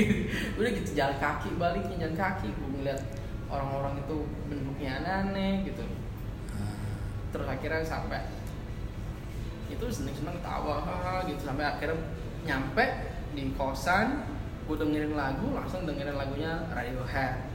Udah 0.62 0.70
gitu 0.70 0.94
jalan 0.94 1.18
kaki 1.18 1.50
baliknya 1.58 2.06
jalan 2.06 2.14
kaki. 2.14 2.54
Gue 2.54 2.70
ngeliat 2.78 3.02
orang-orang 3.50 3.98
itu 4.06 4.18
bentuknya 4.54 5.02
aneh-aneh 5.02 5.66
gitu. 5.66 5.82
Terus 7.34 7.50
akhirnya 7.50 7.82
sampai 7.82 8.22
itu 9.66 9.86
seneng-seneng 9.90 10.38
tawa 10.46 11.26
gitu. 11.26 11.42
Sampai 11.42 11.66
akhirnya 11.66 11.98
nyampe 12.46 12.86
di 13.34 13.50
kosan 13.58 14.33
gue 14.64 14.76
dengerin 14.80 15.14
lagu 15.14 15.52
langsung 15.52 15.84
dengerin 15.84 16.16
lagunya 16.16 16.64
Radiohead. 16.72 17.52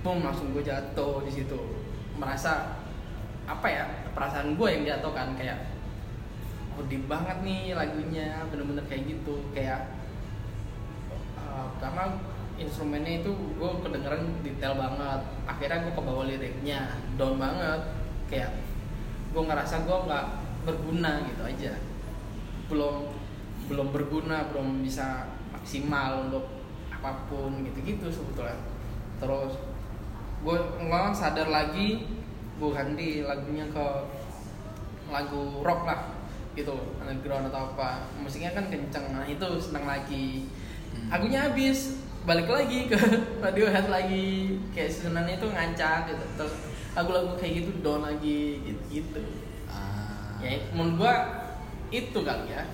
Boom 0.00 0.24
langsung 0.24 0.56
gue 0.56 0.64
jatuh 0.64 1.20
di 1.26 1.32
situ. 1.32 1.58
Merasa 2.16 2.80
apa 3.48 3.66
ya 3.68 3.84
perasaan 4.12 4.56
gue 4.56 4.68
yang 4.68 4.84
jatuh 4.84 5.12
kan 5.12 5.32
kayak 5.36 5.72
oh 6.78 6.84
banget 6.84 7.36
nih 7.42 7.74
lagunya 7.76 8.40
bener-bener 8.48 8.84
kayak 8.88 9.04
gitu. 9.04 9.44
Kayak 9.52 9.92
uh, 11.36 11.68
pertama 11.76 12.16
instrumennya 12.56 13.20
itu 13.20 13.30
gue 13.34 13.70
kedengeran 13.84 14.24
detail 14.40 14.74
banget. 14.80 15.20
Akhirnya 15.44 15.78
gue 15.84 15.92
kebawa 15.92 16.22
liriknya 16.24 16.80
down 17.20 17.36
banget. 17.36 17.80
Kayak 18.32 18.56
gue 19.36 19.42
ngerasa 19.44 19.84
gue 19.84 19.96
nggak 20.08 20.26
berguna 20.64 21.12
gitu 21.28 21.42
aja. 21.44 21.72
Belum 22.72 23.12
belum 23.68 23.92
berguna 23.92 24.48
belum 24.48 24.80
bisa 24.80 25.37
maksimal 25.68 26.24
untuk 26.24 26.48
apa 26.88 27.28
pun 27.28 27.60
gitu-gitu 27.60 28.08
sebetulnya. 28.08 28.56
Terus 29.20 29.52
gue 30.40 30.56
nggak 30.80 31.12
sadar 31.12 31.52
lagi 31.52 32.08
gue 32.56 32.70
ganti 32.72 33.20
lagunya 33.20 33.68
ke 33.68 33.86
lagu 35.12 35.60
rock 35.60 35.84
lah 35.84 36.00
gitu. 36.56 36.72
Underground 37.04 37.52
atau 37.52 37.76
apa. 37.76 38.08
Musiknya 38.16 38.56
kan 38.56 38.72
kenceng 38.72 39.12
nah 39.12 39.28
itu 39.28 39.44
seneng 39.60 39.84
lagi. 39.84 40.48
Hmm. 40.88 41.12
lagunya 41.12 41.52
habis 41.52 42.00
balik 42.24 42.48
lagi 42.48 42.88
ke 42.88 42.96
Radiohead 43.44 43.92
lagi. 43.92 44.56
Kayak 44.72 44.88
senangnya 44.88 45.36
itu 45.36 45.52
ngancak 45.52 46.08
gitu. 46.08 46.24
Terus 46.40 46.54
lagu-lagu 46.96 47.36
kayak 47.36 47.60
gitu 47.60 47.70
down 47.84 48.08
lagi 48.08 48.64
gitu 48.64 48.82
gitu 48.88 49.20
Ah. 49.68 50.40
ya 50.40 50.56
menurut 50.72 50.96
gua 50.96 51.14
itu 51.92 52.24
kali 52.24 52.56
ya. 52.56 52.64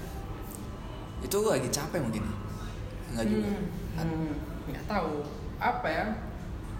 Itu 1.27 1.43
lagi 1.43 1.67
capek 1.75 1.99
mungkin 1.99 2.44
enggak 3.15 3.27
juga. 3.31 3.49
Hmm, 3.49 3.65
hmm, 4.03 4.33
nggak 4.69 4.85
tahu. 4.91 5.23
Apa 5.57 5.87
ya? 5.87 6.07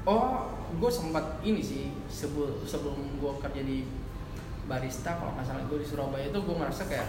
Oh 0.05 0.51
gue 0.75 0.91
sempat 0.91 1.39
ini 1.41 1.63
sih 1.63 1.95
sebelum 2.11 2.61
sebelum 2.67 2.99
gue 3.17 3.33
kerja 3.41 3.63
di 3.63 3.87
barista 4.67 5.17
kalau 5.17 5.33
nggak 5.39 5.47
salah 5.47 5.65
gue 5.65 5.79
di 5.79 5.87
Surabaya 5.87 6.27
itu 6.29 6.37
gue 6.37 6.57
ngerasa 6.57 6.83
kayak 6.91 7.09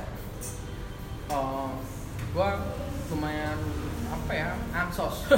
oh 1.33 1.73
gue 2.31 2.49
lumayan 3.09 3.57
apa 4.07 4.31
ya 4.31 4.49
ansos. 4.71 5.25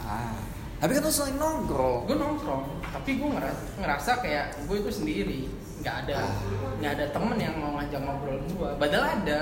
Ah 0.00 0.34
tapi 0.80 0.96
kan 0.96 1.04
lu 1.04 1.12
sering 1.12 1.36
nongkrong. 1.36 2.08
Gue 2.08 2.16
nongkrong 2.16 2.80
tapi 2.90 3.20
gue 3.20 3.28
ngerasa, 3.30 3.62
ngerasa 3.78 4.10
kayak 4.24 4.46
gue 4.66 4.76
itu 4.80 4.90
sendiri 4.90 5.40
nggak 5.80 5.96
ada 6.04 6.16
Ah. 6.28 6.34
nggak 6.76 6.92
ada 6.98 7.06
temen 7.08 7.36
yang 7.40 7.54
mau 7.56 7.72
ngajak 7.80 8.00
ngobrol 8.04 8.36
gue 8.36 8.70
padahal 8.76 9.16
ada 9.16 9.40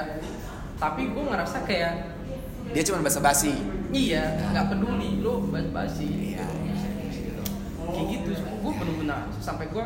tapi 0.78 1.10
gue 1.10 1.24
ngerasa 1.24 1.66
kayak 1.66 2.17
dia 2.68 2.82
cuma 2.82 3.00
basa-basi 3.00 3.54
iya 3.88 4.36
nggak 4.48 4.66
peduli. 4.68 5.20
Lo 5.20 5.40
basi-basi 5.44 6.36
Iya, 6.36 6.46
gitu. 7.08 7.42
kayak 7.86 8.06
gitu. 8.12 8.30
Gue 8.58 8.72
bener-bener 8.74 9.18
sampai 9.38 9.66
gue 9.66 9.84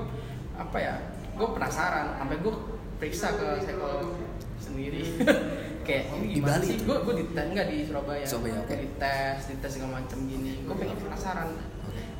apa 0.54 0.78
ya 0.78 0.94
gue 1.32 1.48
penasaran. 1.48 2.16
Sampai 2.16 2.36
gue 2.38 2.54
periksa 2.96 3.34
ke 3.34 3.46
psikolog 3.60 4.14
sendiri. 4.58 5.02
Kayak 5.82 6.14
ini 6.14 6.26
Di 6.30 6.34
gimana 6.38 6.62
Bali 6.62 6.66
sih? 6.68 6.78
gue 6.78 6.94
gue 6.96 7.14
dites 7.18 7.46
nggak 7.50 7.66
di 7.66 7.76
Surabaya. 7.82 8.22
Surabaya, 8.22 8.54
oke. 8.62 8.70
Gua 8.70 8.78
dites 8.78 9.40
dites 9.50 9.70
segala 9.74 9.98
macam 9.98 10.18
gini. 10.24 10.62
Gue 10.62 10.74
pengen 10.78 10.94
penasaran. 10.96 11.48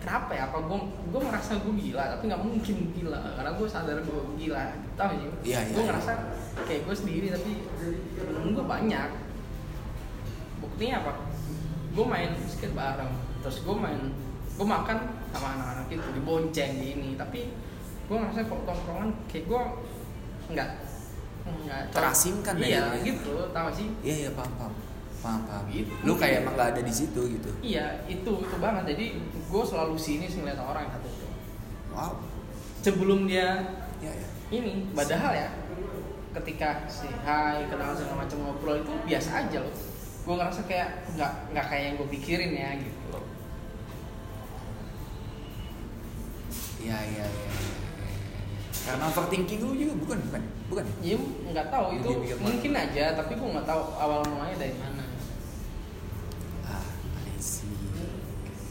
Kenapa 0.02 0.34
ya? 0.34 0.50
Apa 0.50 0.58
gue 0.66 0.78
gue 0.82 1.20
merasa 1.22 1.52
gue 1.54 1.74
gila 1.78 2.04
tapi 2.10 2.22
nggak 2.26 2.42
mungkin 2.42 2.76
gila. 2.90 3.22
Karena 3.38 3.50
gue 3.54 3.66
sadar 3.70 4.02
gue 4.02 4.20
gila. 4.34 4.64
Tahu 4.92 5.08
sih 5.08 5.18
Iya, 5.46 5.58
iya, 5.62 5.70
gue 5.70 5.82
ngerasa 5.86 6.12
kayak 6.66 6.80
gue 6.82 6.94
sendiri 6.96 7.26
tapi 7.30 7.52
temen 8.18 8.50
gue 8.50 8.66
banyak 8.66 9.08
buktinya 10.82 10.98
apa? 11.06 11.12
Gue 11.94 12.06
main 12.10 12.30
skate 12.50 12.74
bareng. 12.74 13.12
Terus 13.46 13.56
gue 13.62 13.76
main 13.78 14.00
gue 14.58 14.66
makan 14.66 14.98
sama 15.30 15.48
anak-anak 15.54 15.86
itu 15.94 16.08
di 16.10 16.20
bonceng 16.26 16.70
di 16.82 16.86
ini. 16.98 17.10
Tapi 17.14 17.54
gue 18.10 18.16
ngerasa 18.18 18.50
kalau 18.50 18.66
tongkrongan 18.66 19.14
kayak 19.30 19.46
gue 19.46 19.62
nggak 20.50 20.68
nggak 21.42 21.80
Terasingkan 21.94 22.54
ya, 22.58 22.66
iya 22.66 22.82
jadinya. 22.82 23.06
gitu. 23.06 23.32
Tau 23.54 23.62
gak 23.70 23.74
sih? 23.78 23.86
Iya 24.02 24.14
iya 24.26 24.30
paham 24.34 24.52
paham. 24.58 24.74
Paham 25.22 25.40
paham. 25.46 25.64
Gitu. 25.70 25.92
lu 26.02 26.18
kayak 26.18 26.42
emang 26.42 26.54
gak 26.58 26.74
ada 26.74 26.82
di 26.82 26.90
situ 26.90 27.20
gitu? 27.30 27.50
Iya 27.62 28.02
itu 28.10 28.32
itu 28.42 28.56
banget. 28.58 28.82
Jadi 28.90 29.06
gue 29.22 29.62
selalu 29.62 29.94
sini 29.94 30.26
ngeliat 30.26 30.58
orang 30.58 30.90
yang 30.90 30.94
satu 30.98 31.08
itu. 31.14 31.26
Wow. 31.94 32.12
Sebelum 32.82 33.30
dia 33.30 33.78
iya 34.02 34.10
iya. 34.18 34.28
ini 34.50 34.90
padahal 34.90 35.30
ya 35.30 35.48
ketika 36.34 36.90
si 36.90 37.06
hai 37.22 37.70
kenal 37.70 37.94
segala 37.94 38.26
macam 38.26 38.42
ngobrol 38.42 38.82
itu 38.82 38.90
biasa 39.06 39.46
aja 39.46 39.62
loh 39.62 39.91
gue 40.22 40.34
ngerasa 40.38 40.60
kayak 40.70 40.88
nggak 41.18 41.32
nggak 41.50 41.66
kayak 41.66 41.84
yang 41.90 41.94
gue 41.98 42.08
pikirin 42.14 42.52
ya 42.54 42.70
gitu. 42.78 42.98
Loh 43.10 43.26
iya 46.82 46.98
iya 46.98 47.26
iya 47.30 47.50
iya. 47.54 47.76
karena 48.82 49.04
overthinking 49.06 49.62
lu 49.62 49.78
juga 49.78 49.94
bukan 50.02 50.18
bukan? 50.26 50.42
Bukan? 50.66 50.84
Ya 50.98 51.16
nggak 51.54 51.66
tahu. 51.70 51.86
Itu 51.94 52.10
mungkin 52.42 52.72
aja 52.74 53.04
tapi 53.14 53.38
gue 53.38 53.48
nggak 53.54 53.68
tahu 53.70 53.82
awal 53.94 54.20
mulanya 54.26 54.56
dari 54.58 54.74
mana. 54.74 55.04
Ah 56.66 56.82
I 57.22 57.38
see. 57.38 57.70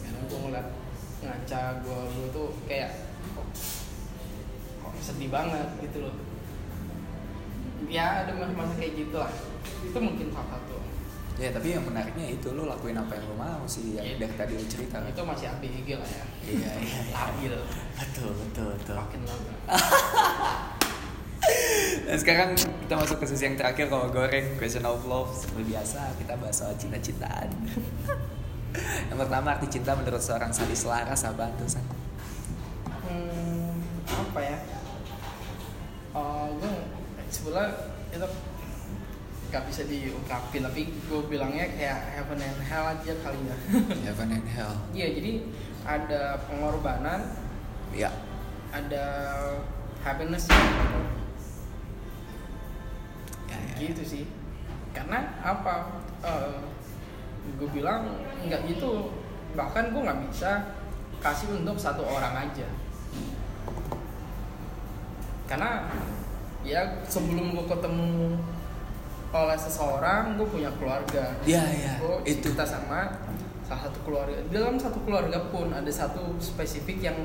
Karena 0.03 0.19
gue 0.27 0.39
ngeliat 0.43 0.67
ngaca 1.23 1.61
gue 1.87 1.99
gue 2.11 2.27
tuh 2.35 2.49
kayak 2.67 2.91
kok, 3.31 3.47
kok 4.83 4.93
sedih 4.99 5.31
banget 5.31 5.67
gitu 5.79 6.03
loh. 6.03 6.15
Ya 7.87 8.27
ada 8.27 8.35
masa-masa 8.35 8.75
kayak 8.75 8.99
gitu 8.99 9.15
lah. 9.15 9.31
Itu 9.87 9.97
mungkin 10.03 10.27
salah 10.35 10.59
satu 10.59 10.70
ya 11.39 11.49
tapi 11.49 11.73
yang 11.73 11.83
menariknya 11.87 12.35
itu 12.35 12.47
lu 12.51 12.67
lakuin 12.67 12.95
apa 12.95 13.15
yang 13.15 13.25
lu 13.27 13.35
mau 13.35 13.63
sih 13.65 13.95
yang 13.95 14.03
Iya. 14.05 14.27
dari 14.27 14.35
tadi 14.35 14.53
lu 14.59 14.65
cerita 14.67 14.97
itu 15.03 15.21
masih 15.23 15.47
ABG 15.49 15.87
lah 15.97 16.09
ya 16.09 16.23
iya 16.43 16.71
iya 16.85 16.99
iya. 17.07 17.13
labil 17.15 17.53
betul 17.95 18.29
betul 18.35 18.69
betul 18.75 18.95
makin 18.99 19.21
lama 19.25 19.53
Dan 22.05 22.17
sekarang 22.21 22.49
kita 22.53 22.93
masuk 22.93 23.17
ke 23.17 23.25
sesi 23.25 23.49
yang 23.49 23.57
terakhir 23.57 23.89
kalau 23.89 24.05
goreng 24.13 24.53
question 24.61 24.85
of 24.85 25.01
love 25.09 25.33
seperti 25.33 25.73
biasa 25.73 26.13
kita 26.21 26.37
bahas 26.37 26.53
soal 26.53 26.73
cinta-cintaan. 26.77 27.49
yang 29.09 29.17
pertama 29.17 29.57
arti 29.57 29.67
cinta 29.67 29.97
menurut 29.97 30.21
seorang 30.21 30.53
sadis 30.53 30.85
laras 30.85 31.25
apa 31.25 31.49
tuh 31.57 31.67
San? 31.67 31.83
hmm, 33.03 33.73
apa 34.07 34.39
ya 34.39 34.57
oh 36.13 36.55
gue 36.55 36.73
sebelah 37.27 37.67
itu 38.11 38.27
nggak 39.51 39.67
bisa 39.67 39.83
diungkapin 39.83 40.63
tapi 40.63 40.81
gue 40.87 41.21
bilangnya 41.27 41.67
kayak 41.75 41.99
heaven 42.15 42.39
and 42.39 42.59
hell 42.63 42.87
aja 42.87 43.11
kali 43.19 43.35
ya 43.43 43.55
Heaven 44.07 44.29
and 44.31 44.47
hell. 44.47 44.73
iya 44.91 45.11
jadi 45.11 45.43
ada 45.83 46.39
pengorbanan 46.47 47.19
Ya. 47.91 48.07
ada 48.71 49.03
happiness 49.99 50.47
ya 50.47 50.55
Ya, 53.51 53.59
ya. 53.59 53.75
gitu 53.83 54.01
sih 54.01 54.23
karena 54.95 55.35
apa 55.43 55.99
gue 57.59 57.69
bilang 57.69 58.07
nggak 58.41 58.71
gitu 58.71 59.11
bahkan 59.51 59.91
gue 59.91 59.99
nggak 59.99 60.23
bisa 60.31 60.79
kasih 61.19 61.51
untuk 61.51 61.75
satu 61.75 62.07
orang 62.07 62.47
aja 62.47 62.67
karena 65.45 65.91
ya 66.63 67.03
sebelum 67.03 67.51
gue 67.51 67.65
ketemu 67.67 68.39
oleh 69.31 69.55
seseorang 69.55 70.35
gue 70.35 70.43
punya 70.45 70.67
keluarga 70.73 71.31
Iya, 71.41 71.63
iya. 71.65 71.93
Itu. 72.21 72.51
kita 72.51 72.61
sama 72.61 73.07
salah 73.63 73.87
satu 73.87 74.03
keluarga 74.03 74.35
dalam 74.47 74.75
satu 74.75 74.99
keluarga 75.01 75.39
pun 75.47 75.71
ada 75.71 75.87
satu 75.87 76.35
spesifik 76.37 76.99
yang 77.01 77.15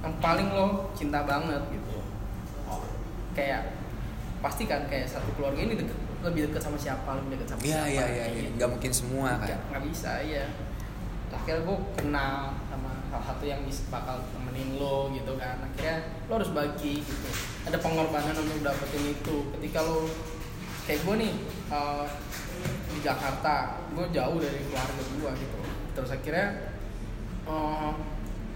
yang 0.00 0.14
paling 0.18 0.46
lo 0.48 0.92
cinta 0.92 1.24
banget 1.24 1.58
gitu 1.68 1.98
oh, 2.64 2.84
kayak 3.32 3.74
pasti 4.38 4.64
kan 4.64 4.86
kayak 4.86 5.08
satu 5.08 5.32
keluarga 5.32 5.58
ini 5.58 5.74
deket, 5.74 5.96
lebih 6.20 6.46
dekat 6.46 6.62
sama 6.62 6.76
siapa 6.76 7.18
lebih 7.18 7.34
dekat 7.34 7.48
sama 7.50 7.60
Iya, 7.60 7.80
siapa 7.80 7.90
iya, 7.90 8.04
iya, 8.06 8.24
iya. 8.24 8.40
gitu. 8.44 8.54
Nggak 8.54 8.70
mungkin 8.70 8.92
semua 8.92 9.28
kan. 9.34 9.48
Nggak- 9.50 9.84
bisa 9.84 10.12
ya 10.22 10.44
akhirnya 11.34 11.66
gue 11.66 11.78
kenal 11.98 12.38
sama 12.70 12.94
salah 13.10 13.26
satu 13.26 13.42
yang 13.42 13.58
bisa 13.66 13.82
bakal 13.90 14.22
temenin 14.30 14.78
lo 14.78 15.10
gitu 15.10 15.34
kan 15.34 15.58
akhirnya 15.58 15.98
lo 16.24 16.38
harus 16.38 16.54
bagi 16.54 17.02
gitu 17.02 17.26
ada 17.66 17.74
pengorbanan 17.74 18.38
untuk 18.38 18.62
dapetin 18.62 19.10
itu 19.10 19.36
ketika 19.50 19.82
lo 19.82 20.06
kayak 20.84 21.00
gue 21.04 21.14
nih 21.24 21.34
eh, 21.72 22.06
di 22.94 22.98
Jakarta 23.00 23.82
gue 23.92 24.06
jauh 24.12 24.38
dari 24.40 24.60
keluarga 24.68 25.02
gue 25.02 25.30
gitu. 25.40 25.58
Terus 25.96 26.10
akhirnya 26.12 26.48
eh, 27.48 27.92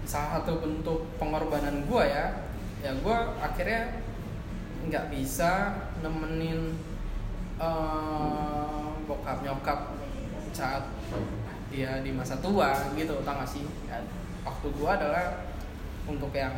salah 0.05 0.29
satu 0.41 0.61
bentuk 0.61 1.05
pengorbanan 1.21 1.85
gue 1.85 2.03
ya 2.05 2.49
ya 2.79 2.95
gue 2.95 3.17
akhirnya 3.43 4.01
nggak 4.87 5.05
bisa 5.11 5.75
nemenin 6.01 6.77
eh, 7.59 8.87
bokap 9.09 9.41
nyokap 9.41 9.79
saat 10.53 10.85
dia 11.69 12.01
di 12.01 12.11
masa 12.13 12.37
tua 12.41 12.73
gitu 12.97 13.21
tau 13.21 13.37
gak 13.37 13.49
sih? 13.49 13.61
Ya, 13.85 14.01
waktu 14.41 14.67
gua 14.73 14.97
adalah 14.97 15.45
untuk 16.09 16.33
yang 16.33 16.53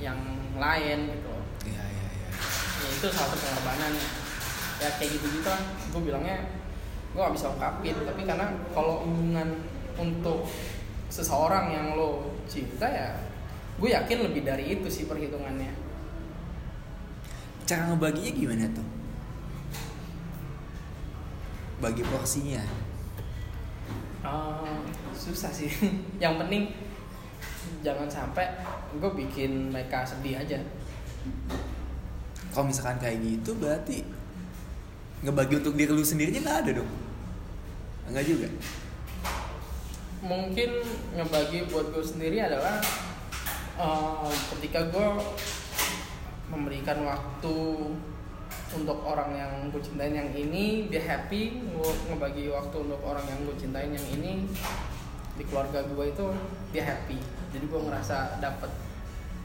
yang 0.00 0.16
lain 0.56 0.98
gitu. 1.12 1.34
Iya, 1.68 1.84
iya, 1.84 2.08
iya. 2.16 2.28
ya 2.80 2.88
itu 2.96 3.06
salah 3.12 3.28
satu 3.28 3.36
pengorbanan 3.36 3.92
ya 4.78 4.88
kayak 4.98 5.10
gitu 5.18 5.26
gitu 5.38 5.48
lah 5.50 5.62
gue 5.90 6.02
bilangnya 6.02 6.38
gue 7.12 7.20
gak 7.20 7.34
bisa 7.34 7.50
ungkapin. 7.50 7.96
Tapi 8.04 8.22
karena 8.22 8.46
kalau 8.70 9.02
hubungan 9.02 9.48
untuk 9.98 10.46
seseorang 11.08 11.72
yang 11.72 11.86
lo 11.96 12.36
cinta 12.44 12.84
ya 12.84 13.16
gue 13.78 13.90
yakin 13.90 14.28
lebih 14.30 14.42
dari 14.46 14.78
itu 14.78 14.88
sih 14.90 15.10
perhitungannya. 15.10 15.70
Cara 17.68 17.90
ngebaginya 17.90 18.32
gimana 18.32 18.64
tuh? 18.74 18.88
Bagi 21.78 22.02
porsinya. 22.06 22.62
Eh, 24.26 24.78
susah 25.14 25.52
sih. 25.52 25.70
Yang 26.22 26.34
penting 26.42 26.62
jangan 27.86 28.10
sampai 28.10 28.46
gue 28.98 29.10
bikin 29.14 29.70
mereka 29.70 30.02
sedih 30.02 30.42
aja. 30.42 30.58
Kalau 32.50 32.66
misalkan 32.66 32.98
kayak 32.98 33.22
gitu 33.22 33.54
berarti 33.54 34.02
ngebagi 35.20 35.54
untuk 35.56 35.74
diri 35.74 35.90
lu 35.90 36.02
sendirinya 36.02 36.40
nggak 36.40 36.58
ada 36.62 36.70
dong? 36.78 36.90
Enggak 38.06 38.24
juga. 38.24 38.48
mungkin 40.18 40.82
ngebagi 41.14 41.70
buat 41.70 41.94
gue 41.94 42.02
sendiri 42.02 42.42
adalah 42.42 42.82
eh, 43.78 44.32
ketika 44.50 44.90
gue 44.90 45.06
memberikan 46.48 47.06
waktu 47.06 47.56
untuk 48.68 48.98
orang 49.00 49.30
yang 49.32 49.52
gue 49.70 49.78
cintain 49.78 50.10
yang 50.10 50.26
ini 50.28 50.90
dia 50.90 50.98
happy 51.00 51.62
gue 51.62 51.90
ngebagi 52.10 52.50
waktu 52.50 52.76
untuk 52.80 52.98
orang 53.00 53.22
yang 53.24 53.46
gue 53.46 53.56
cintain 53.56 53.94
yang 53.94 54.06
ini 54.10 54.42
di 55.34 55.44
keluarga 55.46 55.86
gue 55.86 56.04
itu 56.08 56.26
dia 56.68 56.82
happy 56.84 57.18
jadi 57.48 57.64
gue 57.64 57.80
ngerasa 57.80 58.38
dapet 58.38 58.70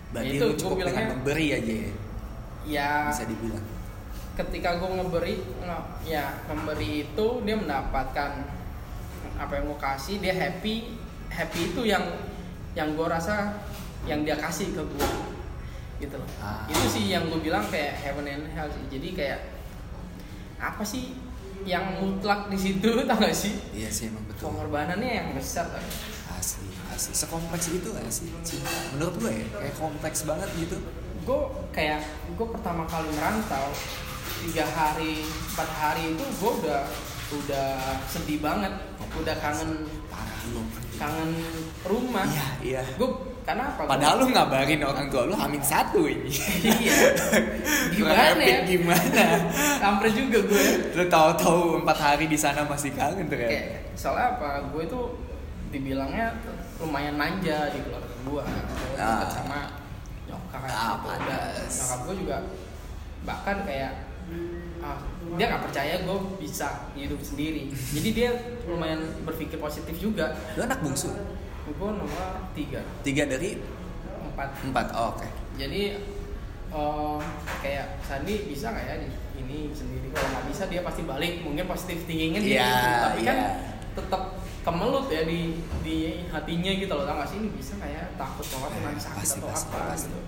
Berarti 0.10 0.38
Itu, 0.38 0.46
lu 0.46 0.50
gua 0.50 0.58
cukup 0.58 0.78
dengan 0.80 0.90
bilangnya- 0.94 1.12
memberi 1.16 1.48
aja 1.50 1.74
ya. 1.74 1.92
ya 2.64 2.92
Bisa 3.10 3.26
dibilang. 3.26 3.66
Ketika 4.34 4.76
gue 4.76 4.90
ngeberi 4.92 5.36
nge- 5.60 5.88
ya 6.06 6.42
memberi 6.46 6.90
itu 7.04 7.26
dia 7.42 7.54
mendapatkan 7.54 8.32
apa 9.34 9.52
yang 9.54 9.66
gue 9.66 9.80
kasih 9.80 10.16
dia 10.18 10.34
happy 10.34 10.98
happy 11.30 11.72
itu 11.72 11.82
yang 11.84 12.02
yang 12.74 12.94
gue 12.94 13.06
rasa 13.06 13.62
yang 14.04 14.22
dia 14.22 14.34
kasih 14.36 14.72
ke 14.72 14.82
gue 14.84 15.10
gitu 16.00 16.16
loh 16.16 16.30
Ah. 16.38 16.66
itu 16.66 16.86
sih 16.90 17.06
yang 17.08 17.26
gue 17.26 17.40
bilang 17.40 17.64
kayak 17.66 17.96
heaven 17.98 18.26
and 18.26 18.46
hell 18.50 18.68
sih 18.68 18.84
jadi 18.90 19.08
kayak 19.14 19.40
apa 20.58 20.82
sih 20.82 21.14
yang 21.64 21.96
mutlak 21.96 22.50
di 22.50 22.58
situ 22.58 22.90
tau 23.08 23.16
gak 23.16 23.32
sih 23.32 23.56
Iya 23.72 23.88
sih 23.88 24.10
emang 24.10 24.26
betul. 24.26 24.50
pengorbanannya 24.50 25.08
yang 25.14 25.28
besar 25.32 25.70
gak? 25.70 25.80
Asli, 26.34 26.68
asli. 26.90 27.14
Sekompleks 27.14 27.72
itu 27.72 27.88
gak 27.88 28.04
sih 28.10 28.28
cinta? 28.44 28.68
Menurut 28.92 29.16
gue 29.18 29.32
ya, 29.32 29.46
kayak 29.54 29.76
kompleks 29.78 30.26
banget 30.26 30.50
gitu. 30.58 30.76
gue 31.24 31.40
kayak 31.72 32.04
gue 32.30 32.48
pertama 32.50 32.84
kali 32.84 33.08
merantau 33.10 33.72
tiga 34.40 34.66
hari 34.66 35.24
empat 35.24 35.70
hari 35.72 36.04
itu 36.12 36.24
gue 36.24 36.52
udah 36.62 36.82
udah 37.34 37.68
sedih 38.06 38.40
banget 38.40 38.74
udah 39.14 39.36
kangen 39.38 39.86
Parah 40.08 40.42
lu. 40.50 40.62
kangen 40.94 41.30
rumah 41.84 42.26
Iya, 42.26 42.48
iya. 42.62 42.82
gue 42.94 43.10
karena 43.44 43.70
apa 43.70 43.84
Padahal 43.86 44.16
lu 44.18 44.28
ngabarin 44.30 44.82
orang 44.82 45.08
tua 45.08 45.26
lu 45.26 45.34
hamin 45.34 45.60
satu 45.60 46.06
ini. 46.06 46.30
iya 46.64 47.14
gimana 47.96 48.40
ya 48.40 48.60
Gimana? 48.64 49.26
kampret 49.80 50.14
juga 50.14 50.40
gue 50.42 50.66
lu 50.94 51.04
tahu-tahu 51.06 51.82
empat 51.82 51.98
hari 51.98 52.26
di 52.26 52.36
sana 52.36 52.64
masih 52.64 52.94
kangen 52.94 53.28
tuh 53.28 53.36
ya? 53.36 53.50
kayak 53.50 53.66
soalnya 53.94 54.38
apa 54.38 54.50
gue 54.70 54.82
itu 54.84 55.00
dibilangnya 55.70 56.38
lumayan 56.78 57.16
manja 57.16 57.70
di 57.70 57.80
keluarga 57.82 58.14
gue 58.20 58.42
Ah. 58.96 59.20
deket 59.20 59.30
sama 59.34 59.60
nyokap 60.26 60.62
Ah. 60.64 60.70
Dan 60.70 60.98
pantas. 61.02 61.72
nyokap 61.76 62.00
gue 62.04 62.16
juga 62.22 62.38
bahkan 63.24 63.58
kayak 63.64 63.92
ah, 64.84 65.00
dia 65.34 65.46
nggak 65.48 65.64
percaya 65.64 65.94
gue 66.00 66.18
bisa 66.38 66.68
hidup 66.94 67.18
sendiri 67.20 67.72
jadi 67.96 68.10
dia 68.12 68.30
lumayan 68.66 69.00
berpikir 69.24 69.58
positif 69.58 69.96
juga 69.98 70.36
Lu 70.54 70.62
anak 70.62 70.84
bungsu? 70.84 71.10
gue 71.64 71.90
nomor 71.90 72.28
tiga 72.52 72.84
Tiga 73.02 73.24
dari 73.24 73.56
empat 74.24 74.50
empat. 74.62 74.86
Oh, 74.92 75.16
Oke. 75.16 75.28
jadi 75.56 75.96
eh, 76.70 77.20
kayak 77.60 78.04
Sandi 78.04 78.46
bisa 78.46 78.70
nggak 78.70 78.84
ya 78.84 78.96
ini 79.34 79.72
sendiri 79.72 80.12
kalau 80.12 80.28
nggak 80.30 80.46
bisa 80.50 80.64
dia 80.68 80.82
pasti 80.82 81.02
balik 81.04 81.40
mungkin 81.40 81.64
positif 81.64 82.04
dia 82.04 82.28
Iya, 82.28 82.68
gitu. 82.68 82.98
tapi 83.02 83.22
kan 83.24 83.38
iya. 83.38 83.50
tetap 83.94 84.22
kemelut 84.64 85.08
ya 85.08 85.24
di 85.24 85.56
di 85.82 85.98
hatinya 86.28 86.72
gitu 86.74 86.90
loh 86.90 87.04
tau 87.04 87.16
nggak 87.16 87.30
sih 87.30 87.38
ini 87.38 87.50
bisa 87.52 87.76
nggak 87.78 87.92
ya 87.92 88.04
takut 88.16 88.46
banget 88.48 88.72
nanti 88.82 89.02
sakit 89.02 89.20
Pasti, 89.22 89.38
atau 89.38 89.50
pasti, 89.52 89.68
apa 89.70 89.80
pasti. 89.88 90.08
gitu 90.08 90.20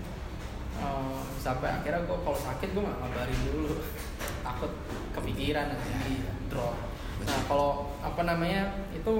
Eh, 0.76 1.20
sampai 1.40 1.70
akhirnya 1.72 2.04
gue 2.04 2.18
kalau 2.20 2.40
sakit 2.40 2.70
gue 2.76 2.84
nggak 2.84 3.00
ngabarin 3.00 3.40
dulu. 3.52 3.80
Takut 4.46 4.72
kepikiran 5.16 5.72
nanti 5.72 6.24
drop. 6.52 6.76
Nah 7.24 7.40
kalau 7.48 7.96
apa 8.04 8.22
namanya 8.28 8.76
itu 8.92 9.14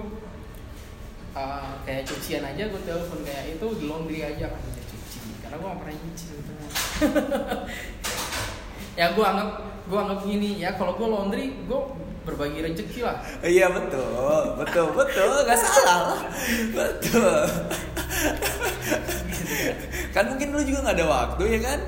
eh, 1.36 1.72
kayak 1.88 2.04
cucian 2.04 2.44
aja 2.44 2.64
gue 2.68 2.82
telepon 2.84 3.24
kayak 3.24 3.56
itu 3.56 3.68
di 3.80 3.86
laundry 3.88 4.20
aja 4.24 4.52
kan 4.52 4.62
dia 4.76 4.84
cuci. 4.84 5.20
Karena 5.46 5.56
gue 5.62 5.68
gak 5.68 5.80
pernah 5.80 5.96
nyuci 5.96 6.24
sebetulnya. 6.32 6.70
Ya 8.96 9.12
gue 9.12 9.26
anggap 9.28 9.60
gue 9.92 10.00
anggap 10.00 10.20
gini 10.24 10.64
ya 10.64 10.72
kalau 10.80 10.96
gue 10.96 11.04
laundry 11.04 11.52
gue 11.68 11.82
berbagi 12.26 12.60
rezeki 12.60 13.00
lah 13.02 13.22
Iya 13.40 13.70
betul, 13.70 14.58
betul, 14.58 14.88
betul, 14.92 15.30
nggak 15.46 15.56
salah 15.56 15.98
lah, 16.10 16.20
betul. 16.74 17.38
kan 20.10 20.24
mungkin 20.28 20.48
lu 20.50 20.62
juga 20.64 20.80
nggak 20.82 20.96
ada 20.96 21.08
waktu 21.08 21.44
ya 21.50 21.60
kan, 21.62 21.80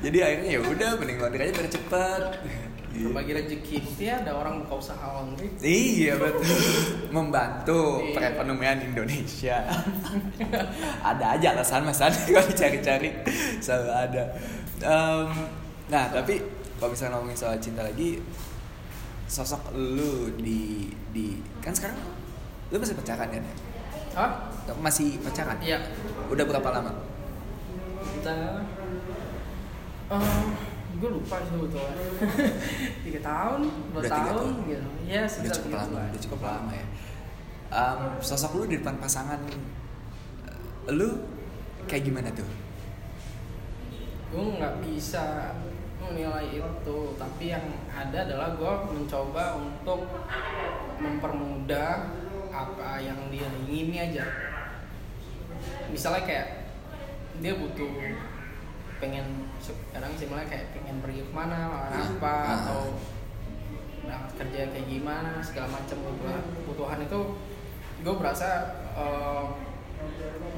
jadi 0.00 0.18
akhirnya 0.22 0.48
ya 0.50 0.60
udah 0.62 0.90
mending 0.96 1.18
laundry 1.18 1.42
aja 1.44 1.52
biar 1.54 1.68
cepet. 1.68 2.22
berbagi 2.90 3.32
rezeki 3.32 3.74
bukti 3.80 4.04
ada 4.06 4.34
orang 4.34 4.60
buka 4.60 4.74
usaha 4.76 5.06
laundry 5.14 5.48
Iya 5.62 6.18
betul, 6.18 6.58
membantu 7.08 8.02
Iya. 8.02 8.12
perekonomian 8.12 8.78
Indonesia. 8.82 9.56
ada 11.00 11.24
aja 11.32 11.46
alasan 11.54 11.86
mas 11.86 11.96
Andi 11.96 12.28
kalau 12.28 12.44
dicari-cari 12.44 13.08
selalu 13.56 13.88
ada. 13.94 14.24
Em, 14.82 15.28
nah 15.86 16.12
tapi 16.12 16.44
kalau 16.76 16.92
misalnya 16.92 17.16
ngomongin 17.16 17.38
soal 17.38 17.56
cinta 17.56 17.80
lagi, 17.80 18.20
sosok 19.30 19.70
lu 19.72 20.10
di 20.36 20.90
di 21.10 21.38
kan 21.60 21.70
sekarang 21.70 21.94
lu 22.68 22.76
masih 22.76 22.94
pacaran 22.94 23.28
kan 23.28 23.38
ya? 23.40 23.54
ah 24.12 24.30
Masih 24.76 25.18
pacaran? 25.20 25.54
iya 25.60 25.78
Udah 26.26 26.42
berapa 26.42 26.68
lama? 26.68 26.90
kita 28.10 28.36
eh 30.10 30.46
gue 31.00 31.08
lupa 31.08 31.38
sih 31.40 31.54
sebetulnya 31.54 31.94
tiga 33.06 33.20
tahun 33.22 33.60
dua 33.94 34.00
Udah 34.02 34.10
tahun 34.10 34.26
tahun. 34.26 34.46
gitu 34.66 34.86
ya 35.06 35.20
Udah 35.22 35.30
sekitar 35.30 35.54
cukup 35.54 35.64
tiga 35.64 35.78
lama, 35.78 35.86
tahun. 35.94 36.10
udah 36.10 36.20
cukup 36.20 36.40
lama 36.42 36.72
ya. 36.74 36.86
Em, 37.70 38.00
sosok 38.18 38.50
lu 38.52 38.64
di 38.66 38.76
depan 38.76 38.98
pasangan 38.98 39.40
eh, 40.44 40.90
lu 40.90 41.08
kayak 41.86 42.02
gimana 42.04 42.28
tuh? 42.34 42.46
gue 44.30 44.44
nggak 44.58 44.74
bisa 44.84 45.54
menilai 46.08 46.46
itu. 46.50 46.98
Tapi 47.20 47.44
yang 47.52 47.64
ada 47.92 48.18
adalah 48.24 48.56
gue 48.56 48.72
mencoba 48.96 49.60
untuk 49.60 50.08
mempermudah 51.00 51.92
apa 52.50 53.00
yang 53.00 53.18
dia 53.28 53.46
ingini 53.64 53.96
aja. 54.00 54.24
Misalnya 55.92 56.22
kayak 56.24 56.48
dia 57.40 57.56
butuh 57.56 57.88
pengen 59.00 59.48
sekarang 59.64 60.12
misalnya 60.12 60.44
kayak 60.44 60.76
pengen 60.76 61.00
pergi 61.00 61.24
ke 61.24 61.32
mana 61.32 61.72
makan 61.72 61.92
Ah, 61.96 62.04
apa 62.04 62.34
ah. 62.36 62.56
atau 62.60 62.80
berangkat 64.04 64.32
kerja 64.36 64.60
kayak 64.76 64.86
gimana 64.92 65.40
segala 65.40 65.72
macam 65.72 65.96
kebutuhan 66.04 66.42
kebutuhan 66.60 67.00
itu 67.08 67.20
gue 68.00 68.14
berasa 68.16 68.48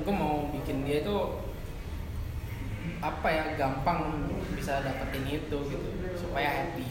gue 0.02 0.14
mau 0.14 0.50
bikin 0.50 0.82
dia 0.82 1.06
itu 1.06 1.16
apa 3.02 3.26
ya 3.26 3.44
gampang 3.58 4.30
bisa 4.54 4.78
dapetin 4.86 5.26
itu 5.26 5.58
gitu 5.66 5.88
supaya 6.14 6.46
happy. 6.46 6.86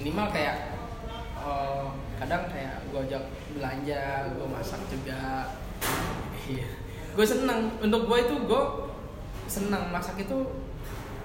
Minimal 0.00 0.32
kayak 0.32 0.80
eh, 1.36 1.86
kadang 2.16 2.48
kayak 2.48 2.88
gue 2.88 3.00
ajak 3.04 3.24
belanja 3.52 4.32
gue 4.32 4.48
masak 4.48 4.80
juga. 4.88 5.52
Iya. 6.48 6.68
Gue 7.12 7.26
seneng. 7.28 7.76
Untuk 7.84 8.08
gue 8.08 8.18
itu 8.24 8.34
gue 8.48 8.62
seneng 9.44 9.92
masak 9.92 10.24
itu 10.24 10.56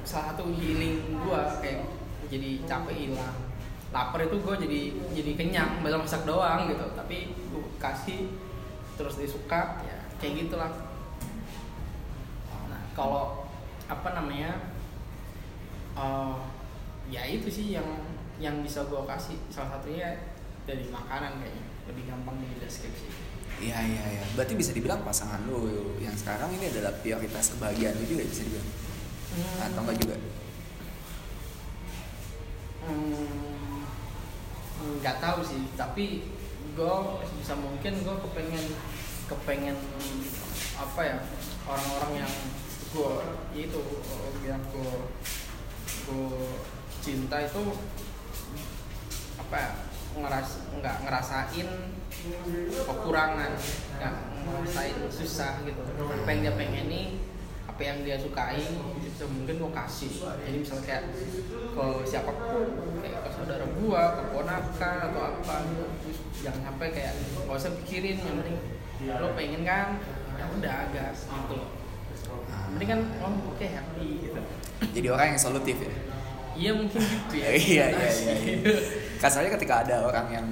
salah 0.03 0.35
satu 0.35 0.51
healing 0.51 1.15
gue 1.15 1.41
kayak 1.63 1.87
jadi 2.27 2.67
capek 2.67 2.95
hilang. 2.99 3.37
Lapar 3.95 4.27
itu 4.27 4.43
gue 4.43 4.55
jadi 4.59 4.81
jadi 5.15 5.31
kenyang 5.39 5.79
baru 5.79 6.03
masak 6.03 6.27
doang 6.27 6.67
gitu. 6.67 6.83
Tapi 6.99 7.31
gue 7.31 7.63
kasih 7.79 8.27
terus 8.99 9.15
dia 9.15 9.29
suka 9.31 9.79
ya 9.87 10.03
kayak 10.19 10.51
gitulah. 10.51 10.71
Nah 12.67 12.91
kalau 12.91 13.44
apa 13.85 14.09
namanya 14.17 14.51
eh, 15.95 16.37
ya 17.09 17.21
itu 17.29 17.47
sih 17.49 17.75
yang 17.77 17.87
yang 18.41 18.59
bisa 18.65 18.83
gue 18.89 19.01
kasih 19.07 19.37
salah 19.47 19.79
satunya 19.79 20.33
dari 20.65 20.89
makanan 20.89 21.39
kayaknya 21.39 21.65
lebih 21.85 22.03
gampang 22.09 22.35
di 22.41 22.57
deskripsi 22.59 23.07
Iya 23.55 23.79
iya 23.87 24.03
iya. 24.19 24.23
Berarti 24.35 24.51
bisa 24.59 24.75
dibilang 24.75 24.99
pasangan 25.07 25.39
lu 25.47 25.95
yang 26.03 26.11
sekarang 26.11 26.51
ini 26.59 26.75
adalah 26.75 26.91
prioritas 26.99 27.55
kebahagiaan 27.55 27.95
lu 28.03 28.03
juga 28.03 28.27
bisa 28.27 28.43
dibilang. 28.43 28.67
Atau 29.63 29.79
enggak 29.79 29.97
juga? 30.03 30.15
Hmm, 32.83 33.55
nggak 34.99 35.17
tahu 35.23 35.39
sih 35.41 35.61
tapi 35.79 36.27
gue 36.75 36.95
bisa 37.39 37.53
mungkin 37.57 37.93
gue 38.03 38.15
kepengen 38.27 38.65
kepengen 39.25 39.77
apa 40.75 41.01
ya 41.01 41.17
orang-orang 41.65 42.27
yang 42.27 42.33
gue 42.95 43.15
itu 43.59 43.83
yang 44.47 44.63
gue 44.71 44.93
gue 46.07 46.31
cinta 47.03 47.43
itu 47.43 47.61
apa 49.35 49.55
ya 49.59 49.71
ngeras 50.15 50.49
nggak 50.79 50.95
ngerasain 51.03 51.69
kekurangan 52.87 53.51
nggak 53.99 54.15
ngerasain 54.47 54.95
susah 55.11 55.59
gitu. 55.67 55.81
Apa 55.83 56.29
yang 56.31 56.41
dia 56.47 56.53
pengen 56.55 56.87
nih 56.87 57.07
apa 57.67 57.81
yang 57.83 58.07
dia 58.07 58.15
sukai 58.15 58.63
itu 59.03 59.25
mungkin 59.27 59.59
gue 59.59 59.71
kasih. 59.75 60.13
Jadi 60.47 60.57
misalnya 60.63 60.85
kayak 60.87 61.03
ke 61.75 61.85
siapa 62.07 62.31
pun 62.31 62.63
kayak 63.03 63.19
ke 63.27 63.29
saudara 63.35 63.67
gua 63.75 64.15
ke 64.15 64.23
ponakan 64.31 64.95
atau 65.11 65.21
apa 65.35 65.55
gitu. 65.67 65.85
Jangan 66.47 66.71
sampai 66.71 66.87
kayak 66.95 67.13
nggak 67.43 67.59
usah 67.59 67.75
pikirin 67.83 68.23
yang 68.23 68.39
penting 68.39 68.57
lo 69.19 69.35
pengen 69.35 69.61
kan? 69.67 69.99
Ya 70.39 70.47
udah 70.47 70.73
agak 70.87 71.11
gitu 71.11 71.59
Penting 72.73 72.89
kan 72.89 72.99
oh 73.21 73.33
oke 73.53 73.65
happy 73.65 74.07
gitu 74.25 74.41
Jadi 74.95 75.07
orang 75.11 75.25
yang 75.35 75.39
solutif 75.39 75.77
ya. 75.77 75.91
iya 76.55 76.71
mungkin 76.71 77.03
gitu 77.03 77.35
ya 77.35 77.49
iya 77.67 77.85
iya 77.91 78.09
iya. 78.09 78.35
iya. 78.63 78.75
Kasarnya 79.21 79.51
ketika 79.59 79.83
ada 79.83 80.07
orang 80.07 80.27
yang 80.31 80.47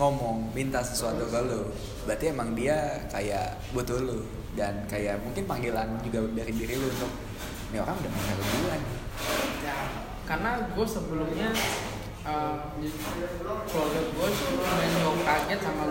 ngomong 0.00 0.48
minta 0.56 0.80
sesuatu 0.80 1.28
ke 1.28 1.38
lu, 1.44 1.68
berarti 2.08 2.32
emang 2.32 2.56
dia 2.56 3.04
kayak 3.12 3.60
butuh 3.76 4.00
lu 4.00 4.24
dan 4.56 4.84
kayak 4.88 5.20
mungkin 5.20 5.44
panggilan 5.44 6.00
juga 6.00 6.24
dari 6.32 6.52
diri 6.56 6.76
lu 6.76 6.88
untuk 6.88 7.12
ini 7.72 7.80
orang 7.80 7.96
udah 7.96 8.12
mengenal 8.12 8.36
gue 8.40 8.74
nih. 8.76 8.96
ya 9.64 9.76
karena 10.28 10.50
gue 10.76 10.86
sebelumnya 10.86 11.48
uh, 12.24 12.56
keluarga 13.68 14.00
gue 14.12 14.28
jauh 15.00 15.18
kaget 15.24 15.60
sama 15.60 15.84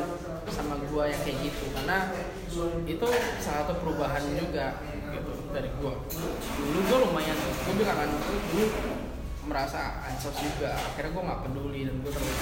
sama 0.51 0.75
gue 0.77 1.03
yang 1.09 1.21
kayak 1.25 1.37
gitu 1.41 1.63
karena 1.73 1.97
itu 2.85 3.07
salah 3.41 3.65
satu 3.65 3.73
perubahan 3.81 4.23
juga 4.37 4.77
gitu 5.09 5.33
dari 5.51 5.69
gue 5.69 5.93
dulu 6.59 6.79
gue 6.87 6.97
lumayan 7.07 7.37
gue 7.37 7.73
bilang 7.75 7.97
kan 7.99 8.09
dulu 8.51 8.65
merasa 9.51 10.05
ansos 10.05 10.35
juga. 10.37 10.77
Akhirnya 10.77 11.11
gue 11.17 11.23
nggak 11.27 11.41
peduli 11.49 11.81
dan 11.89 11.95
gue 11.99 12.11
terus 12.13 12.37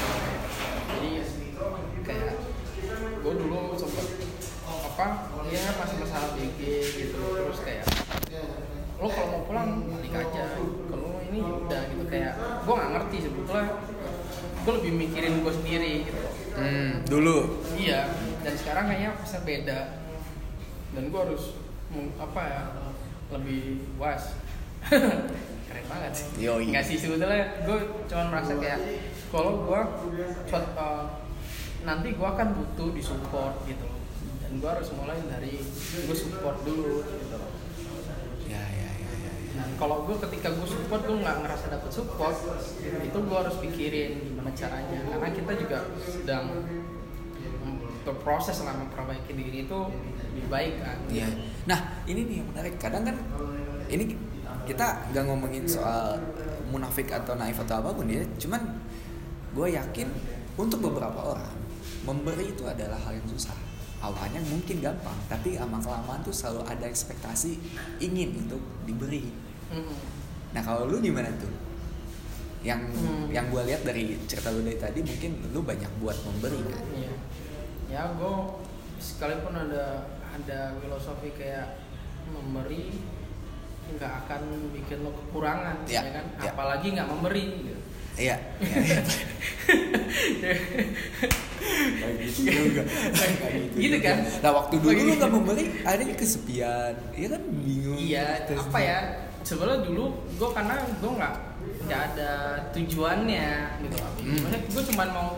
jadi 0.90 1.12
kayak 2.04 2.36
gue 3.24 3.34
dulu 3.34 3.76
sempet 3.76 4.08
apa 4.70 5.06
ya 5.50 5.64
masih 5.80 5.98
masalah 6.04 6.30
BG 6.36 6.60
gitu. 7.00 7.18
Terus 7.18 7.60
kayak 7.64 7.86
lo 9.00 9.08
kalau 9.08 9.28
mau 9.32 9.42
pulang 9.48 9.70
balik 9.88 10.14
aja. 10.14 10.60
Kalau 10.60 11.24
ini 11.24 11.40
ya 11.40 11.54
udah 11.56 11.82
gitu. 11.96 12.04
Kayak 12.12 12.34
gue 12.68 12.74
nggak 12.76 12.92
ngerti 13.00 13.18
sebetulnya. 13.26 13.68
Gue 14.60 14.74
lebih 14.84 14.92
mikirin 15.00 15.34
gue 15.40 15.54
sendiri 15.56 15.94
gitu. 16.04 16.24
Hmm, 16.60 17.08
dulu. 17.08 17.64
iya. 17.80 18.12
Dan 18.44 18.54
sekarang 18.60 18.92
kayaknya 18.92 19.12
bisa 19.24 19.38
beda. 19.48 19.80
Dan 20.92 21.04
gue 21.08 21.20
harus 21.20 21.56
apa 22.20 22.42
ya 22.46 22.62
lebih 23.30 23.62
was 23.96 24.34
keren 25.68 25.86
banget 25.86 26.12
sih 26.14 26.28
Yoi. 26.40 26.70
nggak 26.70 26.82
sih 26.84 26.98
sebetulnya 26.98 27.62
gue 27.62 27.78
cuma 28.06 28.24
merasa 28.28 28.54
kayak 28.56 28.80
kalau 29.30 29.64
gue 29.64 29.82
suat- 30.46 30.74
eh, 30.74 31.06
nanti 31.80 32.12
gue 32.12 32.28
akan 32.28 32.48
butuh 32.54 32.90
disupport 32.92 33.56
gitu 33.64 33.84
loh 33.84 34.02
dan 34.42 34.52
gue 34.56 34.70
harus 34.70 34.90
mulai 34.94 35.18
dari 35.24 35.62
gue 36.00 36.16
support 36.18 36.58
dulu 36.62 37.06
gitu 37.06 37.36
loh 37.36 37.52
Ya 38.46 38.58
ya 38.58 38.90
ya 38.90 39.12
ya. 39.14 39.30
ya. 39.30 39.32
dan 39.54 39.70
kalau 39.78 40.04
gue 40.04 40.18
ketika 40.20 40.50
gue 40.50 40.66
support 40.66 41.06
gue 41.06 41.16
nggak 41.16 41.38
ngerasa 41.40 41.66
dapet 41.70 41.92
support 41.92 42.34
itu 43.00 43.18
gue 43.20 43.38
harus 43.38 43.56
pikirin 43.60 44.12
gimana 44.26 44.50
caranya 44.52 45.00
karena 45.08 45.30
kita 45.30 45.52
juga 45.56 45.78
sedang 46.02 46.46
berproses 48.02 48.58
lah 48.64 48.74
memperbaiki 48.76 49.32
diri 49.32 49.60
itu 49.64 49.80
lebih 50.40 50.50
baik 50.50 50.74
kan 50.80 50.98
Iya. 51.08 51.28
Nah, 51.68 51.80
ini 52.04 52.22
nih 52.26 52.36
yang 52.42 52.48
menarik. 52.50 52.74
Kadang 52.80 53.04
kan 53.04 53.16
ini 53.86 54.16
kita 54.64 54.88
nggak 55.12 55.24
ngomongin 55.26 55.66
soal 55.66 56.18
munafik 56.70 57.10
atau 57.10 57.34
naif 57.36 57.60
atau 57.60 57.78
apa 57.78 57.90
pun 57.92 58.08
ya. 58.08 58.24
Cuman 58.38 58.62
gue 59.52 59.68
yakin 59.74 60.08
untuk 60.56 60.80
beberapa 60.82 61.36
orang 61.36 61.54
memberi 62.06 62.50
itu 62.50 62.64
adalah 62.64 62.98
hal 62.98 63.14
yang 63.14 63.28
susah. 63.28 63.54
Awalnya 64.00 64.40
mungkin 64.48 64.80
gampang, 64.80 65.18
tapi 65.28 65.60
lama 65.60 65.76
kelamaan 65.76 66.24
tuh 66.24 66.32
selalu 66.32 66.64
ada 66.64 66.88
ekspektasi 66.88 67.60
ingin 68.00 68.32
untuk 68.40 68.64
diberi. 68.88 69.28
Nah 70.50 70.62
kalau 70.64 70.88
lu 70.88 70.98
gimana 70.98 71.28
tuh? 71.36 71.52
Yang 72.60 72.92
Hmm. 72.96 73.28
yang 73.30 73.48
gue 73.52 73.62
lihat 73.68 73.84
dari 73.84 74.16
cerita 74.26 74.52
lu 74.52 74.64
dari 74.64 74.76
tadi 74.76 75.00
mungkin 75.00 75.32
lu 75.52 75.60
banyak 75.62 75.92
buat 76.00 76.16
memberi 76.24 76.60
kan? 76.66 76.84
Iya. 76.92 77.14
Ya 77.90 78.02
gue 78.16 78.34
sekalipun 79.00 79.56
ada 79.56 80.04
ada 80.40 80.76
filosofi 80.78 81.30
kayak 81.34 81.80
memberi 82.30 82.94
nggak 83.90 84.14
akan 84.24 84.42
bikin 84.72 85.02
lo 85.02 85.12
kekurangan, 85.12 85.82
Iya, 85.84 86.02
ya 86.06 86.12
kan? 86.14 86.26
iya. 86.38 86.52
Apalagi 86.54 86.88
nggak 86.94 87.10
memberi. 87.10 87.46
Gitu. 87.58 87.82
Iya. 88.20 88.36
iya. 88.60 89.02
Kayak 92.00 92.16
gitu 92.22 92.40
juga. 92.70 92.84
Kayak 92.86 93.64
Gitu 93.74 93.98
kan? 94.00 94.18
Nah 94.40 94.52
waktu 94.54 94.76
dulu 94.78 94.94
lu 94.94 95.14
nggak 95.16 95.32
memberi, 95.32 95.64
akhirnya 95.82 96.16
kesepian. 96.16 96.94
Iya 97.14 97.28
kan 97.30 97.42
bingung. 97.60 97.98
Iya, 97.98 98.28
Terus- 98.46 98.68
apa 98.68 98.80
ya? 98.80 99.00
Sebenarnya 99.40 99.82
dulu 99.82 100.04
gue 100.36 100.50
karena 100.52 100.76
gue 100.78 101.12
nggak 101.16 101.34
nggak 101.88 102.02
ada 102.14 102.32
tujuannya 102.70 103.50
gitu. 103.82 103.96
Hmm. 103.98 104.38
Maksudnya 104.38 104.60
gue 104.70 104.84
cuma 104.94 105.04
mau 105.10 105.30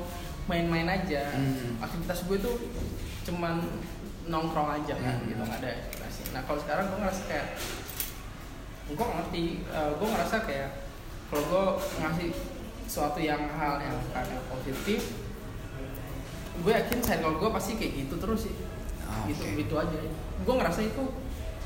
main-main 0.50 0.88
aja. 0.90 1.24
Hmm. 1.32 1.80
Aktivitas 1.80 2.26
gue 2.26 2.38
tuh 2.42 2.56
cuman 3.22 3.62
nongkrong 4.32 4.70
aja 4.74 4.96
kan, 4.96 5.16
Hmm. 5.20 5.28
gitu 5.28 5.42
nggak 5.42 5.60
ada 5.60 5.70
ekspektasi. 5.78 6.22
Nah 6.32 6.42
kalau 6.44 6.60
sekarang 6.60 6.86
gue 6.88 6.98
ngerasa 6.98 7.22
kayak 7.28 7.48
gue 8.88 9.08
ngerti, 9.08 9.44
gue 9.70 10.08
ngerasa 10.10 10.36
kayak 10.42 10.70
kalau 11.28 11.44
gue 11.44 11.64
ngasih 12.00 12.30
suatu 12.88 13.20
yang 13.20 13.40
hal 13.52 13.80
yang 13.80 13.96
karena 14.10 14.40
positif, 14.48 15.00
gue 16.58 16.72
yakin 16.72 17.00
circle 17.00 17.36
gue 17.36 17.50
pasti 17.50 17.72
kayak 17.76 17.94
gitu 18.00 18.16
terus 18.18 18.48
sih 18.48 18.56
Ah, 19.04 19.28
gitu 19.28 19.44
gitu 19.44 19.76
aja 19.76 19.92
gue 20.40 20.54
ngerasa 20.56 20.88
itu 20.88 21.04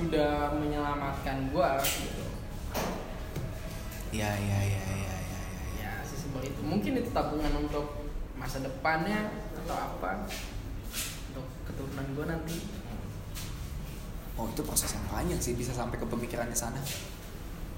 udah 0.01 0.57
menyelamatkan 0.57 1.53
gue 1.53 1.69
gitu 1.85 2.25
Iya 4.09 4.31
iya 4.33 4.59
iya 4.65 4.81
iya 4.81 4.95
iya. 4.97 5.15
iya. 5.21 5.41
ya 5.77 5.91
sesimpel 6.01 6.41
itu 6.41 6.61
mungkin 6.63 6.97
itu 6.97 7.11
tabungan 7.11 7.53
untuk 7.59 8.07
masa 8.33 8.63
depannya 8.63 9.29
atau 9.61 9.75
apa 9.75 10.25
keturunan 11.75 12.07
gue 12.09 12.25
nanti 12.25 12.57
Oh 14.35 14.47
itu 14.47 14.63
proses 14.63 14.91
yang 14.91 15.03
panjang 15.07 15.39
sih 15.39 15.55
bisa 15.55 15.71
sampai 15.71 15.95
ke 15.95 16.03
pemikiran 16.03 16.43
di 16.45 16.55
sana. 16.55 16.79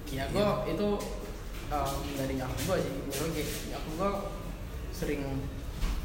ya 0.08 0.24
gue 0.26 0.40
Iya. 0.40 0.72
itu 0.72 0.88
um, 1.68 1.96
dari 2.16 2.34
nyokap 2.34 2.58
gue 2.58 2.78
sih 2.80 2.92
gue 3.04 3.28
kayak 3.30 3.50
nyokap 3.70 3.92
gue 3.94 4.12
sering 4.90 5.22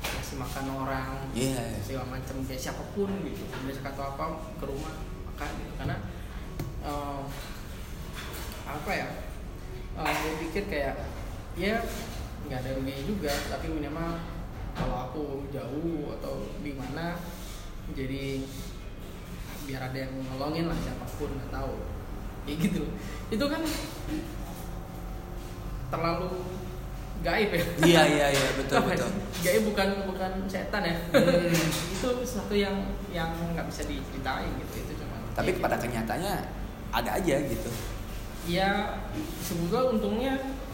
kasih 0.02 0.36
makan 0.36 0.66
orang 0.74 1.08
Iya. 1.32 1.78
segala 1.80 2.10
macam 2.10 2.36
kayak 2.42 2.58
siapa 2.60 2.82
pun 2.92 3.08
gitu 3.22 3.40
besok 3.62 3.86
atau 3.88 4.04
apa 4.10 4.24
ke 4.58 4.64
rumah 4.66 4.92
makan 5.24 5.48
gitu 5.54 5.72
karena 5.78 5.96
um, 6.82 7.24
apa 8.66 8.90
ya 8.90 9.08
um, 9.94 10.10
gue 10.10 10.34
pikir 10.44 10.64
kayak 10.66 10.94
ya 11.54 11.78
nggak 12.44 12.58
ada 12.58 12.70
ruginya 12.74 13.02
juga 13.06 13.32
tapi 13.48 13.70
minimal 13.70 14.18
kalau 14.74 14.96
aku 15.06 15.24
jauh 15.48 16.10
atau 16.18 16.42
di 16.60 16.74
mana 16.74 17.14
jadi 17.92 18.42
biar 19.68 19.80
ada 19.92 19.98
yang 20.08 20.12
nolongin 20.34 20.66
lah 20.66 20.78
siapa 20.80 21.06
pun 21.16 21.30
nggak 21.38 21.52
tahu 21.54 21.74
kayak 22.42 22.58
gitu 22.66 22.82
itu 23.30 23.44
kan 23.46 23.62
terlalu 25.92 26.30
gaib 27.22 27.50
ya 27.54 27.64
Iya 27.86 28.02
iya 28.08 28.26
iya 28.34 28.48
betul 28.58 28.76
apa 28.82 28.98
betul. 28.98 29.10
Gaib 29.46 29.62
bukan 29.70 29.88
bukan 30.10 30.32
setan 30.50 30.82
ya. 30.82 30.96
Hmm. 31.14 31.54
itu 31.94 32.08
sesuatu 32.26 32.50
yang 32.50 32.74
yang 33.14 33.30
nggak 33.54 33.62
bisa 33.70 33.86
diceritain 33.86 34.50
gitu. 34.58 34.82
Itu 34.82 34.92
cuma. 34.98 35.22
Tapi 35.38 35.54
ya, 35.54 35.62
pada 35.62 35.78
kenyataannya 35.78 36.34
ada 36.90 37.10
aja 37.14 37.34
gitu. 37.46 37.70
Ya 38.50 38.98
sebetulnya 39.38 39.86
untungnya 39.94 40.32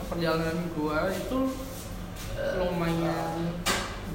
perjalanan 0.08 0.72
gua 0.72 1.12
itu 1.12 1.52
lumayan 2.56 3.60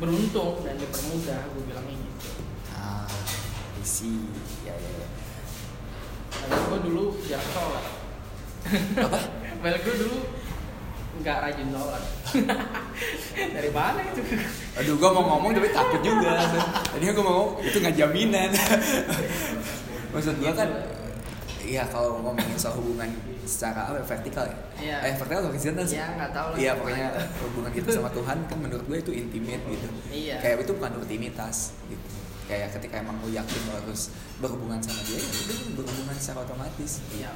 beruntung 0.02 0.64
dan 0.66 0.76
dipermudah 0.80 1.40
gue 1.54 1.64
bilangnya 1.70 1.96
gitu. 1.96 2.03
Isi. 3.84 4.16
Ya 4.64 4.72
ya. 4.72 4.92
ya. 4.96 5.08
Gue 6.72 6.80
dulu 6.88 7.20
jarang 7.28 7.52
sholat. 7.52 7.86
Apa? 9.04 9.20
Well 9.64 9.80
gue 9.80 9.96
dulu 9.96 10.18
nggak 11.20 11.38
rajin 11.44 11.68
sholat. 11.68 12.04
Dari 13.60 13.72
mana 13.76 14.00
itu? 14.08 14.22
Aduh, 14.80 14.96
gua 14.98 15.10
mau 15.14 15.24
ngomong 15.36 15.52
tapi 15.54 15.70
takut 15.70 16.02
juga. 16.02 16.42
Tadinya 16.90 17.14
gua 17.16 17.26
mau 17.28 17.44
itu 17.62 17.78
nggak 17.78 17.96
jaminan. 17.96 18.50
Maksud 20.14 20.36
gua 20.42 20.52
kan, 20.58 20.70
iya 21.64 21.86
kalau 21.88 22.20
ngomongin 22.24 22.58
soal 22.58 22.82
hubungan 22.82 23.08
secara 23.46 23.94
apa 23.94 24.02
vertikal 24.04 24.48
ya? 24.48 24.58
Iya. 24.80 24.98
Eh 25.12 25.14
vertikal 25.20 25.40
atau 25.46 25.52
horizontal 25.54 25.86
sih? 25.86 25.98
Ya 26.02 26.08
nggak 26.18 26.32
tahu 26.34 26.48
lah. 26.56 26.58
Iya 26.58 26.72
pokoknya 26.80 27.08
hubungan 27.46 27.72
kita 27.72 27.90
sama 27.94 28.10
Tuhan 28.10 28.38
kan 28.50 28.58
menurut 28.58 28.84
gue 28.88 28.98
itu 29.00 29.12
intimate 29.14 29.64
gitu. 29.70 29.88
Iya. 30.10 30.36
Kayak 30.42 30.66
itu 30.66 30.72
bukan 30.76 30.92
rutinitas 30.98 31.78
gitu. 31.88 32.23
Kayak 32.54 32.70
ketika 32.78 33.02
emang 33.02 33.18
lu 33.26 33.34
yakin 33.34 33.66
lo 33.66 33.82
harus 33.82 34.14
berhubungan 34.38 34.78
sama 34.78 35.02
dia, 35.10 35.18
ya 35.18 35.26
itu 35.26 35.74
berhubungan 35.74 36.14
secara 36.22 36.46
otomatis. 36.46 37.02
Iya. 37.10 37.34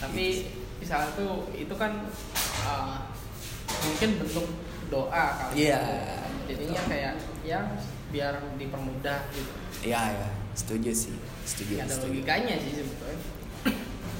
Tapi 0.00 0.48
misalnya 0.80 1.12
tuh 1.12 1.44
itu 1.52 1.74
kan 1.76 2.08
uh, 2.64 3.04
mungkin 3.84 4.16
bentuk 4.16 4.48
doa 4.88 5.24
kali. 5.36 5.68
Iya. 5.68 5.84
Jadinya 6.48 6.80
kayak 6.88 7.12
ya 7.44 7.68
biar 8.08 8.40
dipermudah 8.56 9.28
gitu. 9.36 9.52
Iya 9.84 10.00
ya, 10.24 10.28
setuju 10.56 10.88
sih, 10.96 11.12
setuju. 11.44 11.84
Ada 11.84 12.00
setuju. 12.00 12.16
logikanya 12.16 12.56
sih 12.56 12.72
sebetulnya. 12.80 13.20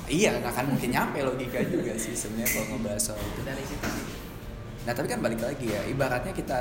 Iya, 0.05 0.31
nggak 0.37 0.53
akan 0.53 0.67
mungkin 0.77 0.91
nyampe 0.93 1.19
logika 1.25 1.65
juga 1.65 1.97
sih 1.97 2.13
sebenarnya 2.13 2.61
kalau 2.61 2.77
ngebahas 2.77 3.03
soal 3.09 3.25
itu. 3.25 3.41
Dari 3.41 3.65
situ 3.65 3.87
sih. 3.89 4.07
Nah 4.85 4.93
tapi 4.93 5.09
kan 5.09 5.25
balik 5.25 5.41
lagi 5.41 5.65
ya, 5.65 5.81
ibaratnya 5.89 6.37
kita 6.37 6.61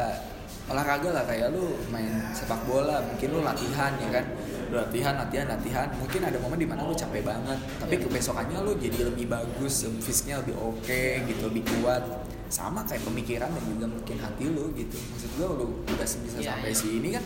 olahraga 0.65 1.09
lah 1.13 1.23
kayak 1.23 1.53
lu 1.53 1.77
main 1.89 2.09
sepak 2.33 2.57
bola, 2.65 2.97
mungkin 3.01 3.27
lu 3.29 3.39
latihan 3.41 3.93
ya 4.01 4.09
kan, 4.09 4.25
lu 4.69 4.75
latihan, 4.75 5.13
latihan, 5.13 5.45
latihan, 5.45 5.87
mungkin 5.95 6.21
ada 6.25 6.37
momen 6.41 6.57
di 6.57 6.65
mana 6.65 6.81
lu 6.81 6.91
capek 6.91 7.21
banget, 7.21 7.59
tapi 7.77 7.95
Iya. 7.95 8.03
kebesokannya 8.09 8.57
lu 8.65 8.71
jadi 8.75 8.99
lebih 9.13 9.29
bagus, 9.29 9.85
fisiknya 10.01 10.41
lebih 10.41 10.57
oke 10.57 11.03
gitu, 11.29 11.41
lebih 11.53 11.63
kuat, 11.69 12.01
sama 12.49 12.81
kayak 12.81 13.05
pemikiran 13.05 13.49
dan 13.49 13.63
juga 13.67 13.85
mungkin 13.85 14.17
hati 14.17 14.45
lu 14.49 14.73
gitu, 14.73 14.97
maksud 14.97 15.29
gua 15.37 15.47
lu 15.53 15.65
udah 15.85 16.01
bisa 16.01 16.17
Iya, 16.41 16.49
sampai 16.49 16.71
iya. 16.73 16.77
sini 16.77 17.09
kan 17.13 17.23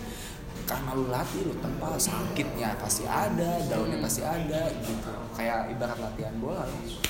karena 0.67 0.91
lu 0.93 1.05
latih 1.09 1.41
lu 1.49 1.55
tempal 1.57 1.97
sakitnya 1.97 2.77
pasti 2.77 3.01
ada 3.03 3.57
daunnya 3.65 3.97
Hmm. 3.97 4.05
pasti 4.05 4.21
ada 4.21 4.69
gitu. 4.69 5.11
Kayak 5.33 5.73
ibarat 5.73 5.97
latihan 5.97 6.35
bola 6.37 6.61
lu 6.69 6.77
gitu. 6.85 7.09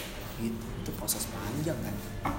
Itu 0.80 0.91
proses 0.95 1.27
panjang 1.27 1.76
kan. 1.76 1.95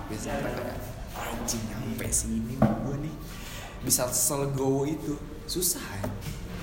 Bisa 0.08 0.32
sampai 0.32 0.48
kayak 0.56 0.78
anjing 1.12 1.60
nyampe 1.68 2.08
sini 2.08 2.56
gue 2.56 2.96
nih 3.04 3.14
bisa 3.80 4.04
selegowo 4.06 4.84
itu 4.84 5.16
susah 5.46 5.80
ya 5.80 6.08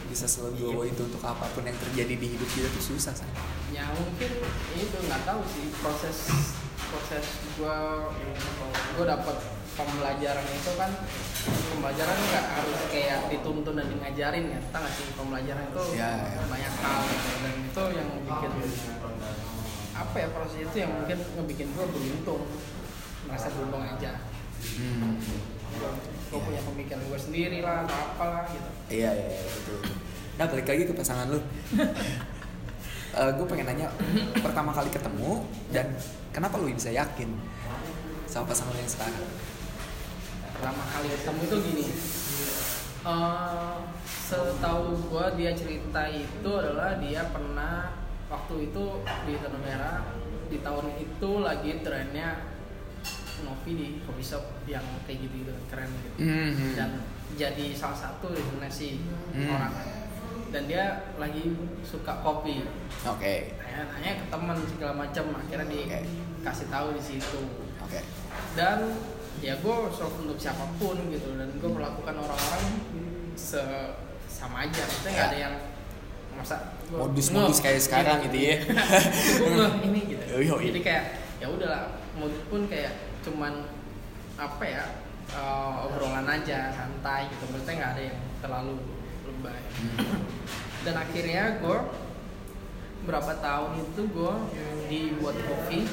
bisa 0.07 0.23
selegowo 0.23 0.81
Iya. 0.81 0.94
itu 0.94 1.02
untuk 1.03 1.19
apa 1.22 1.45
pun 1.52 1.61
yang 1.61 1.76
terjadi 1.77 2.14
di 2.15 2.27
hidup 2.31 2.49
kita 2.49 2.69
tuh 2.72 2.84
susah 2.88 3.14
kan 3.14 3.30
Ya 3.69 3.84
mungkin 3.94 4.31
itu 4.73 4.98
nggak 5.03 5.22
tahu 5.23 5.41
sih 5.45 5.69
proses 5.77 6.18
proses 6.88 7.26
gua 7.60 8.07
gua 8.95 9.06
dapat 9.06 9.38
pembelajaran 9.76 10.45
itu 10.48 10.72
kan 10.73 10.91
pembelajaran 11.69 12.18
nggak 12.18 12.45
harus 12.49 12.80
kayak 12.89 13.19
dituntun 13.30 13.76
dan 13.76 13.85
ngajarin 13.94 14.45
ya 14.48 14.57
entah 14.57 14.80
nggak 14.81 14.94
sih 14.95 15.06
pembelajaran 15.14 15.64
itu 15.68 15.84
Ya, 15.94 16.10
ya. 16.34 16.41
banyak 16.48 16.73
hal 16.73 17.02
gitu. 17.06 17.30
dan 17.44 17.53
itu 17.61 17.84
yang 17.94 18.10
bikin 18.26 18.52
apa 19.94 20.15
ya 20.15 20.27
proses 20.31 20.60
itu 20.64 20.77
yang 20.77 20.91
mungkin 20.95 21.18
ngebikin 21.35 21.68
gua 21.76 21.85
beruntung 21.89 22.41
merasa 23.27 23.48
beruntung 23.52 23.84
aja 23.84 24.11
hmm. 24.80 25.14
Iya. 26.27 26.43
punya 26.43 26.61
pemikiran 26.67 27.01
gua 27.07 27.19
sendiri 27.19 27.59
lah 27.63 27.87
atau 27.87 27.95
apalah 27.95 28.43
gitu. 28.51 28.69
Iya 28.91 29.09
iya 29.15 29.27
iya, 29.31 29.47
betul. 29.47 29.79
Nah 30.37 30.45
balik 30.51 30.67
lagi 30.67 30.83
ke 30.83 30.93
pasangan 30.93 31.27
lu. 31.31 31.39
Gue 33.17 33.49
pengen 33.49 33.65
nanya 33.65 33.89
pertama 34.45 34.69
kali 34.69 34.93
ketemu 34.93 35.41
dan 35.73 35.89
kenapa 36.29 36.61
lu 36.61 36.69
bisa 36.69 36.93
yakin 36.93 37.33
sama 38.29 38.45
pasangan 38.53 38.77
lu 38.77 38.79
yang 38.85 38.93
sekarang? 38.93 39.25
Pertama 40.53 40.85
kali 40.85 41.07
ketemu 41.09 41.39
itu 41.41 41.55
gini. 41.65 41.85
Eh 43.07 43.75
setahu 44.27 44.99
gua 45.07 45.33
dia 45.33 45.55
cerita 45.55 46.03
itu 46.11 46.49
adalah 46.51 46.99
dia 47.01 47.25
pernah 47.31 47.89
waktu 48.27 48.69
itu 48.69 48.83
di 49.23 49.33
Tanah 49.39 49.61
Merah 49.63 49.97
di 50.47 50.59
tahun 50.63 50.87
itu 50.99 51.31
lagi 51.43 51.71
trennya 51.83 52.56
ngopi 53.39 53.72
di 53.73 53.88
coffee 54.01 54.26
shop 54.26 54.43
yang 54.65 54.84
kayak 55.03 55.22
gitu 55.22 55.43
gitu 55.43 55.53
keren 55.68 55.89
gitu 55.91 56.09
Mhm. 56.19 56.73
dan 56.73 56.89
jadi 57.34 57.65
salah 57.72 57.93
satu 57.95 58.31
destinasi 58.31 59.03
Hmm. 59.31 59.49
orang 59.49 59.73
dan 60.47 60.64
dia 60.64 60.85
lagi 61.15 61.43
suka 61.81 62.23
kopi 62.23 62.64
Oke. 63.03 63.51
nanya-nanya 63.59 64.11
ke 64.18 64.26
teman 64.27 64.57
segala 64.64 64.93
macam 64.97 65.26
akhirnya 65.35 65.68
dikasih 65.68 66.68
tahu 66.68 66.95
di 66.95 67.03
situ 67.03 67.41
Oke. 67.80 67.99
dan 68.55 68.80
ya 69.38 69.53
gue 69.55 69.76
sok 69.91 70.23
untuk 70.23 70.38
siapa 70.38 70.65
pun 70.76 70.97
gitu 71.07 71.35
dan 71.35 71.51
gue 71.51 71.69
melakukan 71.69 72.15
orang-orang 72.15 72.64
se 73.35 73.59
sama 74.26 74.64
aja 74.64 74.81
maksudnya 74.81 75.11
nggak 75.11 75.22
Ya. 75.22 75.30
ada 75.30 75.38
yang 75.39 75.55
masa 76.34 76.55
gua 76.88 77.05
Modus-modus 77.05 77.57
ngeh, 77.57 77.65
kayak 77.68 77.81
sekarang 77.81 78.18
gitu 78.26 78.38
ya. 78.39 78.55
gue 79.41 79.68
ini 79.84 79.99
gitu 80.07 80.23
jadi 80.64 80.81
kayak 80.81 81.03
ya 81.38 81.47
udahlah 81.49 81.81
modus 82.14 82.41
pun 82.47 82.65
kayak 82.65 83.06
cuman 83.27 83.53
apa 84.37 84.63
ya 84.63 84.85
eh, 85.29 85.83
obrolan 85.83 86.23
aja 86.25 86.71
santai 86.71 87.27
gitu 87.27 87.43
maksudnya 87.51 87.75
nggak 87.75 87.91
ada 87.93 88.03
yang 88.07 88.19
terlalu 88.39 88.75
lebay 89.27 89.59
Hmm. 89.77 90.25
dan 90.81 90.95
akhirnya 90.97 91.61
gue 91.61 91.77
berapa 93.05 93.33
tahun 93.37 93.71
itu 93.77 94.01
gue 94.09 94.33
dibuat 94.89 95.37
kopi 95.37 95.85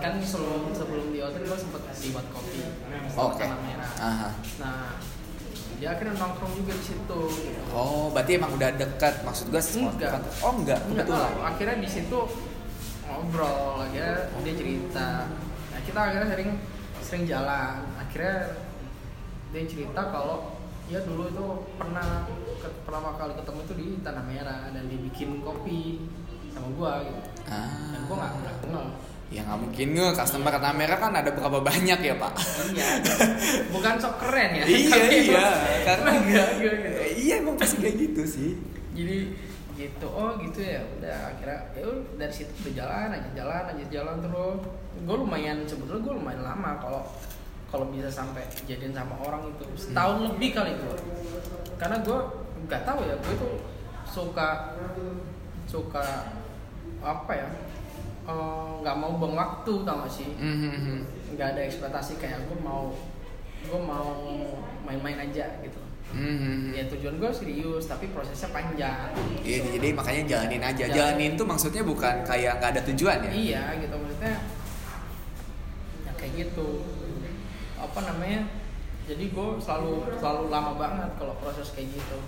kan 0.00 0.16
sebelum 0.18 0.72
sebelum 0.72 1.12
di 1.12 1.20
hotel 1.20 1.44
gue 1.44 1.58
sempet 1.58 1.82
dibuat 2.00 2.26
kopi 2.32 2.64
Oke. 3.14 3.44
tanah 3.44 3.60
merah 3.60 3.92
Aha. 4.00 4.28
nah 4.56 4.96
dia 5.76 5.92
akhirnya 5.92 6.16
nongkrong 6.16 6.54
juga 6.54 6.72
di 6.72 6.84
situ 6.86 7.20
gitu. 7.34 7.60
Oh, 7.74 8.06
berarti 8.14 8.38
emang 8.38 8.54
udah 8.54 8.70
dekat. 8.78 9.26
Maksud 9.26 9.50
gue 9.50 9.58
Enggak. 9.58 10.22
Oh, 10.38 10.54
enggak. 10.54 10.78
Enggak 10.86 11.06
tahu, 11.10 11.42
akhirnya 11.42 11.76
di 11.82 11.90
situ 11.90 12.18
ngobrol 13.04 13.82
akhirnya 13.82 14.30
dia 14.40 14.54
cerita 14.54 15.06
kita 15.84 15.98
akhirnya 16.00 16.28
sering 16.28 16.50
sering 16.98 17.24
jalan 17.24 17.76
akhirnya 17.94 18.36
dia 19.50 19.62
cerita 19.64 20.00
kalau 20.04 20.56
ya 20.84 21.00
dulu 21.00 21.24
itu 21.26 21.46
pernah 21.74 22.26
ke- 22.58 22.76
pertama 22.82 23.14
kali 23.14 23.32
ketemu 23.34 23.58
itu 23.62 23.74
di 23.74 23.86
tanah 24.00 24.20
merah 24.22 24.60
dan 24.68 24.84
dibikin 24.84 25.40
kopi 25.40 26.04
sama 26.50 26.68
gua 26.70 27.00
gitu 27.00 27.20
dan 27.44 27.62
Ah. 27.94 28.04
gua 28.04 28.16
nggak 28.18 28.32
nggak 28.38 28.56
kenal 28.60 28.86
Ya 29.26 29.42
nggak 29.42 29.56
mungkin 29.58 29.88
nge, 29.90 30.14
customer 30.14 30.46
kata 30.48 30.70
merah 30.70 30.94
kan 30.96 31.10
ada 31.10 31.26
berapa 31.28 31.58
banyak 31.58 31.96
ya 31.98 32.14
pak? 32.14 32.32
iya 32.70 32.86
bukan 33.74 33.96
sok 33.96 34.20
keren 34.20 34.50
ya 34.52 34.62
iya 34.62 35.00
iya, 35.10 35.46
karena 35.82 36.10
enggak, 36.14 36.48
enggak, 36.54 36.72
enggak. 36.76 37.02
Eh, 37.02 37.12
iya 37.18 37.34
emang 37.36 37.56
pasti 37.56 37.82
kayak 37.82 37.96
gitu 37.98 38.22
sih. 38.22 38.50
jadi 38.92 39.34
gitu 39.74 40.06
oh 40.06 40.38
gitu 40.38 40.60
ya 40.62 40.78
udah 40.92 41.34
akhirnya 41.34 41.60
ya 41.74 41.82
dari 42.14 42.30
situ 42.32 42.52
udah 42.62 42.74
jalan 42.76 43.10
aja 43.10 43.28
jalan 43.34 43.62
aja 43.66 43.84
jalan 43.90 44.16
terus 44.22 44.60
gue 44.96 45.16
lumayan 45.16 45.58
sebetulnya 45.64 46.00
gue 46.00 46.14
lumayan 46.14 46.42
lama 46.42 46.70
kalau 46.78 47.02
kalau 47.66 47.90
bisa 47.90 48.06
sampai 48.06 48.46
jadian 48.64 48.94
sama 48.94 49.18
orang 49.18 49.42
itu 49.48 49.64
setahun 49.74 50.30
lebih 50.30 50.50
kali 50.52 50.72
gue 50.72 50.96
karena 51.74 51.98
gue 51.98 52.18
nggak 52.64 52.82
tahu 52.82 53.00
ya 53.02 53.14
gue 53.14 53.34
tuh 53.34 53.54
suka 54.06 54.78
suka 55.66 56.04
apa 57.00 57.32
ya 57.34 57.48
eh, 58.24 58.70
nggak 58.80 58.96
mau 58.96 59.12
buang 59.14 59.34
waktu 59.34 59.72
tau 59.82 59.96
gak 60.00 60.12
sih 60.12 60.30
Mhm. 60.32 61.04
nggak 61.34 61.48
ada 61.50 61.60
ekspektasi 61.62 62.16
kayak 62.16 62.46
gue 62.46 62.58
mau 62.58 62.94
gue 63.60 63.80
mau 63.80 64.12
main-main 64.80 65.18
aja 65.20 65.44
gitu 65.58 65.80
Mhm. 66.14 66.72
ya 66.72 66.84
tujuan 66.86 67.18
gue 67.18 67.30
serius 67.32 67.84
tapi 67.84 68.06
prosesnya 68.08 68.48
panjang 68.48 69.10
Iya, 69.42 69.66
jadi 69.74 69.88
makanya 69.92 70.22
jalanin 70.24 70.62
aja. 70.62 70.84
Jalan. 70.84 70.94
Jalanin 70.94 71.32
tuh 71.34 71.44
maksudnya 71.44 71.82
bukan 71.82 72.22
kayak 72.22 72.56
nggak 72.56 72.70
ada 72.70 72.82
tujuan 72.86 73.18
ya? 73.18 73.30
iya 73.34 73.62
gitu 73.76 73.92
maksudnya 73.92 74.30
ya 74.30 74.40
kayak 76.16 76.32
gitu. 76.48 76.84
Apa 77.78 77.98
namanya? 78.06 78.48
Jadi 79.04 79.30
gue 79.32 79.48
selalu 79.60 80.16
selalu 80.16 80.48
lama 80.48 80.72
banget 80.80 81.10
kalau 81.20 81.36
proses 81.38 81.72
kayak 81.76 81.92
gitu. 81.92 82.18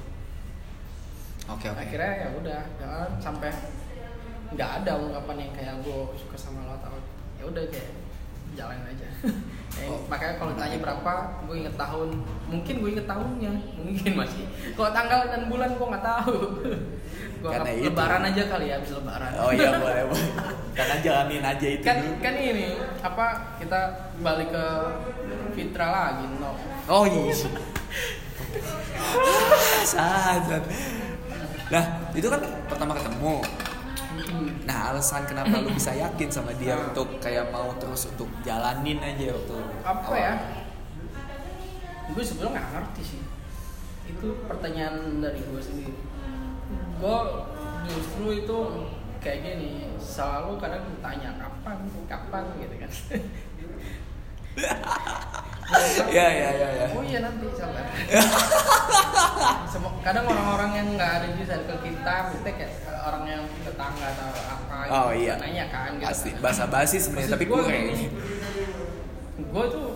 Oke 1.47 1.71
oke. 1.71 1.79
akhirnya 1.79 2.13
ya 2.27 2.29
udah 2.35 2.61
jangan 2.75 3.11
sampai 3.23 3.51
nggak 4.51 4.71
ada 4.83 4.93
ungkapan 4.99 5.47
yang 5.47 5.53
kayak 5.55 5.75
gue 5.83 5.99
suka 6.19 6.35
sama 6.39 6.67
lo 6.67 6.75
atau 6.75 6.99
ya 7.39 7.45
udah 7.47 7.65
kayak 7.71 7.91
jalan 8.59 8.83
aja 8.83 9.09
Eh, 9.77 9.85
Oh. 9.87 10.01
makanya 10.09 10.35
kalau 10.37 10.53
tanya 10.53 10.79
berapa 10.79 11.13
gue 11.45 11.57
inget 11.59 11.77
tahun 11.77 12.09
mungkin 12.49 12.75
gue 12.81 12.91
inget 12.91 13.07
tahunnya 13.07 13.53
mungkin 13.85 14.11
masih 14.17 14.45
kalau 14.73 14.91
tanggal 14.91 15.21
dan 15.27 15.43
bulan 15.47 15.71
gue 15.71 15.87
nggak 15.87 16.07
tahu 16.07 16.37
gue 17.45 17.51
Karena 17.53 17.71
itu. 17.71 17.85
lebaran 17.87 18.23
aja 18.25 18.43
kali 18.49 18.67
ya 18.67 18.75
habis 18.77 18.91
lebaran 18.91 19.31
Oh 19.37 19.51
iya 19.51 19.69
boleh 19.79 20.03
boleh. 20.09 20.29
Karena 20.73 20.95
jalanin 20.99 21.45
aja 21.45 21.67
itu 21.69 21.83
kan 21.83 21.97
dulu. 21.99 22.17
kan 22.19 22.35
ini 22.35 22.67
apa 22.99 23.27
kita 23.59 23.81
balik 24.19 24.49
ke 24.51 24.65
Fitra 25.53 25.87
lagi 25.87 26.25
no 26.35 26.57
Oh 26.87 27.05
iya. 27.05 27.35
Sadar. 29.85 30.63
Nah 31.67 31.85
itu 32.13 32.27
kan 32.27 32.41
pertama 32.67 32.93
ketemu. 32.95 33.43
Nah 34.65 34.93
alasan 34.93 35.25
kenapa 35.25 35.59
lu 35.59 35.71
bisa 35.71 35.93
yakin 35.93 36.29
sama 36.29 36.51
dia 36.57 36.75
Nah. 36.75 36.91
untuk 36.91 37.09
kayak 37.19 37.49
mau 37.51 37.71
terus 37.77 38.09
untuk 38.11 38.29
jalanin 38.43 38.99
aja 38.99 39.33
waktu 39.33 39.57
apa 39.83 40.05
awal? 40.05 40.17
ya? 40.17 40.35
Gue 42.11 42.25
sebelum 42.25 42.55
nggak 42.55 42.69
ngerti 42.73 43.03
sih. 43.03 43.23
Itu 44.07 44.47
pertanyaan 44.47 45.19
dari 45.19 45.43
gue 45.43 45.63
sendiri. 45.63 45.95
Gue 47.03 47.19
justru 47.87 48.27
itu 48.33 48.59
kayak 49.19 49.39
gini 49.43 49.71
selalu 49.99 50.55
kadang 50.59 50.87
ditanya 50.87 51.35
kapan? 51.35 51.77
Kapan? 52.07 52.45
gitu 52.63 52.75
kan 52.79 52.91
Ya 56.17 56.27
ya 56.29 56.49
ya 56.53 56.69
ya. 56.73 56.87
oh 56.91 57.03
iya 57.03 57.19
nanti 57.21 57.47
sabar 57.53 57.85
Semo- 59.67 59.99
kadang 60.01 60.25
orang-orang 60.25 60.71
yang 60.75 60.89
nggak 60.95 61.11
ada 61.13 61.27
di 61.29 61.43
circle 61.43 61.81
kita 61.81 62.15
misalnya 62.29 62.53
kayak 62.55 62.73
orang 63.01 63.25
yang 63.27 63.43
tetangga 63.61 64.07
atau 64.09 64.29
apa 64.31 64.77
gitu, 64.81 64.95
Oh, 64.95 65.11
iya. 65.13 65.35
nanya 65.37 65.67
kan 65.69 65.91
gitu 65.95 66.07
Pasti 66.07 66.31
kan. 66.33 66.41
basa 66.41 66.65
basi 66.67 66.97
sebenarnya 66.97 67.31
tapi 67.33 67.45
gue 67.45 67.57
kurang. 67.57 67.87
gue 69.37 69.65
tuh 69.69 69.87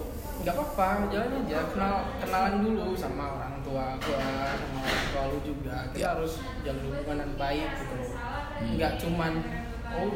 nggak 0.41 0.55
apa-apa 0.55 0.89
jalan 1.09 1.31
aja 1.39 1.59
kenal 1.69 1.95
kenalan 2.19 2.55
dulu 2.61 2.93
sama 2.95 3.25
orang 3.37 3.55
tua 3.61 3.87
gue 3.99 4.17
sama 4.17 4.41
orang 4.81 5.07
tua 5.07 5.23
lu 5.27 5.39
juga 5.45 5.77
kita 5.93 6.01
Ya. 6.01 6.09
harus 6.11 6.33
jalin 6.61 6.85
hubungan 6.89 7.31
baik 7.37 7.69
gitu 7.77 7.95
loh 7.95 8.11
Hmm. 8.61 8.77
nggak 8.77 8.93
cuman 8.99 9.33
oh 9.93 10.11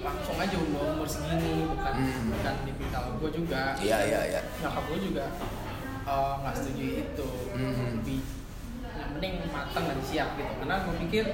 langsung 0.00 0.36
aja 0.36 0.56
umur 0.58 0.84
umur 0.94 1.08
segini 1.08 1.64
bukan 1.66 1.92
Hmm. 1.94 2.28
bukan 2.30 2.54
tipikal 2.62 3.04
gue 3.16 3.30
juga 3.32 3.62
Iya 3.78 3.98
iya 4.04 4.20
iya. 4.28 4.40
nyokap 4.60 4.84
gue 4.86 4.98
juga 5.02 5.24
eh, 6.04 6.32
nggak 6.38 6.54
setuju 6.54 6.84
itu 7.02 7.28
Hmm. 7.50 7.98
lebih 7.98 8.20
yang 8.84 9.10
penting 9.12 9.32
matang 9.48 9.84
dan 9.84 9.98
siap 10.02 10.28
gitu 10.34 10.52
karena 10.54 10.76
gue 10.80 10.94
pikir 11.02 11.24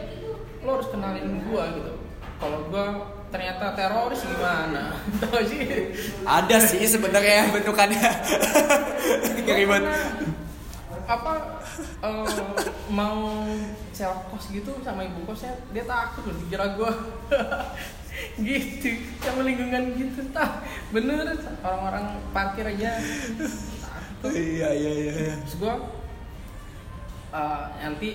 lo 0.60 0.70
harus 0.72 0.88
kenalin 0.88 1.40
gue 1.40 1.62
gitu 1.74 1.92
kalau 2.36 2.58
gue 2.64 2.84
ternyata 3.28 3.64
teroris 3.72 4.22
gimana 4.22 4.96
tau 5.20 5.38
sih 5.42 5.94
Ada 6.20 6.56
sih 6.60 6.82
sebenarnya 6.84 7.46
bentukannya. 7.48 8.00
Karena 9.40 9.92
apa 11.10 11.58
eh, 12.00 12.26
mau 12.88 13.42
sewa 13.90 14.14
kos 14.30 14.46
gitu 14.48 14.78
sama 14.80 15.02
ibu 15.02 15.26
kosnya 15.26 15.58
dia 15.74 15.82
takut 15.82 16.22
loh 16.24 16.36
dikira 16.38 16.78
gue 16.78 16.90
gitu 18.46 18.90
sama 19.18 19.42
lingkungan 19.42 19.90
gitu 19.98 20.22
tak 20.30 20.62
bener 20.90 21.26
orang-orang 21.60 22.04
parkir 22.30 22.62
aja 22.62 22.94
takut 23.82 24.30
Iya 24.30 24.70
iya 24.70 24.92
iya. 24.92 25.12
iya. 25.18 25.34
terus 25.42 25.56
gue 25.58 25.74
eh, 27.32 27.62
nanti 27.80 28.08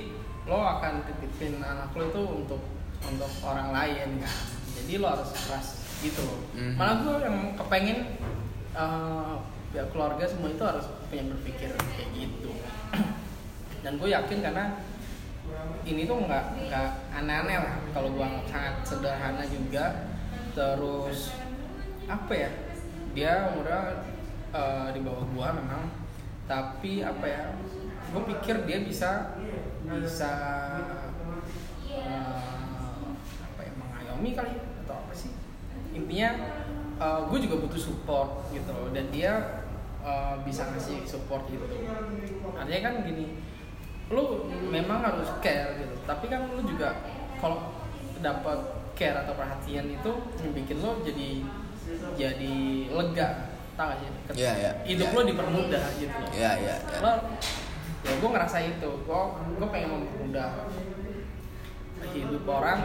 lo 0.46 0.58
akan 0.62 0.94
titipin 1.04 1.60
anak 1.60 1.92
lo 1.92 2.04
itu 2.06 2.22
untuk 2.24 2.62
untuk 3.04 3.32
orang 3.44 3.76
lain 3.76 4.24
kan 4.24 4.34
jadi 4.76 4.94
lo 5.00 5.08
harus 5.12 5.30
keras 5.36 5.68
gitu 6.00 6.22
loh 6.22 6.40
Mhm. 6.56 6.74
malah 6.78 6.96
gue 7.02 7.16
yang 7.24 7.38
kepengen 7.56 8.00
pihak 9.72 9.88
keluarga 9.92 10.24
semua 10.24 10.48
itu 10.48 10.64
harus 10.64 10.86
punya 11.08 11.24
berpikir 11.28 11.72
kayak 11.76 12.10
gitu 12.14 12.52
dan 13.86 14.02
gue 14.02 14.10
yakin 14.10 14.40
karena 14.42 14.82
ini 15.86 16.10
tuh 16.10 16.26
nggak 16.26 16.46
nggak 16.70 16.90
aneh-aneh 17.14 17.58
lah. 17.62 17.78
Kalau 17.94 18.10
gue 18.18 18.28
sangat 18.50 18.76
sederhana 18.82 19.46
juga. 19.46 20.10
Terus 20.58 21.36
apa 22.10 22.34
ya? 22.34 22.50
Dia 23.14 23.54
umurnya 23.54 24.02
eh, 24.50 24.88
di 24.96 25.00
bawah 25.06 25.26
gua 25.38 25.48
memang. 25.54 25.94
Tapi 26.50 27.06
apa 27.06 27.26
ya? 27.30 27.42
Gue 28.10 28.22
pikir 28.34 28.66
dia 28.66 28.82
bisa 28.82 29.38
bisa 29.86 30.32
eh, 31.94 32.66
apa 33.46 33.62
ya? 33.62 33.72
Mengayomi 33.78 34.30
kali 34.34 34.54
atau 34.86 34.96
apa 34.98 35.14
sih? 35.14 35.32
Intinya 35.94 36.30
gue 37.30 37.40
juga 37.44 37.60
butuh 37.60 37.82
support 37.92 38.50
gitu 38.56 38.90
dan 38.96 39.12
dia 39.12 39.62
eh, 40.06 40.36
bisa 40.46 40.70
ngasih 40.70 41.02
support 41.10 41.50
gitu. 41.50 41.66
Artinya 42.54 42.82
kan 42.86 42.94
gini 43.04 43.42
lu 44.14 44.46
memang 44.70 45.02
harus 45.02 45.28
care 45.42 45.82
gitu. 45.82 45.96
Tapi 46.06 46.26
kan 46.30 46.46
lu 46.54 46.62
juga 46.62 46.94
kalau 47.42 47.74
dapat 48.22 48.60
care 48.94 49.18
atau 49.26 49.34
perhatian 49.34 49.90
itu 49.92 50.12
bikin 50.54 50.78
lo 50.80 51.02
jadi 51.02 51.42
jadi 52.14 52.56
lega. 52.94 53.52
Tau 53.76 53.92
gak 53.92 53.98
sih? 54.00 54.40
Iya, 54.40 54.52
iya, 54.56 54.72
hidup 54.88 55.12
iya. 55.12 55.18
lo 55.20 55.22
dipermudah 55.28 55.86
gitu 56.00 56.16
loh. 56.16 56.32
Iya, 56.32 56.52
iya, 56.64 56.76
iya. 56.80 56.98
lo 57.04 57.14
ya 58.06 58.14
gue 58.16 58.30
ngerasa 58.30 58.58
itu. 58.64 58.90
Gue 59.04 59.22
gue 59.60 59.68
pengen 59.68 59.90
mempermudah 60.00 60.70
hidup 62.14 62.44
orang 62.48 62.80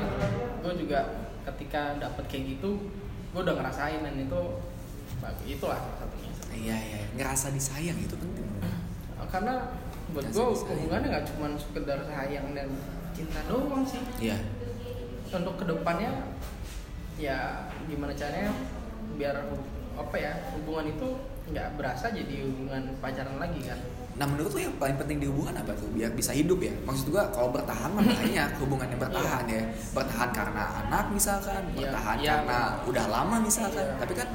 gue 0.63 0.75
juga 0.87 1.29
ketika 1.45 1.99
dapet 1.99 2.25
kayak 2.31 2.45
gitu 2.57 2.91
gue 3.31 3.41
udah 3.41 3.57
ngerasain 3.59 4.01
dan 4.03 4.15
itu 4.17 4.41
itulah 5.47 5.79
satunya 5.99 6.20
Iya, 6.61 6.77
iya. 6.77 6.99
Ngerasa 7.17 7.51
disayang 7.51 7.97
itu 7.97 8.15
penting. 8.15 8.47
karena 9.31 9.63
buat 10.11 10.27
gue 10.27 10.43
hubungannya 10.43 11.07
nggak 11.07 11.27
cuma 11.31 11.55
sekedar 11.55 12.03
sayang 12.03 12.51
dan 12.51 12.67
cinta 13.15 13.39
doang 13.47 13.87
sih 13.87 14.03
Iya. 14.19 14.43
untuk 15.31 15.55
ke 15.55 15.71
depannya 15.71 16.35
ya 17.15 17.71
gimana 17.87 18.11
caranya 18.11 18.51
biar 19.15 19.39
apa 19.95 20.17
ya 20.19 20.33
hubungan 20.51 20.91
itu 20.91 21.09
nggak 21.47 21.79
berasa 21.79 22.11
jadi 22.11 22.43
hubungan 22.43 22.91
pacaran 22.99 23.39
lagi 23.39 23.63
kan 23.63 23.79
Nah 24.19 24.29
menurut 24.29 24.53
lo 24.53 24.61
yang 24.61 24.77
paling 24.77 24.99
penting 25.01 25.17
di 25.17 25.27
hubungan 25.31 25.57
apa 25.57 25.73
tuh 25.73 25.89
biar 25.97 26.13
bisa 26.13 26.37
hidup 26.37 26.61
ya? 26.61 26.69
Maksud 26.85 27.09
gua 27.09 27.33
kalau 27.33 27.57
bertahan 27.57 27.89
mah 27.89 28.05
banyak 28.05 28.51
hubungan 28.61 28.85
yang 28.85 29.01
bertahan 29.01 29.49
ya. 29.49 29.65
Bertahan 29.97 30.29
karena 30.29 30.61
anak 30.85 31.09
misalkan, 31.09 31.65
Iya, 31.73 31.89
bertahan 31.89 32.17
iya. 32.21 32.29
karena 32.37 32.59
udah 32.85 33.05
lama 33.09 33.37
misalkan. 33.41 33.81
Iya. 33.81 33.97
Tapi 33.97 34.13
kan 34.13 34.29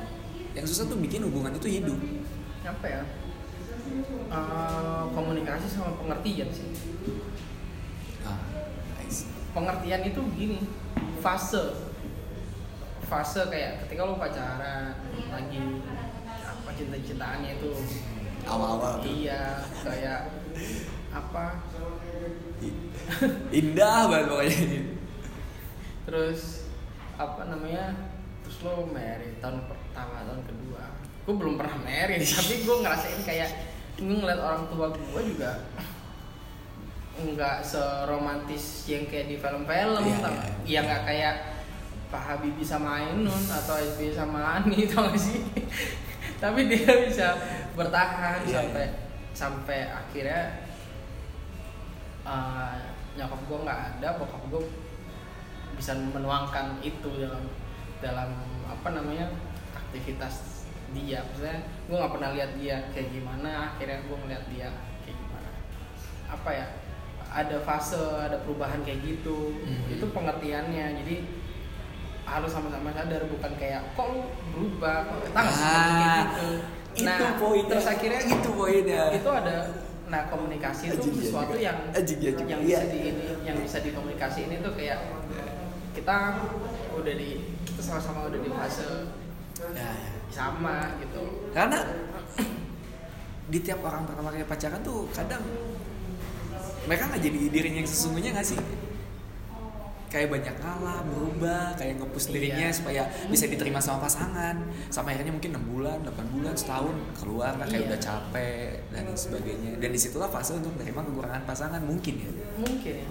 yang 0.56 0.65
susah 0.65 0.86
tuh 0.86 0.98
bikin 0.98 1.22
hubungan 1.22 1.52
itu 1.53 1.68
hidup. 1.73 1.99
apa 2.64 2.88
ya 2.88 3.03
Eh, 4.26 5.03
komunikasi 5.14 5.69
sama 5.69 5.94
pengertian 5.95 6.49
sih 6.49 6.68
Ah, 8.19 8.41
nice. 8.98 9.30
pengertian 9.52 10.02
itu 10.03 10.19
begini 10.26 10.57
fase 11.22 11.61
fase 13.03 13.45
kayak 13.45 13.86
ketika 13.86 14.02
lo 14.03 14.18
pacaran 14.18 14.98
lagi 15.30 15.61
apa 16.41 16.69
cinta-cintaannya 16.72 17.52
itu 17.56 17.72
Awal-awal 18.44 18.99
tuh. 18.99 19.07
iya 19.07 19.61
kayak 19.80 20.34
apa 21.11 21.61
Indah 23.52 24.10
banget 24.10 24.27
pokoknya. 24.27 24.60
terus 26.03 26.41
apa 27.15 27.41
namanya 27.45 27.94
terus 28.41 28.57
lo 28.61 28.90
married 28.90 29.38
tahun 29.38 29.61
pertama 29.96 30.28
tahun 30.28 30.44
kedua 30.44 30.84
gue 31.24 31.36
belum 31.40 31.56
pernah 31.56 31.78
married 31.88 32.20
tapi 32.36 32.68
gue 32.68 32.76
ngerasain 32.84 33.22
kayak 33.24 33.50
gue 33.96 34.12
ngeliat 34.12 34.42
orang 34.44 34.68
tua 34.68 34.92
gue 34.92 35.22
juga 35.24 35.64
nggak 37.16 37.64
seromantis 37.64 38.92
yang 38.92 39.08
kayak 39.08 39.32
di 39.32 39.40
film-film 39.40 40.04
Iya, 40.04 40.20
tau 40.20 40.28
iya. 40.28 40.36
nggak? 40.36 40.52
ya 40.68 40.80
nggak 40.84 41.02
kayak 41.08 41.36
Pak 42.12 42.24
Habibie 42.28 42.68
sama 42.68 43.00
Ainun 43.00 43.44
atau 43.48 43.80
SBY 43.80 44.12
sama 44.12 44.60
Ani 44.60 44.84
tau 44.92 45.08
gak 45.08 45.16
sih 45.16 45.40
tapi 46.44 46.68
dia 46.68 46.92
bisa 47.08 47.40
bertahan 47.80 48.44
Iya, 48.44 48.68
sampai 48.68 48.86
sampai 49.32 49.80
akhirnya 49.96 50.60
uh, 52.28 52.76
nyokap 53.16 53.40
gue 53.48 53.60
nggak 53.64 53.80
ada 53.96 54.20
bokap 54.20 54.44
gue 54.52 54.64
bisa 55.80 55.96
menuangkan 55.96 56.84
itu 56.84 57.08
dalam 57.16 57.48
dalam 58.04 58.28
apa 58.68 58.92
namanya 58.92 59.32
aktivitas 59.96 60.68
dia 60.92 61.24
maksudnya 61.24 61.58
gue 61.88 61.96
nggak 61.96 62.14
pernah 62.14 62.30
lihat 62.32 62.52
dia 62.56 62.76
kayak 62.92 63.10
gimana 63.10 63.50
akhirnya 63.70 64.00
gue 64.02 64.18
ngeliat 64.18 64.44
dia 64.48 64.68
kayak 65.02 65.18
gimana 65.18 65.50
apa 66.30 66.50
ya 66.52 66.68
ada 67.32 67.58
fase 67.62 67.96
ada 67.98 68.38
perubahan 68.40 68.80
kayak 68.82 69.00
gitu 69.02 69.56
Mhm. 69.58 69.92
itu 69.92 70.06
pengertiannya 70.06 70.86
jadi 71.00 71.16
harus 72.26 72.50
sama-sama 72.50 72.90
sadar 72.92 73.24
bukan 73.26 73.52
kayak 73.56 73.82
kok 73.92 74.08
lu 74.10 74.22
berubah 74.52 74.98
kok 75.06 75.20
kita 75.26 75.38
nggak 75.38 75.54
seperti 75.54 75.80
kayak 75.86 76.04
Ah, 76.06 76.16
gitu 76.18 76.50
itu 76.96 77.26
poinnya. 77.38 77.70
terus 77.70 77.86
akhirnya 77.86 78.22
itu 78.26 78.50
poinnya. 78.52 79.04
itu 79.12 79.30
ada 79.30 79.56
nah 80.06 80.22
komunikasi 80.26 80.84
itu 80.92 81.02
iya 81.04 81.18
sesuatu 81.20 81.52
juga. 81.52 81.66
yang 81.66 81.78
Ajik, 81.92 82.18
iya 82.18 82.32
juga. 82.32 82.44
yang 82.46 82.62
Iya. 82.62 82.78
bisa 82.78 82.86
di 82.88 83.00
ini 83.02 83.26
yang 83.44 83.58
bisa 83.60 83.78
dikomunikasiin 83.80 84.50
itu 84.54 84.70
kayak 84.72 85.00
kita 85.92 86.18
udah 86.94 87.14
di 87.16 87.30
kita 87.64 87.82
sama-sama 87.82 88.20
udah 88.26 88.40
di 88.40 88.50
fase 88.50 88.88
Ya, 89.76 89.92
ya. 89.92 90.12
sama 90.32 90.96
gitu 90.98 91.22
Karena 91.52 91.80
di 93.52 93.60
tiap 93.60 93.84
orang 93.84 94.08
pertama 94.08 94.32
kali 94.32 94.44
pacaran 94.44 94.80
tuh 94.82 95.06
kadang 95.12 95.44
mereka 96.86 97.10
nggak 97.10 97.22
jadi 97.22 97.38
dirinya 97.50 97.80
yang 97.82 97.90
sesungguhnya 97.90 98.30
nggak 98.32 98.46
sih? 98.46 98.60
Kayak 100.06 100.32
banyak 100.32 100.56
ngalah, 100.62 101.02
berubah, 101.04 101.76
kayak 101.76 102.00
ngepush 102.00 102.30
dirinya 102.30 102.70
Iya. 102.70 102.78
supaya 102.78 103.04
bisa 103.28 103.50
diterima 103.50 103.82
sama 103.82 104.06
pasangan. 104.06 104.56
Sampai 104.88 105.18
akhirnya 105.18 105.34
mungkin 105.34 105.52
6 105.52 105.66
bulan, 105.66 105.98
8 106.06 106.30
bulan, 106.32 106.54
setahun 106.56 106.96
keluar 107.18 107.58
lah 107.58 107.68
kayak 107.68 107.84
Iya. 107.84 107.90
udah 107.90 108.00
capek 108.00 108.70
dan 108.94 109.04
sebagainya. 109.12 109.72
Dan 109.76 109.90
di 109.92 110.00
situlah 110.00 110.30
fase 110.30 110.56
untuk 110.56 110.72
menerima 110.78 111.02
kekurangan 111.04 111.44
pasangan 111.44 111.82
mungkin 111.84 112.16
ya. 112.22 112.32
mungkin 112.56 112.96
ya 112.96 113.08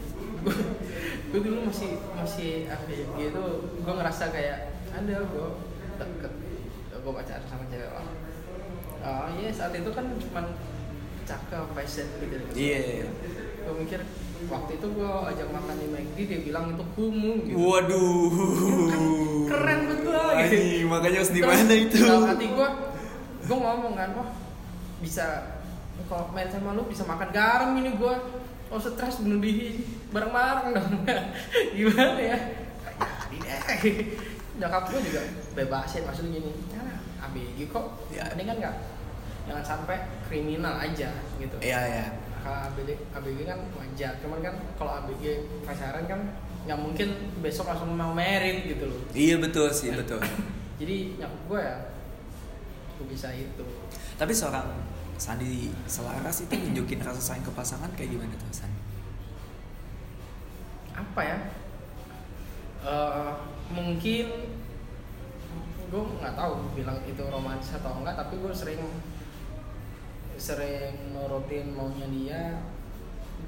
gue 1.32 1.40
dulu 1.40 1.66
masih 1.66 1.96
masih 2.12 2.68
apa 2.68 2.84
ya 2.86 3.04
gitu 3.18 3.44
gue 3.80 3.94
ngerasa 3.96 4.28
kayak 4.28 4.58
ada 4.92 5.24
gue 5.24 5.48
deket 5.96 6.32
gue 7.04 7.12
pacaran 7.12 7.44
sama 7.44 7.64
cewek 7.68 7.88
orang. 7.92 8.16
Oh 9.04 9.28
iya 9.36 9.52
saat 9.52 9.76
itu 9.76 9.90
kan 9.92 10.08
cuman 10.16 10.44
cakep 11.28 11.66
fashion 11.76 12.08
gitu. 12.20 12.36
Iya. 12.56 13.08
gue 13.64 13.74
mikir 13.80 14.00
waktu 14.44 14.76
itu 14.76 14.86
gue 14.92 15.12
ajak 15.32 15.48
makan 15.48 15.76
di 15.80 15.86
McD 15.88 16.18
dia 16.28 16.40
bilang 16.40 16.72
itu 16.72 16.84
kumuh 16.96 17.36
gitu. 17.44 17.56
Waduh. 17.56 18.32
keren 19.48 19.78
buat 19.88 20.00
gue 20.00 20.24
gitu. 20.40 20.56
Anjing, 20.56 20.86
makanya 20.88 21.18
harus 21.20 21.32
di 21.32 21.42
mana 21.44 21.72
itu? 21.76 21.96
dalam 22.00 22.28
hati 22.28 22.46
gue 22.48 22.68
gue 23.44 23.56
ngomong 23.60 23.92
kan 23.92 24.10
wah 24.16 24.28
bisa 25.04 25.56
kalau 26.08 26.28
main 26.32 26.48
sama 26.48 26.76
lu 26.76 26.84
bisa 26.88 27.04
makan 27.04 27.28
garam 27.32 27.72
ini 27.76 27.96
gue 27.96 28.14
oh 28.72 28.80
stres 28.80 29.20
bunuh 29.20 29.40
diri 29.40 29.84
bareng-bareng 30.12 30.66
dong. 30.76 30.92
Gimana 31.76 32.20
ya? 32.20 32.38
Jadi 33.28 33.36
deh 33.40 33.60
nyokap 34.60 34.82
gue 34.92 35.00
juga 35.02 35.20
bebasin 35.58 36.06
maksudnya 36.06 36.38
gini 36.38 36.50
ABG 37.34 37.66
kok 37.66 37.84
Ya. 38.08 38.22
ini 38.30 38.42
kan 38.44 38.56
nggak 38.56 38.74
jangan 39.44 39.64
sampai 39.66 39.96
kriminal 40.22 40.78
aja 40.78 41.10
gitu 41.36 41.56
Iya, 41.58 41.80
iya. 41.82 42.06
kalau 42.40 42.70
ABG, 42.70 42.94
ABG 43.10 43.38
kan 43.42 43.58
wajar 43.74 44.12
cuman 44.16 44.38
kan 44.40 44.54
kalau 44.74 45.02
ABG 45.02 45.24
pacaran 45.60 46.06
kan 46.06 46.20
nggak 46.64 46.78
mungkin 46.78 47.08
besok 47.42 47.66
langsung 47.66 47.90
mau 47.92 48.10
merit 48.10 48.64
gitu 48.64 48.86
loh 48.86 49.00
Iya 49.10 49.36
betul 49.36 49.68
sih, 49.68 49.90
betul. 49.90 50.22
jadi 50.80 51.18
nyokap 51.18 51.42
gue 51.44 51.60
ya 51.60 51.76
gue 52.94 53.06
bisa 53.06 53.28
itu 53.30 53.66
Tapi 54.14 54.30
seorang 54.30 54.70
Sandi 55.14 55.70
Selaras 55.84 56.40
itu 56.40 56.50
nunjukin 56.52 56.98
rasa 56.98 57.18
sayang 57.20 57.42
ke 57.42 57.52
pasangan 57.52 57.90
kayak 57.92 58.10
gimana 58.10 58.32
tuh 58.32 58.48
Sandi? 58.54 58.80
apa 60.94 61.20
ya 61.20 61.38
Eh, 62.84 63.32
mungkin 63.70 64.26
gue 65.90 66.02
nggak 66.20 66.34
tahu 66.36 66.52
bilang 66.76 66.98
itu 67.04 67.22
romantis 67.28 67.76
atau 67.76 68.00
enggak 68.00 68.16
tapi 68.16 68.40
gue 68.40 68.52
sering 68.54 68.82
sering 70.34 71.14
nurutin 71.14 71.72
maunya 71.72 72.06
dia 72.10 72.40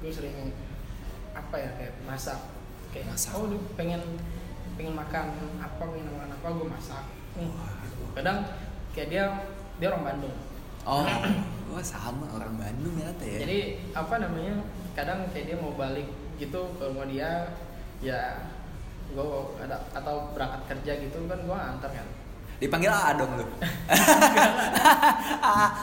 gue 0.01 0.11
sering 0.11 0.53
apa 1.35 1.55
ya 1.57 1.69
kayak 1.77 1.93
masak 2.07 2.39
kayak 2.89 3.11
Masak. 3.13 3.35
oh 3.37 3.45
lu 3.51 3.57
pengen 3.75 4.01
pengen 4.79 4.93
makan 4.95 5.25
apa 5.61 5.83
pengen 5.83 6.09
makan 6.15 6.31
apa 6.33 6.47
gue 6.47 6.67
masak 6.67 7.05
Hmm, 7.37 7.53
kadang 8.17 8.41
kayak 8.97 9.13
dia 9.13 9.23
dia 9.77 9.93
orang 9.93 10.09
Bandung 10.09 10.33
Oh, 10.87 11.03
wah 11.75 11.83
sama 11.91 12.31
orang 12.31 12.55
Bandung 12.55 12.95
ya. 12.95 13.11
Jadi 13.19 13.91
apa 13.91 14.23
namanya? 14.23 14.63
Kadang 14.95 15.27
kayak 15.35 15.51
dia 15.51 15.57
mau 15.59 15.75
balik 15.75 16.07
gitu 16.39 16.63
ke 16.79 16.83
rumah 16.87 17.03
dia, 17.11 17.51
ya 17.99 18.39
gue 19.11 19.27
ada 19.59 19.83
atau 19.91 20.31
berangkat 20.31 20.63
kerja 20.71 20.91
gitu 21.03 21.27
kan 21.27 21.43
gue 21.43 21.59
antar 21.59 21.91
kan. 21.91 22.07
Dipanggil 22.57 22.89
A 22.89 23.13
dong 23.13 23.31
lu. 23.33 23.45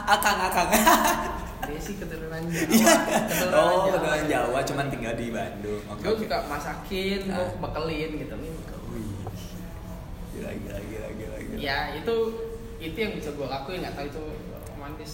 Akang 0.09 0.39
akang. 0.41 0.69
Dia 1.65 1.81
sih 1.81 1.97
keturunan 1.97 2.43
Iya. 2.45 2.93
Jawa. 3.31 3.57
Oh, 3.57 3.89
keturunan 3.89 4.25
Jawa 4.27 4.59
cuman 4.61 4.87
tinggal 4.89 5.15
di 5.15 5.31
Bandung. 5.31 5.81
Oke. 5.87 6.03
Gue 6.03 6.15
suka 6.21 6.39
masakin, 6.45 7.21
gue 7.25 7.35
Ah. 7.37 7.57
bekelin 7.59 8.11
gitu 8.19 8.35
nih. 8.37 8.53
Gila 10.35 10.51
gila 10.53 10.79
gila 10.83 11.09
gila 11.11 11.37
gila. 11.41 11.57
Ya 11.57 11.79
itu 11.95 12.17
itu 12.79 12.97
yang 12.97 13.13
bisa 13.15 13.31
gue 13.31 13.47
lakuin 13.47 13.81
nggak 13.81 13.95
tahu 13.95 14.07
itu 14.09 14.23
romantis 14.69 15.13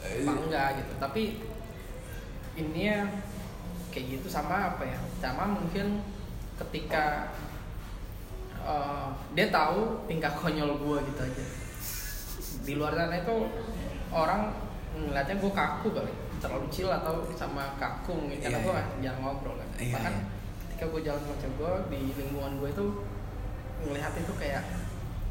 Eh, 0.00 0.24
apa 0.24 0.32
enggak 0.32 0.68
gitu. 0.78 0.92
Tapi 0.96 1.22
ini 2.56 2.80
ya 2.86 3.04
kayak 3.90 4.06
gitu 4.16 4.26
sama 4.26 4.72
apa 4.72 4.82
ya? 4.82 4.96
Sama 5.18 5.44
mungkin 5.50 6.00
ketika 6.56 7.28
eh, 8.66 9.08
dia 9.36 9.46
tahu 9.48 10.04
tingkah 10.10 10.32
konyol 10.34 10.76
gue 10.76 10.98
gitu 11.12 11.20
aja. 11.20 11.44
Di 12.66 12.72
luar 12.76 12.92
sana 12.96 13.16
itu 13.16 13.36
orang 14.10 14.52
ngeliatnya 14.90 15.38
gue 15.38 15.52
kaku 15.54 15.88
kali, 15.94 16.12
terlalu 16.42 16.66
chill 16.68 16.90
atau 16.90 17.22
sama 17.38 17.78
kaku 17.78 18.16
mungkin 18.26 18.42
karena 18.42 18.58
Iya, 18.58 18.66
gue 18.66 18.74
iya. 18.74 18.84
jarang 19.06 19.22
ngobrol 19.22 19.54
kan. 19.56 19.68
Iya, 19.78 19.94
Bahkan 19.96 20.14
iya. 20.14 20.24
ketika 20.66 20.84
gue 20.90 21.00
jalan 21.06 21.20
sama 21.24 21.36
cewek 21.38 21.54
gue 21.56 21.72
di 21.94 22.00
lingkungan 22.18 22.52
gue 22.58 22.68
itu 22.74 22.86
ngelihat 23.86 24.12
itu 24.12 24.32
kayak 24.36 24.64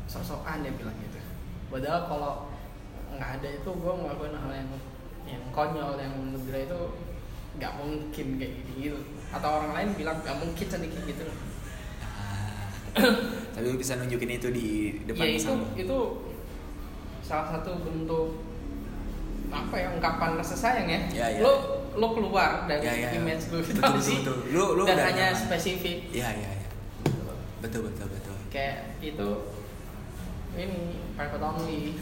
sosokan 0.09 0.65
dia 0.65 0.73
bilang 0.73 0.97
gitu 0.97 1.21
padahal 1.69 2.01
kalau 2.09 2.33
nggak 3.13 3.29
ada 3.37 3.49
itu 3.61 3.69
gue 3.69 3.93
ngelakuin 3.93 4.33
hal 4.33 4.51
yang 4.57 4.69
yang 5.29 5.43
konyol 5.53 5.93
yang 6.01 6.13
menurut 6.17 6.49
itu 6.49 6.79
nggak 7.61 7.73
mungkin 7.77 8.27
kayak 8.41 8.51
gitu 8.57 8.71
gitu 8.81 8.99
atau 9.29 9.61
orang 9.61 9.71
lain 9.77 9.89
bilang 9.93 10.17
nggak 10.25 10.37
mungkin 10.41 10.65
sedikit 10.65 11.01
gitu. 11.05 11.25
tapi 13.53 13.65
lu 13.65 13.75
bisa 13.75 13.95
nunjukin 13.95 14.29
itu 14.31 14.47
di 14.49 14.67
depan 15.03 15.23
ya 15.25 15.31
itu 15.35 15.53
itu 15.77 15.97
salah 17.19 17.45
satu 17.51 17.79
bentuk 17.79 18.27
apa 19.49 19.75
ya 19.75 19.87
ungkapan 19.91 20.35
rasa 20.35 20.53
sayang 20.53 20.85
ya, 20.85 20.99
Ya, 21.11 21.25
ya. 21.33 21.39
lo 21.41 21.51
lo 21.93 22.07
keluar 22.13 22.65
dari 22.65 22.81
Ya, 22.81 22.93
ya, 22.95 23.07
ya. 23.09 23.11
image 23.17 23.43
lu 23.49 23.57
Betul, 23.59 23.75
betul, 23.75 23.99
sih 23.99 24.17
betul. 24.21 24.35
Lu- 24.51 24.71
lu 24.75 24.81
dan 24.85 24.97
hanya 25.03 25.29
nyaman. 25.29 25.41
spesifik 25.41 25.97
Iya 26.09 26.27
iya 26.31 26.49
iya. 26.53 26.67
Betul 27.59 27.85
betul 27.85 28.07
betul. 28.07 28.35
kayak 28.49 28.97
itu 28.99 29.29
ini 30.53 30.97
private 31.13 31.43
only 31.43 31.93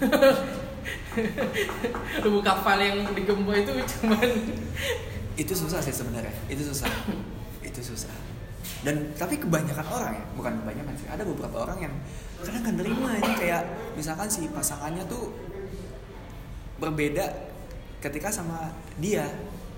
lu 2.24 2.28
buka 2.34 2.54
file 2.58 2.84
yang 2.86 2.98
digembok 3.12 3.56
itu 3.58 3.72
cuman 3.98 4.20
Itu 5.36 5.54
susah 5.54 5.80
sih 5.80 5.94
sebenarnya. 5.94 6.34
Itu 6.48 6.64
susah. 6.66 6.90
itu 7.68 7.80
susah. 7.80 8.12
Dan 8.77 8.95
tapi 9.14 9.35
kebanyakan 9.35 9.85
orang 9.85 10.14
ya, 10.14 10.26
bukan 10.34 10.53
kebanyakan 10.61 10.94
sih. 10.95 11.07
Ada 11.07 11.23
beberapa 11.23 11.56
orang 11.61 11.77
yang 11.81 11.94
kadang 12.38 12.61
nggak 12.61 12.76
nerima 12.77 13.10
ini 13.18 13.34
kayak 13.35 13.61
misalkan 13.94 14.27
si 14.27 14.45
pasangannya 14.48 15.02
tuh 15.06 15.34
berbeda 16.77 17.26
ketika 17.99 18.30
sama 18.30 18.69
dia 18.98 19.26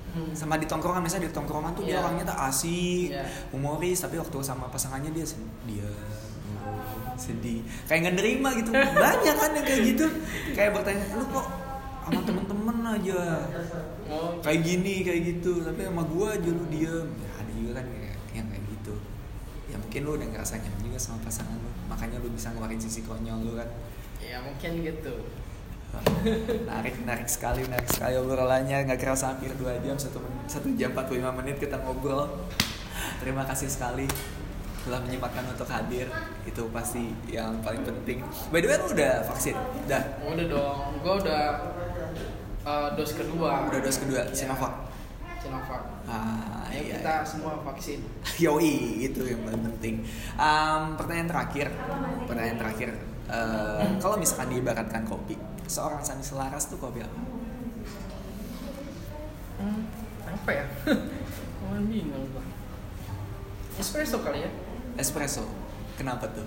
Hmm. 0.09 0.33
sama 0.33 0.57
di 0.57 0.65
tongkrongan 0.65 1.05
misalnya 1.05 1.29
di 1.29 1.35
tongkrongan 1.37 1.69
tuh 1.71 1.85
dia 1.85 1.93
Iya. 1.93 2.01
orangnya 2.01 2.25
tuh 2.25 2.37
asik 2.41 3.13
Iya. 3.13 3.29
humoris 3.53 4.01
tapi 4.01 4.17
waktu 4.17 4.41
sama 4.41 4.65
pasangannya 4.65 5.13
dia 5.13 5.21
dia 5.69 5.85
sedih 7.13 7.61
kayak 7.85 7.99
nggak 8.01 8.15
nerima 8.17 8.49
gitu 8.57 8.73
banyak 8.73 9.35
kan 9.37 9.49
yang 9.53 9.61
kayak 9.61 9.81
gitu 9.85 10.05
kayak 10.55 10.73
bertanya 10.73 11.05
lu 11.13 11.29
kok 11.29 11.45
sama 12.01 12.19
temen-temen 12.25 12.77
aja 12.89 13.21
oh 14.09 14.33
kayak 14.41 14.61
gini 14.65 15.05
kayak 15.05 15.21
gitu 15.29 15.61
tapi 15.61 15.85
sama 15.85 16.01
gua 16.01 16.33
aja 16.33 16.49
lu 16.49 16.65
diem 16.73 17.05
ya, 17.13 17.29
ada 17.37 17.51
juga 17.53 17.71
kan 17.77 17.85
kayak 17.85 18.15
yang 18.33 18.47
kayak 18.49 18.63
gitu 18.65 18.93
ya 19.69 19.77
mungkin 19.89 20.05
lu 20.05 20.21
udah 20.21 20.29
ngerasa 20.37 20.61
nyaman 20.61 20.85
juga 20.85 21.01
sama 21.01 21.17
pasangan 21.25 21.57
lu. 21.57 21.69
Makanya 21.89 22.21
lu 22.21 22.29
bisa 22.29 22.53
ngeluarin 22.53 22.77
sisi 22.77 23.01
konyol 23.09 23.41
lu 23.41 23.57
kan? 23.57 23.65
Ya 24.21 24.37
mungkin 24.37 24.85
gitu. 24.85 25.25
Menarik 26.69 27.01
menarik 27.01 27.25
sekali 27.25 27.65
menarik 27.65 27.89
sekali 27.89 28.13
obrolannya. 28.21 28.85
Nggak 28.85 29.01
kerasa 29.01 29.33
hampir 29.33 29.49
dua 29.57 29.81
jam 29.81 29.97
satu 29.97 30.21
satu 30.45 30.69
jam 30.77 30.93
45 30.93 31.25
menit 31.41 31.57
kita 31.57 31.81
ngobrol. 31.81 32.21
Terima 33.17 33.41
kasih 33.49 33.65
sekali 33.65 34.05
telah 34.85 35.01
menyempatkan 35.01 35.49
untuk 35.49 35.65
hadir. 35.65 36.05
Itu 36.45 36.69
pasti 36.69 37.09
yang 37.25 37.57
paling 37.65 37.81
penting. 37.81 38.21
By 38.53 38.61
the 38.61 38.69
way 38.69 38.77
lu 38.77 38.93
udah 38.93 39.25
vaksin? 39.25 39.57
Udah 39.89 40.21
udah 40.21 40.45
dong. 40.45 41.01
Gue 41.01 41.13
udah 41.25 41.43
uh, 42.61 42.93
dos 42.93 43.17
kedua. 43.17 43.65
Udah 43.73 43.81
dos 43.81 43.97
kedua 43.97 44.21
Iya. 44.29 44.37
Sinovac 44.37 44.88
Sinovac 45.39 45.83
ah 46.05 46.67
Ayo 46.69 46.85
iya 46.85 46.95
kita 47.01 47.13
semua 47.25 47.57
vaksin 47.65 47.99
Yoi, 48.45 49.09
itu 49.09 49.25
yang 49.25 49.41
paling 49.41 49.63
penting. 49.73 50.05
Um, 50.37 50.95
pertanyaan 50.95 51.27
terakhir, 51.27 51.67
pertanyaan 52.29 52.59
terakhir. 52.61 52.89
Uh, 53.25 53.83
kalau 53.97 54.15
misalkan 54.21 54.53
diibaratkan 54.53 55.03
kopi, 55.03 55.33
seorang 55.65 55.99
Sani 56.05 56.21
Selaras 56.21 56.69
tuh 56.69 56.77
kopi 56.77 57.01
apa? 57.01 57.19
hmm, 59.59 59.81
apa 60.29 60.49
ya 60.55 60.65
bingung 61.89 62.31
gua 62.31 62.43
espresso 63.79 64.19
kali 64.23 64.45
ya 64.45 64.51
Espresso. 64.99 65.47
Kenapa 65.95 66.27
tuh? 66.31 66.43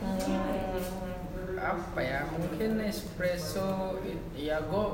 Hmm, 0.00 0.80
apa 1.58 2.00
ya 2.00 2.24
mungkin 2.32 2.80
espresso 2.80 4.00
ya 4.32 4.64
gue 4.64 4.86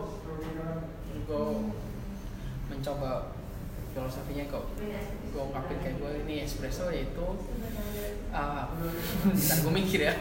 gue 1.28 1.46
mencoba 2.84 3.32
filosofinya 3.96 4.44
kok. 4.52 4.76
Gue 5.32 5.40
ungkapin 5.40 5.80
kayak 5.80 5.96
gue 5.96 6.12
ini 6.28 6.44
espresso 6.44 6.92
yaitu 6.92 7.24
uh, 8.28 8.68
bentar 9.24 9.56
gue 9.64 9.72
mikir 9.72 10.00
ya. 10.04 10.12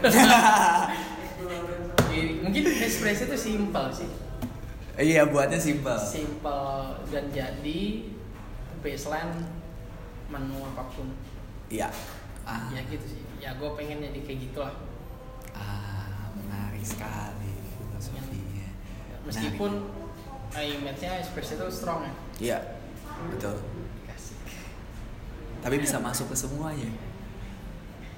Mungkin 2.48 2.62
espresso 2.80 3.28
itu 3.28 3.36
simpel 3.36 3.92
sih. 3.92 4.08
Iya, 4.96 5.28
buatnya 5.28 5.60
simpel. 5.60 5.92
simpel 6.00 7.04
dan 7.12 7.28
jadi 7.28 8.08
baseline 8.80 9.44
menu 10.32 10.64
apa 10.64 10.88
pun. 10.88 11.12
Iya. 11.68 11.92
Ah, 12.48 12.72
ya 12.72 12.80
gitu 12.88 13.04
sih. 13.12 13.20
Ya 13.44 13.60
gue 13.60 13.68
pengen 13.76 14.00
jadi 14.00 14.24
kayak 14.24 14.40
gitulah. 14.40 14.72
Ah, 15.52 16.32
menarik 16.32 16.80
sekali 16.80 17.60
filosofinya. 17.76 18.72
meskipun 19.28 19.84
uh, 20.56 20.64
image-nya 20.64 21.20
espresso 21.20 21.60
itu 21.60 21.68
strong 21.68 22.08
ya 22.08 22.23
Iya, 22.42 22.58
betul. 23.30 23.56
Kasih. 24.06 24.36
Tapi 25.62 25.76
bisa 25.78 25.96
masuk 25.98 26.30
ke 26.30 26.36
semuanya. 26.36 26.90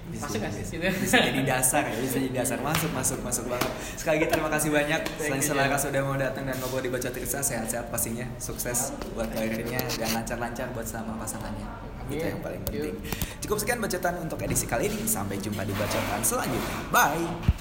Masuk 0.06 0.38
nggak 0.38 0.55
sih? 0.55 0.78
bisa, 0.78 0.86
Gitu. 0.86 1.02
bisa 1.02 1.16
jadi 1.18 1.43
dasar 1.43 1.82
ya, 1.82 1.98
bisa 1.98 2.16
jadi 2.22 2.34
dasar 2.47 2.59
masuk 2.62 2.94
masuk 2.94 3.18
masuk 3.26 3.51
banget. 3.51 3.70
Sekali 3.98 4.22
lagi 4.22 4.26
terima 4.30 4.47
kasih 4.55 4.70
banyak 4.70 5.01
selain 5.18 5.43
Selaras 5.43 5.82
sudah 5.82 6.02
mau 6.06 6.14
datang 6.14 6.47
dan 6.47 6.55
ngobrol 6.62 6.78
di 6.78 6.94
Baca 6.94 7.10
Tirsa 7.10 7.43
sehat-sehat 7.43 7.90
pastinya, 7.90 8.22
sukses 8.38 8.94
buat 9.18 9.26
karirnya 9.34 9.82
dan 9.82 10.09
lancar-lancar 10.14 10.70
buat 10.70 10.86
sama 10.86 11.18
pasangannya. 11.18 11.66
Itu 12.06 12.22
Amin. 12.22 12.38
yang 12.38 12.43
paling 12.43 12.62
penting. 12.70 12.94
Cukup 13.43 13.59
sekian 13.59 13.82
bacotan 13.82 14.14
untuk 14.22 14.38
edisi 14.38 14.70
kali 14.70 14.86
ini. 14.86 15.02
Sampai 15.10 15.43
jumpa 15.43 15.66
di 15.66 15.74
bacotan 15.74 16.22
selanjutnya. 16.22 16.78
Bye. 16.94 17.59